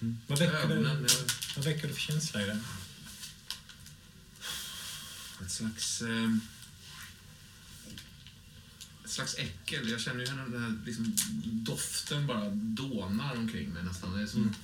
[0.00, 0.18] Mm.
[0.26, 1.14] Vad, väcker ögonen, ja,
[1.56, 2.60] vad väcker det för känsla i det?
[5.44, 6.02] ett slags...
[6.02, 6.36] Eh,
[9.18, 9.90] slags äckel.
[9.90, 14.16] Jag känner ju henne, den här liksom, doften bara dånar omkring mig nästan.
[14.16, 14.54] Det är som,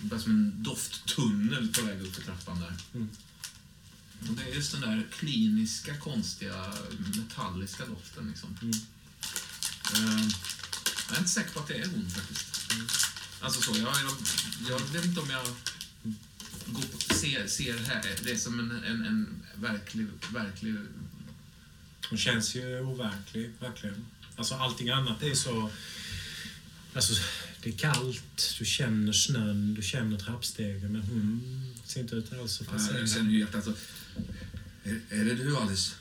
[0.00, 2.74] bara som en dofttunnel på väg upp för trappan där.
[2.94, 3.08] Mm.
[4.28, 6.74] Och det är just den där kliniska, konstiga,
[7.16, 8.28] metalliska doften.
[8.28, 8.58] Liksom.
[8.62, 8.74] Mm.
[9.94, 10.28] Eh,
[11.08, 12.72] jag är inte säker på att det är hon faktiskt.
[13.40, 14.12] Alltså så, jag, jag,
[14.68, 15.46] jag vet inte om jag
[16.66, 20.76] går på, ser, ser här, det som en, en, en verklig, verklig...
[22.10, 24.06] Hon känns ju overklig, verkligen.
[24.36, 25.70] Alltså allting annat är så...
[26.94, 27.22] Alltså,
[27.62, 31.40] det är kallt, du känner snön, du känner trappstegen, men hon
[31.84, 33.10] ser inte ut alls så Jag fascinerad.
[33.10, 33.70] känner ju hjärtat så...
[34.84, 35.94] Är, är det du, Alice?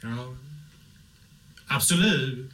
[0.00, 0.36] Ja.
[1.66, 2.50] Absolut.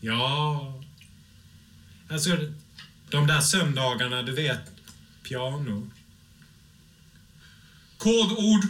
[0.00, 0.82] Ja.
[2.08, 2.36] Alltså,
[3.10, 4.60] de där söndagarna, du vet,
[5.22, 5.90] piano.
[7.98, 8.62] Kodord!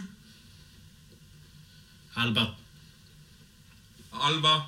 [2.13, 2.55] Alba,
[4.11, 4.63] Alba.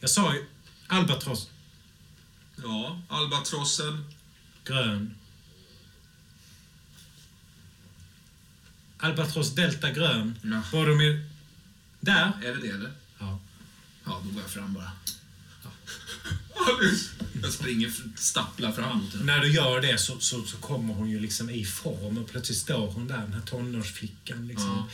[0.00, 0.46] jag sa ju
[0.88, 1.50] albatross,
[2.62, 4.04] Ja, albatrossen.
[4.64, 5.14] grön.
[8.98, 10.38] Albatross delta grön.
[10.42, 10.62] Ja.
[10.72, 11.30] Boromir,
[12.00, 12.32] där.
[12.44, 12.92] Är det det, eller?
[13.18, 13.38] Ja.
[14.04, 14.92] Ja, då går jag fram bara.
[15.62, 16.41] Alice!
[17.42, 19.06] Jag springer, stapplar fram.
[19.24, 22.58] När du gör det så, så, så kommer hon ju liksom i form och plötsligt
[22.58, 24.48] står hon där, den här tonårsflickan.
[24.48, 24.88] Liksom.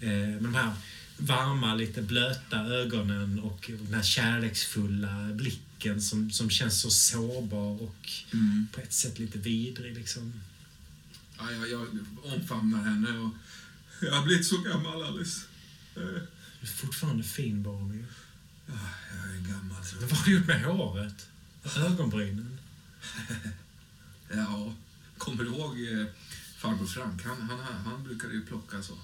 [0.00, 0.72] Eh, med de här
[1.16, 8.10] varma, lite blöta ögonen och den här kärleksfulla blicken som, som känns så sårbar och
[8.32, 8.66] Mm.
[8.72, 9.94] på ett sätt lite vidrig.
[9.94, 10.32] Liksom.
[11.38, 11.86] Ja, jag, jag
[12.34, 13.30] omfamnar henne och...
[14.00, 15.40] Jag har blivit så gammal, Alice.
[15.96, 16.02] Eh,
[16.60, 18.04] Du är fortfarande fin, Boromir.
[18.72, 20.00] Ja, Jag är gammal, jag.
[20.00, 21.28] vad har du gjort med håret?
[21.76, 22.58] Ögonbrynen?
[24.34, 24.74] Ja,
[25.18, 26.06] kommer du ihåg eh,
[26.56, 27.24] farbror Frank?
[27.24, 28.98] Han, han, han brukade ju plocka så.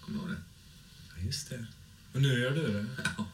[0.00, 0.42] Kommer du ihåg det?
[1.16, 1.66] Ja, just det.
[2.12, 2.86] Och nu gör du det.
[3.16, 3.26] Ja.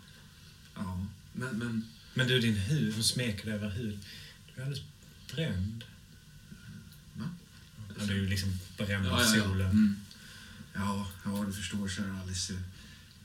[0.74, 1.58] Ja, men...
[1.58, 1.84] men
[2.14, 4.00] Men du, din hud, hon smeker dig över huden.
[4.54, 4.84] Du är alldeles
[5.34, 5.84] bränd.
[7.14, 7.28] Va?
[7.98, 9.44] Ja, du är ju liksom bränd av ja, ja, ja.
[9.44, 9.70] solen.
[9.70, 9.96] Mm.
[10.74, 12.62] Ja, ja, du förstår, kära Alice.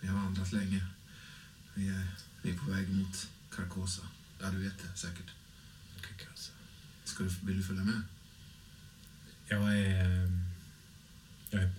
[0.02, 0.86] Vi har vandrat länge.
[1.74, 2.08] Vi är,
[2.42, 4.02] vi är på väg mot Carcosa.
[4.42, 5.26] Ja, du vet det säkert.
[6.30, 6.52] Alltså.
[7.04, 8.02] Ska du, vill du följa med?
[9.48, 10.06] Jag är...
[10.24, 10.44] ehm,
[11.50, 11.72] Jag är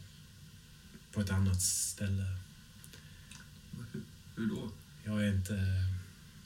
[1.12, 2.24] på ett annat ställe.
[3.92, 4.02] Hur,
[4.36, 4.70] hur då?
[5.04, 5.84] Jag är inte...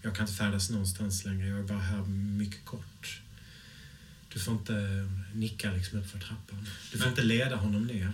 [0.02, 1.46] Jag kan inte färdas någonstans längre.
[1.48, 3.20] Jag är bara här mycket kort.
[4.32, 6.68] Du får inte nicka liksom upp för trappan.
[6.92, 8.12] Du får Men- inte leda honom ner.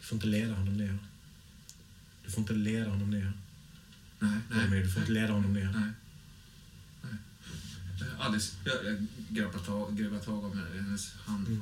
[0.00, 0.98] Du får inte leda honom ner.
[2.24, 3.32] Du får inte leda honom ner.
[4.30, 4.82] Nej, Nej, nej.
[4.82, 5.72] du får inte leda honom ner.
[5.72, 5.90] Nej.
[7.02, 8.10] nej.
[8.18, 11.46] Alice, jag, jag greppar tag, greppar tag om hennes hand.
[11.48, 11.60] Mm.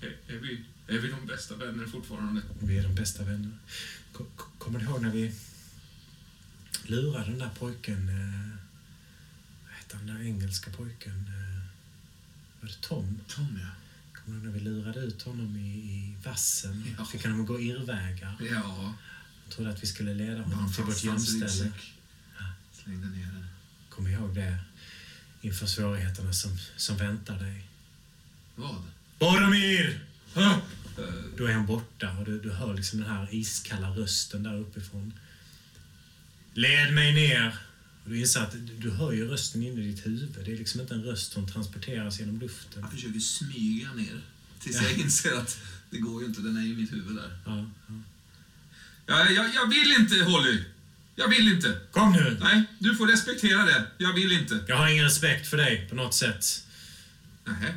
[0.00, 2.42] Är, är, vi, är vi de bästa vänner fortfarande?
[2.62, 3.58] Vi är de bästa vänner.
[4.12, 5.34] Ko- ko- Kommer du ihåg när vi,
[6.86, 8.58] lurade den där pojken, eh,
[9.64, 11.12] vad hette han, den där engelska pojken?
[11.28, 11.64] Eh,
[12.60, 13.20] var det Tom?
[13.28, 13.68] Tom, ja.
[14.12, 16.84] Kommer du ihåg när vi lurade ut honom i, i vassen?
[16.98, 17.04] Ja.
[17.04, 18.36] Fick honom att gå irrvägar.
[18.50, 18.94] Ja.
[19.54, 21.44] Trodde att vi skulle leda honom till vårt gömställe.
[21.44, 21.92] ryggsäck.
[22.72, 23.46] Slängde ner den.
[23.88, 24.58] Kom ihåg det
[25.40, 27.68] inför svårigheterna som, som väntar dig.
[28.54, 28.82] Vad?
[29.18, 30.00] Boromir!
[31.36, 35.12] Då är han borta och du, du hör liksom den här iskalla rösten där uppifrån.
[36.54, 37.58] Led mig ner!
[38.04, 40.28] Och du inser att du, du hör ju rösten inne i ditt huvud.
[40.44, 42.82] Det är liksom inte en röst som transporteras genom luften.
[42.82, 44.20] Jag försöker smyga ner.
[44.60, 44.82] Tills Ja.
[44.82, 45.58] jag inser att
[45.90, 46.40] det går ju inte.
[46.40, 47.38] Den är ju i mitt huvud där.
[47.46, 47.94] Ja, ja.
[49.06, 50.64] Jag, jag, jag vill inte, Holly.
[51.16, 51.80] Jag vill inte.
[51.92, 52.36] Kom nu!
[52.40, 53.86] Nej, du får respektera det.
[53.98, 54.64] Jag vill inte.
[54.68, 56.66] Jag har ingen respekt för dig på något sätt.
[57.44, 57.74] Nähä.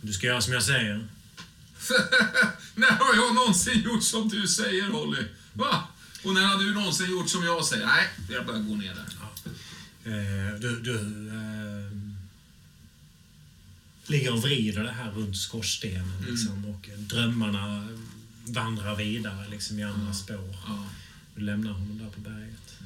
[0.00, 1.08] Du ska göra som jag säger.
[2.74, 5.22] när har jag någonsin gjort som du säger, Holly?
[5.52, 5.88] Va?
[6.24, 7.86] Och när har du någonsin gjort som jag säger?
[7.86, 9.04] Nej, jag börjar gå ner där.
[10.04, 11.92] Eh, du du eh,
[14.06, 17.88] ligger och vrider det här runt skorstenen liksom, och drömmarna
[18.48, 20.56] vandrar vidare liksom, i andra spår.
[20.66, 20.84] Ja.
[21.34, 22.78] Du lämnar honom där på berget.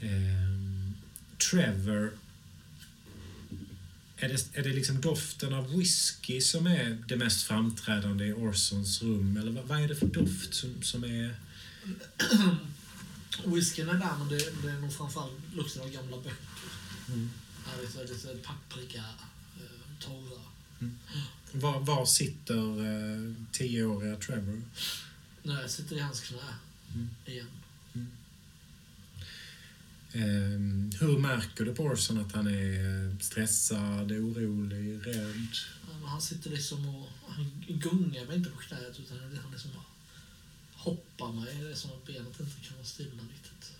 [0.00, 0.94] Ehm,
[1.50, 2.12] Trevor.
[4.16, 9.02] Är det, är det liksom doften av whisky som är det mest framträdande i Orsons
[9.02, 9.36] rum?
[9.36, 11.34] Eller vad, vad är det för doft som, som är...
[13.44, 16.36] Whiskyn är där, men det, det är nog framförallt lukten av gamla böcker.
[17.08, 17.30] Mm.
[17.66, 20.42] Ja, lite, lite packpricka, eh, torra.
[21.52, 24.62] Var, var sitter eh, tioåriga Trevor?
[25.42, 26.38] Nej, jag sitter i hans knä.
[26.94, 27.08] Mm.
[27.26, 27.46] Igen.
[30.12, 35.48] Ehm, hur märker du på Orson att han är eh, stressad, orolig, rädd?
[36.02, 37.08] Ja, Han sitter liksom och...
[37.28, 39.70] Han gungar mig inte på knät, utan han liksom
[40.72, 41.54] hoppar mig.
[41.54, 43.72] Det är som att benet inte kan vara stilla riktigt.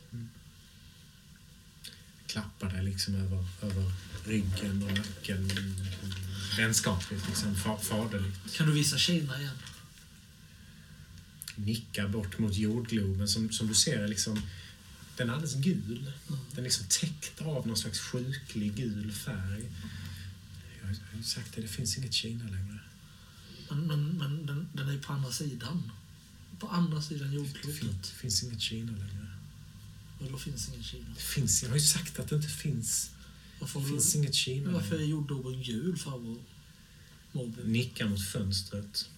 [2.27, 3.93] Klappar dig liksom över, över
[4.25, 5.51] ryggen och nacken.
[6.57, 8.55] Vänskapligt, liksom, fa- faderligt.
[8.57, 9.55] Kan du visa Kina igen?
[11.57, 14.43] Nickar bort mot jordgloben som, som du ser är liksom...
[15.17, 16.13] Den är alldeles gul.
[16.29, 19.65] Den är liksom täckt av någon slags sjuklig gul färg.
[20.81, 22.81] Jag har har sagt det, det finns inget Kina längre.
[23.69, 25.93] Men, men, men den, den är på andra sidan.
[26.59, 27.79] På andra sidan jordklotet.
[27.79, 29.27] finns, det finns inget Kina längre.
[30.19, 31.07] Och då finns ingen Kina.
[31.17, 33.11] Det finns, jag har ju sagt att det inte finns.
[33.61, 36.39] Varför, Det finns inget Kina varför är jordgloben gul, farbror?
[37.65, 39.09] Nickar mot fönstret.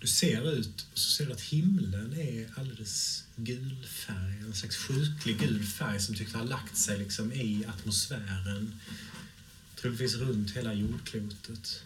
[0.00, 4.38] Du ser ut och så ser du att himlen är alldeles gulfärg.
[4.40, 8.80] En slags sjuklig gul färg som tycks ha lagt sig liksom i atmosfären.
[9.76, 11.82] Troligtvis runt hela jordklotet.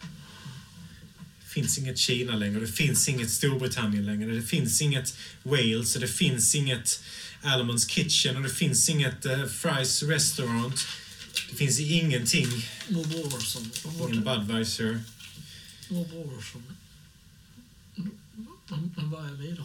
[1.53, 6.01] Det finns inget Kina längre, det finns inget Storbritannien längre, det finns inget Wales, och
[6.01, 7.03] det finns inget
[7.41, 10.79] Almonds Kitchen och det finns inget uh, Fry's Restaurant.
[11.49, 12.47] Det finns ingenting,
[12.89, 13.71] Morbror Orson.
[14.09, 15.03] ingen Budweiser.
[15.89, 16.63] Morbror Orson.
[18.95, 19.63] Men, vad är vi då?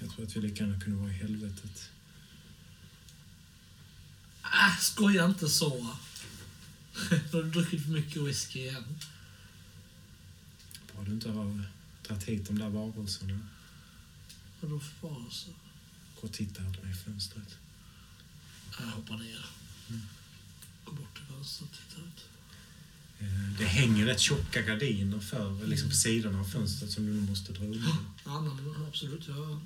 [0.00, 1.90] Jag tror att vi lika gärna kunde vara i helvetet.
[4.42, 5.86] Äh, skoja inte så.
[7.30, 8.84] Du har druckit för mycket whisky igen.
[11.00, 11.62] Bra du inte har
[12.02, 13.38] tagit hit de där varelserna.
[14.60, 15.46] Vadå för varelse?
[16.20, 17.56] Gå och titta ut mig i fönstret.
[18.78, 19.46] Jag hoppar ner.
[20.84, 22.24] Går bort till fönstret och tittar ut.
[23.18, 27.20] Eh, Det hänger rätt tjocka gardiner för, liksom på sidorna av fönstret som du nu
[27.20, 28.06] måste dra undan.
[28.24, 29.28] Ja, men absolut.
[29.28, 29.60] Jag,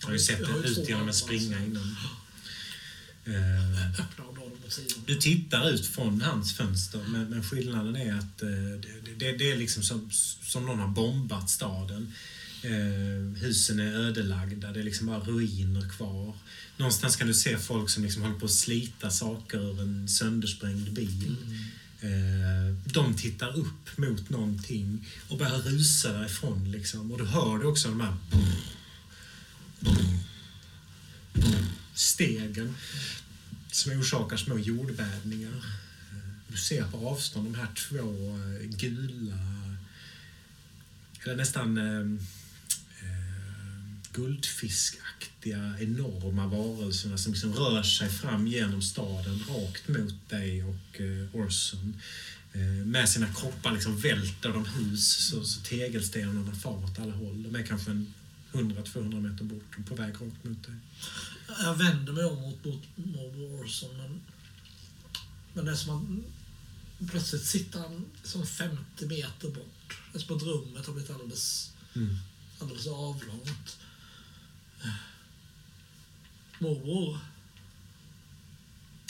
[0.00, 1.96] Jag har ju sett det ut genom en springa innan.
[3.24, 5.02] Eh, drar dem åt sidan.
[5.06, 9.50] Du tittar ut från hans fönster, men, men skillnaden är att eh, det, det, det
[9.50, 10.10] är liksom som,
[10.42, 12.12] som någon har bombat staden.
[12.62, 16.34] Eh, husen är ödelagda, det är liksom bara ruiner kvar.
[16.76, 20.92] Någonstans kan du se folk som liksom håller på att slita saker ur en söndersprängd
[20.92, 21.36] bil.
[22.00, 26.70] Eh, de tittar upp mot någonting och börjar rusa därifrån.
[26.72, 27.12] Liksom.
[27.12, 28.16] Och du hör det också, de här
[31.94, 32.76] stegen
[33.70, 35.64] som orsakar små jordbävningar.
[36.48, 39.38] Du ser på avstånd de här två eh, gula,
[41.24, 42.00] eller nästan eh,
[43.00, 43.32] eh,
[44.12, 51.36] guldfiskaktiga enorma varelserna som liksom rör sig fram genom staden rakt mot dig och eh,
[51.36, 51.96] Orson.
[52.52, 57.42] Eh, med sina kroppar liksom välter de hus så, så tegelstenarna far åt alla håll.
[57.42, 57.90] De är kanske
[58.52, 60.74] 100-200 meter bort och på väg rakt mot dig.
[61.62, 64.20] Jag vänder mig om mot, mot morbror Orson, men,
[65.54, 65.96] men det är som
[67.00, 69.98] att plötsligt sitter han som 50 meter bort.
[70.12, 72.16] Det är som att rummet har blivit alldeles, Mm.
[72.60, 73.78] alldeles avlångt.
[76.58, 77.18] morbror.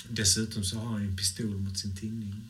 [0.09, 2.43] Dessutom så har han ju en pistol mot sin tinning.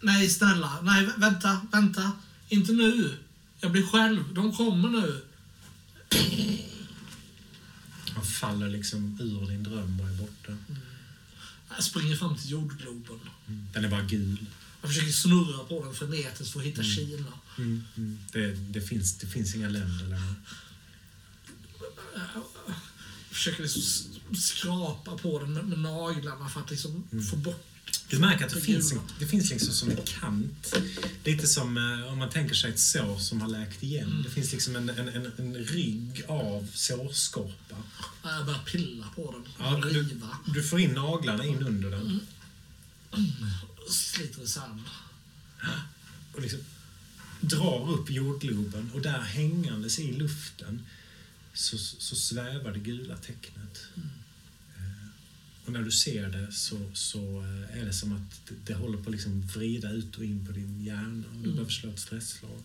[0.00, 0.80] Nej, snälla.
[0.82, 2.12] Nej, vä- vänta, vänta.
[2.48, 3.18] Inte nu.
[3.60, 4.34] Jag blir själv.
[4.34, 5.24] De kommer nu.
[8.16, 10.56] Han faller liksom ur din dröm och är borta.
[11.68, 13.20] Jag springer fram till jordgloben.
[13.46, 14.46] Den är bara gul.
[14.80, 17.32] Jag försöker snurra på den frenetiskt för att hitta Kina.
[17.58, 18.18] Mm, mm.
[18.32, 20.34] Det, det, finns, det finns inga länder längre.
[23.28, 23.82] Jag försöker liksom
[24.34, 27.75] skrapa på den med, med naglarna för att liksom få bort...
[28.08, 30.76] Du märker att det finns, en, det finns liksom som en kant.
[31.24, 34.22] Lite som eh, om man tänker sig ett sår som har läkt igen.
[34.24, 37.76] Det finns liksom en, en, en, en rygg av sårskorpa.
[38.22, 39.44] Jag börjar pilla på den.
[39.58, 40.20] Ja, du,
[40.54, 42.20] du får in naglarna in under den.
[43.90, 44.82] Sliter isär
[46.32, 46.60] och liksom
[47.40, 50.86] drar upp jordgloben och där hängandes i luften
[51.54, 53.86] så, så svävar det gula tecknet.
[53.96, 54.02] Eh,
[55.66, 58.98] Och när du ser det så, så eh, är det som att det, det håller
[58.98, 61.98] på att liksom vrida ut och in på din hjärna och du behöver slå ett
[61.98, 62.62] stresslag.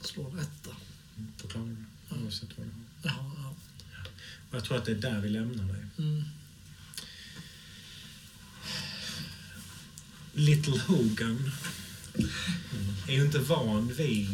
[0.00, 0.76] Slår etta.
[1.42, 1.76] Då klarar du
[2.08, 3.14] det, oavsett vad du har.
[3.42, 3.54] Ja.
[4.50, 5.86] Och jag tror att det är där vi lämnar dig.
[5.98, 6.22] Mm.
[10.34, 11.50] Little Hogan
[13.08, 14.28] är ju inte van vid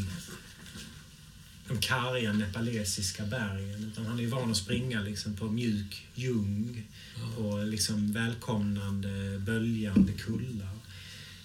[1.69, 3.85] de karga nepalesiska bergen.
[3.93, 6.87] Utan han är van att springa liksom på mjuk ljung.
[7.37, 10.79] På liksom välkomnande, böljande kullar.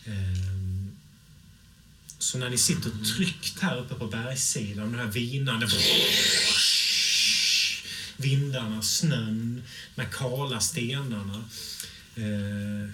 [0.05, 0.91] Ehm,
[2.19, 5.67] Så när ni sitter tryckt här uppe på bergssidan, de här vinande
[8.17, 9.63] vindarna, snön,
[9.95, 11.43] de här kala stenarna.
[12.15, 12.89] Eh,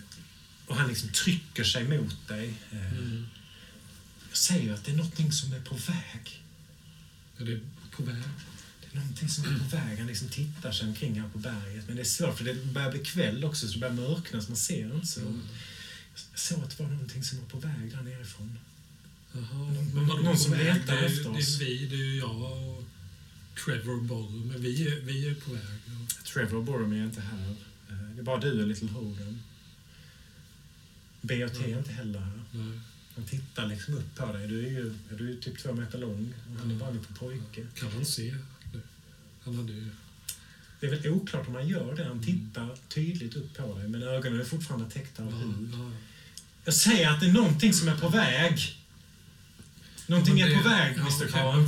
[0.68, 2.54] och han liksom trycker sig mot dig.
[2.72, 3.24] Eh,
[4.36, 6.44] Jag säger att det är någonting som är på väg.
[7.38, 7.60] Är det
[7.92, 8.16] på väg?
[8.82, 9.98] Det är någonting som är på väg.
[9.98, 11.88] Han liksom tittar sig omkring här på berget.
[11.88, 14.50] Men det är svårt för det börjar bli kväll också så det börjar mörkna så
[14.52, 15.20] man ser inte så.
[15.20, 18.60] Jag såg att det var någonting som var på väg där nerifrån.
[19.34, 19.44] Jaha.
[19.54, 21.62] Någon- Men någon som letar det är, efter ju- det oss.
[21.62, 22.84] är vi, det är jag och
[23.66, 24.30] Trevor Borr.
[24.30, 25.64] Men vi är, vi är på väg.
[26.34, 27.56] Trevor Boromir är inte här.
[27.90, 29.40] Eh, Det är bara du och Little Hogan.
[31.22, 31.72] B.O.T.
[31.74, 32.42] är inte heller här.
[32.52, 32.80] Nej.
[33.16, 34.48] Han tittar liksom upp på dig.
[34.48, 37.16] Du är ju, du är typ två meter lång och han är bara en liten
[37.16, 37.66] pojke.
[37.76, 38.36] Kan han se?
[39.44, 39.90] Han hade ju...
[40.80, 42.04] Det är väl oklart om han gör det.
[42.06, 45.70] Han tittar tydligt upp på dig men ögonen är fortfarande täckta av Ja, hud.
[45.74, 45.92] ja.
[46.66, 48.78] Jag säger att det är någonting som är på väg.
[50.08, 51.16] Någonting Men är det- på väg, ja, Mr.
[51.20, 51.60] okej, Karl.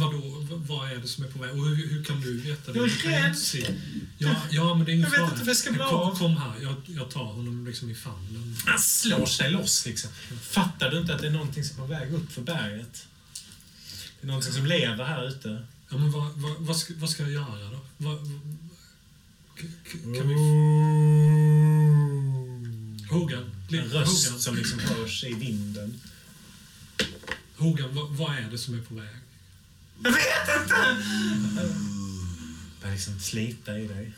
[0.49, 1.49] Vad är det som är på väg?
[1.51, 2.79] Och hur, hur kan du veta det?
[2.79, 3.75] Jag är rädd.
[4.17, 5.29] Ja, ja, men det är ingen Jag vet fara.
[5.29, 8.55] inte vad jag ska bli kom, kom här, jag, jag tar honom liksom i famnen.
[8.65, 10.09] Han slår sig loss liksom.
[10.41, 13.07] Fattar du inte att det är någonting som är på väg upp för berget?
[14.21, 15.65] Det är någonting som lever här ute.
[15.89, 17.79] Ja, men vad, vad, vad, ska, vad ska jag göra då?
[17.97, 18.17] Vad,
[20.17, 20.35] kan vi...
[23.09, 25.99] Hogan, li- En röst Hogan, som liksom hörs i vinden.
[27.57, 29.09] Hogan vad, vad är det som är på väg?
[30.03, 30.97] Jag vet inte!
[32.81, 34.11] Börjar liksom slita i dig.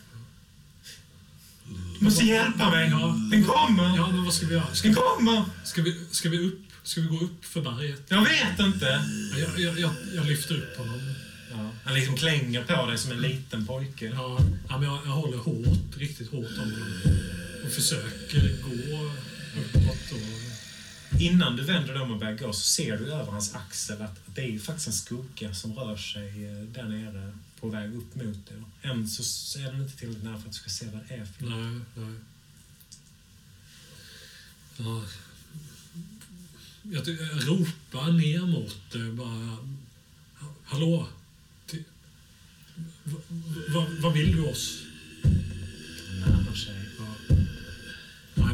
[2.00, 2.90] Du måste hjälpa mig.
[2.90, 3.16] Ja.
[3.32, 3.96] Den kommer!
[3.98, 4.66] Ja, men vad ska vi göra?
[4.66, 5.44] Den Ska, kommer!
[5.64, 8.02] ska, vi, ska, vi upp, ska vi gå upp för berget?
[8.08, 9.04] Jag vet inte.
[9.34, 11.00] Ja, Jag, jag, jag, jag lyfter upp honom.
[11.52, 14.06] Ja, han liksom klänger på dig som en liten pojke.
[14.06, 14.40] Ja,
[14.70, 16.94] ja, men jag, jag håller hårt, riktigt hårt om honom.
[17.66, 18.70] Och försöker gå
[19.62, 20.12] uppåt.
[20.12, 20.49] Och,
[21.20, 24.20] Innan du vänder dig om och börjar gå så ser du över hans axel att
[24.26, 28.16] det är ju faktiskt en skugga som rör sig eh, där nere på väg upp
[28.16, 28.64] mot dig.
[28.82, 31.26] Än så är den inte tillräckligt nära för att du ska se vad det är
[31.26, 32.20] för nej, nej.
[34.78, 35.04] Ja.
[36.84, 37.08] Jag,
[37.48, 39.58] ropar ner mot det bara.
[40.64, 41.08] Hallå?
[44.02, 44.84] Vad vill du oss?
[45.24, 46.79] Den närmar sig.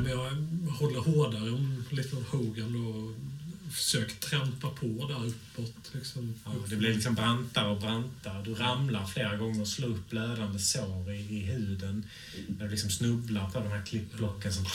[0.06, 3.16] Men jag håller hårdare om Little Hogan och
[3.74, 5.92] försöker trampa på där uppåt.
[5.92, 6.36] Liksom.
[6.46, 8.44] Ja, det blir liksom brantare och brantare.
[8.44, 12.06] Du ramlar flera gånger och slår upp blödande sår i, i huden.
[12.48, 14.66] När du liksom snubblar på de här klippblocken som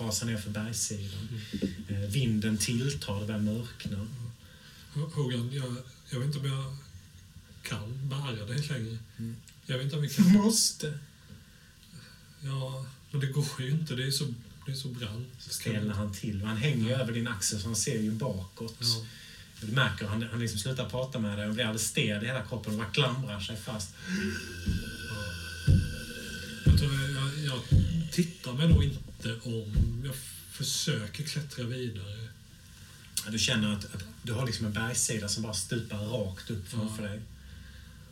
[0.00, 1.40] rasar ner för bergssidan.
[1.88, 4.06] Eh, vinden tilltar, det börjar mörkna.
[5.14, 5.76] Hogan, jag,
[6.10, 6.76] jag vet inte om jag
[7.62, 8.98] kan bära dig längre.
[9.16, 9.36] Mm.
[9.66, 10.32] Jag vet inte om vi Du kan...
[10.32, 10.98] måste!
[12.40, 13.94] Ja, men det går ju inte.
[13.94, 14.24] Det är så,
[14.66, 15.28] det är så brant.
[15.38, 16.42] Stelnar han till.
[16.42, 18.76] Han hänger ju över din axel så han ser ju bakåt.
[18.80, 19.06] Ja.
[19.60, 22.42] Du märker han, han liksom slutar prata med dig och blir alldeles stel i hela
[22.42, 23.94] kroppen och bara klamrar sig fast.
[26.64, 27.60] Jag tror jag, jag,
[28.12, 30.02] tittar mig nog inte om.
[30.04, 30.14] Jag
[30.50, 32.28] försöker klättra vidare.
[33.24, 36.68] Ja, Du känner att, att du har liksom en bergssida som bara stupar rakt upp
[36.68, 37.20] framför dig.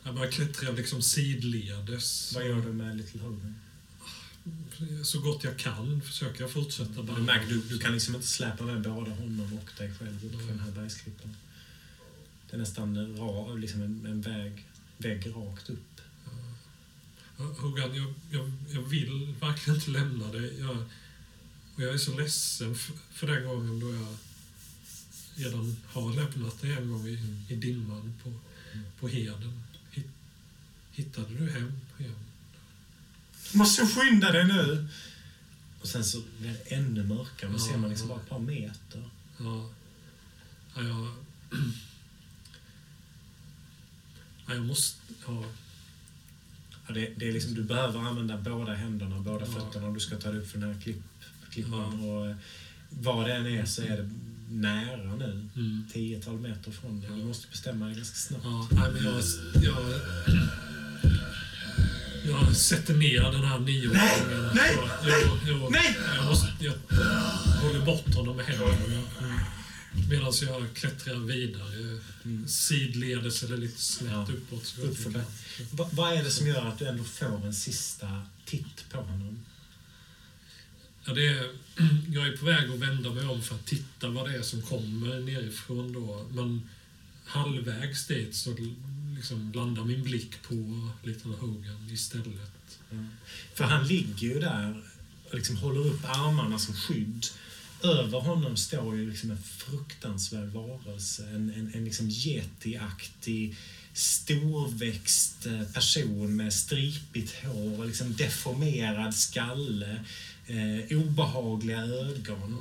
[0.03, 2.31] Jag bara klättrar liksom sidledes.
[2.35, 3.55] Vad gör du med Little Hogan?
[5.03, 7.17] Så gott jag kan försöker jag fortsätta bara.
[7.17, 10.41] Du märker, du, du kan liksom inte släpa med både honom och dig själv upp
[10.41, 11.35] för den här bergsklippan.
[12.49, 14.65] Det är nästan ra, liksom en, en väg,
[14.97, 16.01] vägg rakt upp.
[17.37, 20.59] Hogan, jag, jag, jag vill verkligen inte lämna dig.
[20.59, 20.77] Jag,
[21.75, 24.15] och jag är så ledsen f- för den gången då jag
[25.35, 28.33] redan har lämnat dig en gång i, i dimman på,
[28.99, 29.63] på heden.
[29.91, 30.07] Hitt,
[30.91, 32.15] hittade du hem igen?
[33.53, 34.87] Måste skynda dig nu!
[35.81, 37.49] Och sen så blir det ännu mörkare.
[37.51, 38.15] Då Ja, ser man liksom ja.
[38.15, 39.09] bara ett par meter.
[39.37, 39.69] Ja,
[40.75, 41.07] ja, jag,
[44.47, 44.97] ja, jag måste...
[45.27, 45.43] Ja,
[46.87, 50.15] Ja, det, det är liksom, du behöver använda båda händerna, båda fötterna om du ska
[50.15, 51.01] ta dig upp för den här klipp,
[51.49, 52.09] klippan.
[52.09, 52.35] Och, eh,
[52.89, 54.09] vad det än är så är det
[54.49, 55.49] nära nu.
[55.55, 55.85] mm.
[55.93, 57.09] Tiotal meter från dig.
[57.09, 58.43] Du måste bestämma dig ganska snabbt.
[58.45, 59.23] Ja, nej, men jag,
[59.63, 59.83] jag,
[62.25, 64.49] jag sätter ner den här nioåringen.
[64.55, 64.75] Nej!
[65.03, 65.21] Så, jag,
[65.61, 65.97] jag, Nej!
[66.15, 66.73] Jag, måste, jag
[67.61, 69.03] håller bort honom med händerna.
[70.09, 71.99] Medan jag klättrar vidare.
[72.47, 74.27] Sidledes eller lite snett Ja.
[74.33, 74.65] uppåt.
[74.65, 75.23] Så jag kan.
[75.71, 79.39] Va, vad är det som gör att du ändå får en sista titt på honom?
[81.05, 81.49] Ja, det är,
[82.13, 84.61] jag är på väg att vända mig om för att titta vad det är som
[84.61, 86.27] kommer nerifrån då.
[86.31, 86.69] Men
[87.25, 88.51] halvvägs dit så
[89.23, 92.79] liksom landar min blick på Little Hogan istället.
[93.53, 94.83] För han ligger ju där
[95.29, 97.25] och liksom håller upp armarna som skydd.
[97.83, 101.29] Över honom står ju liksom en fruktansvärd varelse.
[101.29, 103.55] En, en, en liksom yeti-aktig,
[103.93, 110.05] storväxt eh, person med stripigt hår och liksom deformerad skalle.
[110.47, 112.57] Eh, obehagliga ögon.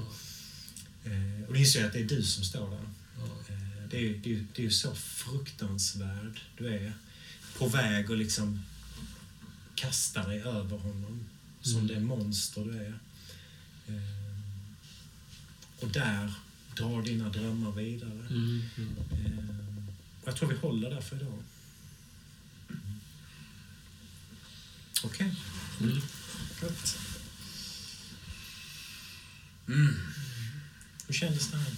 [1.05, 2.91] Eh, och du inser ju att det är du som står där.
[3.93, 6.93] Det det, det är så fruktansvärd du är.
[7.59, 8.62] På väg att liksom
[9.74, 11.24] kasta dig över honom
[11.62, 11.86] som Mm.
[11.86, 12.98] det monster du är.
[13.89, 14.32] Eh,
[15.81, 16.32] Och där
[16.77, 18.27] drar dina drömmar vidare.
[18.31, 18.97] Mm, mm.
[19.12, 19.85] Eh,
[20.24, 21.39] jag tror vi håller där för idag.
[25.05, 25.35] Okej.
[25.81, 26.01] Mm.
[26.60, 26.98] Gott.
[29.69, 29.94] Mm.
[31.06, 31.73] Hur kändes det här?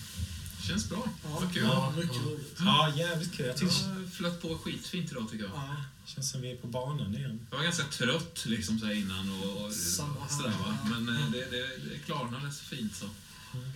[0.69, 1.09] Känns bra.
[1.25, 1.63] Ja, Vad kul.
[1.63, 2.57] ja, mycket roligt.
[2.59, 3.47] Ja, jävligt kul.
[3.47, 5.53] Jag tycker har flött på skitfint idag tycker jag.
[5.55, 5.77] Ja,
[6.07, 7.41] känns som vi är på banan igen.
[7.51, 10.77] Jag var ganska trött liksom så här innan och, och sådär va.
[10.85, 10.99] Ja.
[10.99, 13.07] Men eh, det, det, det klarnade så fint så.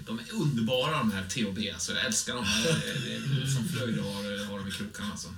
[0.06, 2.44] De är underbara de här THB, så jag älskar dem.
[2.64, 5.28] Det, det, som flöjde har, har de i krokarna alltså.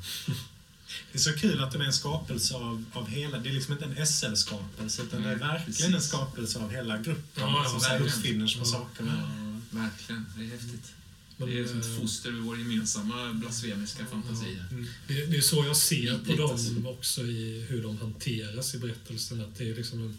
[1.13, 3.39] Det är så kul att de är en skapelse av, av hela...
[3.39, 6.09] Det är liksom inte en SL-skapelse, utan det är Nej, verkligen en precis.
[6.09, 8.67] skapelse av hela gruppen Ja, ja, som uppfinner små Ja.
[8.67, 9.61] saker med.
[9.71, 10.93] Verkligen, det är häftigt.
[11.47, 14.55] Det är som eh, ett foster ur vår gemensamma blasfemiska fantasi.
[14.55, 14.87] här.
[15.09, 16.73] Det, det är så jag ser på Vidrigt, alltså.
[16.73, 19.41] dem också i hur de hanteras i berättelsen.
[19.41, 20.17] Att det är liksom en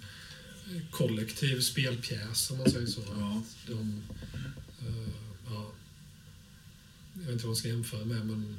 [0.92, 3.02] kollektiv spelpjäs, om man säger så.
[3.18, 3.44] Ja.
[3.68, 4.02] De,
[4.88, 5.10] eh,
[5.50, 5.72] ja,
[7.14, 8.58] jag vet inte vad man ska jämföra med, men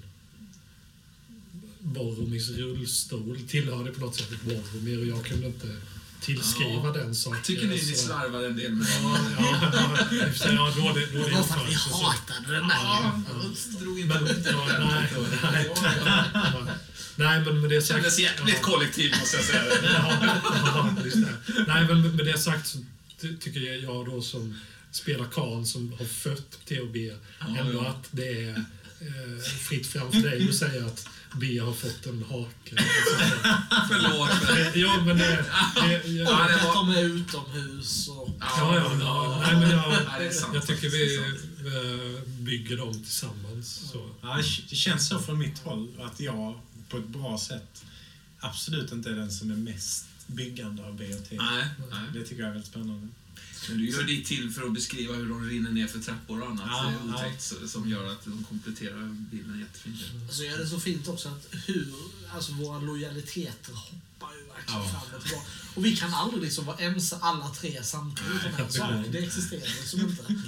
[1.79, 5.77] Boromirs rullstol tillhörde på något sätt Boromir och jag kunde inte
[6.23, 6.93] tillskriva Ja.
[6.93, 7.43] den saken.
[7.43, 9.59] Tycker ni ni slarvar en del med Ja, ja,
[10.11, 12.77] ja, ja, då det, då det det var för att vi hatade den där.
[12.83, 13.21] Ja,
[13.73, 14.51] jag drog inte upp det.
[14.51, 15.11] ja, nej,
[15.53, 15.71] nej,
[16.05, 16.67] ja,
[17.17, 17.89] nej, men med det sagt...
[17.95, 18.63] kändes jävligt ja.
[18.63, 19.65] kollektivt måste jag säga.
[19.83, 20.19] Ja,
[20.67, 21.65] ja, just det.
[21.67, 22.79] Nej, men med det sagt så
[23.21, 24.61] ty- tycker jag då som
[24.93, 26.97] spelar Karl som har fött THB
[27.59, 27.87] ändå ja.
[27.89, 28.65] att det är
[29.01, 31.09] eh, fritt fram för dig att säga att
[31.41, 32.77] B har fått en hake.
[33.89, 34.31] Förlåt.
[34.75, 35.45] ja, men det...
[35.81, 38.29] det jag, Ja, Och det att var- de är utomhus och...
[38.41, 42.77] ja, ja, ja, nej, men jag, Ja, det är sant jag tycker vi eh, bygger
[42.77, 43.91] dem tillsammans.
[43.93, 44.11] Så.
[44.23, 44.37] Ja,
[44.71, 47.85] det- känns så från mitt håll att jag på ett bra sätt
[48.41, 51.37] absolut inte är den som är mest byggande av B och T.
[51.37, 52.01] Nej, nej.
[52.15, 53.09] Det tycker jag är väldigt spännande.
[53.69, 56.49] Men du gör ditt till för att beskriva hur de rinner ner för trappor och
[56.51, 60.01] annat Ja, ja, otäckt så- som gör att de kompletterar bilden jättefint.
[60.31, 61.95] Så är det så fint också att hur,
[62.35, 64.89] alltså våra lojaliteter hoppar ju verkligen Ja.
[64.89, 65.47] fram och tillbaka.
[65.75, 68.43] Och vi kan aldrig liksom vara ense alla tre samtidigt.
[68.43, 70.25] Den här saken, det existerar liksom inte.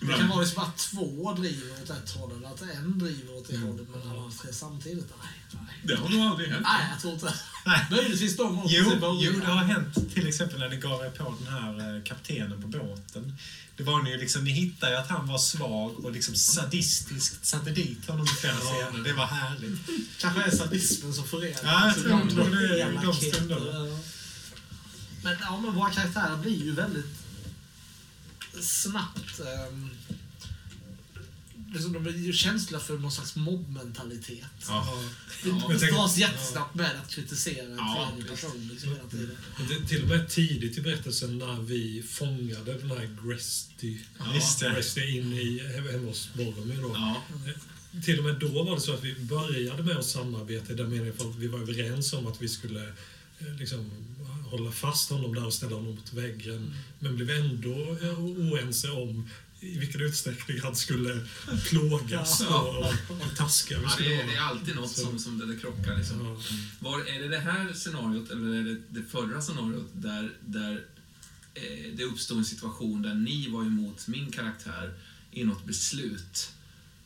[0.00, 3.48] Det kan vara liksom att två driver åt ett håll eller att en driver åt
[3.48, 5.06] det hållet men alla tre samtidigt.
[5.22, 5.80] Nej, nej.
[5.84, 6.62] Det har nog aldrig hänt.
[6.62, 7.34] Nej, jag tror inte.
[7.66, 7.86] Nej.
[7.90, 11.34] Möjligtvis de också Jo, jo, det har hänt till exempel när ni gav er på
[11.38, 13.36] den här eh, kaptenen på båten.
[13.76, 17.46] Det var ni ju liksom, ni hittade ju att han var svag och liksom sadistiskt
[17.46, 19.04] satte dit honom i flera scener.
[19.04, 19.80] Det var härligt.
[20.18, 21.60] Kanske är sadismen som förenar.
[21.62, 23.98] Ja, jag Så tror- tror det är de stunderna.
[25.24, 27.14] Men, ja, men våra karaktärer blir ju väldigt
[28.60, 29.40] snabbt...
[29.70, 29.90] Um,
[31.72, 34.44] liksom, de blir ju känsliga för någon slags mobbmentalitet.
[34.68, 34.98] Ja.
[35.44, 39.36] Det tänk- dras jättesnabbt med att kritisera en Ja, tredje person liksom, hela tiden.
[39.58, 43.98] Men det, till och med tidigt i berättelsen när vi fångade den här Gresty,
[44.60, 44.74] det.
[44.74, 46.90] Gresty in i hemma hos Boromir då.
[46.94, 47.22] Ja.
[48.04, 50.90] Till och med då var det så att vi började med att samarbeta i den
[50.90, 52.82] meningen för att vi var överens om att vi skulle
[53.38, 53.90] eh, liksom,
[54.50, 56.74] hålla fast honom där och ställa honom mot väggen.
[56.98, 59.28] Men blev ändå eh, oense om
[59.60, 61.26] i vilken utsträckning han skulle
[61.68, 62.60] plågas Ja.
[63.08, 63.78] och, och taska.
[63.78, 65.96] vi Ja, skulle det, är, det är alltid något som, som det, det krockar.
[65.96, 66.26] Liksom.
[66.26, 66.36] Ja.
[66.90, 70.84] Var, är det det här scenariot, eller är det det förra scenariot, där, där
[71.54, 74.94] eh, det uppstod en situation där ni var emot min karaktär
[75.32, 76.50] i något beslut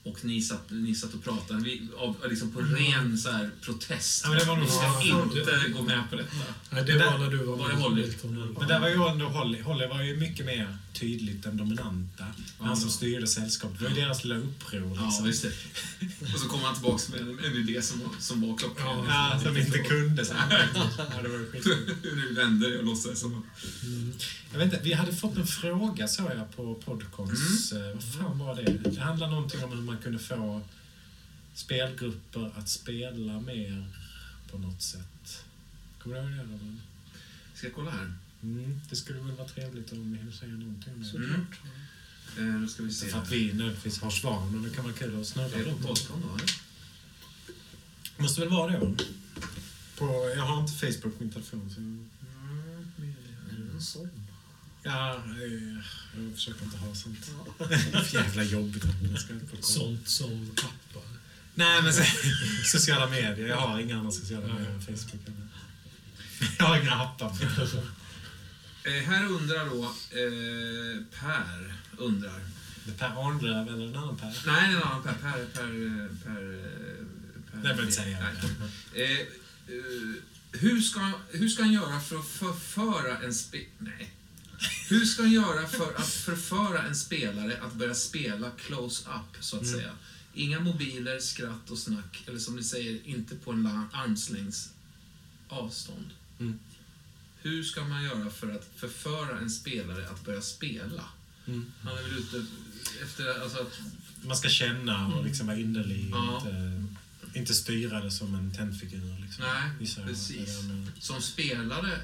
[0.02, 4.20] och ni satt, ni satt och pratade vi, av, liksom på ren så här, protest.
[4.24, 6.36] Ja, men det var nog vi ska Ja, inte det- gå med på detta.
[6.70, 8.54] Nej, det Men var där- när du var var det med.
[8.58, 9.60] Men där var ju ändå Holly.
[9.62, 12.24] Holly var ju mycket mer tydligt den dominanta.
[12.58, 13.78] Han som styrde sällskapet.
[13.78, 14.92] Det var ju deras lilla uppror.
[14.96, 15.24] Ja, Liksom.
[15.26, 15.52] visst det.
[16.34, 19.04] Och så kom han tillbaka med en, en idé som, som var klockren.
[19.08, 20.24] Ja, som inte kunde.
[20.24, 20.34] Så.
[20.96, 21.66] Ja, det var skit.
[22.02, 23.44] nu vänder jag och låtsas som...
[24.52, 27.72] Jag vet inte, vi hade fått en fråga såg jag på Podcons.
[27.72, 27.84] Mm.
[27.88, 28.90] Eh, Vad fan var det?
[28.90, 30.62] Det handlar någonting om hur man kunde få
[31.54, 33.86] spelgrupper att spela mer
[34.50, 35.44] på något sätt.
[36.02, 36.76] Kommer du ihåg det?
[37.58, 38.12] Ska jag kolla här?
[38.42, 41.06] Mm, det skulle väl vara trevligt om vi hinner säga någonting om det.
[41.06, 41.60] Såklart.
[42.38, 43.06] Eh, nu ska vi se.
[43.06, 45.64] För att vi nödvändigtvis har svar, men det kan vara kul att snurra Är det
[45.64, 46.08] på runt.
[46.08, 46.14] Då?
[46.14, 46.50] eller?
[48.16, 48.94] Måste väl vara det, va?
[49.98, 51.70] På, jag har inte Facebook på min telefon.
[51.74, 51.80] Så...
[53.50, 54.10] Är det en sån?
[54.82, 57.30] Ja, eh, jag försöker inte ha sånt.
[57.58, 57.66] Ja.
[58.12, 58.84] Jävla jobbigt.
[59.60, 61.02] Sånt som appar.
[61.54, 61.92] Nej, men
[62.64, 63.48] sociala medier.
[63.48, 65.22] Jag har inga andra sociala medier än Facebook.
[66.58, 67.32] Jag har inga appar.
[68.84, 71.74] Eh, här undrar då eh, Per.
[71.96, 72.40] undrar.
[72.98, 74.42] Per Arnlöv eller en annan Per?
[74.46, 75.12] Nej, en annan Per.
[75.12, 75.46] Per...
[75.46, 75.46] Per...
[75.54, 75.62] Per...
[75.62, 78.18] eh, per Det behöver inte säga.
[78.20, 79.02] Nej.
[79.04, 83.58] Eh, eh, hur, ska, hur ska han göra för att förföra en spe...
[83.78, 84.14] Nej.
[84.88, 89.66] Hur ska han göra för att förföra en spelare att börja spela close-up, så att
[89.66, 89.92] säga?
[90.34, 94.70] Inga mobiler, skratt och snack, eller som ni säger, inte på en armslängds
[95.48, 96.10] avstånd.
[96.40, 96.58] Mm.
[97.42, 101.04] Hur ska man göra för att förföra en spelare att börja spela?
[101.46, 101.72] Mm.
[101.82, 102.44] Han är väl ute
[103.02, 103.80] efter alltså att
[104.24, 106.08] Man ska känna och liksom vara innerlig.
[106.12, 106.36] Ja.
[106.36, 106.84] Inte,
[107.38, 109.18] inte styra det som en tennfigur.
[109.20, 109.44] Liksom.
[109.44, 110.36] Nej, precis.
[110.36, 110.88] det är med.
[110.98, 112.00] som spelare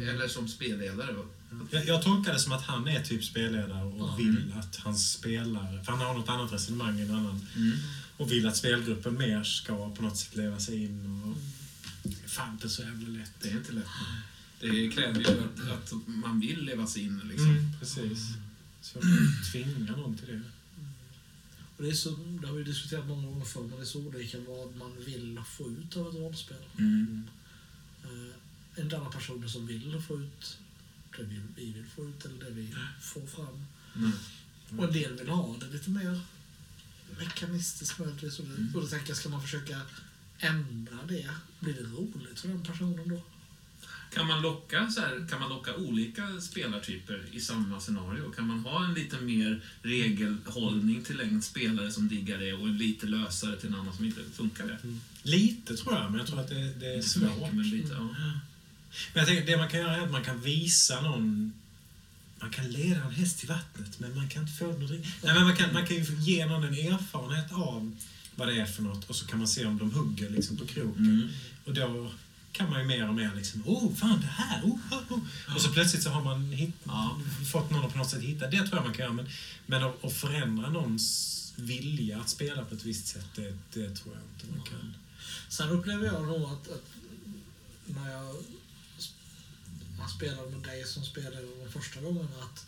[0.00, 1.14] eller som spelledare.
[1.70, 4.16] Jag, jag tolkar det som att han är typ spelledare och Ja.
[4.16, 5.84] vill att hans spelare...
[5.84, 7.46] För han har något annat resonemang än annan.
[7.56, 7.78] Mm.
[8.16, 11.22] Och vill att spelgruppen mer ska på något sätt leva sig in.
[11.22, 11.36] Och,
[12.30, 13.32] fan, inte så jävla lätt.
[13.42, 13.84] Det är inte lätt.
[14.60, 17.20] Det kräver ju att, att man vill leva sig in.
[17.24, 17.50] Liksom.
[17.50, 18.28] Mm, precis.
[18.80, 19.00] Så
[19.52, 20.40] tvinga någon till det.
[21.76, 24.00] Och det, är så, det har vi diskuterat många gånger förr, men det är så
[24.00, 26.56] olika vad man vill få ut av ett rollspel.
[26.78, 27.28] Mm.
[28.04, 30.58] Eh, en del personer som vill få ut
[31.16, 33.66] det vi, vi vill få ut, eller det vi får fram.
[33.96, 34.12] Mm.
[34.78, 36.20] Och en del vill ha det lite mer
[37.18, 38.40] mekanistiskt möjligtvis.
[38.40, 38.70] Mm.
[38.74, 39.80] och då tänker jag, ska man försöka
[40.38, 41.30] ändra det?
[41.60, 43.22] Blir det roligt för den personen då?
[44.14, 48.30] Kan man, locka, så här, kan man locka olika spelartyper i samma scenario?
[48.30, 52.78] Kan man ha en lite mer regelhållning till en spelare som diggar det och en
[52.78, 54.78] lite lösare till en annan som inte funkar det?
[55.22, 57.52] Lite tror jag, men jag tror att det, det är svårt.
[57.52, 58.14] men lite, ja.
[59.12, 61.52] Men jag tänker, det man kan göra är att man kan visa någon...
[62.40, 65.08] Man kan leda en häst till vattnet, men man kan inte få den dricka.
[65.22, 67.96] Nej, men man kan, man kan ju ge någon en erfarenhet av
[68.34, 70.66] vad det är för något och så kan man se om de hugger liksom på
[70.66, 71.04] kroken.
[71.04, 71.28] Mm.
[71.64, 72.10] Och då
[72.56, 75.54] kan man ju mer och mer liksom, oh fan det här, oh, oh, oh.
[75.54, 77.20] Och så plötsligt så har man hit, Ja.
[77.52, 78.46] fått någon att på något sätt hitta.
[78.46, 79.12] Det tror jag man kan göra.
[79.12, 79.28] Men,
[79.66, 84.14] men att, att förändra någons vilja att spela på ett visst sätt, det, det tror
[84.14, 84.94] jag inte man kan.
[85.48, 86.84] Sen upplever jag nog att, att
[87.86, 88.36] när jag
[90.16, 92.66] spelade med dig som spelade de första gångerna att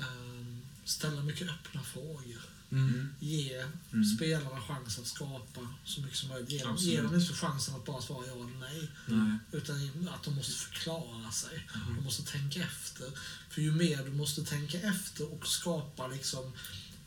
[0.00, 2.40] ehm, ställa mycket öppna frågor.
[2.74, 3.14] Mm.
[3.20, 4.04] Ge Mm.
[4.16, 6.50] spelarna chans att skapa så mycket som möjligt.
[6.50, 8.88] Ge, dem- ge dem inte chansen att bara svara ja eller nej.
[9.06, 9.38] Nej.
[9.52, 11.68] Utan att de måste förklara sig.
[11.98, 13.10] De måste tänka efter.
[13.50, 16.52] För ju mer du måste tänka efter och skapa liksom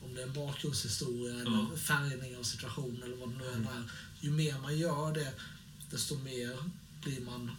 [0.04, 1.40] om det är en bakgrundshistoria Ja.
[1.40, 3.90] eller färgning av situationen eller vad det nu än är.
[4.20, 5.32] Ju mer man gör det,
[5.90, 6.56] desto mer
[7.02, 7.50] blir man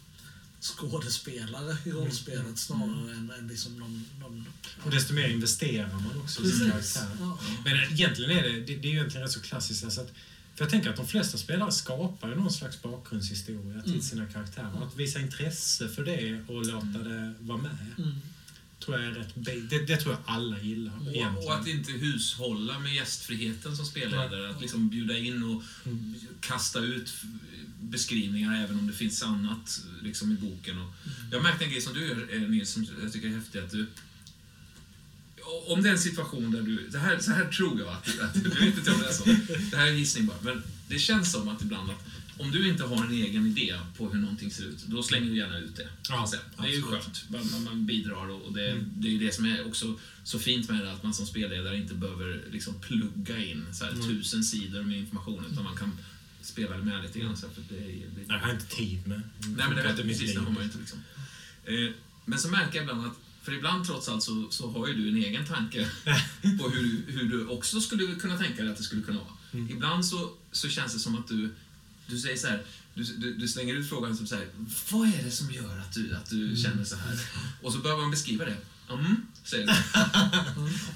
[0.62, 4.06] skådespelare i rollspelet snarare än, än liksom någon...
[4.20, 4.46] någon
[4.84, 6.94] Och desto mer investerar man också i sin Precis.
[6.94, 7.16] karaktär.
[7.20, 7.38] Ja.
[7.66, 9.84] Men egentligen är det, det, det är ju egentligen rätt så klassiskt.
[9.84, 10.12] Alltså att
[10.56, 14.88] För jag tänker att de flesta spelare skapar ju någon slags bakgrundshistoria till sina karaktärer.
[14.88, 17.78] Att visa intresse för det och låta det vara med.
[17.98, 18.12] Mm.
[18.86, 21.52] Tror jag är rätt det, det tror jag alla gillar Och, och egentligen.
[21.52, 24.50] att inte hushålla med gästfriheten som spelledare.
[24.50, 25.64] Att liksom bjuda in och
[26.40, 27.14] kasta ut
[27.82, 30.80] beskrivningar även om det finns annat liksom, i boken.
[30.80, 30.94] Och
[31.32, 33.60] jag märkte en grej som du gör, eh, Nils, som jag tycker är häftig.
[33.60, 33.88] Att du,
[35.68, 36.88] om det är en situation där du...
[36.88, 39.24] Det här, så här tror jag att, att du vet inte om det är så.
[39.72, 40.38] Det här är en gissning bara.
[40.42, 42.06] Men det känns som att ibland att
[42.40, 45.38] om du inte har en egen idé på hur någonting ser ut, då slänger du
[45.38, 45.90] gärna ut det.
[46.10, 47.26] Ja, det är ju skönt.
[47.30, 50.92] Man, man- bidrar och det, det är det som är också så fint med det,
[50.92, 55.46] att man som spelledare inte behöver liksom plugga in så här, tusen sidor med information,
[55.52, 55.92] utan man kan
[56.42, 57.38] spela med lite grann.
[57.38, 59.22] Så här, för det, det, Jag har inte tid med.
[59.40, 61.00] Nej, men det vet jag precis, det har man inte liksom.
[61.66, 61.90] Eh,
[62.26, 65.10] men så märker jag ibland att, för ibland trots allt så, så har ju du
[65.10, 65.88] en egen tanke
[66.60, 69.34] på hur, du- hur du också skulle kunna tänka dig att det skulle kunna vara.
[69.52, 69.70] Mm.
[69.70, 71.50] Ibland så, så känns det som att du,
[72.08, 74.48] du säger så här, du, du, du slänger ut frågan som så här,
[74.92, 76.50] vad är det som gör att du, att Mm.
[76.50, 77.20] du känner så här?
[77.62, 78.58] Och så börjar man beskriva det.
[78.92, 79.74] Mm, säger du.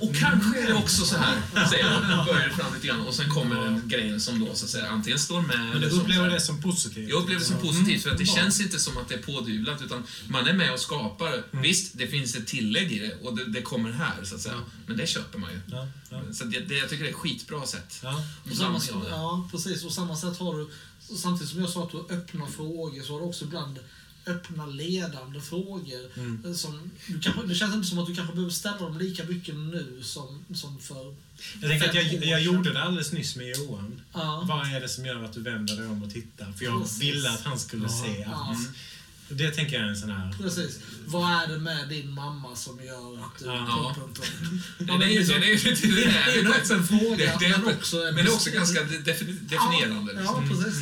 [0.06, 2.20] Och kanske är det också så här, säger.
[2.20, 4.90] Och börjar fram lite grann och sen kommer den grejen som då så att säga
[4.90, 7.10] antingen står med Men du upplever det som positivt?
[7.10, 7.68] jag upplever det som Ja.
[7.68, 8.36] positivt för att det Mm.
[8.36, 11.44] känns inte som att det är pådyvlat utan man är med och skapar.
[11.52, 14.60] Visst, det finns ett tillägg i det och det, det kommer här så att säga.
[14.88, 15.60] Men det köper man ju.
[15.68, 18.00] Ja, ja, Så det, det, jag tycker det är ett skitbra sätt.
[18.04, 18.24] ja.
[18.50, 19.84] På samma, ja, precis.
[19.84, 20.64] Och samma sätt har du,
[21.10, 23.80] och samtidigt som jag sa att du öppnar frågor, så har du också ibland
[24.26, 26.02] öppna ledande frågor.
[26.18, 26.56] Mm.
[26.56, 29.56] Som, du kanske, det känns inte som att du kanske behöver ställa dem lika mycket
[29.56, 31.16] nu som, som för...
[31.62, 34.02] Jag tänker att jag, jag gjorde det alldeles nyss med Johan.
[34.14, 34.46] Ja.
[34.50, 36.52] Vad är det som gör att du vänder dig om och tittar?
[36.52, 37.02] För jag Precis.
[37.02, 37.90] ville att han skulle Ja.
[38.06, 38.46] se Ja.
[38.50, 38.70] allt.
[39.30, 40.36] Det tänker jag är en sån här...
[40.42, 40.80] Precis.
[41.06, 43.46] Vad är det med din mamma som gör att du...
[43.46, 43.96] Ja.
[44.00, 44.62] Pum, pum, pum.
[44.78, 47.16] Det, Ja, men det, är ju- liksom- det, är ju- det, är en öppen fråga,
[47.18, 50.14] Det, det är men också en- men det är också ganska defini- definierande.
[50.14, 50.44] Ja, Liksom.
[50.60, 50.82] ja precis.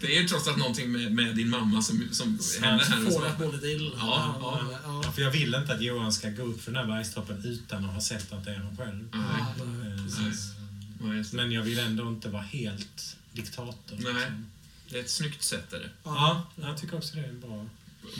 [0.00, 3.06] Det är ju trots allt någonting med, med din mamma som, som händer här.
[3.06, 3.24] och Får så.
[3.24, 3.90] det att må lite illa.
[3.96, 4.68] Ja, ja.
[4.72, 5.12] Ja, ja.
[5.12, 7.94] för jag vill inte att Johan ska gå upp för den här bergstoppen utan att
[7.94, 9.08] ha sett att det är han själv.
[9.12, 9.44] Nej.
[9.58, 11.32] Ja, det.
[11.32, 13.96] Men jag vill ändå inte vara helt diktator.
[13.98, 14.14] Nej.
[14.14, 14.46] liksom.
[14.90, 15.72] det är ett snyggt sätt.
[15.72, 15.90] Är det.
[16.04, 17.66] Ja, jag tycker också det är bra.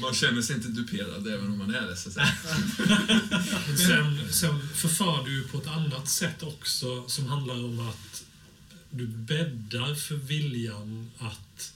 [0.01, 1.97] Man känner sig inte duperad även om man är det.
[1.97, 2.15] Så att
[3.79, 8.25] sen, sen förför du på ett annat sätt också som handlar om att
[8.91, 11.73] du bäddar för viljan att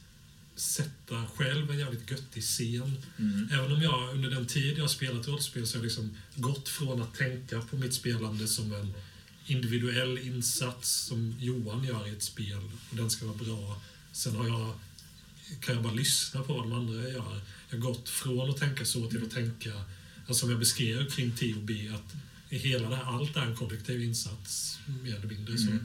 [0.55, 3.03] sätta själv en jävligt göttig scen.
[3.19, 3.49] Mm.
[3.53, 6.69] Även om jag under den tid jag har spelat rollspel så har jag liksom gått
[6.69, 8.95] från att tänka på mitt spelande som en
[9.47, 12.61] individuell insats som Johan gör i ett spel
[12.91, 13.83] och den ska vara bra.
[14.13, 14.75] Sen har jag,
[15.61, 17.41] kan jag bara lyssna på vad de andra gör.
[17.71, 19.73] Jag har gått från att tänka så till att tänka,
[20.27, 22.15] alltså som jag beskrev kring TOB, att
[22.59, 25.59] hela det här, allt är en kollektiv insats, mer eller mindre.
[25.59, 25.79] Så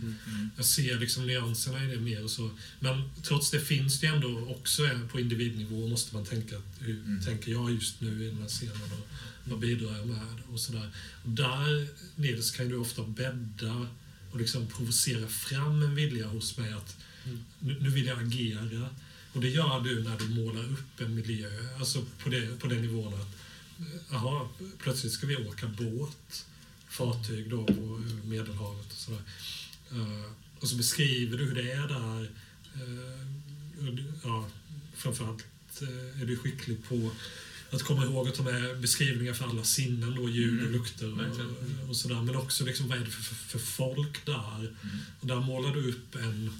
[0.55, 2.49] jag ser liksom nyanserna i det mer och så.
[2.79, 7.21] Men trots det finns det ändå också på individnivå måste man tänka, att hur Mm.
[7.25, 9.07] tänker jag just nu i den här scenen och
[9.43, 10.91] vad bidrar jag med och sådär.
[11.23, 13.87] Och där, Nils, kan du ofta bädda
[14.31, 16.97] och liksom provocera fram en vilja hos mig att
[17.59, 18.89] nu, nu vill jag agera.
[19.33, 22.81] Och det gör du när du målar upp en miljö, alltså på, det, på den
[22.81, 23.37] nivån att
[24.11, 24.47] jaha,
[24.79, 26.45] plötsligt ska vi åka båt,
[26.97, 29.21] fartyg då på Medelhavet och sådär.
[29.91, 32.29] Eh, och så beskriver du hur det är där.
[32.81, 34.47] Uh, ja,
[34.95, 35.45] framförallt
[35.81, 37.11] uh, är du skicklig på
[37.71, 41.13] att komma ihåg att ta med beskrivningar för alla sinnen, då, ljud och Mm, lukter
[41.13, 42.21] och, och sådär.
[42.21, 44.59] Men också liksom, vad är det för, för, för folk där?
[44.59, 44.97] Mm.
[45.19, 46.51] Och där målar du upp en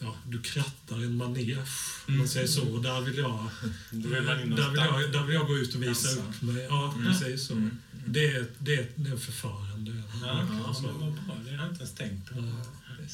[0.00, 1.62] Ja, du krattar en manege,
[2.08, 2.68] om man säger så.
[2.68, 3.50] Och där vill jag,
[3.90, 6.66] där vill jag, där vill jag gå ut och visa upp mig.
[6.68, 7.06] Ja, Mm.
[7.06, 7.52] precis så.
[7.52, 7.78] Mm.
[8.06, 9.92] Det, är, det, är, det är förfarande.
[10.22, 11.36] Ja, Alltså, men vad bra.
[11.44, 12.34] Det har jag inte ens tänkt på.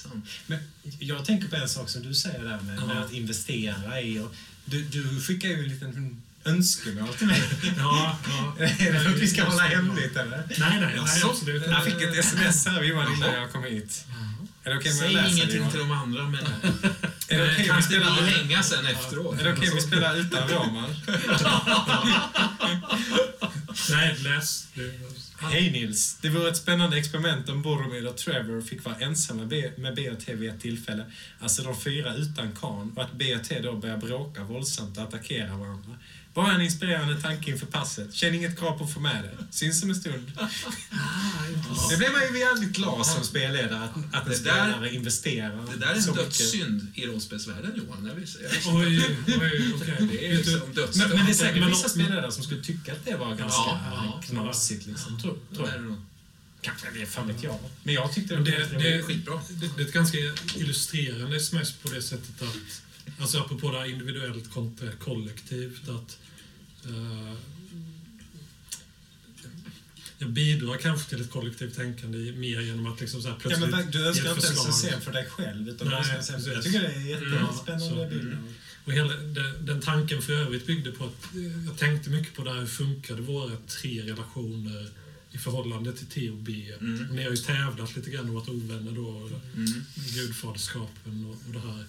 [0.05, 0.11] Ja.
[0.47, 0.59] Men
[0.99, 3.01] jag tänker på en sak som du säger där med, med Ja.
[3.05, 4.19] att investera i.
[4.19, 7.43] Och du, du skickar ju en liten önskemål till mig.
[7.77, 8.57] Ja, ja.
[8.65, 10.37] är det något vi ska hålla hemligt eller?
[10.59, 14.05] Nej, nej, nej absolut Jag fick ett sms här Johan innan jag kom hit.
[14.65, 15.71] Är det jag Säg läser ingenting Johan?
[15.71, 16.41] till de andra, men
[17.29, 19.41] Är det vi kan inte spelar, vi hänga sen efteråt?
[19.41, 20.95] är det okej om vi spelar utan Roman?
[23.91, 24.67] Nej, läs.
[25.39, 26.19] Hej Nils!
[26.21, 29.43] Det vore ett spännande experiment om Boromir och Trevor fick vara ensamma
[29.77, 31.05] med B&T vid ett tillfälle.
[31.41, 35.97] Alltså de fyra utan Khan och att B&T då börjar bråka våldsamt och attackera varandra.
[36.35, 38.15] Bara en inspirerande tanke inför passet.
[38.15, 39.45] Känn inget krav på att få med det.
[39.51, 40.33] Syns om en stund.
[41.91, 45.67] Det blir man ju jävligt glad som spelledare att, att en Det där- spelare investerar
[45.73, 48.07] Det där är en dödssynd i rollspelsvärlden, Johan.
[48.07, 49.97] Jag visste, jag oj, oj, okej.
[50.13, 51.09] Det är liksom dödssynd.
[51.09, 53.81] Men, men det är säkert vissa spelledare som skulle tycka att det var ganska Ja,
[53.93, 54.21] ja.
[54.27, 54.87] knasigt.
[54.87, 55.21] Liksom.
[55.21, 55.83] Tror, Så tror jag.
[55.83, 55.97] nog.
[56.63, 57.59] Kanske det, fan vet jag.
[57.83, 59.41] Men jag tyckte det, det, det, det, är skitbra.
[59.51, 60.19] Det, det är ett ganska
[60.57, 62.83] illustrerande sms på det sättet att,
[63.21, 66.19] alltså apropå det här individuellt kontra kollektivt, att
[66.87, 67.35] eh,
[70.19, 73.71] jag bidrar kanske till ett kollektivt tänkande mer genom att liksom så här Ja, plötsligt
[73.71, 75.69] men du önskar inte ens en scen för dig själv.
[75.69, 78.37] Utan du Nej, önskar en scen för, jag tycker det är jättespännande Mm, bild.
[78.85, 82.45] Och hela, den, den tanken för övrigt byggde på att eh, jag tänkte mycket på
[82.45, 84.89] det här, hur funkade våra tre relationer
[85.33, 86.73] i förhållande till T och B.
[86.81, 87.11] Mm.
[87.11, 89.85] Och ni har ju tävlat lite grann och varit ovänner då, Mm.
[90.15, 91.85] gudfaderskapen och, och det här.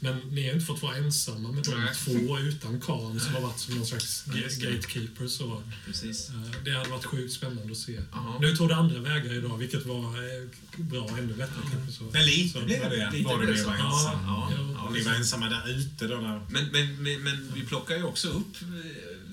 [0.00, 3.40] Men ni har ju inte fått vara ensamma med de två utan Khan som har
[3.40, 4.34] varit som någon slags Ja,
[4.70, 5.26] gatekeeper.
[5.28, 6.28] Så, Precis.
[6.30, 6.34] eh,
[6.64, 8.00] det hade varit sjukt spännande att se.
[8.12, 8.38] Jaha.
[8.40, 11.92] Nu tog det andra vägar idag, vilket var eh, bra, ännu bättre kanske.
[11.92, 12.04] Så.
[12.12, 14.22] Men lite Så- blev det Lite var det ni var Ja, ensamma.
[14.26, 14.74] ja, Ja.
[14.84, 16.40] ja, Ni var ensamma där ute då när...
[16.50, 18.66] Men, men, men, men vi plockar ju också upp eh,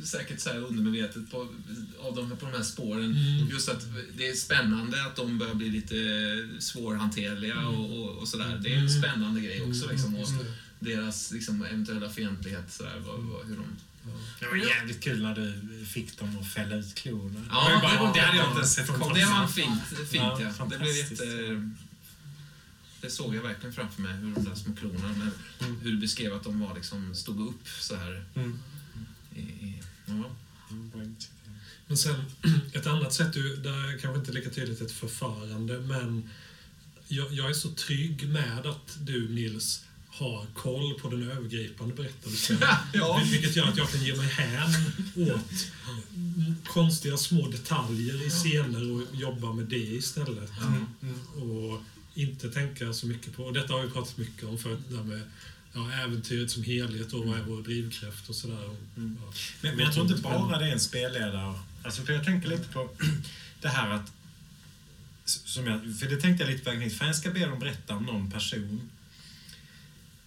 [0.04, 1.48] säkert så här undermedvetet på,
[2.00, 3.06] av de, på de här spåren.
[3.18, 3.48] Mm.
[3.50, 3.86] Just att
[4.18, 5.96] det är spännande att de börjar bli lite
[6.60, 8.60] svårhanterliga och, och, och sådär.
[8.64, 9.02] Det är en Mm.
[9.02, 9.90] spännande grej också.
[9.92, 10.28] Liksom, och
[10.80, 10.92] det.
[10.96, 12.72] deras liksom, eventuella fientlighet.
[12.74, 13.66] Sådär, vad, vad, hur de...
[14.40, 17.46] Det var jävligt kul när du fick dem att fälla ut klorna.
[17.50, 19.14] Ja, det, det bara, var- det hade jag inte sett komma.
[19.14, 19.82] Det var fint.
[19.98, 21.26] fint Ja, ja, Det blev jätte...
[23.02, 25.80] Det såg jag verkligen framför mig, hur de där små klorna, men Mm.
[25.82, 28.26] hur du beskrev att de var liksom, stod upp så här.
[28.36, 28.60] Mm.
[29.36, 29.83] I, i,
[30.24, 30.30] ja.
[31.88, 32.16] Men sen,
[32.74, 36.30] ett annat sätt, du- det är kanske inte lika tydligt ett förförande, men
[37.08, 42.58] jag, jag är så trygg med att du, Nils, har koll på den övergripande berättelsen.
[42.94, 43.22] Ja.
[43.24, 44.70] Vil- Vilket gör att jag kan ge mig hän
[45.16, 45.68] åt
[46.16, 50.50] mm, konstiga små detaljer i scener och jobba med det istället.
[51.36, 51.82] Och
[52.14, 53.44] inte tänka så mycket på...
[53.44, 55.22] Och detta har vi pratat mycket om förut, det där med
[55.74, 58.70] ja, äventyret som helhet och vad är vår drivkraft och sådär.
[58.70, 59.34] Och, ja.
[59.62, 61.60] Men, men jag tror inte bara det är en spelledare.
[61.84, 62.90] Alltså, för jag tänker lite på
[63.62, 64.12] det här att...
[65.26, 66.90] Som jag, för det tänkte jag lite på vägen.
[66.90, 68.90] Fan, jag ska be dem berätta om någon person.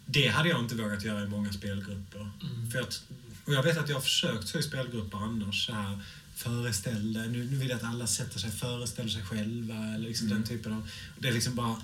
[0.06, 2.30] Det hade jag inte vågat göra i många spelgrupper.
[2.72, 3.02] För att,
[3.44, 5.66] och jag vet att jag har försökt så i spelgrupper annars.
[5.66, 6.00] Så här,
[6.36, 9.74] föreställ dig, nu, nu vill jag att alla sätter sig, föreställer sig själva.
[9.94, 10.88] Eller liksom den typen av...
[11.18, 11.76] Det är liksom bara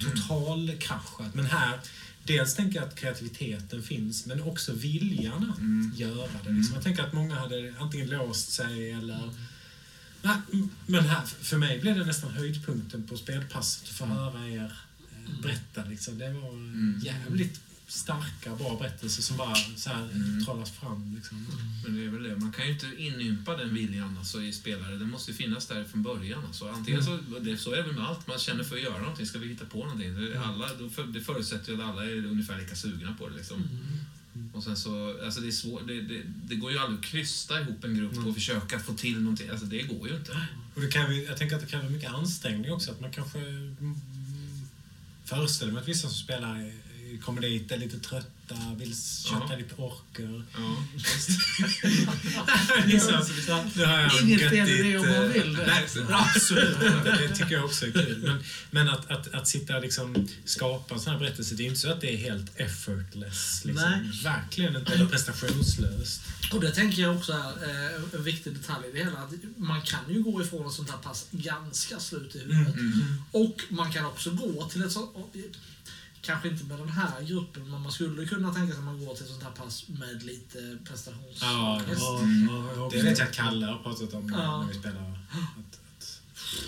[0.00, 1.34] total kraschat.
[1.34, 1.78] Men här,
[2.24, 5.92] dels tänker jag att kreativiteten finns, men också viljan att Mm.
[5.96, 6.52] göra det.
[6.52, 6.74] Liksom.
[6.74, 9.30] Jag tänker att många hade antingen låst sig eller...
[10.22, 10.36] Nej,
[10.86, 14.72] men här, för mig blev det nästan höjdpunkten på spelpasset att få höra er
[15.12, 15.84] eh, berätta.
[15.84, 16.18] Liksom.
[16.18, 17.00] Det var Mm.
[17.04, 20.44] jävligt starka, bra berättelser som bara så här Mm.
[20.44, 21.14] trollas fram.
[21.16, 21.46] Liksom.
[21.84, 22.36] Men det är väl det.
[22.36, 24.96] Man kan ju inte inympa den viljan alltså, i spelare.
[24.96, 26.44] Den måste ju finnas där från början.
[26.44, 26.68] Alltså.
[26.68, 28.26] Antingen så, det, så är det väl med allt.
[28.26, 29.26] Man känner för att göra någonting.
[29.26, 30.14] Ska vi hitta på någonting?
[30.14, 33.28] Det, är alla, då för, det förutsätter ju att alla är ungefär lika sugna på
[33.28, 33.36] det.
[33.36, 33.68] Liksom.
[34.52, 37.60] Och sen så, alltså det, är svår, det, det, det går ju aldrig att krysta
[37.60, 39.48] ihop en grupp och försöka få till någonting.
[39.50, 40.46] Alltså det går ju inte.
[40.74, 42.90] Och det kan, jag tänker att det kräver mycket ansträngning också.
[42.90, 43.94] Att man kanske mm,
[45.24, 46.72] föreställer mig att vissa som spelar
[47.16, 49.56] kommer dit, är lite trötta, vill kötta Ja.
[49.56, 50.42] lite orker.
[50.54, 50.84] Ja,
[52.86, 53.12] liksom,
[53.74, 55.66] det har jag Inget fel i det om man eh, vill det.
[55.66, 57.18] Nej, absolut inte.
[57.20, 58.22] Det tycker jag också är kul.
[58.22, 61.66] Men, men att, att, att sitta och liksom skapa en sån här berättelse, det är
[61.66, 63.64] inte så att det är helt effortless.
[63.64, 63.90] Liksom.
[63.90, 64.10] Nej.
[64.24, 64.92] Verkligen inte.
[64.92, 66.20] Eller prestationslöst.
[66.52, 69.18] Och det tänker jag också är eh, en viktig detalj i det hela.
[69.18, 72.74] Att man kan ju gå ifrån ett sånt här pass ganska slut i huvudet.
[73.30, 75.10] Och man kan också gå till ett sånt...
[76.22, 79.14] Kanske inte med den här gruppen, men man skulle kunna tänka sig att man går
[79.14, 81.42] till ett sånt här pass med lite prestationsångest.
[81.42, 84.62] Ja, Ja, ja, ja, Det vet jag Kalle har pratat om Ja.
[84.62, 85.00] när vi spelar.
[85.30, 86.20] Att, att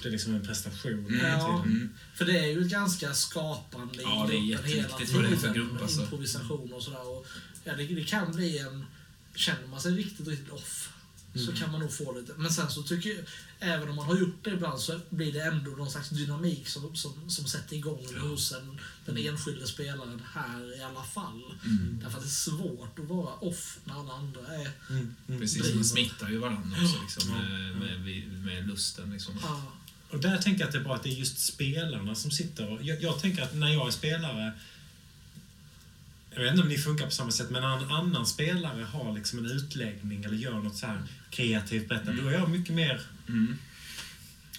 [0.02, 1.26] det är liksom en prestation Mm.
[1.26, 1.38] Ja.
[1.62, 1.76] tiden.
[1.76, 1.90] Mm.
[2.14, 4.88] För det är ju ett ganska skapande i Ja, det är gruppen hela
[5.32, 6.00] är för tiden, grupp, alltså.
[6.02, 7.08] Improvisation och sådär.
[7.08, 7.26] Och,
[7.64, 8.84] ja, det, det kan bli en...
[9.34, 10.89] Känner man sig riktigt, riktigt off
[11.34, 12.32] så kan man nog få lite.
[12.36, 13.18] Men sen så tycker jag,
[13.58, 16.96] även om man har gjort det ibland så blir det ändå någon slags dynamik som,
[16.96, 21.42] som, som sätter igång hos en, den enskilde spelaren här i alla fall.
[22.02, 24.70] Därför att det är svårt att vara off när alla andra är...
[24.90, 25.14] Mm.
[25.28, 25.40] Mm.
[25.40, 27.30] Precis, man smittar ju varandra också liksom,
[27.78, 29.12] med, med, med lusten.
[29.12, 29.34] Liksom.
[29.42, 29.72] Ja,
[30.10, 32.72] Och där tänker jag att det är bra att det är just spelarna som sitter
[32.72, 32.82] och...
[32.82, 34.52] Jag, jag tänker att när jag är spelare...
[36.34, 39.14] Jag vet inte om ni funkar på samma sätt, men när en annan spelare har
[39.14, 43.00] liksom en utläggning eller gör något så här kreativt berättande, då är jag mycket mer
[43.28, 43.56] Mm.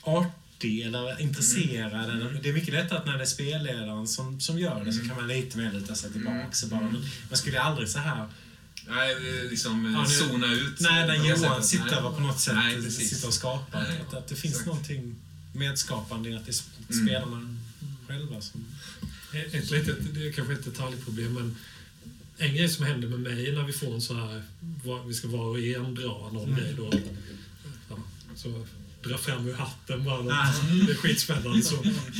[0.01, 2.09] artig eller intresserad.
[2.09, 5.05] Eller, det är mycket lättare att när det är spelledaren som, som gör det så
[5.07, 6.47] kan man lite mer luta sig tillbaka.
[6.51, 8.27] Så bara, men man skulle aldrig så här...
[8.87, 9.15] Nej,
[9.49, 10.79] liksom Ja, nu- zona ut.
[10.79, 13.09] Nej, när Johan sitter och på något sätt Nej, precis.
[13.09, 13.81] sitter och skapar.
[13.83, 14.67] Nej, att, att det finns exakt.
[14.67, 15.15] någonting
[15.53, 17.05] medskapande i att det är sp- Mm.
[17.07, 17.57] spelarna
[18.07, 18.65] själva som...
[19.33, 21.57] Ett litet, det är kanske ett detaljproblem, men
[22.37, 24.43] en grej som händer med mig när vi får en så här,
[25.07, 26.59] vi ska var och en dra någon Mm.
[26.59, 26.91] grej då.
[27.89, 27.97] Ja,
[28.35, 28.65] så
[29.03, 30.21] dra fram ur hatten bara.
[30.23, 31.61] Det är skitspännande.
[31.63, 31.75] Så,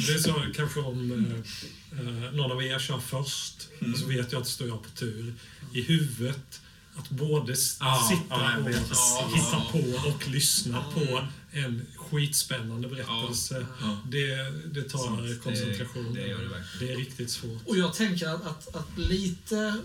[0.07, 4.31] det är så kanske om eh, eh, någon av er kör först, och så vet
[4.31, 5.33] jag att står jag på tur.
[5.73, 6.61] I huvudet,
[7.01, 8.71] att både Ja, sitta ja, jag och.
[8.71, 9.67] Ja, hitta ja.
[9.71, 13.65] på och lyssna på en skitspännande berättelse.
[13.81, 13.97] Ja.
[14.05, 14.35] Det,
[14.73, 15.43] det tar Sant.
[15.43, 16.13] koncentration.
[16.13, 17.67] Det, det gör det är riktigt svårt.
[17.67, 19.77] Och jag tänker att, att, att lite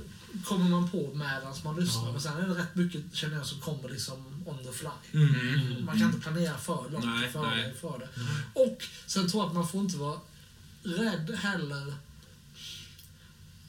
[0.45, 2.07] kommer man på medan man lyssnar.
[2.07, 2.13] Ja.
[2.13, 4.89] Men sen är det rätt mycket, känner jag, som kommer liksom on the fly.
[5.13, 5.85] Mm.
[5.85, 7.75] Man kan inte planera för långt Nej, förväg nej.
[7.81, 8.09] för det.
[8.61, 10.21] Och sen tror jag att man får inte vara
[10.83, 11.95] rädd heller.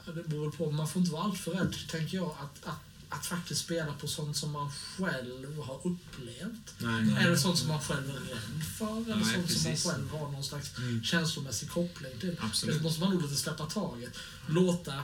[0.05, 3.61] Det beror på, man får inte vara alltför rädd, tänker jag, att, att, att faktiskt
[3.61, 6.73] spela på sånt som man själv har upplevt.
[6.77, 7.25] Nej.
[7.25, 8.97] Är det sånt som man själv är rädd för?
[9.01, 9.91] Eller Nej, sånt som man precis.
[9.91, 10.71] själv har någon slags
[11.03, 12.35] känslomässig koppling till?
[12.41, 12.77] Absolut.
[12.77, 14.13] Det måste man nog lite släppa taget.
[14.47, 15.01] Låta, eh,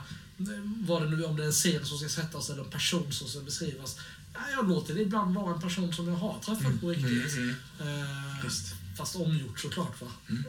[0.80, 3.27] vad det nu om det är en scen som ska sättas eller en person som
[3.27, 3.98] ska beskrivas.
[4.33, 7.33] Ja, jag låter det ibland vara en person som jag har träffat på riktigt.
[7.38, 7.56] Mm.
[7.80, 8.75] Eh, Visst.
[8.98, 10.01] fast omgjort såklart.
[10.01, 10.07] Va?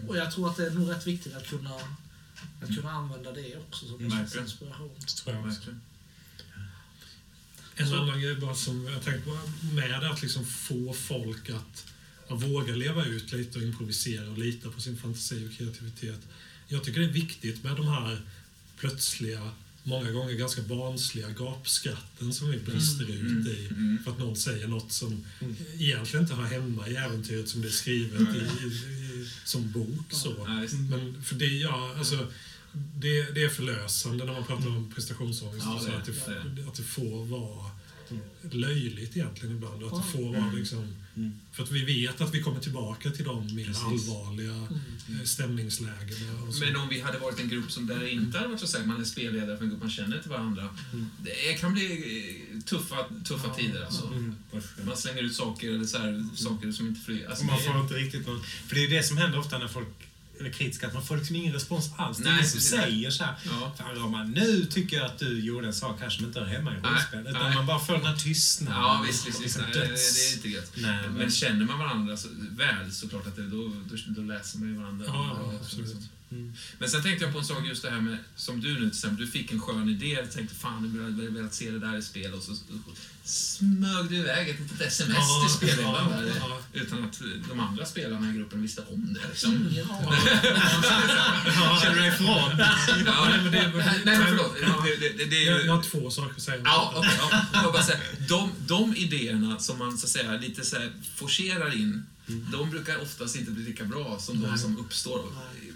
[0.08, 1.74] Och jag tror att det är nog rätt viktigt att kunna,
[2.62, 4.90] att kunna använda det också som inspiration.
[5.06, 5.70] Tror jag också.
[7.76, 9.38] En annan grej bara som jag tänkte på
[9.74, 11.86] med att liksom få folk att,
[12.28, 16.20] att våga leva ut lite och improvisera och lita på sin fantasi och kreativitet.
[16.68, 18.22] Jag tycker det är viktigt med de här
[18.78, 19.50] plötsliga,
[19.82, 23.68] många gånger ganska barnsliga gapskratten som vi brister ut i
[24.04, 25.24] för att någon säger något som
[25.78, 30.06] egentligen inte hör hemma i äventyret som det är skrivet i, i, i, som bok.
[30.10, 30.34] Så.
[30.90, 32.28] Men för det, ja, alltså,
[32.96, 35.66] det, det är förlösande när man pratar om prestationsångest.
[35.66, 36.68] Ja, det att, det, det.
[36.68, 37.70] att det får vara
[38.50, 39.82] löjligt egentligen ibland.
[39.82, 40.94] Och att det får vara liksom,
[41.52, 44.54] för att vi vet att vi kommer tillbaka till de mer allvarliga
[45.20, 46.42] eh, stämningslägena.
[46.48, 46.64] Och så.
[46.64, 48.86] Men om vi hade varit en grupp som där det inte hade varit så säkert,
[48.86, 50.68] man är spelledare för en grupp, man känner till varandra.
[51.22, 51.86] Det kan bli
[52.54, 54.10] eh, tuffa, tuffa tider alltså.
[54.86, 57.28] Man slänger ut saker, eller så här, saker som inte flyger.
[57.28, 58.42] Alltså, Och man det- får inte riktigt någon...
[58.44, 59.88] För det är det som händer ofta när folk
[60.40, 62.18] är kritiska, att man får liksom ingen respons alls.
[62.18, 63.74] Det är Nej, ingen som säger så här, Ja.
[63.78, 66.70] Fan Roman, nu tycker jag att du gjorde en sak här som inte hör hemma
[66.70, 67.20] i Nej, rollspel.
[67.26, 67.54] Utan nej.
[67.54, 68.82] man bara får den här tystnaden.
[68.82, 69.58] Ja, visst, visst, visst.
[69.58, 70.72] Liksom Nej, det, är inte gött.
[70.76, 74.22] Nej, Men men- känner man varandra så, väl så klart att det, då, då, då
[74.22, 75.04] läser man ju varandra.
[75.08, 75.96] Ja, ja, absolut.
[76.78, 78.88] Men sen tänkte jag på en sak just det här med, som du nu till
[78.88, 81.96] exempel, du fick en skön idé, och tänkte fan, jag hade velat se det där
[81.98, 82.52] i spel och så
[83.24, 86.60] smög du iväg ett litet sms Ja, till spelledaren ja, ja.
[86.72, 89.28] utan att de andra spelarna i gruppen visste om det.
[89.28, 89.68] Liksom.
[89.70, 90.10] Ingen aning.
[91.82, 92.50] Känner du dig ifrån?
[93.06, 93.72] Ja, nej, men det,
[94.04, 94.54] nej, men förlåt.
[95.00, 96.60] Det, det, det, Jag, jag har två saker att säga.
[96.64, 97.18] Ja, okej.
[97.52, 97.70] ja.
[97.72, 97.98] Bara säga,
[98.28, 103.02] de, de idéerna som man så att säga, lite så här forcerar in, de brukar
[103.02, 105.24] oftast inte bli lika bra som de som uppstår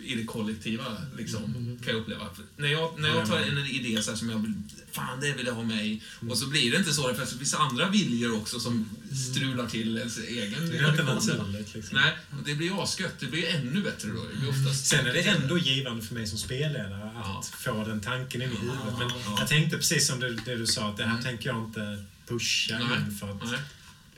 [0.09, 0.85] i det kollektiva,
[1.19, 1.43] liksom,
[1.85, 2.25] kan jag uppleva.
[2.57, 4.53] När jag, när jag tar en idé så som jag vill,
[4.93, 7.27] fan det vill jag ha med i, och så blir det inte så, för det
[7.27, 8.89] finns andra viljor också som
[9.33, 11.75] strular till ens egen Det är inte naturligt.
[11.75, 11.99] Liksom.
[12.01, 13.21] Nej, och det blir asgött.
[13.21, 14.25] Det blir ännu bättre då.
[14.33, 17.43] Det blir oftast Sen är det ändå givande för mig som spelledare att Ja.
[17.59, 18.99] få den tanken in i huvudet.
[18.99, 22.05] Men jag tänkte precis som det, det du sa, att det här tänker jag inte
[22.27, 22.89] pusha Mm.
[22.89, 23.51] Nej, in för att...
[23.51, 23.61] nej.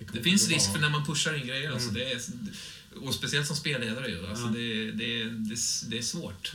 [0.06, 1.72] kommer Det finns risk för när man pushar in grejer.
[1.72, 2.20] Alltså det är,
[2.96, 4.08] och speciellt som spelledare.
[4.08, 4.50] Ju, alltså Ja.
[4.50, 5.56] det, det, det,
[5.88, 6.52] det är svårt.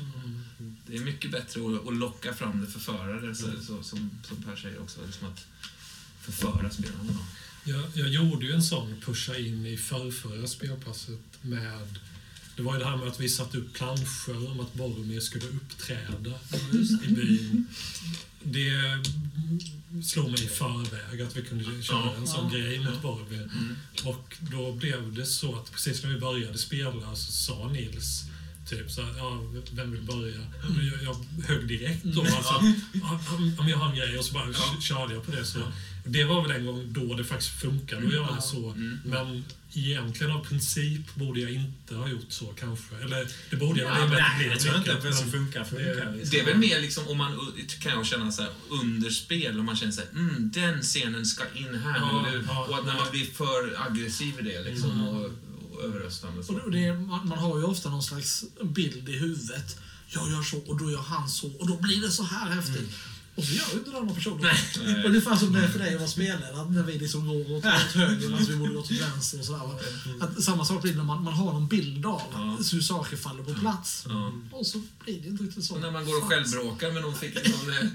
[0.87, 4.55] Det är mycket bättre att, att locka fram det förförare, så, så, som, som Per
[4.55, 4.99] säger också.
[5.05, 5.45] Liksom att
[6.21, 7.17] förföra spelarna.
[7.63, 11.99] Jag, jag gjorde ju en sån pusha in i förrförra spelpasset med...
[12.55, 15.45] Det var ju det här med att vi satte upp planscher om att Boromir skulle
[15.45, 16.33] uppträda
[17.03, 17.67] i byn.
[18.43, 18.69] Det
[20.03, 23.49] slog mig i förväg att vi kunde köra en sån grej mot Boromir.
[24.03, 28.23] Och då blev det så att precis när vi började spela så sa Nils
[28.69, 29.39] Typ så här, ja,
[29.71, 30.37] vem vill börja?
[30.75, 32.21] Men Jag, jag högg direkt då.
[32.21, 32.61] Alltså,
[32.93, 33.19] ja,
[33.59, 35.45] om- jag har en grej och så bara k- körde jag på det.
[35.45, 35.59] Så
[36.07, 38.75] det var väl en gång då det faktiskt funkade att göra det så.
[39.05, 42.95] Men egentligen av princip borde jag inte ha gjort så kanske.
[42.95, 43.91] Eller det borde jag.
[43.91, 46.13] Ja, det men är nej, väldigt jag tror inte att det som funkar funkar.
[46.13, 46.29] liksom.
[46.31, 49.75] Det är väl mer liksom om man, kan jag känna så här, underspel, om man
[49.75, 52.43] känner så här, mm, den scenen ska in här Ja, nu.
[52.47, 52.99] ja, och att när ja.
[52.99, 55.31] man blir för aggressiv i det liksom, och,
[55.71, 56.43] och överröstande.
[56.43, 56.53] Så.
[56.53, 59.77] Och det, man, man har ju ofta någon slags bild i huvudet.
[60.07, 62.89] Jag gör så och då gör han så och då blir det så här häftigt.
[62.89, 65.05] Och så gör ju inte den andra personen Nej.
[65.05, 67.71] Ungefär som det är för dig att vara spelare, när vi liksom går åt, åt
[67.93, 69.61] höger medan vi borde gå åt vänster och sådär.
[70.19, 72.57] Att samma sak blir när man, man har någon bild av Ja.
[72.71, 74.05] hur saker faller på plats.
[74.09, 74.33] Ja.
[74.51, 75.73] Och så blir det inte riktigt så.
[75.75, 77.89] Och när man går och självbråkar med någon, fick, någon eh,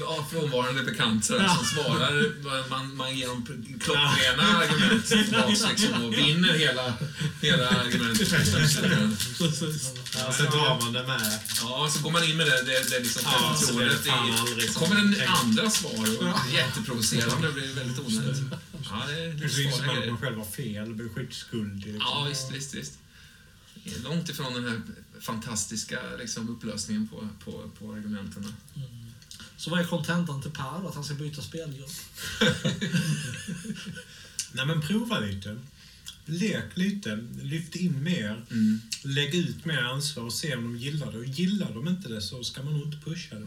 [0.00, 3.46] ja, frånvarande bekant sådär, som svarar, man, man ger dem
[3.80, 6.92] klockrena argument tillbaks liksom, och vinner hela,
[7.42, 8.30] hela argumentet.
[9.38, 9.92] Precis.
[10.18, 11.38] Ja, så drar man det med.
[11.60, 13.56] Ja, så går man in med det, det, det liksom Ja,
[14.54, 18.42] blir det kommer en andra svar och jätteprovocerande och blir väldigt onödigt.
[18.90, 20.10] Ja, det, är som svåra att grejer.
[20.10, 21.92] man själv har fel, blir skyddsskyldig.
[21.92, 22.00] Liksom.
[22.00, 22.98] Ja, visst, visst, visst.
[23.84, 24.80] Det är Långt ifrån den här
[25.20, 28.54] fantastiska liksom, upplösningen på, på, på argumenten.
[29.56, 30.88] Så vad är kontentan till Per?
[30.88, 31.90] Att han ska byta spelgrupp?
[34.52, 35.58] Nej men prova lite.
[36.24, 38.80] Lek lite, lyft in mer, Mm.
[39.02, 41.18] lägg ut mer ansvar och se om de gillar det.
[41.18, 43.46] Och gillar de inte det så ska man nog inte pusha det.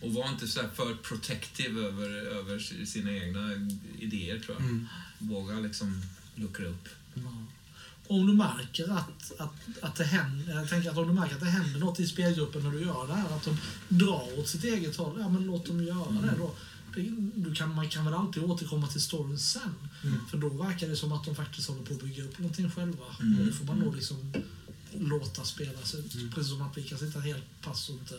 [0.00, 3.68] Och var inte så för protective över, över sina egna
[3.98, 4.86] idéer, tror jag.
[5.18, 6.02] Våga liksom
[6.34, 6.88] luckra upp.
[8.08, 11.40] Om du märker att, att, att det händer, jag tänker att om du märker att
[11.40, 13.56] det händer något i spelgruppen när du gör det här, att de
[13.88, 16.54] drar åt sitt eget håll, ja men låt dem göra det då.
[17.34, 19.74] Du kan, man kan väl alltid återkomma till storyn sen.
[20.30, 23.04] För då verkar det som att de faktiskt håller på att bygga upp någonting själva.
[23.04, 24.32] Och det får man nog liksom
[24.98, 26.34] låta spelas ut.
[26.34, 28.14] Precis som att vi kan sitta helt pass och inte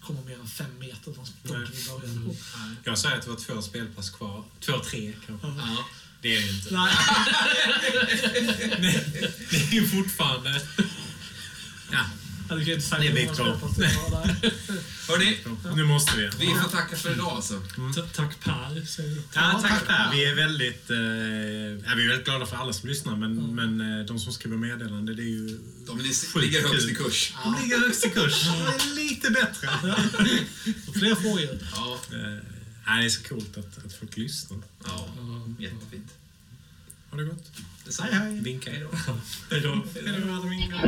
[0.00, 2.36] komma mer än fem meter från punkten vi började.
[2.84, 4.44] Jag säger att det var två spelpass kvar.
[4.60, 5.46] Två, tre kanske.
[5.46, 5.84] Ja.
[6.22, 6.74] Det är det inte.
[6.74, 6.94] Nej,
[9.50, 10.62] Det är ju fortfarande...
[11.92, 12.04] Ja,
[13.78, 14.52] Det är det där.
[15.08, 15.38] Hörni,
[15.76, 16.30] nu måste vi.
[16.38, 17.62] vi får tacka för idag alltså.
[17.94, 19.16] Ta- Tack Per, säger.
[19.34, 19.86] Ja, tack.
[19.86, 20.10] Per.
[20.12, 20.96] Vi är väldigt, eh,
[21.90, 24.56] ja, vi är väldigt glada för alla som lyssnar, men, men eh, de som skriver
[24.56, 25.58] meddelande, det är ju...
[25.86, 25.98] De
[26.40, 27.32] ligger högst i kurs.
[27.44, 28.44] De ligger högst i kurs.
[28.44, 29.68] De är lite bättre.
[30.98, 31.58] Fler frågor.
[31.74, 34.58] Ja, Eh, det är så coolt att, att folk lyssnar.
[34.84, 35.08] ja,
[35.58, 36.10] jättefint.
[37.10, 37.52] Ha det gott.
[37.84, 38.10] Detsamma.
[38.10, 38.40] Hej, hej.
[38.40, 38.88] Vinka hej då.
[39.50, 39.84] hej då.
[39.94, 40.80] Hej då, alla vinkar.